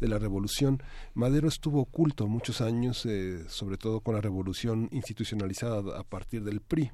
de 0.00 0.08
la 0.08 0.18
revolución, 0.18 0.82
Madero 1.14 1.48
estuvo 1.48 1.80
oculto 1.80 2.26
muchos 2.26 2.60
años, 2.60 3.04
eh, 3.06 3.44
sobre 3.48 3.76
todo 3.76 4.00
con 4.00 4.14
la 4.14 4.20
revolución 4.20 4.88
institucionalizada 4.92 5.98
a 5.98 6.02
partir 6.02 6.44
del 6.44 6.60
PRI. 6.60 6.90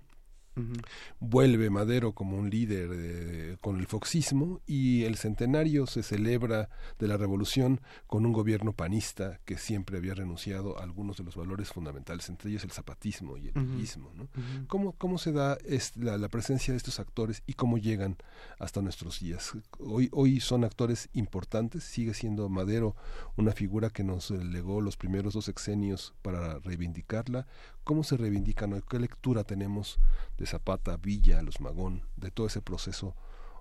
Vuelve 1.21 1.71
Madero 1.71 2.13
como 2.13 2.37
un 2.37 2.51
líder 2.51 2.91
eh, 2.93 3.57
con 3.61 3.79
el 3.79 3.87
foxismo 3.87 4.61
y 4.67 5.05
el 5.05 5.17
centenario 5.17 5.87
se 5.87 6.03
celebra 6.03 6.69
de 6.99 7.09
la 7.09 7.17
revolución 7.17 7.81
con 8.07 8.27
un 8.27 8.33
gobierno 8.33 8.73
panista 8.73 9.41
que 9.45 9.59
siempre 9.59 9.99
había 9.99 10.15
renunciado 10.15 10.79
a 10.79 10.83
algunos 10.83 11.17
de 11.17 11.25
los 11.25 11.37
valores 11.37 11.71
fundamentales, 11.71 12.29
entre 12.29 12.51
ellos 12.51 12.65
el 12.65 12.71
zapatismo 12.71 13.37
y 13.37 13.49
el 13.49 13.55
villismo. 13.55 14.13
¿Cómo, 14.67 14.93
¿Cómo 14.93 15.19
se 15.19 15.33
da 15.33 15.59
la, 15.97 16.19
la, 16.19 16.29
presencia 16.29 16.73
de 16.73 16.79
estos 16.79 17.01
actores 17.01 17.43
y 17.47 17.55
cómo 17.55 17.79
llegan 17.79 18.17
hasta 18.59 18.83
nuestros 18.83 19.21
días? 19.21 19.53
Hoy, 19.79 20.09
hoy 20.13 20.41
son 20.41 20.65
actores 20.65 21.09
importantes, 21.13 21.85
sigue 21.85 22.15
siendo 22.15 22.49
Madero 22.49 22.97
una 23.37 23.53
figura 23.53 23.91
que 23.91 24.05
nos 24.05 24.31
legó 24.31 24.81
los 24.81 24.97
primeros 24.97 25.35
dos 25.35 25.47
sexenios 25.47 26.15
para 26.23 26.59
reivindicarla. 26.59 27.47
¿Cómo 27.89 28.05
se 28.05 28.19
reivindican? 28.19 28.83
¿Qué 28.83 28.99
lectura 28.99 29.45
tenemos 29.45 29.99
de 30.37 30.45
Zapata, 30.45 30.99
Villa, 30.99 31.41
Los 31.41 31.63
Magón, 31.63 32.03
de 32.19 32.31
todo 32.31 32.47
ese 32.47 32.61
proceso 32.61 33.17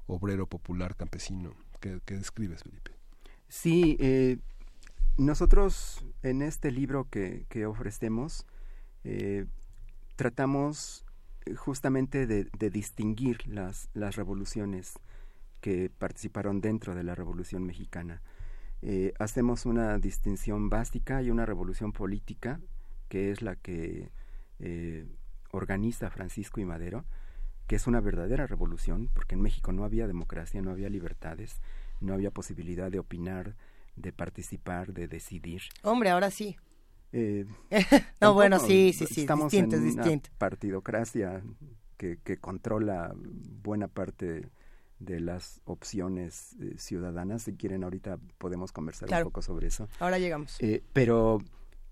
obrero, 0.05 0.47
popular, 0.47 0.97
campesino 0.97 1.53
que, 1.79 2.01
describes, 2.13 2.63
Felipe? 2.63 2.91
Sí, 3.47 3.95
eh, 4.01 4.39
nosotros 5.15 6.03
en 6.23 6.41
este 6.41 6.71
libro 6.71 7.07
que, 7.09 7.65
ofrecemos 7.65 8.45
eh, 9.05 9.45
tratamos 10.17 11.05
justamente 11.55 12.27
de, 12.27 12.69
distinguir 12.69 13.47
las, 13.47 13.87
las 13.93 14.17
revoluciones 14.17 14.99
que 15.61 15.89
participaron 15.89 16.59
dentro 16.59 16.95
de 16.95 17.03
la 17.05 17.15
Revolución 17.15 17.65
Mexicana. 17.65 18.21
Eh, 18.81 19.13
hacemos 19.19 19.65
una 19.65 19.97
distinción 19.99 20.67
básica 20.67 21.21
y 21.21 21.31
una 21.31 21.45
revolución 21.45 21.93
política, 21.93 22.59
que 23.07 23.31
es 23.31 23.41
la 23.41 23.55
que 23.55 24.09
organiza 25.51 26.09
Francisco 26.09 26.59
y 26.59 26.65
Madero, 26.65 27.05
que 27.67 27.75
es 27.75 27.85
una 27.85 27.99
verdadera 27.99 28.47
revolución, 28.47 29.09
porque 29.13 29.35
en 29.35 29.41
México 29.41 29.71
no 29.73 29.83
había 29.83 30.07
democracia, 30.07 30.61
no 30.61 30.71
había 30.71 30.89
libertades, 30.89 31.61
no 31.99 32.13
había 32.13 32.31
posibilidad 32.31 32.89
de 32.89 32.99
opinar, 32.99 33.55
de 33.95 34.13
participar, 34.13 34.93
de 34.93 35.07
decidir. 35.07 35.63
Hombre, 35.83 36.09
ahora 36.09 36.31
sí. 36.31 36.55
Eh, 37.11 37.45
no, 38.21 38.33
bueno, 38.33 38.59
sí, 38.59 38.93
sí, 38.93 39.05
sí, 39.05 39.21
estamos 39.21 39.53
en 39.53 39.73
una 39.73 40.21
partidocracia 40.37 41.41
que, 41.97 42.17
que 42.23 42.37
controla 42.37 43.13
buena 43.15 43.87
parte 43.87 44.49
de 44.99 45.19
las 45.19 45.61
opciones 45.65 46.55
eh, 46.61 46.75
ciudadanas. 46.77 47.43
Si 47.43 47.53
quieren, 47.53 47.83
ahorita 47.83 48.17
podemos 48.37 48.71
conversar 48.71 49.09
un 49.11 49.23
poco 49.23 49.41
sobre 49.41 49.67
eso. 49.67 49.89
Ahora 49.99 50.19
llegamos. 50.19 50.57
Eh, 50.59 50.83
pero 50.93 51.39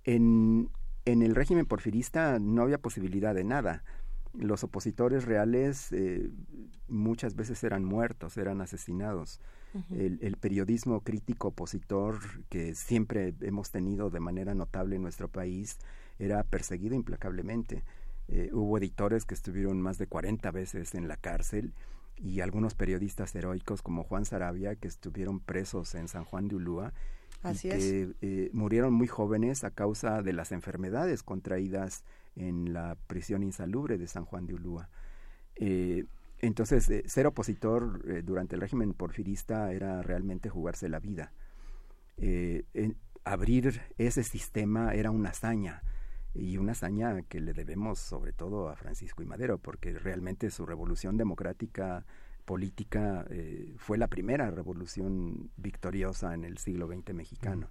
en, 0.03 0.69
en 1.05 1.21
el 1.21 1.35
régimen 1.35 1.65
porfirista 1.65 2.39
no 2.39 2.63
había 2.63 2.79
posibilidad 2.79 3.33
de 3.33 3.43
nada. 3.43 3.83
Los 4.33 4.63
opositores 4.63 5.25
reales 5.25 5.91
eh, 5.91 6.29
muchas 6.87 7.35
veces 7.35 7.63
eran 7.63 7.85
muertos, 7.85 8.37
eran 8.37 8.61
asesinados. 8.61 9.39
el, 9.91 10.37
periodismo 10.37 11.01
crítico 11.01 11.49
opositor 11.49 12.19
que 12.49 12.75
siempre 12.75 13.33
hemos 13.41 13.71
tenido 13.71 14.09
de 14.09 14.21
manera 14.21 14.55
notable 14.55 14.95
en 14.95 15.01
nuestro 15.01 15.27
país 15.27 15.79
era 16.17 16.43
perseguido 16.43 16.95
implacablemente. 16.95 17.83
Eh, 18.27 18.49
hubo 18.53 18.77
editores 18.77 19.25
que 19.25 19.35
estuvieron 19.35 19.81
más 19.81 19.97
de 19.97 20.07
40 20.07 20.49
veces 20.51 20.95
en 20.95 21.07
la 21.07 21.17
cárcel 21.17 21.73
y 22.17 22.39
algunos 22.39 22.73
periodistas 22.73 23.35
heroicos 23.35 23.81
como 23.81 24.03
Juan 24.03 24.25
Sarabia 24.25 24.75
que 24.75 24.87
estuvieron 24.87 25.39
presos 25.39 25.93
en 25.95 26.07
San 26.07 26.23
Juan 26.23 26.47
de 26.47 26.55
Ulúa 26.55 26.93
que 27.53 28.15
eh, 28.21 28.49
murieron 28.53 28.93
muy 28.93 29.07
jóvenes 29.07 29.63
a 29.63 29.71
causa 29.71 30.21
de 30.21 30.33
las 30.33 30.51
enfermedades 30.51 31.23
contraídas 31.23 32.03
en 32.35 32.73
la 32.73 32.97
prisión 33.07 33.43
insalubre 33.43 33.97
de 33.97 34.07
San 34.07 34.25
Juan 34.25 34.45
de 34.45 34.55
Ulúa. 34.55 34.89
Eh, 35.55 36.05
entonces, 36.39 36.89
eh, 36.89 37.03
ser 37.07 37.27
opositor 37.27 38.23
durante 38.23 38.55
el 38.55 38.61
régimen 38.61 38.93
porfirista 38.93 39.71
era 39.71 40.01
realmente 40.01 40.49
jugarse 40.49 40.89
la 40.89 40.99
vida. 40.99 41.31
abrir 43.23 43.81
ese 43.97 44.23
sistema 44.23 44.93
era 44.93 45.09
una 45.09 45.29
hazaña 45.29 45.81
y 46.35 46.57
una 46.57 46.73
hazaña 46.73 47.21
que 47.23 47.39
le 47.39 47.53
debemos 47.53 47.97
sobre 47.97 48.33
todo 48.33 48.69
a 48.69 48.75
Francisco 48.75 49.23
y 49.23 49.25
Madero, 49.25 49.57
porque 49.57 49.93
realmente 49.93 50.51
su 50.51 50.65
revolución 50.65 51.17
democrática 51.17 52.05
política 52.45 53.25
eh, 53.29 53.73
fue 53.77 53.97
la 53.97 54.07
primera 54.07 54.49
revolución 54.51 55.49
victoriosa 55.57 56.33
en 56.33 56.45
el 56.45 56.57
siglo 56.57 56.87
XX 56.87 57.13
mexicano. 57.13 57.69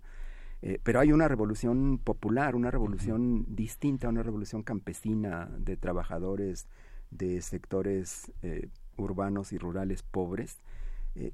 Eh, 0.63 0.79
pero 0.83 1.01
hay 1.01 1.13
una 1.13 1.29
revolución 1.29 1.99
popular, 1.99 2.57
una 2.57 2.71
revolución 2.71 3.45
distinta, 3.49 4.09
una 4.09 4.23
revolución 4.23 4.63
campesina 4.63 5.49
de 5.59 5.77
trabajadores 5.77 6.67
de 7.11 7.41
sectores 7.43 8.33
eh, 8.43 8.69
urbanos 8.97 9.53
y 9.53 9.59
rurales 9.59 10.03
pobres, 10.03 10.59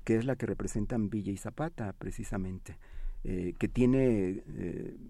que 0.04 0.16
es 0.16 0.26
la 0.26 0.36
que 0.36 0.44
representan 0.44 1.08
Villa 1.08 1.32
y 1.32 1.38
Zapata 1.38 1.94
precisamente. 1.94 2.76
que 3.22 3.68
tiene 3.72 4.44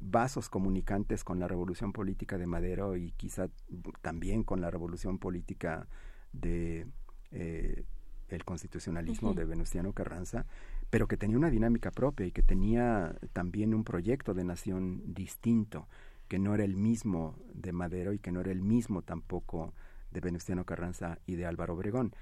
vasos 0.00 0.48
comunicantes 0.48 1.24
con 1.24 1.40
la 1.40 1.48
revolución 1.48 1.92
política 1.92 2.38
de 2.38 2.46
Madero 2.46 2.96
y 2.96 3.10
quizá 3.16 3.48
también 4.00 4.44
con 4.44 4.60
la 4.60 4.70
revolución 4.70 5.18
política 5.18 5.88
de 6.32 6.86
el 8.36 8.44
constitucionalismo 8.44 9.34
de 9.34 9.44
Venustiano 9.44 9.92
Carranza, 9.92 10.46
pero 10.90 11.08
que 11.08 11.16
tenía 11.16 11.36
una 11.36 11.50
dinámica 11.50 11.90
propia 11.90 12.26
y 12.26 12.32
que 12.32 12.42
tenía 12.42 13.14
también 13.32 13.74
un 13.74 13.84
proyecto 13.84 14.34
de 14.34 14.44
nación 14.44 15.02
distinto, 15.06 15.88
que 16.28 16.38
no 16.38 16.54
era 16.54 16.64
el 16.64 16.76
mismo 16.76 17.36
de 17.54 17.72
Madero 17.72 18.12
y 18.12 18.18
que 18.18 18.32
no 18.32 18.40
era 18.40 18.52
el 18.52 18.62
mismo 18.62 19.02
tampoco 19.02 19.74
de 20.10 20.20
Venustiano 20.20 20.64
Carranza 20.64 21.18
y 21.26 21.34
de 21.36 21.46
Álvaro 21.46 21.74
Obregón. 21.74 22.14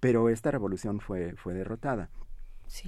Pero 0.00 0.28
esta 0.28 0.50
revolución 0.50 1.00
fue, 1.00 1.34
fue 1.36 1.54
derrotada. 1.54 2.10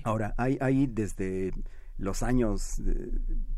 Ahora, 0.05 0.34
hay, 0.36 0.58
hay 0.60 0.86
desde 0.86 1.52
los 1.97 2.22
años 2.22 2.80
eh, 2.80 3.10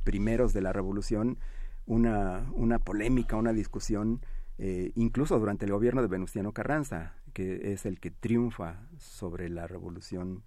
primeros 0.04 0.52
de 0.52 0.62
la 0.62 0.72
revolución 0.72 1.38
una, 1.86 2.46
una 2.54 2.78
polémica, 2.78 3.36
una 3.36 3.52
discusión, 3.52 4.20
eh, 4.58 4.92
incluso 4.94 5.38
durante 5.38 5.64
el 5.64 5.72
gobierno 5.72 6.02
de 6.02 6.08
Venustiano 6.08 6.52
Carranza, 6.52 7.14
que 7.30 7.72
es 7.72 7.86
el 7.86 8.00
que 8.00 8.10
triunfa 8.10 8.80
sobre 8.98 9.48
la 9.48 9.66
revolución 9.66 10.42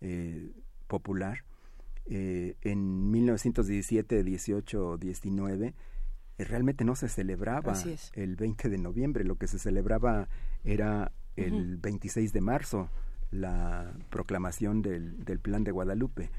eh, 0.00 0.52
popular. 0.86 1.44
Eh, 2.06 2.56
en 2.62 3.10
1917, 3.10 4.22
18, 4.24 4.98
19, 4.98 5.74
realmente 6.38 6.84
no 6.84 6.96
se 6.96 7.08
celebraba 7.08 7.74
el 8.14 8.36
20 8.36 8.68
de 8.68 8.78
noviembre, 8.78 9.24
lo 9.24 9.36
que 9.36 9.46
se 9.46 9.58
celebraba 9.58 10.28
era 10.64 11.12
el 11.36 11.76
26 11.78 12.32
de 12.32 12.40
marzo, 12.40 12.90
la 13.30 13.92
proclamación 14.10 14.82
del, 14.82 15.24
del 15.24 15.40
Plan 15.40 15.64
de 15.64 15.72
Guadalupe. 15.72 16.30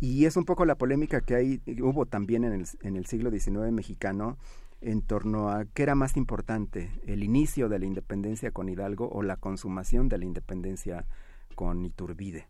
Y 0.00 0.24
es 0.24 0.36
un 0.36 0.44
poco 0.44 0.64
la 0.64 0.76
polémica 0.76 1.20
que 1.20 1.34
hay, 1.34 1.62
hubo 1.82 2.06
también 2.06 2.44
en 2.44 2.52
el, 2.52 2.66
en 2.82 2.96
el 2.96 3.06
siglo 3.06 3.30
XIX 3.30 3.72
mexicano 3.72 4.38
en 4.82 5.02
torno 5.02 5.48
a 5.48 5.64
qué 5.64 5.84
era 5.84 5.94
más 5.94 6.16
importante, 6.16 7.00
el 7.06 7.24
inicio 7.24 7.68
de 7.68 7.78
la 7.78 7.86
independencia 7.86 8.50
con 8.50 8.68
Hidalgo 8.68 9.08
o 9.08 9.22
la 9.22 9.36
consumación 9.36 10.08
de 10.08 10.18
la 10.18 10.24
independencia 10.24 11.06
con 11.54 11.84
Iturbide. 11.84 12.48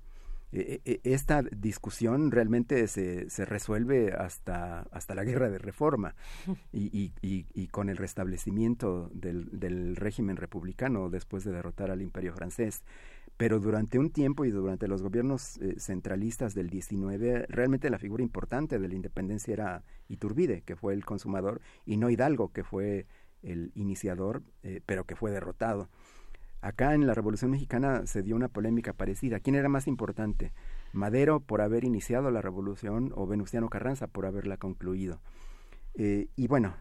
E, 0.53 0.83
e, 0.85 1.01
esta 1.05 1.43
discusión 1.43 2.31
realmente 2.31 2.87
se, 2.87 3.31
se 3.31 3.45
resuelve 3.45 4.13
hasta, 4.13 4.81
hasta 4.91 5.15
la 5.15 5.25
guerra 5.25 5.49
de 5.49 5.59
reforma 5.59 6.15
y, 6.73 7.13
y, 7.23 7.47
y, 7.55 7.67
con 7.69 7.89
el 7.89 7.97
restablecimiento 7.97 9.11
del, 9.15 9.49
del 9.59 9.97
régimen 9.97 10.37
republicano 10.37 11.09
después 11.09 11.45
de 11.45 11.53
derrotar 11.53 11.91
al 11.91 12.03
imperio 12.03 12.35
francés 12.35 12.85
pero 13.37 13.59
durante 13.59 13.99
un 13.99 14.11
tiempo 14.11 14.45
y 14.45 14.51
durante 14.51 14.87
los 14.89 15.03
gobiernos 15.03 15.57
eh, 15.59 15.75
centralistas 15.79 16.55
del 16.55 16.71
19, 16.71 17.47
realmente 17.49 17.91
la 17.91 17.99
figura 17.99 18.23
importante 18.23 18.79
de 18.79 18.89
la 18.89 18.95
independencia 18.95 19.53
era 19.53 19.85
Iturbide, 20.09 20.63
que 20.63 20.77
fue 20.77 20.95
el 20.95 21.05
consumador, 21.05 21.61
y 21.85 21.97
no 21.97 22.11
Hidalgo, 22.11 22.53
que 22.53 22.63
fue 22.63 23.07
el 23.43 23.73
iniciador, 23.75 24.43
eh, 24.63 24.81
pero 24.87 25.05
que 25.05 25.17
fue 25.17 25.31
derrotado. 25.31 25.89
Acá 26.63 26.95
en 26.95 27.07
la 27.09 27.13
Revolución 27.15 27.51
Mexicana 27.51 28.07
se 28.07 28.23
dio 28.23 28.37
una 28.37 28.49
polémica 28.49 28.93
parecida. 28.93 29.41
¿Quién 29.41 29.57
era 29.57 29.69
más 29.69 29.89
importante? 29.89 30.53
¿Madero 30.93 31.41
por 31.41 31.61
haber 31.61 31.85
iniciado 31.85 32.31
la 32.31 32.41
revolución 32.41 33.13
o 33.17 33.27
Venustiano 33.27 33.69
Carranza 33.69 34.07
por 34.07 34.27
haberla 34.27 34.57
concluido? 34.57 35.21
Eh, 35.95 36.29
y 36.37 36.47
bueno, 36.47 36.75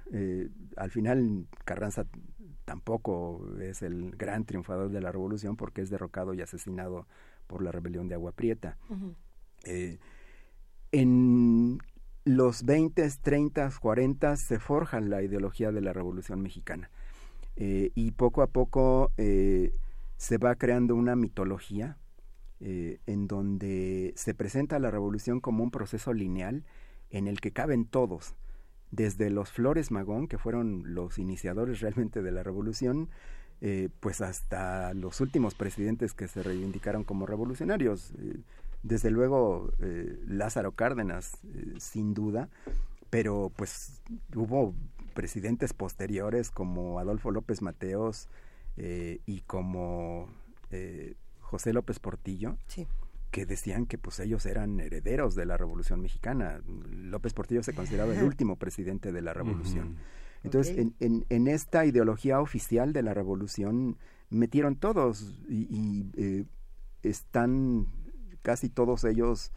al 0.78 0.92
final 0.92 1.48
Carranza 1.66 2.06
tampoco 2.66 3.44
es 3.60 3.82
el 3.82 4.12
gran 4.12 4.46
triunfador 4.46 4.92
de 4.92 5.02
la 5.02 5.12
revolución 5.12 5.58
porque 5.58 5.82
es 5.82 5.90
derrocado 5.90 6.36
y 6.36 6.42
asesinado 6.42 7.08
por 7.48 7.64
la 7.64 7.72
rebelión 7.72 8.08
de 8.08 8.16
Agua 8.16 8.34
Prieta. 8.34 8.78
Eh, 9.64 9.98
en 10.92 11.80
los 12.24 12.64
20, 12.64 13.10
30, 13.22 13.72
40 13.82 14.38
se 14.38 14.60
forja 14.60 15.02
la 15.02 15.24
ideología 15.24 15.72
de 15.72 15.82
la 15.82 15.92
revolución 15.92 16.42
mexicana 16.42 16.92
eh, 17.56 17.92
y 17.96 18.12
poco 18.12 18.42
a 18.42 18.48
poco 18.48 19.12
eh, 19.18 19.74
se 20.18 20.38
va 20.38 20.56
creando 20.56 20.96
una 20.96 21.16
mitología 21.16 21.98
en 22.64 23.28
donde 23.28 24.14
se 24.16 24.36
presenta 24.36 24.78
la 24.78 24.92
revolución 24.92 25.40
como 25.40 25.64
un 25.64 25.72
proceso 25.72 26.14
lineal 26.14 26.64
en 27.10 27.28
el 27.28 27.42
que 27.42 27.52
caben 27.52 27.86
todos, 27.86 28.36
desde 28.92 29.32
los 29.32 29.50
Flores 29.52 29.90
Magón, 29.90 30.28
que 30.28 30.38
fueron 30.38 30.94
los 30.94 31.18
iniciadores 31.18 31.80
realmente 31.80 32.22
de 32.22 32.32
la 32.32 32.44
revolución, 32.44 33.10
eh, 33.62 33.90
pues 34.00 34.22
hasta 34.22 34.94
los 34.94 35.22
últimos 35.22 35.56
presidentes 35.56 36.14
que 36.14 36.28
se 36.28 36.44
reivindicaron 36.44 37.04
como 37.04 37.26
revolucionarios. 37.26 38.12
Eh, 38.20 38.38
desde 38.84 39.12
luego 39.12 39.72
Lázaro 40.26 40.72
Cárdenas, 40.72 41.38
sin 41.78 42.16
duda, 42.16 42.50
pero 43.12 43.52
pues 43.56 44.02
hubo 44.36 44.74
presidentes 45.12 45.74
posteriores 45.74 46.52
como 46.52 47.00
Adolfo 47.00 47.32
López 47.32 47.62
Mateos 47.62 48.28
y 48.78 49.42
como 49.42 50.28
José 51.40 51.74
López 51.74 52.00
Portillo. 52.00 52.58
que 53.30 53.46
decían 53.46 53.86
que 53.86 53.98
pues 53.98 54.20
ellos 54.20 54.46
eran 54.46 54.80
herederos 54.82 55.36
de 55.36 55.46
la 55.46 55.56
Revolución 55.56 56.02
Mexicana. 56.02 56.62
López 56.90 57.34
Portillo 57.34 57.64
se 57.64 57.74
consideraba 57.74 58.14
el 58.14 58.24
último 58.24 58.58
presidente 58.58 59.12
de 59.12 59.22
la 59.22 59.34
Revolución. 59.34 59.98
Entonces, 60.44 60.78
en, 60.78 61.26
en, 61.30 61.48
esta 61.48 61.86
ideología 61.86 62.42
oficial 62.42 62.94
de 62.94 63.04
la 63.04 63.14
revolución 63.14 63.98
metieron 64.30 64.76
todos 64.76 65.40
y, 65.48 66.06
eh, 66.16 66.46
están 67.04 67.88
casi 68.42 68.70
todos 68.70 69.04
ellos 69.04 69.52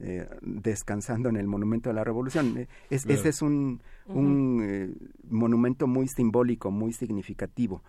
eh, 0.00 0.28
descansando 0.42 1.28
en 1.28 1.36
el 1.36 1.46
monumento 1.46 1.90
de 1.90 1.94
la 1.94 2.04
revolución. 2.04 2.56
Eh, 2.58 2.68
es, 2.90 3.06
Ese 3.06 3.28
es 3.28 3.42
un, 3.42 3.82
un 4.06 5.10
monumento 5.28 5.86
muy 5.86 6.08
simbólico, 6.08 6.70
muy 6.70 6.92
significativo, 6.92 7.82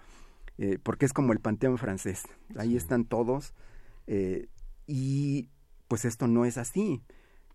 porque 0.83 1.05
es 1.05 1.13
como 1.13 1.33
el 1.33 1.39
Panteón 1.39 1.77
francés. 1.77 2.23
Ahí 2.57 2.75
están 2.75 3.05
todos 3.05 3.53
y 4.87 5.47
pues 5.87 6.03
esto 6.05 6.27
no 6.27 6.45
es 6.45 6.57
así. 6.57 7.01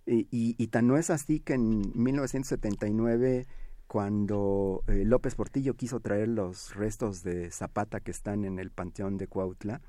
Y, 0.07 0.27
y, 0.31 0.67
tan 0.67 0.87
no 0.87 0.99
es 0.99 1.09
así 1.09 1.41
que 1.41 1.55
en 1.55 1.91
1979 1.95 3.47
cuando 3.87 4.83
eh, 4.89 5.05
López 5.05 5.35
Portillo 5.35 5.75
quiso 5.75 6.01
traer 6.01 6.29
los 6.29 6.75
restos 6.75 7.23
de 7.23 7.51
Zapata 7.51 8.01
que 8.01 8.11
están 8.11 8.45
en 8.45 8.59
el 8.59 8.71
Panteón 8.71 9.19
de 9.19 9.29
Cuautla, 9.29 9.81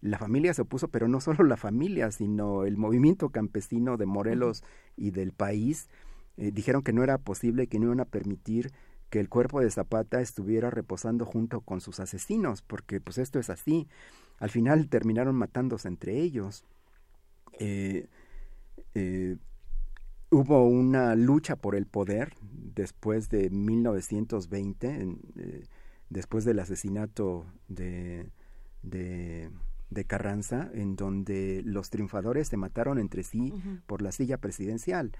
la 0.00 0.18
familia 0.18 0.54
se 0.54 0.62
opuso, 0.62 0.88
pero 0.88 1.08
no 1.08 1.20
solo 1.20 1.44
la 1.44 1.56
familia, 1.56 2.10
sino 2.10 2.64
el 2.64 2.76
movimiento 2.76 3.30
campesino 3.30 3.96
de 3.96 4.06
Morelos 4.06 4.62
y 4.96 5.10
del 5.10 5.32
país 5.32 5.88
eh, 6.36 6.50
dijeron 6.52 6.82
que 6.82 6.92
no 6.92 7.02
era 7.02 7.18
posible, 7.18 7.66
que 7.66 7.78
no 7.78 7.86
iban 7.86 8.00
a 8.00 8.04
permitir 8.04 8.72
que 9.10 9.20
el 9.20 9.28
cuerpo 9.28 9.60
de 9.60 9.70
Zapata 9.70 10.20
estuviera 10.20 10.70
reposando 10.70 11.24
junto 11.24 11.60
con 11.60 11.80
sus 11.80 12.00
asesinos, 12.00 12.62
porque 12.62 13.00
pues 13.00 13.18
esto 13.18 13.38
es 13.38 13.50
así. 13.50 13.88
Al 14.38 14.50
final 14.50 14.88
terminaron 14.88 15.34
matándose 15.36 15.88
entre 15.88 16.20
ellos. 16.20 16.64
Eh, 17.58 18.06
hubo 20.30 20.66
una 20.66 21.14
lucha 21.14 21.56
por 21.56 21.74
el 21.74 21.86
poder 21.86 22.34
después 22.42 23.28
de 23.28 23.50
1920, 23.50 25.16
eh, 25.36 25.64
después 26.10 26.44
del 26.44 26.58
asesinato 26.58 27.46
de, 27.68 28.30
de, 28.82 29.50
Carranza, 30.06 30.70
en 30.74 30.96
donde 30.96 31.62
los 31.64 31.90
triunfadores 31.90 32.48
se 32.48 32.56
mataron 32.56 32.98
entre 32.98 33.22
sí 33.22 33.52
por 33.86 34.02
la 34.02 34.12
silla 34.12 34.38
presidencial. 34.38 35.12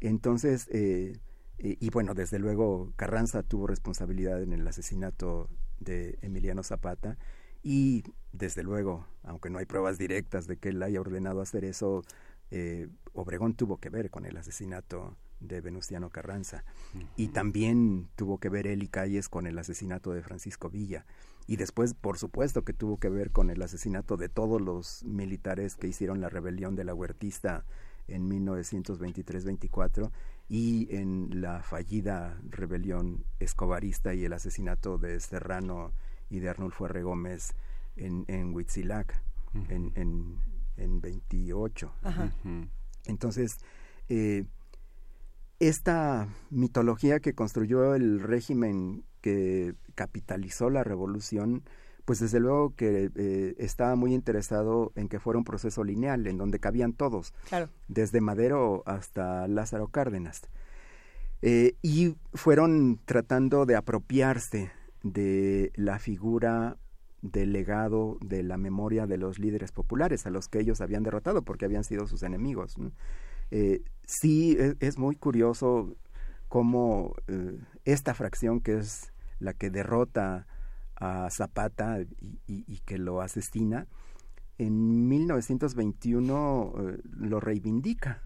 Entonces, 0.00 0.68
eh, 0.70 1.18
eh, 1.58 1.76
y 1.80 1.90
bueno, 1.90 2.14
desde 2.14 2.38
luego 2.38 2.92
Carranza 2.96 3.42
tuvo 3.42 3.66
responsabilidad 3.66 4.42
en 4.42 4.52
el 4.52 4.66
asesinato 4.66 5.48
de 5.80 6.18
Emiliano 6.22 6.62
Zapata. 6.62 7.16
Y 7.62 8.04
desde 8.32 8.62
luego, 8.62 9.06
aunque 9.22 9.50
no 9.50 9.58
hay 9.58 9.66
pruebas 9.66 9.98
directas 9.98 10.46
de 10.46 10.58
que 10.58 10.68
él 10.70 10.82
haya 10.82 11.00
ordenado 11.00 11.40
hacer 11.40 11.64
eso, 11.64 12.02
eh, 12.50 12.88
Obregón 13.14 13.54
tuvo 13.54 13.78
que 13.78 13.88
ver 13.88 14.10
con 14.10 14.26
el 14.26 14.36
asesinato 14.36 15.16
de 15.40 15.60
Venustiano 15.60 16.10
Carranza. 16.10 16.64
Y 17.16 17.28
también 17.28 18.08
tuvo 18.16 18.38
que 18.38 18.48
ver 18.48 18.66
él 18.66 18.82
y 18.82 18.88
Calles 18.88 19.28
con 19.28 19.46
el 19.46 19.58
asesinato 19.58 20.12
de 20.12 20.22
Francisco 20.22 20.68
Villa 20.68 21.06
y 21.46 21.56
después 21.56 21.94
por 21.94 22.18
supuesto 22.18 22.62
que 22.62 22.72
tuvo 22.72 22.98
que 22.98 23.08
ver 23.08 23.30
con 23.30 23.50
el 23.50 23.62
asesinato 23.62 24.16
de 24.16 24.28
todos 24.28 24.60
los 24.60 25.04
militares 25.04 25.76
que 25.76 25.88
hicieron 25.88 26.20
la 26.20 26.28
rebelión 26.28 26.74
de 26.74 26.84
la 26.84 26.94
Huertista 26.94 27.64
en 28.08 28.28
1923-24 28.30 30.10
y 30.48 30.94
en 30.94 31.40
la 31.40 31.62
fallida 31.62 32.38
rebelión 32.50 33.24
escobarista 33.40 34.14
y 34.14 34.24
el 34.24 34.32
asesinato 34.32 34.98
de 34.98 35.20
Serrano 35.20 35.92
y 36.30 36.40
de 36.40 36.50
Arnulfo 36.50 36.86
R. 36.86 37.02
Gómez 37.02 37.54
en, 37.96 38.24
en 38.28 38.54
Huitzilac, 38.54 39.22
en, 39.68 39.92
en, 39.94 40.38
en 40.76 41.00
28. 41.00 41.92
Entonces, 43.06 43.58
eh, 44.08 44.44
esta 45.60 46.28
mitología 46.50 47.20
que 47.20 47.34
construyó 47.34 47.94
el 47.94 48.20
régimen 48.20 49.04
que 49.24 49.74
capitalizó 49.94 50.68
la 50.68 50.84
revolución, 50.84 51.62
pues 52.04 52.20
desde 52.20 52.40
luego 52.40 52.74
que 52.76 53.10
eh, 53.16 53.54
estaba 53.56 53.96
muy 53.96 54.12
interesado 54.12 54.92
en 54.96 55.08
que 55.08 55.18
fuera 55.18 55.38
un 55.38 55.46
proceso 55.46 55.82
lineal, 55.82 56.26
en 56.26 56.36
donde 56.36 56.60
cabían 56.60 56.92
todos, 56.92 57.32
desde 57.88 58.20
Madero 58.20 58.82
hasta 58.84 59.48
Lázaro 59.48 59.88
Cárdenas. 59.88 60.42
Eh, 61.40 61.74
y 61.80 62.16
fueron 62.34 63.00
tratando 63.06 63.64
de 63.64 63.76
apropiarse 63.76 64.70
de 65.02 65.72
la 65.74 65.98
figura 65.98 66.76
del 67.22 67.54
legado 67.54 68.18
de 68.20 68.42
la 68.42 68.58
memoria 68.58 69.06
de 69.06 69.16
los 69.16 69.38
líderes 69.38 69.72
populares 69.72 70.26
a 70.26 70.30
los 70.30 70.48
que 70.48 70.60
ellos 70.60 70.82
habían 70.82 71.02
derrotado 71.02 71.40
porque 71.40 71.64
habían 71.64 71.84
sido 71.84 72.06
sus 72.06 72.22
enemigos. 72.22 72.76
Eh, 73.50 73.82
sí, 74.04 74.54
e, 74.60 74.74
es, 74.80 74.98
muy 74.98 75.16
curioso 75.16 75.96
cómo 76.48 77.14
esta 77.86 78.12
fracción 78.12 78.60
que 78.60 78.76
es 78.76 79.13
la 79.44 79.52
que 79.52 79.70
derrota 79.70 80.46
a 80.96 81.28
Zapata 81.30 81.98
y, 82.46 82.80
que 82.84 82.98
lo 82.98 83.20
asesina, 83.20 83.86
en 84.58 85.08
1921 85.08 86.74
eh, 86.76 86.98
lo 87.12 87.40
reivindica. 87.40 88.22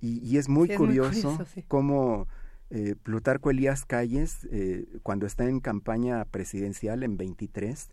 y, 0.00 0.36
es 0.36 0.48
muy 0.48 0.68
curioso, 0.68 1.38
cómo 1.66 2.26
eh, 2.70 2.96
Plutarco 3.02 3.50
Elías 3.50 3.84
Calles, 3.86 4.46
eh, 4.50 4.86
cuando 5.02 5.26
está 5.26 5.48
en 5.48 5.60
campaña 5.60 6.24
presidencial 6.26 7.02
en 7.02 7.16
23, 7.16 7.88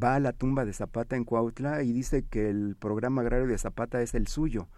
va 0.00 0.14
a 0.14 0.20
la 0.20 0.32
tumba 0.32 0.64
de 0.64 0.72
Zapata 0.72 1.16
en 1.16 1.24
Cuautla 1.24 1.82
y 1.82 1.92
dice 1.92 2.24
que 2.24 2.48
el 2.48 2.76
programa 2.76 3.22
agrario 3.22 3.48
de 3.48 3.58
Zapata 3.58 4.00
es 4.00 4.14
el 4.14 4.28
suyo, 4.28 4.68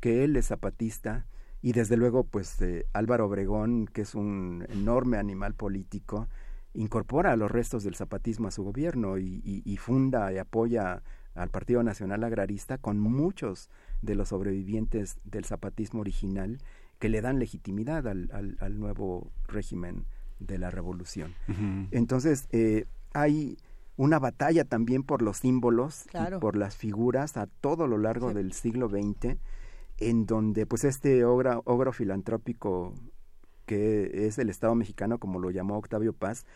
que 0.00 0.24
él 0.24 0.36
es 0.36 0.46
zapatista 0.46 1.26
y 1.66 1.72
desde 1.72 1.96
luego 1.96 2.22
pues 2.22 2.62
eh, 2.62 2.86
Álvaro 2.92 3.26
Obregón, 3.26 3.88
que 3.92 4.02
es 4.02 4.14
un 4.14 4.64
enorme 4.68 5.18
animal 5.18 5.54
político, 5.54 6.28
incorpora 6.74 7.34
los 7.34 7.50
restos 7.50 7.82
del 7.82 7.96
zapatismo 7.96 8.46
a 8.46 8.52
su 8.52 8.62
gobierno 8.62 9.18
y 9.18 9.76
funda 9.76 10.32
y 10.32 10.38
apoya 10.38 11.02
al 11.34 11.48
Partido 11.48 11.82
Nacional 11.82 12.22
Agrarista 12.22 12.78
con 12.78 13.00
muchos 13.00 13.68
de 14.00 14.14
los 14.14 14.28
sobrevivientes 14.28 15.18
del 15.24 15.44
zapatismo 15.44 16.02
original 16.02 16.58
que 17.00 17.08
le 17.08 17.20
dan 17.20 17.40
legitimidad 17.40 18.06
al, 18.06 18.30
al, 18.60 18.78
nuevo 18.78 19.32
régimen 19.48 20.06
de 20.38 20.58
la 20.58 20.70
revolución. 20.70 21.34
Entonces, 21.90 22.46
eh, 22.52 22.86
hay 23.12 23.58
una 23.96 24.20
batalla 24.20 24.64
también 24.64 25.02
por 25.02 25.20
los 25.20 25.38
símbolos 25.38 26.04
y 26.14 26.38
por 26.38 26.54
las 26.54 26.76
figuras 26.76 27.36
a 27.36 27.48
todo 27.48 27.88
lo 27.88 27.98
largo 27.98 28.32
del 28.32 28.52
siglo 28.52 28.88
XX, 28.88 29.36
en 29.98 30.26
donde 30.26 30.66
pues 30.66 30.84
este 30.84 31.24
ogro, 31.24 31.62
ogro 31.64 31.92
filantrópico 31.92 32.94
que 33.66 34.26
es 34.26 34.38
el 34.38 34.48
Estado 34.48 34.74
mexicano, 34.74 35.18
como 35.18 35.40
lo 35.40 35.50
llamó 35.50 35.76
Octavio 35.76 36.12
Paz, 36.12 36.46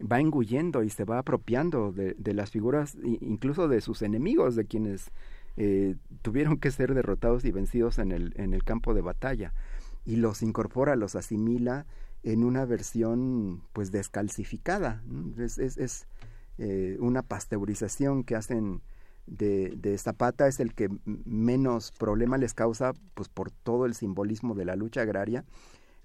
va 0.00 0.20
engullendo 0.20 0.82
y 0.82 0.90
se 0.90 1.04
va 1.04 1.18
apropiando 1.18 1.92
de, 1.92 2.14
de 2.16 2.32
las 2.32 2.50
figuras, 2.50 2.96
incluso 3.02 3.68
de 3.68 3.80
sus 3.80 4.02
enemigos, 4.02 4.54
de 4.54 4.64
quienes 4.66 5.10
eh, 5.56 5.96
tuvieron 6.22 6.58
que 6.58 6.70
ser 6.70 6.94
derrotados 6.94 7.44
y 7.44 7.50
vencidos 7.50 7.98
en 7.98 8.12
el, 8.12 8.32
en 8.36 8.54
el 8.54 8.64
campo 8.64 8.94
de 8.94 9.02
batalla 9.02 9.52
y 10.06 10.16
los 10.16 10.42
incorpora, 10.42 10.96
los 10.96 11.16
asimila 11.16 11.86
en 12.22 12.44
una 12.44 12.64
versión 12.64 13.62
pues 13.72 13.90
descalcificada. 13.90 15.02
Es, 15.38 15.58
es, 15.58 15.76
es 15.76 16.06
eh, 16.58 16.96
una 17.00 17.22
pasteurización 17.22 18.24
que 18.24 18.36
hacen 18.36 18.80
de, 19.26 19.96
Zapata, 19.98 20.48
es 20.48 20.60
el 20.60 20.74
que 20.74 20.88
menos 21.04 21.92
problema 21.92 22.38
les 22.38 22.54
causa 22.54 22.92
pues 23.14 23.28
por 23.28 23.50
todo 23.50 23.86
el 23.86 23.94
simbolismo 23.94 24.54
de 24.54 24.64
la 24.64 24.76
lucha 24.76 25.02
agraria. 25.02 25.44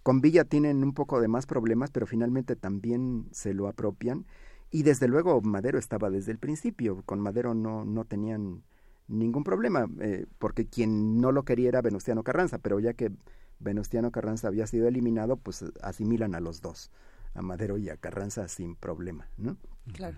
Con 0.04 0.22
Villa 0.22 0.44
tienen 0.44 0.84
un 0.84 0.94
poco 0.94 1.20
de 1.20 1.28
más 1.28 1.46
problemas, 1.46 1.92
pero 1.92 2.06
finalmente 2.06 2.56
también 2.56 3.28
se 3.32 3.54
lo 3.54 3.68
apropian. 3.68 4.26
Y 4.72 4.84
desde 4.84 5.08
luego 5.08 5.42
Madero 5.42 5.80
estaba 5.80 6.10
desde 6.10 6.32
el 6.32 6.38
principio, 6.38 7.02
con 7.06 7.20
Madero 7.20 7.54
no, 7.54 7.86
no 7.86 8.06
tenían 8.06 8.64
ningún 9.08 9.44
problema, 9.44 9.88
eh, 10.00 10.26
porque 10.38 10.66
quien 10.66 11.22
no 11.22 11.32
lo 11.32 11.44
quería 11.44 11.70
era 11.70 11.82
Venustiano 11.82 12.24
Carranza, 12.24 12.58
pero 12.58 12.80
ya 12.80 12.94
que 12.94 13.12
Venustiano 13.60 14.12
Carranza 14.12 14.48
había 14.48 14.68
sido 14.68 14.88
eliminado, 14.88 15.38
pues 15.38 15.64
asimilan 15.82 16.36
a 16.36 16.40
los 16.40 16.62
dos, 16.62 16.92
a 17.34 17.42
Madero 17.42 17.78
y 17.78 17.90
a 17.90 17.98
Carranza 17.98 18.48
sin 18.48 18.76
problema, 18.76 19.28
¿no? 19.38 19.58
Claro. 19.94 20.18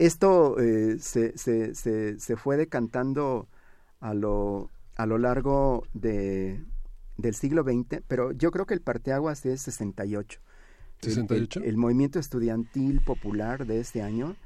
Esto 0.00 0.58
eh, 0.58 0.96
se, 0.98 1.36
se, 1.36 1.74
se, 1.74 2.18
se, 2.18 2.36
fue 2.36 2.56
decantando 2.56 3.48
a 4.00 4.14
lo, 4.14 4.70
a 4.96 5.04
lo 5.04 5.18
largo 5.18 5.84
de, 5.92 6.64
del 7.18 7.34
siglo 7.34 7.64
XX, 7.64 8.00
pero 8.08 8.32
yo 8.32 8.50
creo 8.50 8.64
que 8.64 8.72
el 8.72 8.80
parteaguas 8.80 9.44
es 9.44 9.60
68. 9.60 10.40
68. 11.02 11.60
El, 11.64 11.76
movimiento 11.76 12.18
estudiantil 12.18 13.02
popular 13.02 13.66
de 13.66 13.80
este 13.80 14.00
año 14.00 14.36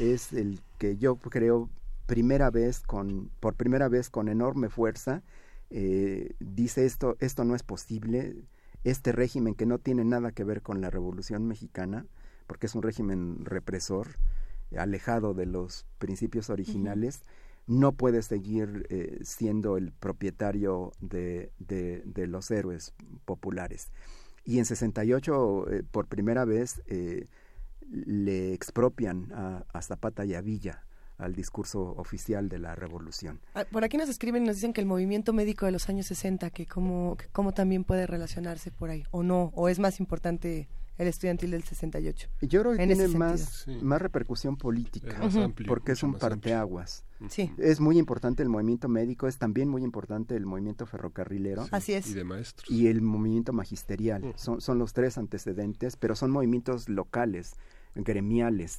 es 0.00 0.32
el 0.32 0.62
que 0.78 0.96
yo 0.96 1.16
creo 1.16 1.68
primera 2.06 2.48
vez 2.48 2.80
con, 2.80 3.30
por 3.40 3.56
primera 3.56 3.90
vez 3.90 4.08
con 4.08 4.30
enorme 4.30 4.70
fuerza, 4.70 5.22
eh, 5.68 6.32
dice 6.40 6.86
esto, 6.86 7.18
esto 7.20 7.44
no 7.44 7.54
es 7.54 7.62
posible, 7.62 8.36
este 8.84 9.12
régimen 9.12 9.54
que 9.54 9.66
no 9.66 9.78
tiene 9.78 10.06
nada 10.06 10.32
que 10.32 10.44
ver 10.44 10.62
con 10.62 10.80
la 10.80 10.88
Revolución 10.88 11.46
Mexicana, 11.46 12.06
porque 12.46 12.68
es 12.68 12.74
un 12.74 12.80
régimen 12.80 13.44
represor, 13.44 14.08
alejado 14.78 15.34
de 15.34 15.46
los 15.46 15.86
principios 15.98 16.50
originales, 16.50 17.22
no 17.66 17.92
puede 17.92 18.22
seguir 18.22 18.86
eh, 18.90 19.18
siendo 19.22 19.76
el 19.76 19.92
propietario 19.92 20.92
de, 21.00 21.50
de, 21.58 22.26
los 22.26 22.50
héroes 22.50 22.92
populares. 23.24 23.90
Y 24.44 24.58
en 24.58 24.66
68, 24.66 25.70
eh, 25.70 25.82
por 25.90 26.06
primera 26.06 26.44
vez, 26.44 26.82
eh, 26.86 27.26
le 27.90 28.52
expropian 28.52 29.32
a, 29.32 29.64
a, 29.72 29.82
Zapata 29.82 30.24
y 30.24 30.34
a 30.34 30.42
Villa 30.42 30.84
al 31.16 31.34
discurso 31.34 31.94
oficial 31.96 32.48
de 32.48 32.58
la 32.58 32.74
revolución. 32.74 33.40
Ah, 33.54 33.64
por 33.70 33.84
aquí 33.84 33.96
nos 33.96 34.08
escriben 34.08 34.42
y 34.42 34.46
nos 34.46 34.56
dicen 34.56 34.72
que 34.72 34.80
el 34.80 34.86
movimiento 34.86 35.32
médico 35.32 35.64
de 35.64 35.72
los 35.72 35.88
años 35.88 36.06
60, 36.06 36.50
que 36.50 36.66
cómo, 36.66 37.16
que 37.16 37.26
cómo 37.32 37.52
también 37.52 37.84
puede 37.84 38.06
relacionarse 38.06 38.70
por 38.70 38.90
ahí, 38.90 39.04
o 39.10 39.22
no, 39.22 39.52
o 39.54 39.68
es 39.68 39.78
más 39.78 40.00
importante 40.00 40.68
el 40.98 41.08
estudiantil 41.08 41.50
del 41.50 41.64
68. 41.64 42.28
Yo 42.42 42.60
creo 42.60 42.72
que 42.76 42.86
tiene 42.86 43.08
más, 43.08 43.66
más 43.82 44.00
repercusión 44.00 44.56
política, 44.56 45.20
porque 45.66 45.92
es 45.92 46.02
un 46.02 46.14
parteaguas. 46.14 47.04
Sí. 47.28 47.50
Es 47.58 47.80
muy 47.80 47.98
importante 47.98 48.42
el 48.42 48.48
movimiento 48.48 48.88
médico, 48.88 49.26
es 49.26 49.38
también 49.38 49.68
muy 49.68 49.82
importante 49.82 50.36
el 50.36 50.46
movimiento 50.46 50.86
ferrocarrilero. 50.86 51.66
Así 51.70 51.94
es. 51.94 52.08
Y 52.08 52.14
de 52.14 52.24
maestros. 52.24 52.70
Y 52.70 52.88
el 52.88 53.02
movimiento 53.02 53.52
magisterial. 53.52 54.34
son, 54.36 54.60
son 54.60 54.78
los 54.78 54.92
tres 54.92 55.18
antecedentes, 55.18 55.96
pero 55.96 56.14
son 56.14 56.30
movimientos 56.30 56.88
locales, 56.88 57.54
gremiales. 57.94 58.78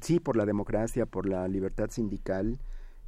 Sí, 0.00 0.20
por 0.20 0.36
la 0.36 0.46
democracia, 0.46 1.06
por 1.06 1.26
la 1.26 1.46
libertad 1.48 1.90
sindical, 1.90 2.58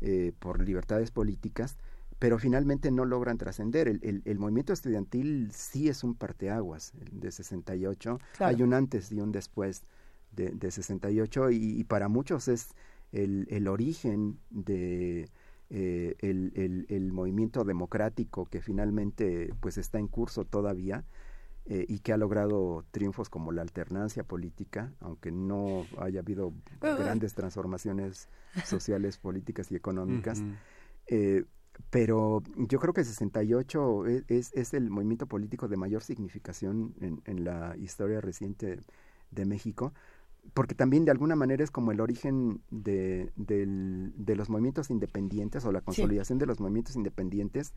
eh, 0.01 0.33
por 0.39 0.63
libertades 0.63 1.11
políticas, 1.11 1.77
pero 2.19 2.39
finalmente 2.39 2.91
no 2.91 3.05
logran 3.05 3.39
trascender. 3.39 3.89
El, 3.89 4.23
el, 4.25 4.39
movimiento 4.39 4.73
estudiantil 4.73 5.51
sí 5.53 5.89
es 5.89 6.03
un 6.05 6.15
parteaguas 6.15 6.93
de 7.13 7.31
68, 7.31 8.19
hay 8.41 8.63
un 8.63 8.75
antes 8.75 9.13
y 9.13 9.21
un 9.21 9.33
después 9.33 9.85
de, 10.33 10.51
de 10.51 10.71
68 10.71 11.51
y, 11.51 11.81
y 11.81 11.85
para 11.85 12.09
muchos 12.09 12.49
es 12.49 12.75
el, 13.13 13.47
el 13.51 13.69
origen 13.69 14.39
de 14.51 15.29
eh, 15.71 16.17
el, 16.21 16.87
el, 16.89 17.13
movimiento 17.13 17.63
democrático 17.63 18.47
que 18.47 18.63
finalmente 18.63 19.53
pues 19.61 19.77
está 19.77 19.99
en 19.99 20.09
curso 20.09 20.45
todavía 20.47 21.05
eh, 21.67 21.85
y 21.87 21.99
que 21.99 22.15
ha 22.15 22.17
logrado 22.17 22.87
triunfos 22.91 23.29
como 23.29 23.53
la 23.53 23.61
alternancia 23.61 24.25
política, 24.25 24.95
aunque 25.01 25.31
no 25.31 25.85
haya 25.99 26.21
habido 26.21 26.55
grandes 26.81 27.35
transformaciones 27.35 28.31
sociales, 28.65 29.19
políticas 29.19 29.71
y 29.71 29.77
económicas. 29.77 30.43
eh, 31.07 31.45
pero 31.91 32.43
yo 32.57 32.79
creo 32.79 32.93
que 32.93 33.05
68 33.05 34.07
es, 34.07 34.25
es, 34.29 34.53
es, 34.55 34.75
el 34.75 34.91
movimiento 34.91 35.27
político 35.27 35.69
de 35.69 35.77
mayor 35.77 36.03
significación 36.03 36.95
en, 37.01 37.23
en, 37.25 37.45
la 37.45 37.77
historia 37.79 38.21
reciente 38.21 38.81
de 39.31 39.47
México, 39.47 39.93
porque 40.55 40.75
también 40.75 41.05
de 41.05 41.11
alguna 41.11 41.35
manera 41.35 41.65
es 41.65 41.71
como 41.71 41.93
el 41.93 42.01
origen 42.01 42.61
de, 42.71 43.31
del, 43.37 44.13
de 44.17 44.37
los 44.37 44.51
movimientos 44.51 44.91
independientes 44.91 45.65
o 45.65 45.73
la 45.73 45.81
consolidación 45.81 46.39
sí. 46.39 46.41
de 46.41 46.47
los 46.47 46.61
movimientos 46.61 46.97
independientes 46.97 47.73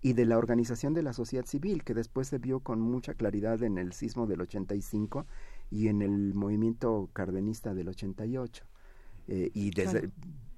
y 0.00 0.14
de 0.14 0.26
la 0.26 0.38
organización 0.38 0.94
de 0.94 1.02
la 1.02 1.12
sociedad 1.12 1.46
civil, 1.46 1.84
que 1.84 1.94
después 1.94 2.26
se 2.26 2.38
vio 2.38 2.60
con 2.60 2.80
mucha 2.80 3.14
claridad 3.14 3.62
en 3.62 3.78
el 3.78 3.92
sismo 3.92 4.26
del 4.26 4.40
85 4.40 5.26
y 5.70 5.86
en 5.86 6.02
el 6.02 6.34
movimiento 6.34 7.08
cardenista 7.12 7.74
del 7.74 7.88
88. 7.88 8.64
Eh, 9.28 9.50
y 9.54 9.70
desde, 9.70 10.00
claro 10.00 10.12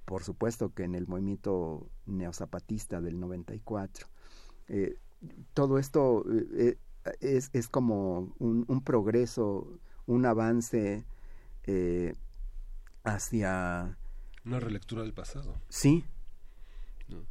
por 0.05 0.23
supuesto 0.23 0.75
que 0.75 0.85
en 0.85 0.95
el 0.95 1.07
movimiento 1.07 1.89
neozapatista 2.07 3.01
del 3.01 3.19
94. 3.21 4.07
Eh, 4.69 4.99
todo 5.55 5.79
esto 5.79 6.25
eh, 6.55 6.79
es, 7.21 7.51
es, 7.53 7.69
como 7.69 8.35
un, 8.39 8.65
un, 8.69 8.83
progreso, 8.83 9.79
un 10.07 10.27
avance 10.27 11.05
eh, 11.67 12.15
hacia... 13.03 13.99
Una 14.45 14.61
relectura 14.61 15.03
del 15.03 15.15
pasado. 15.15 15.57
Sí. 15.69 16.05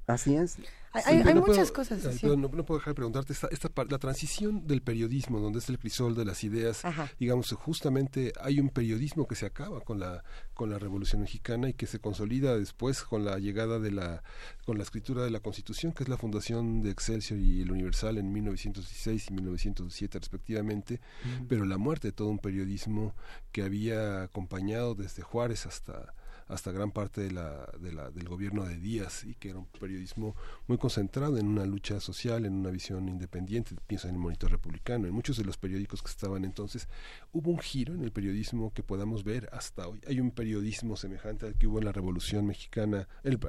Así 0.08 0.36
es. 0.36 0.58
Hay, 0.94 1.02
sí, 1.02 1.10
hay 1.28 1.34
no 1.34 1.42
muchas 1.42 1.72
puedo, 1.72 1.74
cosas. 1.74 2.06
Así. 2.06 2.28
No, 2.28 2.36
no, 2.36 2.50
puedo 2.50 2.78
dejar 2.78 2.92
de 2.92 2.96
preguntarte, 2.96 3.34
esta, 3.34 3.48
esta, 3.48 3.70
la 3.90 3.98
transición 3.98 4.68
del 4.68 4.84
periodismo, 4.84 5.40
donde 5.40 5.58
es 5.58 5.68
el 5.70 5.80
crisol 5.80 6.14
de 6.14 6.24
las 6.24 6.44
ideas, 6.44 6.86
Ajá. 6.86 7.10
digamos, 7.20 7.52
justamente 7.54 8.32
hay 8.40 8.60
un 8.60 8.70
periodismo 8.70 9.28
que 9.28 9.34
se 9.34 9.48
acaba 9.48 9.82
con 9.82 10.00
la, 10.00 10.24
con 10.54 10.70
la 10.70 10.78
Revolución 10.78 11.22
Mexicana 11.22 11.70
y 11.70 11.74
que 11.74 11.88
se 11.88 12.00
consolida 12.00 12.56
después 12.56 13.02
con 13.02 13.26
la 13.26 13.40
llegada 13.40 13.80
de 13.80 13.90
la, 13.90 14.24
con 14.66 14.78
la 14.78 14.84
escritura 14.84 15.24
de 15.24 15.32
la 15.32 15.40
Constitución, 15.40 15.94
que 15.94 16.04
es 16.04 16.10
la 16.10 16.18
fundación 16.18 16.84
de 16.84 16.92
Excelsior 16.92 17.40
y 17.40 17.64
el 17.64 17.72
Universal 17.72 18.20
en 18.20 18.32
1916 18.32 19.32
y 19.32 19.34
1907 19.34 20.20
respectivamente, 20.20 21.02
mm. 21.24 21.46
pero 21.48 21.66
la 21.66 21.80
muerte 21.80 22.10
de 22.10 22.12
todo 22.12 22.28
un 22.28 22.40
periodismo 22.40 23.16
que 23.52 23.64
había 23.64 24.22
acompañado 24.22 24.94
desde 24.94 25.24
Juárez 25.24 25.66
hasta 25.66 26.14
hasta 26.54 26.72
gran 26.72 26.92
parte 26.92 27.22
de 27.22 27.32
la, 27.32 27.68
de 27.80 27.92
la, 27.92 28.12
del 28.12 28.28
gobierno 28.28 28.64
de 28.64 28.78
Díaz 28.78 29.24
y 29.24 29.34
que 29.36 29.50
era 29.50 29.60
un 29.60 29.66
periodismo 29.66 30.36
muy 30.68 30.78
concentrado 30.78 31.38
en 31.38 31.48
una 31.48 31.66
lucha 31.66 32.00
social, 32.00 32.46
en 32.46 32.54
una 32.54 32.70
visión 32.70 33.10
independiente, 33.10 33.76
pienso 33.88 34.08
en 34.08 34.16
el 34.16 34.20
Monitor 34.20 34.52
Republicano, 34.52 35.08
en 35.08 35.14
muchos 35.14 35.38
de 35.38 35.46
los 35.46 35.58
periódicos 35.58 36.04
que 36.04 36.12
estaban 36.12 36.46
entonces, 36.46 36.88
hubo 37.32 37.50
un 37.50 37.60
giro 37.60 37.96
en 37.96 38.04
el 38.04 38.12
periodismo 38.12 38.72
que 38.72 38.84
podamos 38.84 39.24
ver 39.24 39.50
hasta 39.52 39.88
hoy. 39.88 40.00
Hay 40.08 40.20
un 40.20 40.32
periodismo 40.32 40.96
semejante 40.96 41.48
al 41.48 41.56
que 41.56 41.68
hubo 41.68 41.80
en 41.80 41.86
la 41.86 41.92
Revolución 41.92 42.46
Mexicana, 42.46 43.08
el, 43.24 43.40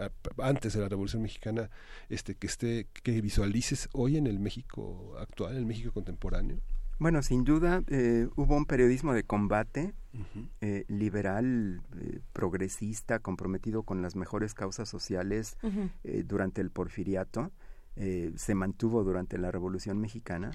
antes 0.42 0.73
de 0.73 0.81
la 0.81 0.89
Revolución 0.89 1.23
Mexicana, 1.23 1.70
este 2.08 2.36
que 2.36 2.47
esté, 2.47 2.89
que 3.02 3.20
visualices 3.20 3.89
hoy 3.92 4.16
en 4.16 4.26
el 4.26 4.39
México 4.39 5.15
actual, 5.18 5.52
en 5.52 5.58
el 5.58 5.66
México 5.66 5.92
contemporáneo. 5.92 6.60
Bueno, 6.98 7.23
sin 7.23 7.44
duda 7.44 7.82
eh, 7.89 8.28
hubo 8.36 8.56
un 8.56 8.66
periodismo 8.66 9.12
de 9.12 9.24
combate 9.24 9.94
uh 10.14 10.18
-huh. 10.18 10.48
eh, 10.60 10.84
liberal, 10.89 11.82
eh, 12.00 12.20
progresista, 12.32 13.18
comprometido 13.18 13.82
con 13.82 14.00
las 14.00 14.14
mejores 14.16 14.55
causas 14.55 14.89
sociales 14.89 15.56
uh 15.62 15.68
-huh. 15.68 16.24
durante 16.24 16.60
el 16.60 16.70
porfiriato. 16.70 17.50
eh, 17.97 18.32
se 18.36 18.56
mantuvo 18.56 19.05
durante 19.05 19.39
la 19.39 19.52
Revolución 19.52 20.00
Mexicana. 20.00 20.50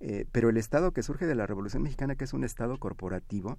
eh, 0.00 0.24
pero 0.32 0.48
el 0.48 0.56
Estado 0.56 0.92
que 0.92 1.02
surge 1.02 1.26
de 1.26 1.34
la 1.34 1.44
Revolución 1.46 1.82
Mexicana, 1.82 2.14
que 2.14 2.24
es 2.24 2.32
un 2.32 2.44
Estado 2.44 2.78
corporativo, 2.78 3.58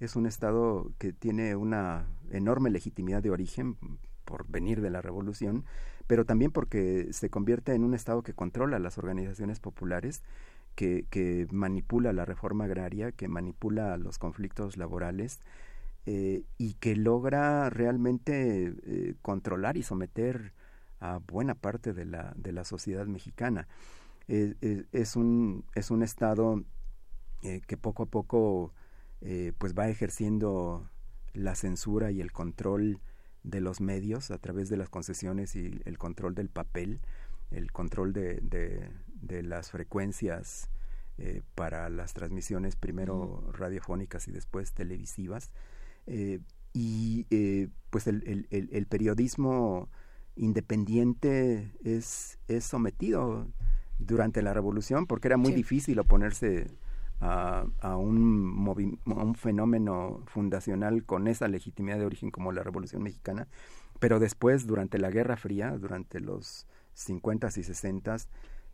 es 0.00 0.14
un 0.16 0.26
Estado 0.26 0.92
que 0.98 1.12
tiene 1.12 1.56
una 1.56 2.06
enorme 2.30 2.70
legitimidad 2.70 3.20
de 3.22 3.30
origen 3.30 3.76
por 4.24 4.46
venir 4.48 4.80
de 4.80 4.90
la 4.90 5.00
Revolución, 5.02 5.64
pero 6.06 6.24
también 6.24 6.52
porque 6.52 7.08
se 7.12 7.30
convierte 7.30 7.72
en 7.74 7.82
un 7.84 7.94
Estado 7.94 8.22
que 8.22 8.32
controla 8.34 8.78
las 8.78 8.96
organizaciones 8.98 9.58
populares 9.60 10.22
que, 10.78 11.06
que, 11.10 11.48
manipula 11.50 12.12
la 12.12 12.24
reforma 12.24 12.66
agraria, 12.66 13.10
que 13.10 13.26
manipula 13.26 13.96
los 13.96 14.16
conflictos 14.16 14.76
laborales 14.76 15.40
eh, 16.06 16.44
y 16.56 16.74
que 16.74 16.94
logra 16.94 17.68
realmente 17.68 18.72
eh, 18.86 19.16
controlar 19.20 19.76
y 19.76 19.82
someter 19.82 20.52
a 21.00 21.18
buena 21.18 21.56
parte 21.56 21.92
de 21.94 22.04
la, 22.04 22.32
de 22.36 22.52
la 22.52 22.62
sociedad 22.62 23.06
mexicana. 23.06 23.66
Eh, 24.28 24.84
es, 24.92 25.16
un, 25.16 25.64
es 25.74 25.90
un 25.90 26.04
Estado 26.04 26.62
que 27.42 27.76
poco 27.76 28.04
a 28.04 28.06
poco 28.06 28.72
pues 29.58 29.74
va 29.76 29.88
ejerciendo 29.88 30.88
la 31.34 31.56
censura 31.56 32.12
y 32.12 32.20
el 32.20 32.30
control 32.30 33.00
de 33.42 33.60
los 33.60 33.80
medios 33.80 34.30
a 34.30 34.38
través 34.38 34.68
de 34.68 34.76
las 34.76 34.88
concesiones 34.88 35.56
y 35.56 35.80
el 35.86 35.98
control 35.98 36.36
del 36.36 36.50
papel, 36.50 37.00
el 37.50 37.72
control 37.72 38.12
de, 38.12 38.40
de, 38.42 38.88
de 39.20 39.42
las 39.42 39.70
frecuencias 39.70 40.70
eh, 41.18 41.42
para 41.56 41.88
las 41.88 42.12
transmisiones 42.12 42.76
primero 42.76 43.50
radiofónicas 43.52 44.28
y 44.28 44.32
después 44.32 44.72
televisivas. 44.72 45.50
Eh, 46.06 46.38
y 46.72 47.26
eh, 47.30 47.68
pues 47.90 48.06
el, 48.06 48.46
el, 48.50 48.68
el, 48.70 48.86
periodismo 48.86 49.88
independiente 50.36 51.72
es, 51.82 52.38
es 52.46 52.64
sometido 52.64 53.48
durante 53.98 54.42
la 54.42 54.54
revolución 54.54 55.06
porque 55.06 55.26
era 55.26 55.36
muy 55.36 55.50
sí. 55.50 55.56
difícil 55.56 55.98
oponerse 55.98 56.70
a, 57.20 57.66
a, 57.80 57.96
un 57.96 58.96
a, 59.06 59.24
un 59.24 59.34
fenómeno 59.34 60.22
fundacional 60.26 61.04
con 61.04 61.26
esa 61.26 61.48
legitimidad 61.48 61.98
de 61.98 62.06
origen 62.06 62.30
como 62.30 62.52
la 62.52 62.62
revolución 62.62 63.02
mexicana 63.02 63.48
pero 63.98 64.20
después 64.20 64.66
durante 64.66 64.98
la 64.98 65.10
guerra 65.10 65.36
fría 65.36 65.76
durante 65.76 66.20
los 66.20 66.68
50 66.94 67.48
y 67.56 67.62
60 67.64 68.16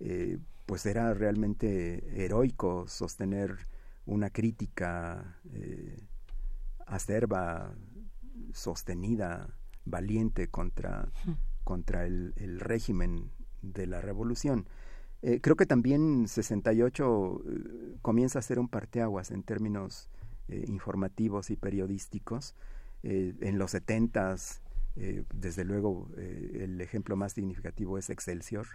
eh, 0.01 0.39
pues 0.67 0.87
era 0.87 1.13
realmente 1.15 2.25
heroico 2.25 2.87
sostener 2.89 3.67
una 4.07 4.31
crítica 4.31 5.41
eh, 5.53 5.99
acerba, 6.87 7.75
sostenida, 8.53 9.49
valiente 9.85 10.49
contra, 10.49 11.11
contra 11.65 12.07
el, 12.07 12.35
el, 12.37 12.61
régimen 12.61 13.31
de 13.63 13.87
la 13.87 14.01
revolución. 14.01 14.67
Eh, 15.27 15.41
creo 15.41 15.57
que 15.57 15.65
también 15.65 16.29
68 16.29 17.43
eh, 17.47 17.97
comienza 18.03 18.39
a 18.39 18.43
ser 18.43 18.59
un 18.59 18.69
parteaguas 18.69 19.31
en 19.31 19.43
términos 19.43 20.11
eh, 20.49 20.67
informativos 20.69 21.49
y 21.51 21.57
periodísticos. 21.57 22.55
en 23.03 23.59
los 23.59 23.73
setentas, 23.73 24.63
desde 25.35 25.65
luego, 25.65 26.09
el 26.17 26.81
ejemplo 26.81 27.17
más 27.17 27.35
significativo 27.35 27.99
es 27.99 28.09
Excelsior. 28.09 28.67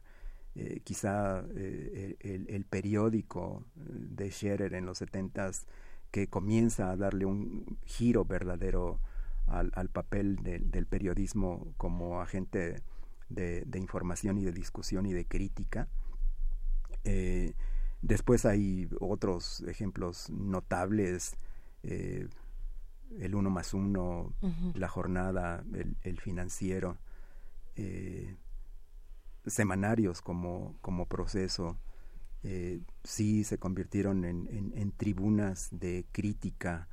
Quizá 0.84 1.40
el, 1.40 2.66
periódico 2.70 3.64
de 3.76 4.32
Scherer 4.32 4.74
en 4.74 4.86
los 4.86 4.98
setentas 5.00 5.66
que 6.12 6.28
comienza 6.28 6.92
a 6.92 6.98
darle 6.98 7.26
un 7.26 7.78
giro 7.86 8.26
verdadero 8.26 9.00
al, 9.48 9.90
papel 9.90 10.38
del 10.38 10.86
periodismo 10.86 11.74
como 11.78 12.22
agente 12.22 12.82
de, 13.30 13.66
información 13.76 14.38
y 14.38 14.44
de 14.44 14.52
discusión 14.52 15.06
y 15.06 15.14
de 15.14 15.26
crítica. 15.26 15.88
Eh, 17.04 17.54
después 18.02 18.46
hay 18.46 18.90
otros 19.00 19.62
ejemplos 19.62 20.30
notables, 20.30 21.36
eh, 21.84 22.28
el 23.20 23.36
uno 23.36 23.50
más 23.50 23.74
uno, 23.74 24.34
la 24.76 24.88
jornada, 24.88 25.64
el, 26.04 26.20
financiero, 26.20 26.98
eh, 27.76 28.36
semanarios 29.46 30.22
como, 30.22 30.76
como 30.82 31.06
proceso, 31.06 31.78
sí 33.04 33.44
se 33.44 33.58
convirtieron 33.58 34.24
en, 34.24 34.92
tribunas 34.96 35.68
de 35.72 36.06
crítica 36.12 36.88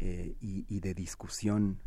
y, 0.00 0.80
de 0.80 0.94
discusión 0.94 1.78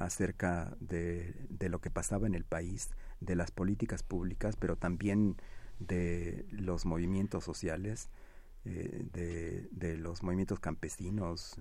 acerca 0.00 0.76
de, 0.80 1.46
lo 1.68 1.80
que 1.80 1.90
pasaba 1.90 2.26
en 2.26 2.34
el 2.34 2.44
país, 2.44 2.90
de 3.20 3.36
las 3.36 3.50
políticas 3.50 4.02
públicas, 4.02 4.56
pero 4.56 4.76
también 4.76 5.36
de 5.78 6.46
los 6.50 6.86
movimientos 6.86 7.44
sociales, 7.44 8.08
eh, 8.64 9.68
de, 9.72 9.96
los 9.96 10.22
movimientos 10.22 10.58
campesinos, 10.58 11.60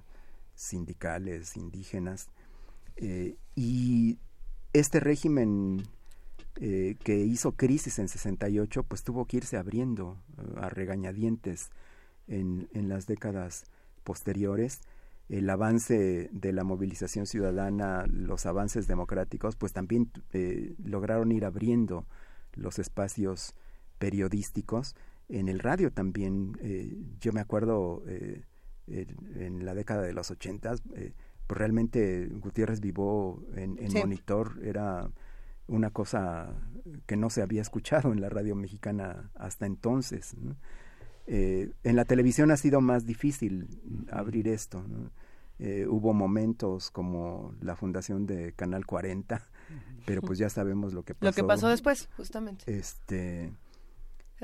sindicales, 0.55 1.57
indígenas. 1.57 2.29
Eh, 2.95 3.35
y 3.55 4.19
este 4.73 4.99
régimen 4.99 5.83
eh, 6.59 6.95
que 7.03 7.17
hizo 7.17 7.53
crisis 7.53 7.99
en 7.99 8.07
68, 8.07 8.83
pues 8.83 9.03
tuvo 9.03 9.25
que 9.25 9.37
irse 9.37 9.57
abriendo 9.57 10.17
a 10.57 10.69
regañadientes 10.69 11.69
en, 12.27 12.69
en 12.73 12.89
las 12.89 13.07
décadas 13.07 13.65
posteriores 14.03 14.81
el 15.29 15.47
avance 15.49 16.27
de 16.31 16.51
la 16.51 16.63
movilización 16.63 17.27
ciudadana, 17.27 18.05
los 18.07 18.47
avances 18.47 18.87
democráticos, 18.87 19.55
pues 19.55 19.73
también 19.73 20.11
eh, 20.33 20.73
lograron 20.83 21.31
ir 21.31 21.45
abriendo 21.45 22.07
los 22.55 22.79
espacios 22.79 23.53
periodísticos. 23.99 24.95
En 25.29 25.47
el 25.47 25.59
radio 25.59 25.91
también, 25.91 26.57
eh, 26.61 26.97
yo 27.19 27.31
me 27.31 27.41
acuerdo 27.41 28.03
eh, 28.07 28.41
en 28.87 29.65
la 29.65 29.75
década 29.75 30.01
de 30.01 30.13
los 30.13 30.31
ochentas, 30.31 30.81
pues 30.81 31.57
realmente 31.59 32.27
Gutiérrez 32.27 32.79
Vivó 32.79 33.43
en, 33.55 33.77
monitor 33.93 34.59
era 34.63 35.11
una 35.69 35.91
cosa 35.91 36.49
que 37.05 37.15
no 37.15 37.29
se 37.29 37.41
había 37.41 37.61
escuchado 37.61 38.11
en 38.11 38.21
la 38.21 38.29
radio 38.29 38.55
mexicana 38.55 39.31
hasta 39.35 39.65
entonces. 39.65 40.35
Eh, 41.27 41.71
en 41.83 41.95
la 41.95 42.05
televisión 42.05 42.51
ha 42.51 42.57
sido 42.57 42.81
más 42.81 43.05
difícil 43.05 43.67
abrir 44.11 44.47
esto. 44.47 44.83
Eh, 45.59 45.85
hubo 45.87 46.13
momentos 46.13 46.89
como 46.89 47.53
la 47.61 47.75
fundación 47.75 48.25
de 48.25 48.53
Canal 48.53 48.85
40, 48.85 49.41
pero 50.05 50.21
pues 50.21 50.39
ya 50.39 50.49
sabemos 50.49 50.93
lo 50.93 51.03
que 51.03 51.13
pasó. 51.13 51.25
Lo 51.25 51.33
que 51.33 51.43
pasó 51.43 51.67
después, 51.67 52.09
justamente. 52.15 52.63
Este 52.67 53.51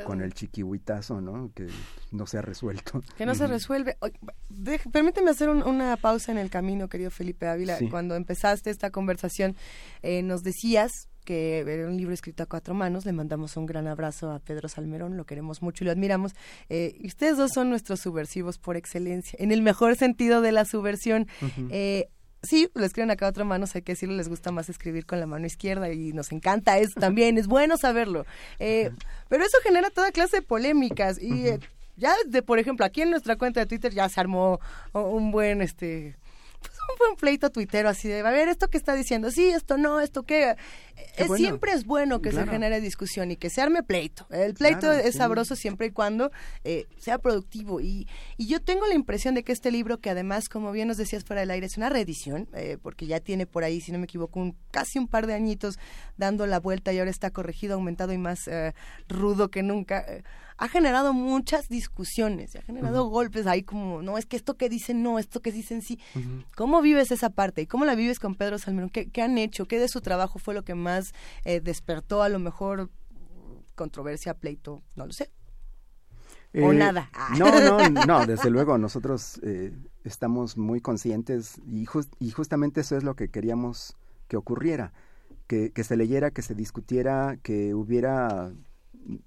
con 0.03 0.21
el 0.21 0.33
chiquihuitazo, 0.33 1.21
¿no? 1.21 1.51
Que 1.53 1.67
no 2.11 2.27
se 2.27 2.37
ha 2.37 2.41
resuelto. 2.41 3.01
Que 3.17 3.25
no 3.25 3.33
se 3.35 3.47
resuelve. 3.47 3.97
permíteme 4.91 5.31
hacer 5.31 5.49
una 5.49 5.95
pausa 5.97 6.31
en 6.31 6.37
el 6.37 6.49
camino, 6.49 6.89
querido 6.89 7.11
Felipe 7.11 7.47
Ávila. 7.47 7.77
Cuando 7.89 8.15
empezaste 8.15 8.69
esta 8.69 8.91
conversación, 8.91 9.55
eh, 10.01 10.21
nos 10.21 10.43
decías 10.43 11.07
que 11.25 11.59
era 11.59 11.87
un 11.87 11.97
libro 11.97 12.13
escrito 12.13 12.43
a 12.43 12.45
cuatro 12.45 12.73
manos. 12.73 13.05
Le 13.05 13.11
mandamos 13.11 13.57
un 13.57 13.65
gran 13.65 13.87
abrazo 13.87 14.31
a 14.31 14.39
Pedro 14.39 14.69
Salmerón, 14.69 15.17
lo 15.17 15.25
queremos 15.25 15.61
mucho 15.61 15.83
y 15.83 15.85
lo 15.85 15.91
admiramos. 15.91 16.33
Eh, 16.69 16.95
y 16.99 17.07
ustedes 17.07 17.35
dos 17.35 17.51
son 17.51 17.69
nuestros 17.69 17.99
subversivos 17.99 18.57
por 18.57 18.77
excelencia, 18.77 19.37
en 19.41 19.51
el 19.51 19.61
mejor 19.61 19.97
sentido 19.97 20.41
de 20.41 20.53
la 20.53 20.63
subversión. 20.63 21.27
Eh, 21.69 22.07
sí, 22.43 22.69
lo 22.73 22.85
escriben 22.85 23.11
a 23.11 23.17
cuatro 23.17 23.43
manos, 23.43 23.75
hay 23.75 23.81
que 23.81 23.93
decirlo, 23.93 24.15
les 24.15 24.29
gusta 24.29 24.51
más 24.51 24.69
escribir 24.69 25.05
con 25.05 25.19
la 25.19 25.25
mano 25.25 25.45
izquierda 25.45 25.91
y 25.91 26.13
nos 26.13 26.31
encanta 26.31 26.77
eso 26.77 26.99
también, 26.99 27.37
es 27.37 27.47
bueno 27.47 27.75
saberlo. 27.75 28.25
Eh, 28.59 28.91
pero 29.27 29.43
eso 29.43 29.57
genera 29.63 29.89
toda 29.89 30.11
clase 30.11 30.37
de 30.37 30.41
polémicas 30.43 31.21
y 31.21 31.45
ya 31.97 32.13
de, 32.27 32.41
por 32.41 32.59
ejemplo, 32.59 32.85
aquí 32.85 33.01
en 33.01 33.09
nuestra 33.09 33.35
cuenta 33.37 33.61
de 33.61 33.65
Twitter 33.65 33.93
ya 33.93 34.07
se 34.09 34.19
armó 34.19 34.59
un 34.93 35.31
buen, 35.31 35.61
este, 35.61 36.15
un 36.89 36.97
buen 36.97 37.15
pleito 37.15 37.49
tuitero 37.49 37.89
así 37.89 38.07
de, 38.07 38.19
a 38.19 38.31
ver, 38.31 38.47
esto 38.47 38.69
que 38.69 38.77
está 38.77 38.93
diciendo, 38.95 39.31
sí, 39.31 39.49
esto 39.49 39.77
no, 39.77 39.99
esto 39.99 40.23
qué. 40.23 40.55
Siempre 41.35 41.73
es 41.73 41.85
bueno 41.85 42.22
que 42.22 42.31
se 42.31 42.45
genere 42.47 42.80
discusión 42.80 43.31
y 43.31 43.35
que 43.35 43.49
se 43.49 43.61
arme 43.61 43.83
pleito. 43.83 44.27
El 44.30 44.53
pleito 44.53 44.91
es 44.91 45.15
sabroso 45.15 45.55
siempre 45.55 45.88
y 45.88 45.91
cuando 45.91 46.31
eh, 46.64 46.85
sea 46.97 47.17
productivo. 47.19 47.81
Y, 47.81 48.07
y 48.38 48.47
yo 48.47 48.61
tengo 48.61 48.88
la 48.88 48.93
impresión 48.93 49.35
de 49.35 49.43
que 49.43 49.51
este 49.51 49.72
libro, 49.72 49.99
que 49.99 50.09
además, 50.09 50.47
como 50.47 50.72
bien 50.72 50.88
nos 50.88 50.97
decías 50.97 51.23
fuera 51.25 51.41
del 51.41 51.51
aire, 51.51 51.67
es 51.67 51.77
una 51.77 51.89
reedición, 51.89 52.47
eh, 52.53 52.77
porque 52.81 53.07
ya 53.07 53.19
tiene 53.19 53.45
por 53.45 53.64
ahí, 53.64 53.81
si 53.81 53.91
no 53.91 53.99
me 53.99 54.05
equivoco, 54.05 54.39
un, 54.39 54.55
casi 54.72 54.99
un 54.99 55.07
par 55.07 55.27
de 55.27 55.33
añitos 55.33 55.80
dando 56.17 56.47
la 56.47 56.59
vuelta 56.59 56.93
y 56.93 56.99
ahora 56.99 57.11
está 57.11 57.30
corregido, 57.31 57.75
aumentado 57.75 58.14
y 58.14 58.17
más 58.17 58.47
eh, 58.47 58.73
rudo 59.09 59.51
que 59.51 59.64
nunca 59.64 60.05
ha 60.58 60.69
generado 60.69 61.14
muchas 61.14 61.67
discusiones, 61.67 62.56
ha 62.56 62.61
generado 62.61 63.06
golpes 63.09 63.45
ahí 63.45 63.64
como, 63.64 64.01
no, 64.01 64.17
es 64.17 64.25
que 64.25 64.38
esto 64.38 64.56
que 64.56 64.69
dicen 64.69 65.03
no, 65.03 65.19
esto 65.19 65.42
que 65.42 65.51
dicen 65.51 65.82
sí. 65.82 66.00
¿Cómo 66.56 66.82
vives 66.82 67.11
esa 67.11 67.30
parte? 67.30 67.61
¿Y 67.61 67.67
cómo 67.67 67.85
la 67.85 67.95
vives 67.95 68.19
con 68.19 68.35
Pedro 68.35 68.58
Salmerón? 68.58 68.90
¿Qué, 68.90 69.22
han 69.22 69.38
hecho? 69.38 69.67
¿Qué 69.67 69.80
de 69.80 69.88
su 69.88 70.01
trabajo 70.01 70.40
fue 70.40 70.53
lo 70.53 70.64
que 70.64 70.75
más 70.75 71.14
eh, 71.43 71.59
despertó 71.59 72.24
a 72.24 72.30
lo 72.30 72.40
mejor 72.40 72.90
controversia, 73.75 74.34
pleito? 74.34 74.82
No 74.95 75.06
lo 75.06 75.11
sé. 75.11 75.30
o 76.53 76.72
eh, 76.72 76.75
nada. 76.75 77.09
No, 77.38 77.59
no, 77.59 77.90
no, 78.06 78.25
desde 78.25 78.50
luego, 78.50 78.77
nosotros 78.77 79.42
eh, 79.43 79.74
estamos 80.06 80.58
muy 80.58 80.80
conscientes 80.80 81.59
y, 81.67 81.85
y 82.19 82.32
justamente 82.32 82.82
eso 82.82 82.95
es 82.95 83.03
lo 83.03 83.16
que 83.16 83.30
queríamos 83.30 83.98
que 84.30 84.38
ocurriera, 84.38 84.93
que, 85.48 85.72
que 85.74 85.84
se 85.84 85.98
leyera, 85.98 86.32
que 86.32 86.42
se 86.42 86.56
discutiera, 86.56 87.38
que 87.43 87.74
hubiera 87.74 88.53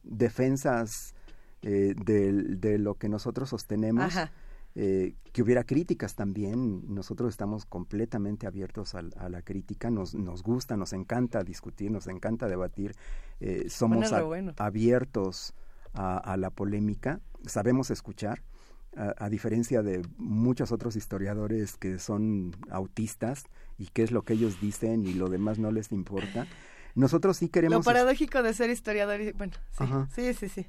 defensas 0.02 1.14
eh, 1.62 1.94
de, 1.96 2.78
lo 2.78 2.94
que 2.94 3.08
nosotros 3.08 3.48
sostenemos, 3.48 4.14
eh, 4.74 5.16
que 5.32 5.42
hubiera 5.42 5.64
críticas 5.64 6.14
también. 6.14 6.82
Nosotros 6.94 7.30
estamos 7.30 7.66
completamente 7.66 8.46
abiertos 8.46 8.94
a, 8.94 9.28
la 9.28 9.42
crítica, 9.42 9.90
nos, 9.90 10.14
nos 10.14 10.42
gusta, 10.42 10.76
nos 10.76 10.92
encanta 10.92 11.42
discutir, 11.42 11.90
nos 11.90 12.06
encanta 12.06 12.46
debatir, 12.46 12.94
eh, 13.40 13.68
somos 13.68 14.12
abiertos 14.56 15.54
a, 15.94 16.36
la 16.36 16.50
polémica, 16.50 17.20
sabemos 17.44 17.90
escuchar. 17.90 18.42
A, 18.96 19.28
diferencia 19.28 19.82
de 19.82 20.02
muchos 20.16 20.72
otros 20.72 20.96
historiadores 20.96 21.76
que 21.76 22.00
son 22.00 22.52
autistas 22.68 23.44
y 23.76 23.86
qué 23.88 24.02
es 24.02 24.10
lo 24.10 24.22
que 24.22 24.32
ellos 24.32 24.60
dicen 24.60 25.06
y 25.06 25.12
lo 25.12 25.28
demás 25.28 25.58
no 25.58 25.70
les 25.70 25.92
importa. 25.92 26.48
Nosotros 26.96 27.36
sí 27.36 27.48
queremos... 27.48 27.76
Lo 27.76 27.82
paradójico 27.84 28.42
de 28.42 28.54
ser 28.54 28.70
historiador, 28.70 29.20
y, 29.20 29.32
bueno, 29.32 29.52
sí, 30.16 30.34
sí, 30.34 30.48
sí 30.48 30.66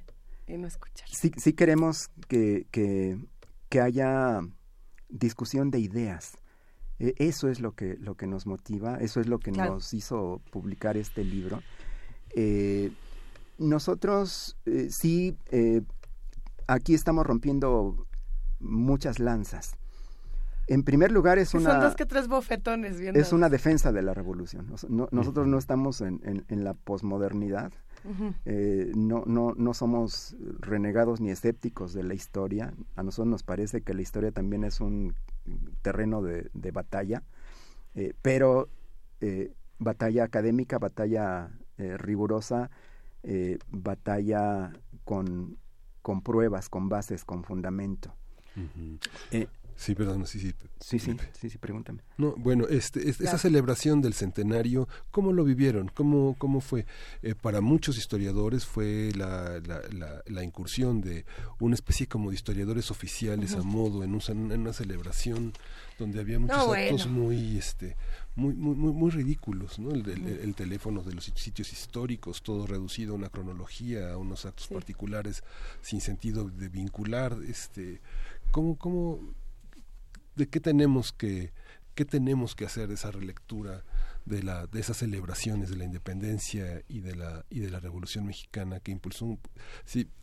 y 0.50 0.58
no 0.58 0.68
escuchar. 0.68 1.08
Sí, 1.10 1.32
sí 1.38 1.54
queremos 1.54 2.10
que, 2.28 2.66
que, 2.72 3.82
haya 3.82 4.42
discusión 5.10 5.72
de 5.72 5.80
ideas. 5.80 6.38
E, 7.00 7.14
eso 7.18 7.50
es 7.50 7.60
lo 7.60 7.74
que, 7.74 7.96
lo 8.00 8.16
que 8.16 8.28
nos 8.28 8.46
motiva, 8.46 8.98
eso 8.98 9.22
es 9.22 9.28
lo 9.28 9.40
que 9.40 9.52
nos 9.52 9.94
hizo 9.94 10.42
publicar 10.52 10.98
este 10.98 11.24
libro. 11.24 11.62
Eh, 12.36 12.92
nosotros 13.58 14.58
eh, 14.66 14.90
sí, 14.90 15.38
eh, 15.52 15.82
aquí 16.68 16.94
estamos 16.94 17.26
rompiendo 17.26 18.08
muchas 18.60 19.20
lanzas. 19.20 19.76
En 20.68 20.84
primer 20.84 21.12
lugar 21.12 21.40
es 21.40 21.56
una... 21.56 21.72
Son 21.72 21.82
dos 21.82 21.96
que 21.96 22.06
tres 22.06 22.28
bofetones. 22.28 23.00
es 23.00 23.34
una 23.34 23.50
defensa 23.50 23.92
de 23.92 24.04
la 24.04 24.14
revolución. 24.14 24.68
nosotros 25.12 25.48
no 25.48 25.58
estamos 25.58 26.02
en, 26.02 26.22
en, 26.24 26.46
en 26.48 26.64
la 26.64 26.76
posmodernidad. 26.76 27.72
Eh, 28.46 28.92
no, 28.96 29.24
no, 29.26 29.54
no 29.56 29.74
somos 29.74 30.36
renegados 30.60 31.20
ni 31.22 31.30
escépticos 31.30 31.94
de 31.94 32.04
la 32.04 32.14
historia. 32.14 32.74
A 32.96 33.04
nosotros 33.04 33.28
nos 33.28 33.44
parece 33.44 33.82
que 33.82 33.94
la 33.94 34.02
historia 34.02 34.32
también 34.32 34.64
es 34.64 34.80
un 34.82 35.14
terreno 35.82 36.22
de, 36.22 36.72
batalla, 36.72 37.24
eh, 37.96 38.14
pero 38.22 38.70
eh, 39.22 39.52
batalla 39.80 40.24
académica, 40.24 40.78
batalla 40.78 41.52
rigurosa, 41.78 42.70
batalla 43.70 44.74
con, 45.06 45.58
con 46.02 46.22
pruebas, 46.22 46.68
con 46.68 46.90
bases, 46.90 47.24
con 47.24 47.44
fundamento. 47.44 48.14
Sí, 49.80 49.96
perdón, 49.96 50.28
sí, 50.28 50.42
sí. 50.42 50.54
Sí, 50.82 51.00
sí, 51.00 51.16
sí, 51.40 51.50
sí, 51.50 51.58
pregúntame. 51.58 52.02
No, 52.18 52.36
bueno, 52.36 52.68
este, 52.68 53.10
esa 53.10 53.38
celebración 53.38 54.02
del 54.02 54.14
centenario, 54.14 54.90
¿cómo 55.10 55.32
lo 55.32 55.46
vivieron? 55.46 55.90
¿Cómo, 55.94 56.36
cómo 56.38 56.60
fue? 56.60 56.86
Eh, 57.22 57.34
para 57.34 57.62
muchos 57.62 57.98
historiadores 57.98 58.66
fue 58.66 59.14
la, 59.16 59.62
la, 59.62 60.22
la, 60.26 60.44
incursión 60.44 61.00
de 61.00 61.26
una 61.62 61.76
especie 61.76 62.08
como 62.08 62.30
de 62.30 62.36
historiadores 62.36 62.92
oficiales 62.92 63.54
a 63.54 63.62
modo 63.62 64.04
en, 64.04 64.20
en, 64.28 64.60
una 64.60 64.74
celebración 64.74 65.54
donde 65.98 66.20
había 66.20 66.40
muchos 66.40 66.76
actos 66.76 67.08
muy, 67.08 67.58
este, 67.58 67.96
muy, 68.36 68.56
muy, 68.56 68.76
muy, 68.76 69.12
ridículos, 69.12 69.80
¿no? 69.80 69.92
El, 69.92 70.56
teléfono 70.56 71.04
de 71.04 71.14
los 71.14 71.24
sitios 71.24 71.72
históricos, 71.72 72.44
todo 72.44 72.68
reducido 72.68 73.14
a 73.14 73.16
una 73.16 73.30
cronología, 73.30 74.12
a 74.12 74.18
unos 74.18 74.46
actos 74.46 74.68
particulares 74.68 75.42
sin 75.82 76.02
sentido 76.02 76.50
de 76.50 76.68
vincular, 76.68 77.38
este, 77.48 78.02
¿cómo, 78.52 78.78
cómo 78.78 79.40
de 80.40 80.48
qué 80.48 80.60
tenemos 80.60 81.12
que 81.12 81.54
qué 81.96 82.06
tenemos 82.06 82.56
que 82.56 82.66
hacer 82.66 82.88
de 82.88 82.94
esa 82.94 83.12
relectura 83.12 83.84
de 84.26 84.42
la 84.42 84.68
de 84.68 84.80
esas 84.80 84.98
celebraciones 84.98 85.70
de 85.70 85.76
la 85.76 85.84
independencia 85.84 86.82
y 86.88 87.02
de 87.02 87.16
la 87.16 87.46
y 87.50 87.60
de 87.60 87.70
la 87.70 87.82
revolución 87.82 88.26
mexicana 88.26 88.80
que 88.80 88.92
impulsó 88.92 89.26
un, 89.26 89.40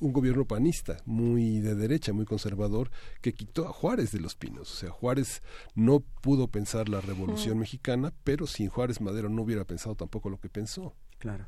un 0.00 0.12
gobierno 0.12 0.46
panista 0.46 0.96
muy 1.04 1.60
de 1.60 1.74
derecha 1.74 2.14
muy 2.14 2.24
conservador 2.24 2.90
que 3.20 3.34
quitó 3.34 3.68
a 3.68 3.72
Juárez 3.72 4.10
de 4.10 4.20
los 4.20 4.36
Pinos 4.36 4.72
o 4.72 4.76
sea 4.76 4.90
Juárez 4.90 5.42
no 5.74 6.00
pudo 6.00 6.48
pensar 6.48 6.88
la 6.88 7.02
revolución 7.02 7.58
mexicana 7.58 8.12
pero 8.24 8.46
sin 8.46 8.68
Juárez 8.68 9.02
Madero 9.02 9.28
no 9.28 9.42
hubiera 9.42 9.64
pensado 9.64 9.94
tampoco 9.96 10.30
lo 10.30 10.40
que 10.40 10.48
pensó. 10.48 10.94
Claro. 11.18 11.46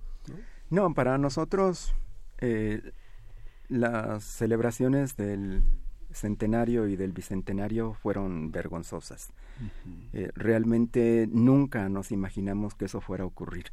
No, 0.70 0.92
para 0.92 1.16
nosotros 1.16 1.94
eh, 2.38 2.92
las 3.68 4.24
celebraciones 4.24 5.16
del 5.16 5.62
centenario 6.12 6.88
y 6.88 6.96
del 6.96 7.12
bicentenario 7.12 7.94
fueron 7.94 8.50
vergonzosas. 8.50 9.30
Eh, 10.12 10.30
realmente 10.34 11.28
nunca 11.30 11.88
nos 11.88 12.12
imaginamos 12.12 12.74
que 12.74 12.86
eso 12.86 13.00
fuera 13.00 13.24
a 13.24 13.26
ocurrir. 13.26 13.72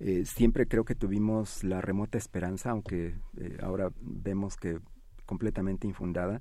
Eh, 0.00 0.24
siempre 0.24 0.66
creo 0.66 0.84
que 0.84 0.94
tuvimos 0.94 1.64
la 1.64 1.80
remota 1.80 2.18
esperanza, 2.18 2.70
aunque 2.70 3.14
eh, 3.36 3.58
ahora 3.62 3.90
vemos 4.00 4.56
que 4.56 4.78
completamente 5.26 5.86
infundada, 5.86 6.40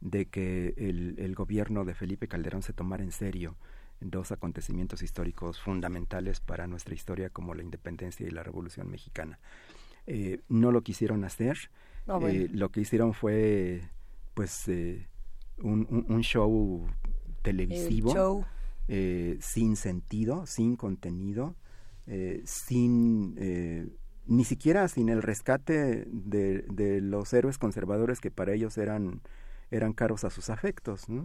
de 0.00 0.26
que 0.26 0.74
el, 0.76 1.16
el, 1.18 1.34
gobierno 1.34 1.84
de 1.84 1.94
Felipe 1.94 2.26
Calderón 2.26 2.62
se 2.62 2.72
tomara 2.72 3.04
en 3.04 3.12
serio 3.12 3.54
dos 4.00 4.32
acontecimientos 4.32 5.02
históricos 5.02 5.60
fundamentales 5.60 6.40
para 6.40 6.66
nuestra 6.66 6.94
historia 6.94 7.30
como 7.30 7.54
la 7.54 7.62
independencia 7.62 8.26
y 8.26 8.30
la 8.30 8.42
revolución 8.42 8.90
mexicana. 8.90 9.38
no 10.48 10.72
lo 10.72 10.82
quisieron 10.82 11.22
hacer, 11.22 11.70
lo 12.06 12.70
que 12.70 12.80
hicieron 12.80 13.14
fue 13.14 13.82
pues 14.34 14.68
eh, 14.68 15.08
un, 15.58 16.06
un, 16.08 16.22
show 16.22 16.86
televisivo 17.42 18.44
eh, 18.88 19.38
sin 19.40 19.76
sentido, 19.76 20.46
sin 20.46 20.76
contenido, 20.76 21.56
eh, 22.06 22.42
sin 22.44 23.34
ni 24.26 24.44
siquiera 24.44 24.86
sin 24.88 25.08
el 25.08 25.22
rescate 25.22 26.06
de, 26.08 26.62
de, 26.62 27.00
los 27.00 27.32
héroes 27.32 27.58
conservadores 27.58 28.20
que 28.20 28.30
para 28.30 28.52
ellos 28.52 28.78
eran 28.78 29.20
eran 29.70 29.92
caros 29.92 30.24
a 30.24 30.30
sus 30.30 30.50
afectos. 30.50 31.08
¿no? 31.08 31.22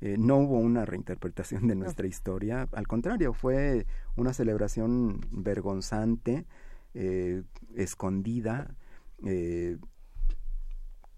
no 0.00 0.36
hubo 0.36 0.58
una 0.58 0.84
reinterpretación 0.84 1.66
de 1.68 1.74
nuestra 1.74 2.06
historia, 2.06 2.68
al 2.72 2.86
contrario, 2.86 3.32
fue 3.32 3.86
una 4.16 4.34
celebración 4.34 5.20
vergonzante, 5.30 6.44
escondida, 7.74 8.74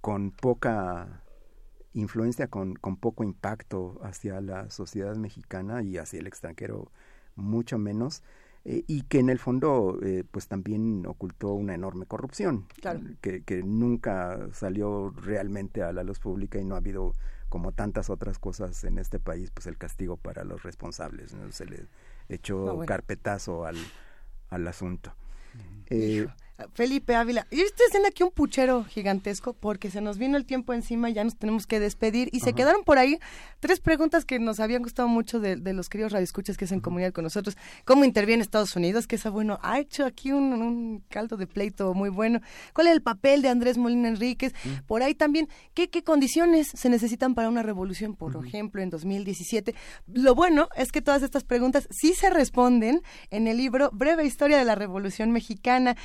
con 0.00 0.30
poca 0.30 1.22
influencia, 1.94 2.48
con, 2.48 2.74
con, 2.74 2.96
poco 2.96 3.24
impacto 3.24 3.98
hacia 4.02 4.40
la 4.40 4.70
sociedad 4.70 5.16
mexicana 5.16 5.82
y 5.82 5.98
hacia 5.98 6.20
el 6.20 6.26
extranjero 6.26 6.90
mucho 7.34 7.78
menos, 7.78 8.22
eh, 8.64 8.84
y 8.86 9.02
que 9.02 9.18
en 9.18 9.30
el 9.30 9.38
fondo 9.38 9.98
eh, 10.02 10.24
pues 10.30 10.48
también 10.48 11.06
ocultó 11.06 11.52
una 11.52 11.74
enorme 11.74 12.06
corrupción, 12.06 12.66
que, 13.20 13.42
que 13.42 13.62
nunca 13.62 14.48
salió 14.52 15.10
realmente 15.10 15.82
a 15.82 15.92
la 15.92 16.02
luz 16.02 16.18
pública 16.18 16.58
y 16.58 16.64
no 16.64 16.74
ha 16.74 16.78
habido 16.78 17.14
como 17.48 17.72
tantas 17.72 18.10
otras 18.10 18.38
cosas 18.38 18.84
en 18.84 18.98
este 18.98 19.18
país, 19.18 19.50
pues 19.50 19.66
el 19.66 19.78
castigo 19.78 20.16
para 20.16 20.44
los 20.44 20.62
responsables, 20.62 21.34
¿no? 21.34 21.50
se 21.50 21.66
le 21.66 21.86
echó 22.28 22.80
carpetazo 22.86 23.64
al, 23.64 23.76
al 24.50 24.68
asunto. 24.68 25.14
Felipe 26.74 27.14
Ávila. 27.14 27.46
Y 27.50 27.60
estoy 27.60 27.86
haciendo 27.86 28.08
aquí 28.08 28.22
un 28.22 28.30
puchero 28.30 28.84
gigantesco 28.84 29.52
porque 29.52 29.90
se 29.90 30.00
nos 30.00 30.18
vino 30.18 30.36
el 30.36 30.44
tiempo 30.44 30.72
encima 30.72 31.08
y 31.08 31.14
ya 31.14 31.22
nos 31.22 31.36
tenemos 31.36 31.66
que 31.66 31.78
despedir. 31.78 32.28
Y 32.32 32.40
se 32.40 32.52
quedaron 32.52 32.82
por 32.82 32.98
ahí 32.98 33.18
tres 33.60 33.80
preguntas 33.80 34.24
que 34.24 34.38
nos 34.38 34.58
habían 34.58 34.82
gustado 34.82 35.08
mucho 35.08 35.38
de, 35.38 35.56
los 35.72 35.88
queridos 35.88 36.12
radioescuchas 36.12 36.56
que 36.56 36.64
hacen 36.64 36.80
comunidad 36.80 37.12
con 37.12 37.24
nosotros. 37.24 37.56
¿Cómo 37.84 38.04
interviene 38.04 38.42
Estados 38.42 38.74
Unidos? 38.74 39.06
Que 39.06 39.16
esa, 39.16 39.30
bueno, 39.30 39.58
ha 39.62 39.78
hecho 39.78 40.04
aquí 40.04 40.32
un, 40.32 41.04
caldo 41.08 41.36
de 41.36 41.46
pleito 41.46 41.94
muy 41.94 42.08
bueno. 42.08 42.40
¿Cuál 42.72 42.88
es 42.88 42.92
el 42.94 43.02
papel 43.02 43.40
de 43.42 43.48
Andrés 43.48 43.78
Molina 43.78 44.08
Enríquez? 44.08 44.52
Por 44.86 45.02
ahí 45.02 45.14
también, 45.14 45.48
¿qué, 45.74 45.88
¿qué 45.88 46.02
condiciones 46.02 46.68
se 46.68 46.88
necesitan 46.88 47.34
para 47.34 47.48
una 47.48 47.62
revolución, 47.62 48.16
por 48.16 48.34
ejemplo, 48.44 48.82
en 48.82 48.90
2017? 48.90 49.74
Lo 50.12 50.34
bueno 50.34 50.68
es 50.76 50.90
que 50.90 51.02
todas 51.02 51.22
estas 51.22 51.44
preguntas 51.44 51.86
sí 51.90 52.14
se 52.14 52.30
responden 52.30 53.02
en 53.30 53.46
el 53.46 53.56
libro 53.56 53.90
Breve 53.92 54.24
Historia 54.24 54.58
de 54.58 54.64
la 54.64 54.74
Revolución 54.74 55.30
Mexicana, 55.30 55.96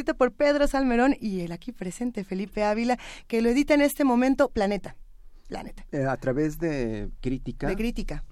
escrito 0.00 0.16
por 0.16 0.32
Pedro 0.32 0.66
Salmerón 0.66 1.14
y 1.20 1.40
el 1.40 1.52
aquí 1.52 1.72
presente 1.72 2.24
Felipe 2.24 2.64
Ávila, 2.64 2.98
que 3.26 3.42
lo 3.42 3.50
edita 3.50 3.74
en 3.74 3.82
este 3.82 4.02
momento 4.02 4.48
Planeta. 4.48 4.96
Planeta. 5.46 5.84
Eh, 5.92 6.06
a 6.06 6.16
través 6.16 6.58
de 6.58 7.10
crítica. 7.20 7.66
De 7.66 7.76
crítica. 7.76 8.24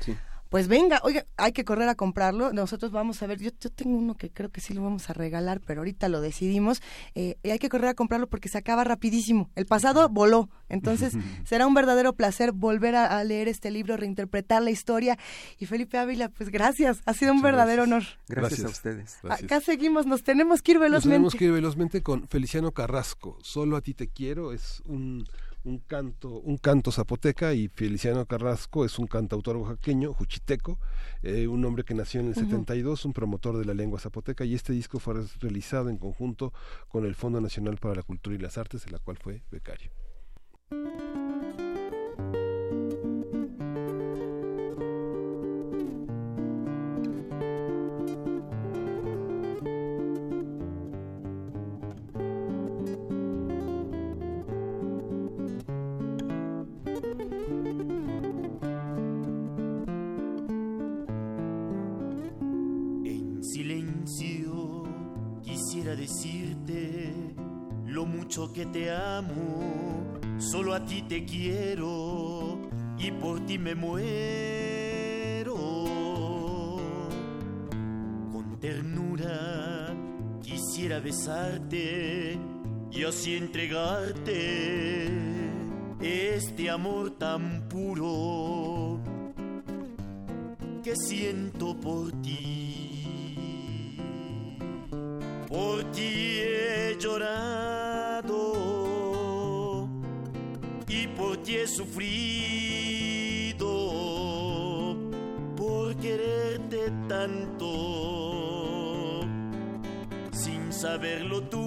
sí 0.00 0.16
pues 0.50 0.66
venga, 0.66 1.00
oiga, 1.04 1.26
hay 1.36 1.52
que 1.52 1.64
correr 1.64 1.88
a 1.88 1.94
comprarlo. 1.94 2.52
Nosotros 2.52 2.90
vamos 2.90 3.22
a 3.22 3.28
ver, 3.28 3.38
yo, 3.38 3.50
yo 3.60 3.70
tengo 3.70 3.96
uno 3.96 4.16
que 4.16 4.30
creo 4.30 4.50
que 4.50 4.60
sí 4.60 4.74
lo 4.74 4.82
vamos 4.82 5.08
a 5.08 5.12
regalar, 5.12 5.60
pero 5.64 5.80
ahorita 5.80 6.08
lo 6.08 6.20
decidimos. 6.20 6.82
Eh, 7.14 7.36
y 7.44 7.50
hay 7.50 7.60
que 7.60 7.68
correr 7.68 7.90
a 7.90 7.94
comprarlo 7.94 8.26
porque 8.26 8.48
se 8.48 8.58
acaba 8.58 8.82
rapidísimo. 8.82 9.48
El 9.54 9.66
pasado 9.66 10.08
voló, 10.08 10.50
entonces 10.68 11.14
será 11.44 11.68
un 11.68 11.74
verdadero 11.74 12.14
placer 12.14 12.50
volver 12.50 12.96
a, 12.96 13.22
leer 13.22 13.46
este 13.46 13.70
libro, 13.70 13.96
reinterpretar 13.96 14.60
la 14.60 14.72
historia. 14.72 15.16
Y 15.58 15.66
Felipe 15.66 15.98
Ávila, 15.98 16.28
pues 16.30 16.50
gracias, 16.50 17.00
ha 17.06 17.14
sido 17.14 17.32
un 17.32 17.42
verdadero 17.42 17.84
honor. 17.84 18.02
Gracias, 18.26 18.64
a 18.64 18.68
ustedes. 18.68 19.18
Acá 19.28 19.60
seguimos, 19.60 20.06
nos 20.06 20.24
tenemos 20.24 20.62
que 20.62 20.72
ir 20.72 20.78
velozmente. 20.80 21.20
Nos 21.20 21.32
tenemos 21.32 21.34
que 21.36 21.44
ir 21.44 21.52
velozmente 21.52 22.02
con 22.02 22.26
Feliciano 22.26 22.72
Carrasco. 22.72 23.38
Solo 23.40 23.76
a 23.76 23.82
ti 23.82 23.94
te 23.94 24.08
quiero 24.08 24.52
es 24.52 24.82
un 24.84 25.24
un 25.64 25.78
canto, 25.78 26.40
un 26.40 26.56
canto 26.56 26.90
zapoteca 26.90 27.52
y 27.52 27.68
Feliciano 27.68 28.24
Carrasco 28.26 28.84
es 28.84 28.98
un 28.98 29.06
cantautor 29.06 29.56
oaxaqueño, 29.56 30.14
juchiteco, 30.14 30.78
eh, 31.22 31.46
un 31.46 31.64
hombre 31.64 31.84
que 31.84 31.94
nació 31.94 32.20
en 32.20 32.28
el 32.28 32.34
72, 32.34 33.04
un 33.04 33.12
promotor 33.12 33.58
de 33.58 33.64
la 33.64 33.74
lengua 33.74 34.00
zapoteca 34.00 34.44
y 34.44 34.54
este 34.54 34.72
disco 34.72 34.98
fue 34.98 35.22
realizado 35.38 35.90
en 35.90 35.98
conjunto 35.98 36.52
con 36.88 37.04
el 37.04 37.14
Fondo 37.14 37.40
Nacional 37.40 37.76
para 37.76 37.96
la 37.96 38.02
Cultura 38.02 38.34
y 38.36 38.38
las 38.38 38.58
Artes, 38.58 38.84
de 38.84 38.90
la 38.92 38.98
cual 38.98 39.18
fue 39.18 39.42
becario. 39.50 39.90
Que 68.54 68.64
te 68.66 68.90
amo, 68.90 70.18
solo 70.38 70.72
a 70.72 70.84
ti 70.84 71.02
te 71.02 71.24
quiero 71.24 72.58
y 72.98 73.10
por 73.10 73.44
ti 73.44 73.58
me 73.58 73.74
muero. 73.74 75.56
Con 78.32 78.58
ternura 78.60 79.94
quisiera 80.42 81.00
besarte 81.00 82.38
y 82.90 83.04
así 83.04 83.36
entregarte 83.36 85.08
este 86.00 86.70
amor 86.70 87.10
tan 87.18 87.68
puro 87.68 89.00
que 90.82 90.96
siento 90.96 91.78
por 91.78 92.10
ti. 92.22 93.96
Por 95.48 95.84
ti 95.92 96.38
he 96.38 96.96
llorado 96.98 97.79
he 101.46 101.66
sufrido 101.66 102.06
por 105.56 105.96
quererte 105.96 106.90
tanto 107.08 107.70
sin 110.32 110.72
saberlo 110.72 111.42
tú. 111.42 111.60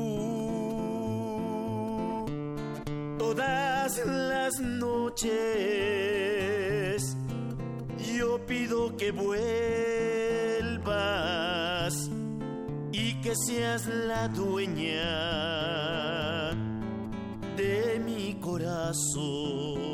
Todas 3.17 4.05
las 4.05 4.59
noches 4.59 5.53
pido 8.45 8.95
que 8.97 9.11
vuelvas 9.11 9.39
y 12.91 13.13
que 13.21 13.35
seas 13.35 13.85
la 13.87 14.27
dueña 14.27 16.22
mi 18.73 19.92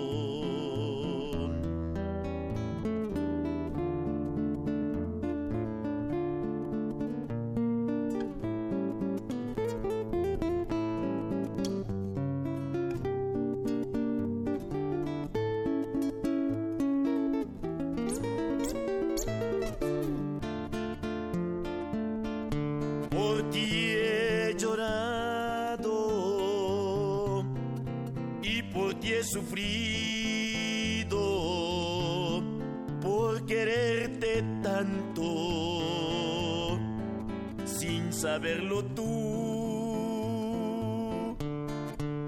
saberlo 38.19 38.83
tú. 38.83 39.05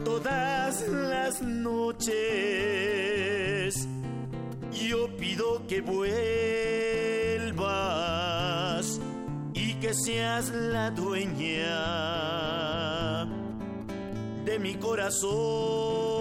Todas 0.06 0.88
las 0.88 1.42
noches 1.42 2.12
yo 4.72 5.16
pido 5.18 5.68
que 5.68 5.82
vuelvas 5.82 6.12
y 9.54 9.74
que 9.76 9.94
seas 9.94 10.50
la 10.50 10.92
dueña 10.92 11.76
de 14.46 14.60
mi 14.60 14.76
corazón. 14.76 16.21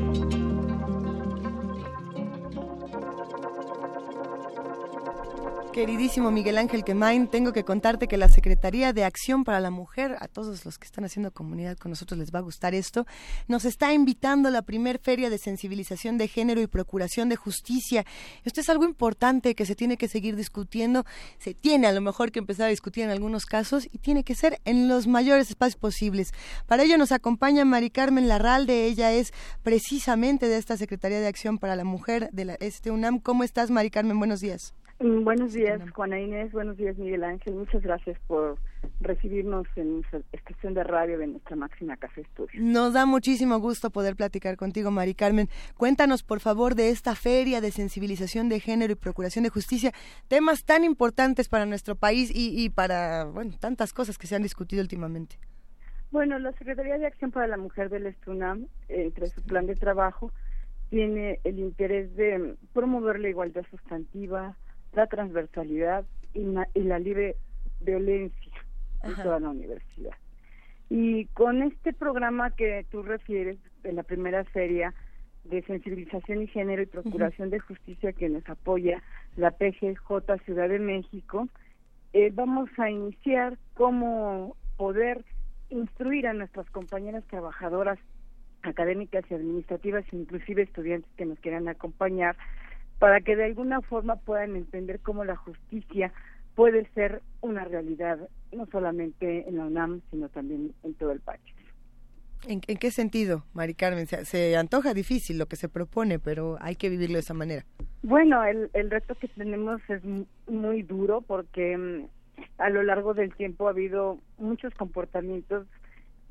Queridísimo 5.73 6.31
Miguel 6.31 6.57
Ángel 6.57 6.83
Quemain, 6.83 7.29
tengo 7.29 7.53
que 7.53 7.63
contarte 7.63 8.09
que 8.09 8.17
la 8.17 8.27
Secretaría 8.27 8.91
de 8.91 9.05
Acción 9.05 9.45
para 9.45 9.61
la 9.61 9.69
Mujer, 9.69 10.17
a 10.19 10.27
todos 10.27 10.65
los 10.65 10.77
que 10.77 10.85
están 10.85 11.05
haciendo 11.05 11.31
comunidad 11.31 11.77
con 11.77 11.91
nosotros 11.91 12.19
les 12.19 12.33
va 12.35 12.39
a 12.39 12.41
gustar 12.41 12.75
esto, 12.75 13.05
nos 13.47 13.63
está 13.63 13.93
invitando 13.93 14.49
a 14.49 14.51
la 14.51 14.63
primer 14.63 14.99
feria 14.99 15.29
de 15.29 15.37
sensibilización 15.37 16.17
de 16.17 16.27
género 16.27 16.59
y 16.59 16.67
procuración 16.67 17.29
de 17.29 17.37
justicia. 17.37 18.05
Esto 18.43 18.59
es 18.59 18.69
algo 18.69 18.83
importante 18.83 19.55
que 19.55 19.65
se 19.65 19.75
tiene 19.75 19.95
que 19.95 20.09
seguir 20.09 20.35
discutiendo, 20.35 21.05
se 21.39 21.53
tiene 21.53 21.87
a 21.87 21.93
lo 21.93 22.01
mejor 22.01 22.33
que 22.33 22.39
empezar 22.39 22.65
a 22.65 22.71
discutir 22.71 23.05
en 23.05 23.09
algunos 23.09 23.45
casos 23.45 23.87
y 23.93 23.97
tiene 23.99 24.25
que 24.25 24.35
ser 24.35 24.59
en 24.65 24.89
los 24.89 25.07
mayores 25.07 25.49
espacios 25.49 25.79
posibles. 25.79 26.33
Para 26.67 26.83
ello 26.83 26.97
nos 26.97 27.13
acompaña 27.13 27.63
Mari 27.63 27.91
Carmen 27.91 28.27
Larralde, 28.27 28.87
ella 28.87 29.13
es 29.13 29.31
precisamente 29.63 30.49
de 30.49 30.57
esta 30.57 30.75
Secretaría 30.75 31.21
de 31.21 31.27
Acción 31.27 31.59
para 31.59 31.77
la 31.77 31.85
Mujer 31.85 32.29
de 32.33 32.43
la 32.43 32.55
este 32.55 32.91
UNAM. 32.91 33.19
¿Cómo 33.19 33.45
estás, 33.45 33.71
Mari 33.71 33.89
Carmen? 33.89 34.19
Buenos 34.19 34.41
días. 34.41 34.73
Mm, 35.01 35.23
buenos 35.23 35.53
días, 35.53 35.81
Juana 35.95 36.19
Inés. 36.19 36.51
Buenos 36.51 36.77
días, 36.77 36.95
Miguel 36.95 37.23
Ángel. 37.23 37.55
Muchas 37.55 37.81
gracias 37.81 38.19
por 38.27 38.59
recibirnos 38.99 39.65
en 39.75 39.95
nuestra 39.95 40.21
estación 40.31 40.75
de 40.75 40.83
radio 40.83 41.17
de 41.17 41.25
nuestra 41.25 41.55
máxima 41.55 41.97
casa 41.97 42.21
estudio. 42.21 42.61
Nos 42.61 42.93
da 42.93 43.07
muchísimo 43.07 43.57
gusto 43.59 43.89
poder 43.89 44.15
platicar 44.15 44.57
contigo, 44.57 44.91
Mari 44.91 45.15
Carmen. 45.15 45.49
Cuéntanos, 45.75 46.21
por 46.21 46.39
favor, 46.39 46.75
de 46.75 46.89
esta 46.89 47.15
feria 47.15 47.61
de 47.61 47.71
sensibilización 47.71 48.47
de 48.47 48.59
género 48.59 48.93
y 48.93 48.95
procuración 48.95 49.43
de 49.43 49.49
justicia, 49.49 49.91
temas 50.27 50.65
tan 50.65 50.83
importantes 50.83 51.49
para 51.49 51.65
nuestro 51.65 51.95
país 51.95 52.31
y, 52.31 52.69
para, 52.69 53.25
bueno, 53.25 53.55
tantas 53.59 53.93
cosas 53.93 54.19
que 54.19 54.27
se 54.27 54.35
han 54.35 54.43
discutido 54.43 54.83
últimamente. 54.83 55.37
Bueno, 56.11 56.37
la 56.37 56.51
Secretaría 56.51 56.99
de 56.99 57.07
Acción 57.07 57.31
para 57.31 57.47
la 57.47 57.57
Mujer 57.57 57.89
del 57.89 58.05
Estunam, 58.05 58.67
entre 58.87 59.27
su 59.27 59.41
plan 59.41 59.65
de 59.65 59.75
trabajo, 59.75 60.31
tiene 60.91 61.39
el 61.43 61.57
interés 61.57 62.15
de 62.15 62.55
promover 62.73 63.19
la 63.19 63.29
igualdad 63.29 63.63
sustantiva, 63.71 64.57
la 64.93 65.07
transversalidad 65.07 66.05
y, 66.33 66.43
la 66.43 66.99
libre 66.99 67.35
violencia 67.81 68.53
en 69.03 69.15
toda 69.15 69.39
la 69.39 69.49
universidad. 69.49 70.15
Y 70.89 71.25
con 71.27 71.63
este 71.63 71.93
programa 71.93 72.51
que 72.51 72.85
tú 72.89 73.01
refieres, 73.01 73.57
de 73.83 73.93
la 73.93 74.03
primera 74.03 74.43
feria 74.45 74.93
de 75.43 75.63
sensibilización 75.63 76.43
y 76.43 76.47
género 76.47 76.83
y 76.83 76.85
procuración 76.85 77.49
de 77.49 77.59
justicia 77.59 78.13
que 78.13 78.29
nos 78.29 78.47
apoya 78.47 79.01
la 79.37 79.51
PGJ 79.51 80.37
Ciudad 80.45 80.69
de 80.69 80.79
México, 80.79 81.47
eh, 82.13 82.29
vamos 82.33 82.69
a 82.77 82.89
iniciar 82.89 83.57
cómo 83.73 84.55
poder 84.77 85.23
instruir 85.69 86.27
a 86.27 86.33
nuestras 86.33 86.69
compañeras 86.69 87.23
trabajadoras 87.25 87.97
académicas 88.61 89.23
y 89.29 89.33
administrativas, 89.33 90.05
inclusive 90.11 90.63
estudiantes 90.63 91.09
que 91.17 91.25
nos 91.25 91.39
quieran 91.39 91.67
acompañar, 91.67 92.35
para 93.01 93.19
que 93.19 93.35
de 93.35 93.45
alguna 93.45 93.81
forma 93.81 94.17
puedan 94.17 94.55
entender 94.55 94.99
cómo 94.99 95.25
la 95.25 95.35
justicia 95.35 96.13
puede 96.53 96.87
ser 96.93 97.23
una 97.41 97.65
realidad, 97.65 98.29
no 98.51 98.67
solamente 98.67 99.49
en 99.49 99.57
la 99.57 99.65
UNAM, 99.65 100.01
sino 100.11 100.29
también 100.29 100.75
en 100.83 100.93
todo 100.93 101.11
el 101.11 101.19
país. 101.19 101.41
¿En, 102.47 102.61
qué 102.61 102.91
sentido, 102.91 103.43
Mari 103.55 103.73
Carmen? 103.73 104.05
Se, 104.05 104.55
antoja 104.55 104.93
difícil 104.93 105.39
lo 105.39 105.47
que 105.47 105.55
se 105.55 105.67
propone, 105.67 106.19
pero 106.19 106.57
hay 106.61 106.75
que 106.75 106.89
vivirlo 106.89 107.15
de 107.15 107.21
esa 107.21 107.33
manera. 107.33 107.65
Bueno, 108.03 108.43
el, 108.43 108.69
el 108.73 108.91
reto 108.91 109.15
que 109.15 109.29
tenemos 109.29 109.81
es 109.89 110.03
muy 110.47 110.83
duro 110.83 111.21
porque 111.21 111.75
mm, 111.75 112.05
a 112.59 112.69
lo 112.69 112.83
largo 112.83 113.15
del 113.15 113.33
tiempo 113.33 113.65
ha 113.65 113.71
habido 113.71 114.19
muchos 114.37 114.75
comportamientos 114.75 115.65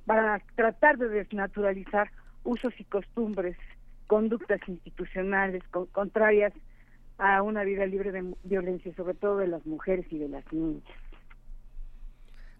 para 0.07 0.41
tratar 0.55 0.99
de 0.99 1.09
desnaturalizar 1.09 2.13
usos 2.45 2.73
y 2.79 2.85
costumbres 2.85 3.57
conductas 4.11 4.61
institucionales 4.67 5.63
contrarias 5.93 6.53
a 7.19 7.43
una 7.43 7.63
vida 7.63 7.87
libre 7.87 8.11
de 8.11 8.35
violencia, 8.43 8.93
sobre 8.97 9.15
todo 9.15 9.37
de 9.37 9.47
las 9.47 9.65
mujeres 9.67 10.05
y 10.11 10.19
de 10.19 10.29
las 10.29 10.53
niñas. 10.53 10.83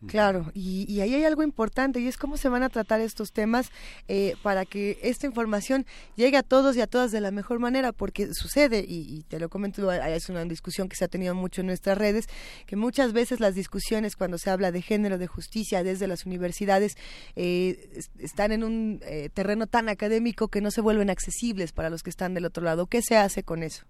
Claro, 0.07 0.47
y, 0.55 1.01
ahí 1.01 1.15
hay 1.15 1.25
algo 1.25 1.43
importante 1.43 2.01
y 2.01 2.07
es 2.07 2.17
cómo 2.17 2.39
se 2.39 2.49
van 2.49 2.63
a 2.63 2.71
tratar 2.71 3.01
estos 3.01 3.33
temas 3.33 3.71
eh, 4.09 4.35
para 4.43 4.65
que 4.65 4.99
esta 5.03 5.27
información 5.27 5.85
llegue 6.17 6.39
a 6.39 6.43
todos 6.43 6.75
y 6.77 6.81
a 6.81 6.87
todas 6.87 7.13
de 7.13 7.21
la 7.21 7.31
mejor 7.31 7.59
manera, 7.59 7.93
porque 7.93 8.33
sucede, 8.33 8.83
y, 8.87 9.25
te 9.29 9.39
lo 9.39 9.51
comento, 9.51 9.93
es 9.93 10.29
una 10.31 10.45
discusión 10.47 10.89
que 10.89 10.97
se 10.97 11.05
ha 11.05 11.09
tenido 11.09 11.35
mucho 11.35 11.61
en 11.61 11.67
nuestras 11.67 11.99
redes, 11.99 12.29
que 12.67 12.77
muchas 12.77 13.13
veces 13.13 13.41
las 13.41 13.55
discusiones 13.55 14.17
cuando 14.17 14.39
se 14.39 14.49
habla 14.49 14.73
de 14.73 14.81
género, 14.81 15.19
de 15.19 15.27
justicia 15.27 15.83
desde 15.83 16.07
las 16.07 16.25
universidades, 16.25 16.97
eh, 17.37 18.01
están 18.19 18.53
en 18.53 18.65
un 18.65 19.01
eh, 19.03 19.29
terreno 19.35 19.67
tan 19.67 19.91
académico 19.91 20.49
que 20.49 20.63
no 20.63 20.71
se 20.71 20.81
vuelven 20.81 21.11
accesibles 21.11 21.73
para 21.73 21.91
los 21.91 22.03
que 22.03 22.11
están 22.11 22.33
del 22.33 22.47
otro 22.47 22.65
lado. 22.65 22.87
¿Qué 22.87 23.03
se 23.03 23.19
hace 23.19 23.43
con 23.43 23.63
eso? 23.63 23.85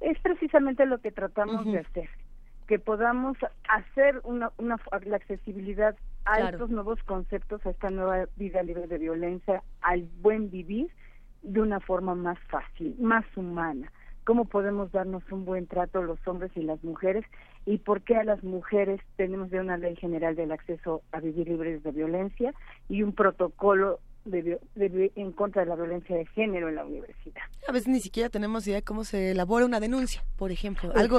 Es 0.00 0.18
precisamente 0.20 0.86
lo 0.86 1.00
que 1.00 1.10
tratamos 1.10 1.64
de 1.64 1.78
hacer 1.78 2.08
que 2.66 2.78
podamos 2.78 3.36
hacer 3.68 4.20
una, 4.24 4.52
una 4.58 4.78
la 5.04 5.16
accesibilidad 5.16 5.96
a 6.24 6.50
estos 6.50 6.70
nuevos 6.70 7.02
conceptos, 7.04 7.64
a 7.64 7.70
esta 7.70 7.90
nueva 7.90 8.26
vida 8.36 8.62
libre 8.62 8.86
de 8.88 8.98
violencia, 8.98 9.62
al 9.80 10.08
buen 10.20 10.50
vivir 10.50 10.90
de 11.42 11.60
una 11.60 11.78
forma 11.80 12.14
más 12.14 12.38
fácil, 12.48 12.96
más 12.98 13.24
humana. 13.36 13.92
¿Cómo 14.24 14.46
podemos 14.46 14.90
darnos 14.90 15.22
un 15.30 15.44
buen 15.44 15.68
trato 15.68 16.02
los 16.02 16.18
hombres 16.26 16.50
y 16.56 16.62
las 16.62 16.82
mujeres? 16.82 17.24
¿Y 17.64 17.78
por 17.78 18.02
qué 18.02 18.16
a 18.16 18.24
las 18.24 18.42
mujeres 18.42 19.00
tenemos 19.14 19.50
de 19.50 19.60
una 19.60 19.76
ley 19.76 19.94
general 19.94 20.34
del 20.34 20.50
acceso 20.50 21.02
a 21.12 21.20
vivir 21.20 21.46
libres 21.46 21.84
de 21.84 21.92
violencia 21.92 22.52
y 22.88 23.04
un 23.04 23.12
protocolo 23.12 24.00
en 24.26 25.32
contra 25.32 25.62
de 25.62 25.68
la 25.68 25.76
violencia 25.76 26.16
de 26.16 26.26
género 26.26 26.68
en 26.68 26.76
la 26.76 26.84
universidad. 26.84 27.42
A 27.66 27.72
veces 27.72 27.88
ni 27.88 28.00
siquiera 28.00 28.28
tenemos 28.28 28.66
idea 28.66 28.76
de 28.76 28.82
cómo 28.82 29.04
se 29.04 29.30
elabora 29.32 29.64
una 29.66 29.80
denuncia, 29.80 30.22
por 30.36 30.52
ejemplo. 30.52 30.92
Algo, 30.94 31.18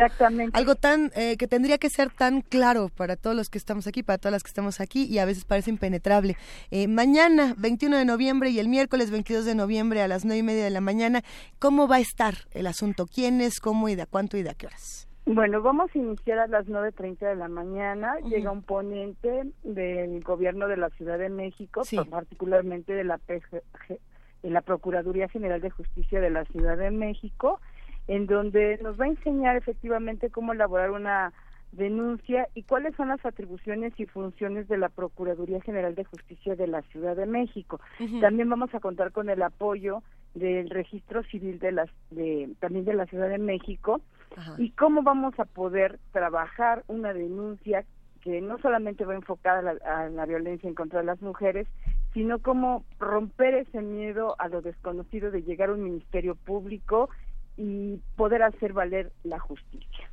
algo 0.53 0.75
tan 0.75 1.11
eh, 1.15 1.37
que 1.37 1.47
tendría 1.47 1.77
que 1.77 1.89
ser 1.89 2.09
tan 2.09 2.41
claro 2.41 2.89
para 2.89 3.15
todos 3.15 3.35
los 3.35 3.49
que 3.49 3.57
estamos 3.57 3.87
aquí, 3.87 4.03
para 4.03 4.17
todas 4.17 4.33
las 4.33 4.43
que 4.43 4.49
estamos 4.49 4.79
aquí 4.79 5.05
y 5.05 5.19
a 5.19 5.25
veces 5.25 5.45
parece 5.45 5.69
impenetrable. 5.69 6.37
Eh, 6.71 6.87
mañana, 6.87 7.55
21 7.57 7.97
de 7.97 8.05
noviembre 8.05 8.49
y 8.49 8.59
el 8.59 8.67
miércoles 8.67 9.11
22 9.11 9.45
de 9.45 9.55
noviembre 9.55 10.01
a 10.01 10.07
las 10.07 10.25
9 10.25 10.39
y 10.39 10.43
media 10.43 10.63
de 10.63 10.69
la 10.69 10.81
mañana, 10.81 11.23
¿cómo 11.59 11.87
va 11.87 11.97
a 11.97 11.99
estar 11.99 12.35
el 12.51 12.67
asunto? 12.67 13.05
¿Quiénes, 13.07 13.59
cómo 13.59 13.89
y 13.89 13.95
de 13.95 14.05
cuánto 14.05 14.37
y 14.37 14.43
de 14.43 14.49
a 14.49 14.53
qué 14.53 14.67
horas? 14.67 15.06
Bueno, 15.29 15.61
vamos 15.61 15.91
a 15.93 15.97
iniciar 15.97 16.39
a 16.39 16.47
las 16.47 16.67
9.30 16.67 17.19
de 17.19 17.35
la 17.35 17.49
mañana. 17.49 18.15
Llega 18.29 18.49
un 18.49 18.61
ponente 18.61 19.43
del 19.61 20.23
gobierno 20.23 20.69
de 20.69 20.77
la 20.77 20.89
Ciudad 20.91 21.19
de 21.19 21.27
México, 21.27 21.81
particularmente 22.09 22.93
de 22.93 23.03
la, 23.03 23.19
de 23.27 24.49
la 24.49 24.61
Procuraduría 24.61 25.27
General 25.27 25.59
de 25.59 25.69
Justicia 25.69 26.21
de 26.21 26.29
la 26.29 26.45
Ciudad 26.45 26.77
de 26.77 26.91
México, 26.91 27.59
en 28.07 28.25
donde 28.25 28.79
nos 28.81 28.97
va 28.97 29.03
a 29.03 29.09
enseñar 29.09 29.57
efectivamente 29.57 30.29
cómo 30.29 30.53
elaborar 30.53 30.91
una 30.91 31.33
denuncia 31.73 32.47
y 32.53 32.63
cuáles 32.63 32.95
son 32.95 33.09
las 33.09 33.25
atribuciones 33.25 33.91
y 33.97 34.05
funciones 34.05 34.69
de 34.69 34.77
la 34.77 34.87
Procuraduría 34.87 35.59
General 35.59 35.93
de 35.93 36.05
Justicia 36.05 36.55
de 36.55 36.67
la 36.67 36.83
Ciudad 36.83 37.17
de 37.17 37.25
México. 37.25 37.81
También 38.21 38.49
vamos 38.49 38.73
a 38.73 38.79
contar 38.79 39.11
con 39.11 39.29
el 39.29 39.41
apoyo 39.41 40.03
del 40.37 40.69
Registro 40.69 41.23
Civil 41.23 41.59
de 41.59 41.71
las 41.71 41.89
de 42.11 42.49
también 42.59 42.85
de 42.85 42.93
la 42.93 43.05
Ciudad 43.05 43.29
de 43.29 43.37
México 43.37 44.01
y 44.57 44.71
cómo 44.71 45.01
vamos 45.03 45.39
a 45.39 45.45
poder 45.45 45.99
trabajar 46.11 46.83
una 46.87 47.13
denuncia 47.13 47.85
que 48.21 48.41
no 48.41 48.59
solamente 48.59 49.05
va 49.05 49.15
enfocada 49.15 49.59
a 49.59 49.61
la, 49.61 50.03
a 50.03 50.09
la 50.09 50.25
violencia 50.25 50.67
en 50.67 50.75
contra 50.75 50.99
de 50.99 51.05
las 51.05 51.21
mujeres, 51.21 51.67
sino 52.13 52.39
cómo 52.39 52.83
romper 52.99 53.55
ese 53.55 53.81
miedo 53.81 54.35
a 54.37 54.47
lo 54.47 54.61
desconocido 54.61 55.31
de 55.31 55.43
llegar 55.43 55.69
a 55.69 55.73
un 55.73 55.83
ministerio 55.83 56.35
público 56.35 57.09
y 57.55 57.99
poder 58.15 58.43
hacer 58.43 58.73
valer 58.73 59.11
la 59.23 59.39
justicia. 59.39 60.11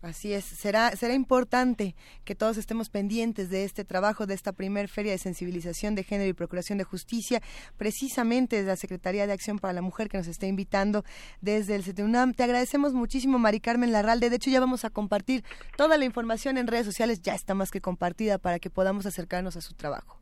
Así 0.00 0.32
es, 0.32 0.44
será, 0.44 0.90
será 0.92 1.14
importante 1.14 1.96
que 2.24 2.36
todos 2.36 2.56
estemos 2.56 2.88
pendientes 2.88 3.50
de 3.50 3.64
este 3.64 3.84
trabajo, 3.84 4.26
de 4.26 4.34
esta 4.34 4.52
primer 4.52 4.88
feria 4.88 5.10
de 5.10 5.18
sensibilización 5.18 5.96
de 5.96 6.04
género 6.04 6.30
y 6.30 6.34
procuración 6.34 6.78
de 6.78 6.84
justicia, 6.84 7.40
precisamente 7.76 8.62
de 8.62 8.68
la 8.68 8.76
Secretaría 8.76 9.26
de 9.26 9.32
Acción 9.32 9.58
para 9.58 9.72
la 9.72 9.82
Mujer 9.82 10.08
que 10.08 10.16
nos 10.16 10.28
está 10.28 10.46
invitando 10.46 11.02
desde 11.40 11.74
el 11.74 11.82
CETUNAM. 11.82 12.34
Te 12.34 12.44
agradecemos 12.44 12.94
muchísimo, 12.94 13.38
Mari 13.40 13.58
Carmen 13.58 13.90
Larralde. 13.90 14.30
De 14.30 14.36
hecho, 14.36 14.50
ya 14.50 14.60
vamos 14.60 14.84
a 14.84 14.90
compartir 14.90 15.42
toda 15.76 15.98
la 15.98 16.04
información 16.04 16.58
en 16.58 16.68
redes 16.68 16.86
sociales, 16.86 17.20
ya 17.20 17.34
está 17.34 17.54
más 17.54 17.72
que 17.72 17.80
compartida 17.80 18.38
para 18.38 18.60
que 18.60 18.70
podamos 18.70 19.04
acercarnos 19.04 19.56
a 19.56 19.60
su 19.60 19.74
trabajo. 19.74 20.20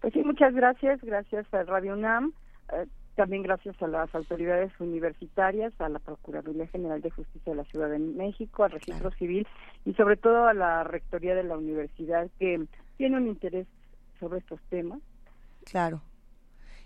Pues 0.00 0.12
sí, 0.12 0.22
muchas 0.22 0.54
gracias, 0.54 1.00
gracias 1.00 1.46
a 1.54 1.62
Radio 1.62 1.94
UNAM. 1.94 2.32
Eh, 2.72 2.86
también 3.16 3.42
gracias 3.42 3.80
a 3.82 3.88
las 3.88 4.14
autoridades 4.14 4.70
universitarias, 4.78 5.72
a 5.80 5.88
la 5.88 5.98
Procuraduría 5.98 6.68
General 6.68 7.00
de 7.00 7.10
Justicia 7.10 7.52
de 7.52 7.56
la 7.56 7.64
Ciudad 7.64 7.90
de 7.90 7.98
México, 7.98 8.62
al 8.62 8.72
Registro 8.72 9.10
Civil 9.12 9.46
y 9.84 9.94
sobre 9.94 10.16
todo 10.16 10.46
a 10.46 10.54
la 10.54 10.84
Rectoría 10.84 11.34
de 11.34 11.42
la 11.42 11.56
Universidad 11.56 12.28
que 12.38 12.66
tiene 12.96 13.16
un 13.16 13.26
interés 13.26 13.66
sobre 14.20 14.38
estos 14.38 14.60
temas. 14.68 15.00
Claro. 15.64 16.02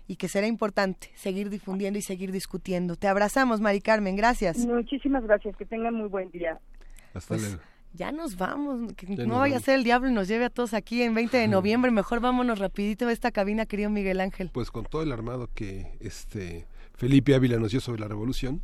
Y 0.07 0.15
que 0.15 0.27
será 0.27 0.47
importante 0.47 1.11
seguir 1.13 1.49
difundiendo 1.49 1.99
y 1.99 2.01
seguir 2.01 2.31
discutiendo. 2.31 2.95
Te 2.95 3.07
abrazamos, 3.07 3.61
Mari 3.61 3.81
Carmen. 3.81 4.15
Gracias. 4.15 4.65
Muchísimas 4.65 5.23
gracias. 5.23 5.55
Que 5.55 5.65
tengan 5.65 5.93
muy 5.93 6.09
buen 6.09 6.31
día. 6.31 6.59
Hasta 7.13 7.27
pues, 7.27 7.41
luego 7.43 7.70
ya 7.93 8.11
nos 8.11 8.37
vamos, 8.37 8.93
que 8.93 9.07
no 9.25 9.39
vaya 9.39 9.57
a 9.57 9.59
ser 9.59 9.75
el 9.75 9.83
diablo 9.83 10.09
y 10.09 10.13
nos 10.13 10.27
lleve 10.27 10.45
a 10.45 10.49
todos 10.49 10.73
aquí 10.73 11.01
en 11.01 11.13
20 11.13 11.37
de 11.37 11.47
noviembre, 11.47 11.91
mejor 11.91 12.19
vámonos 12.19 12.59
rapidito 12.59 13.07
a 13.07 13.11
esta 13.11 13.31
cabina, 13.31 13.65
querido 13.65 13.89
Miguel 13.89 14.21
Ángel. 14.21 14.49
Pues 14.53 14.71
con 14.71 14.85
todo 14.85 15.03
el 15.03 15.11
armado 15.11 15.49
que 15.53 15.97
este 15.99 16.67
Felipe 16.95 17.35
Ávila 17.35 17.57
nos 17.57 17.71
dio 17.71 17.81
sobre 17.81 18.01
la 18.01 18.07
revolución, 18.07 18.61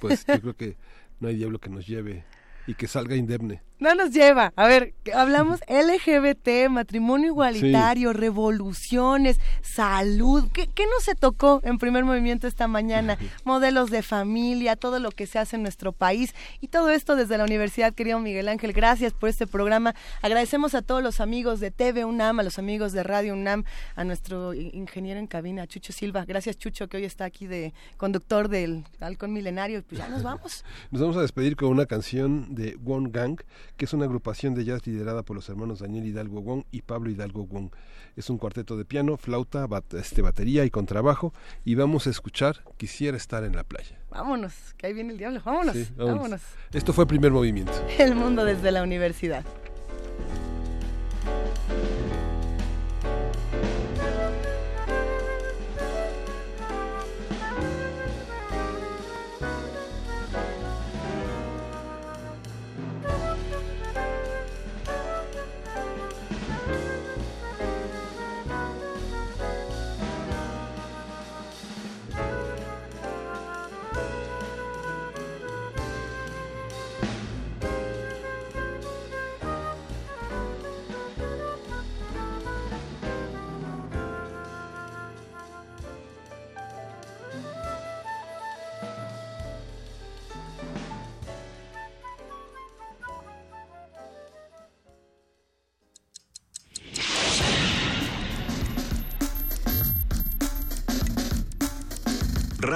pues 0.00 0.26
yo 0.26 0.40
creo 0.40 0.56
que 0.56 0.76
no 1.20 1.28
hay 1.28 1.36
diablo 1.36 1.58
que 1.58 1.70
nos 1.70 1.86
lleve 1.86 2.24
y 2.66 2.74
que 2.74 2.86
salga 2.88 3.16
indemne. 3.16 3.62
No 3.78 3.94
nos 3.94 4.10
lleva. 4.10 4.54
A 4.56 4.66
ver, 4.66 4.94
hablamos 5.14 5.60
LGBT, 5.68 6.70
matrimonio 6.70 7.26
igualitario, 7.26 8.14
revoluciones, 8.14 9.38
salud. 9.60 10.48
¿Qué, 10.52 10.66
¿Qué, 10.66 10.84
no 10.86 10.98
se 11.00 11.14
tocó 11.14 11.60
en 11.62 11.76
primer 11.76 12.04
movimiento 12.04 12.46
esta 12.46 12.68
mañana? 12.68 13.18
Modelos 13.44 13.90
de 13.90 14.02
familia, 14.02 14.76
todo 14.76 14.98
lo 14.98 15.10
que 15.10 15.26
se 15.26 15.38
hace 15.38 15.56
en 15.56 15.62
nuestro 15.62 15.92
país 15.92 16.34
y 16.62 16.68
todo 16.68 16.88
esto 16.88 17.16
desde 17.16 17.36
la 17.36 17.44
universidad, 17.44 17.92
querido 17.92 18.18
Miguel 18.18 18.48
Ángel. 18.48 18.72
Gracias 18.72 19.12
por 19.12 19.28
este 19.28 19.46
programa. 19.46 19.94
Agradecemos 20.22 20.74
a 20.74 20.80
todos 20.80 21.02
los 21.02 21.20
amigos 21.20 21.60
de 21.60 21.70
TV 21.70 22.06
UNAM, 22.06 22.40
a 22.40 22.42
los 22.42 22.58
amigos 22.58 22.92
de 22.92 23.02
Radio 23.02 23.34
UNAM, 23.34 23.64
a 23.94 24.04
nuestro 24.04 24.54
ingeniero 24.54 25.20
en 25.20 25.26
cabina, 25.26 25.66
Chucho 25.66 25.92
Silva. 25.92 26.24
Gracias, 26.24 26.56
Chucho, 26.56 26.88
que 26.88 26.96
hoy 26.96 27.04
está 27.04 27.26
aquí 27.26 27.46
de 27.46 27.74
conductor 27.98 28.48
del 28.48 28.84
Halcón 29.00 29.34
Milenario. 29.34 29.82
Pues 29.82 30.00
ya 30.00 30.08
nos 30.08 30.22
vamos. 30.22 30.64
Nos 30.90 31.02
vamos 31.02 31.16
a 31.16 31.20
despedir 31.20 31.56
con 31.56 31.68
una 31.68 31.84
canción 31.84 32.54
de 32.54 32.78
One 32.86 33.10
Gang 33.10 33.40
que 33.76 33.84
es 33.84 33.92
una 33.92 34.04
agrupación 34.04 34.54
de 34.54 34.64
jazz 34.64 34.86
liderada 34.86 35.22
por 35.22 35.36
los 35.36 35.48
hermanos 35.48 35.80
Daniel 35.80 36.06
Hidalgo 36.06 36.40
Wong 36.42 36.64
y 36.70 36.82
Pablo 36.82 37.10
Hidalgo 37.10 37.46
Wong. 37.46 37.70
Es 38.16 38.30
un 38.30 38.38
cuarteto 38.38 38.76
de 38.76 38.84
piano, 38.84 39.16
flauta, 39.16 39.68
este, 39.92 40.22
batería 40.22 40.64
y 40.64 40.70
contrabajo 40.70 41.34
y 41.64 41.74
vamos 41.74 42.06
a 42.06 42.10
escuchar 42.10 42.64
Quisiera 42.76 43.16
estar 43.16 43.44
en 43.44 43.56
la 43.56 43.64
playa. 43.64 43.98
Vámonos, 44.10 44.74
que 44.76 44.86
ahí 44.86 44.92
viene 44.92 45.12
el 45.12 45.18
diablo, 45.18 45.40
vámonos. 45.44 45.76
vámonos. 45.96 46.40
Esto 46.72 46.92
fue 46.92 47.04
el 47.04 47.08
primer 47.08 47.32
movimiento. 47.32 47.72
El 47.98 48.14
mundo 48.14 48.44
desde 48.44 48.70
la 48.70 48.82
universidad. 48.82 49.44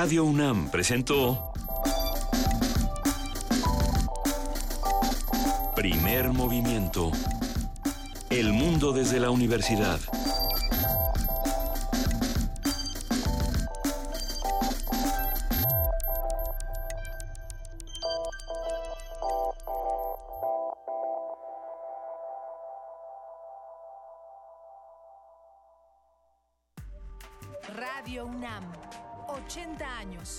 Radio 0.02 0.24
UNAM 0.24 0.70
presentó 0.70 1.52
Primer 5.76 6.32
Movimiento. 6.32 7.12
El 8.30 8.54
mundo 8.54 8.94
desde 8.94 9.20
la 9.20 9.28
universidad. 9.28 10.00
Radio 27.68 28.24
UNAM 28.24 28.89
80 29.50 29.98
años. 29.98 30.38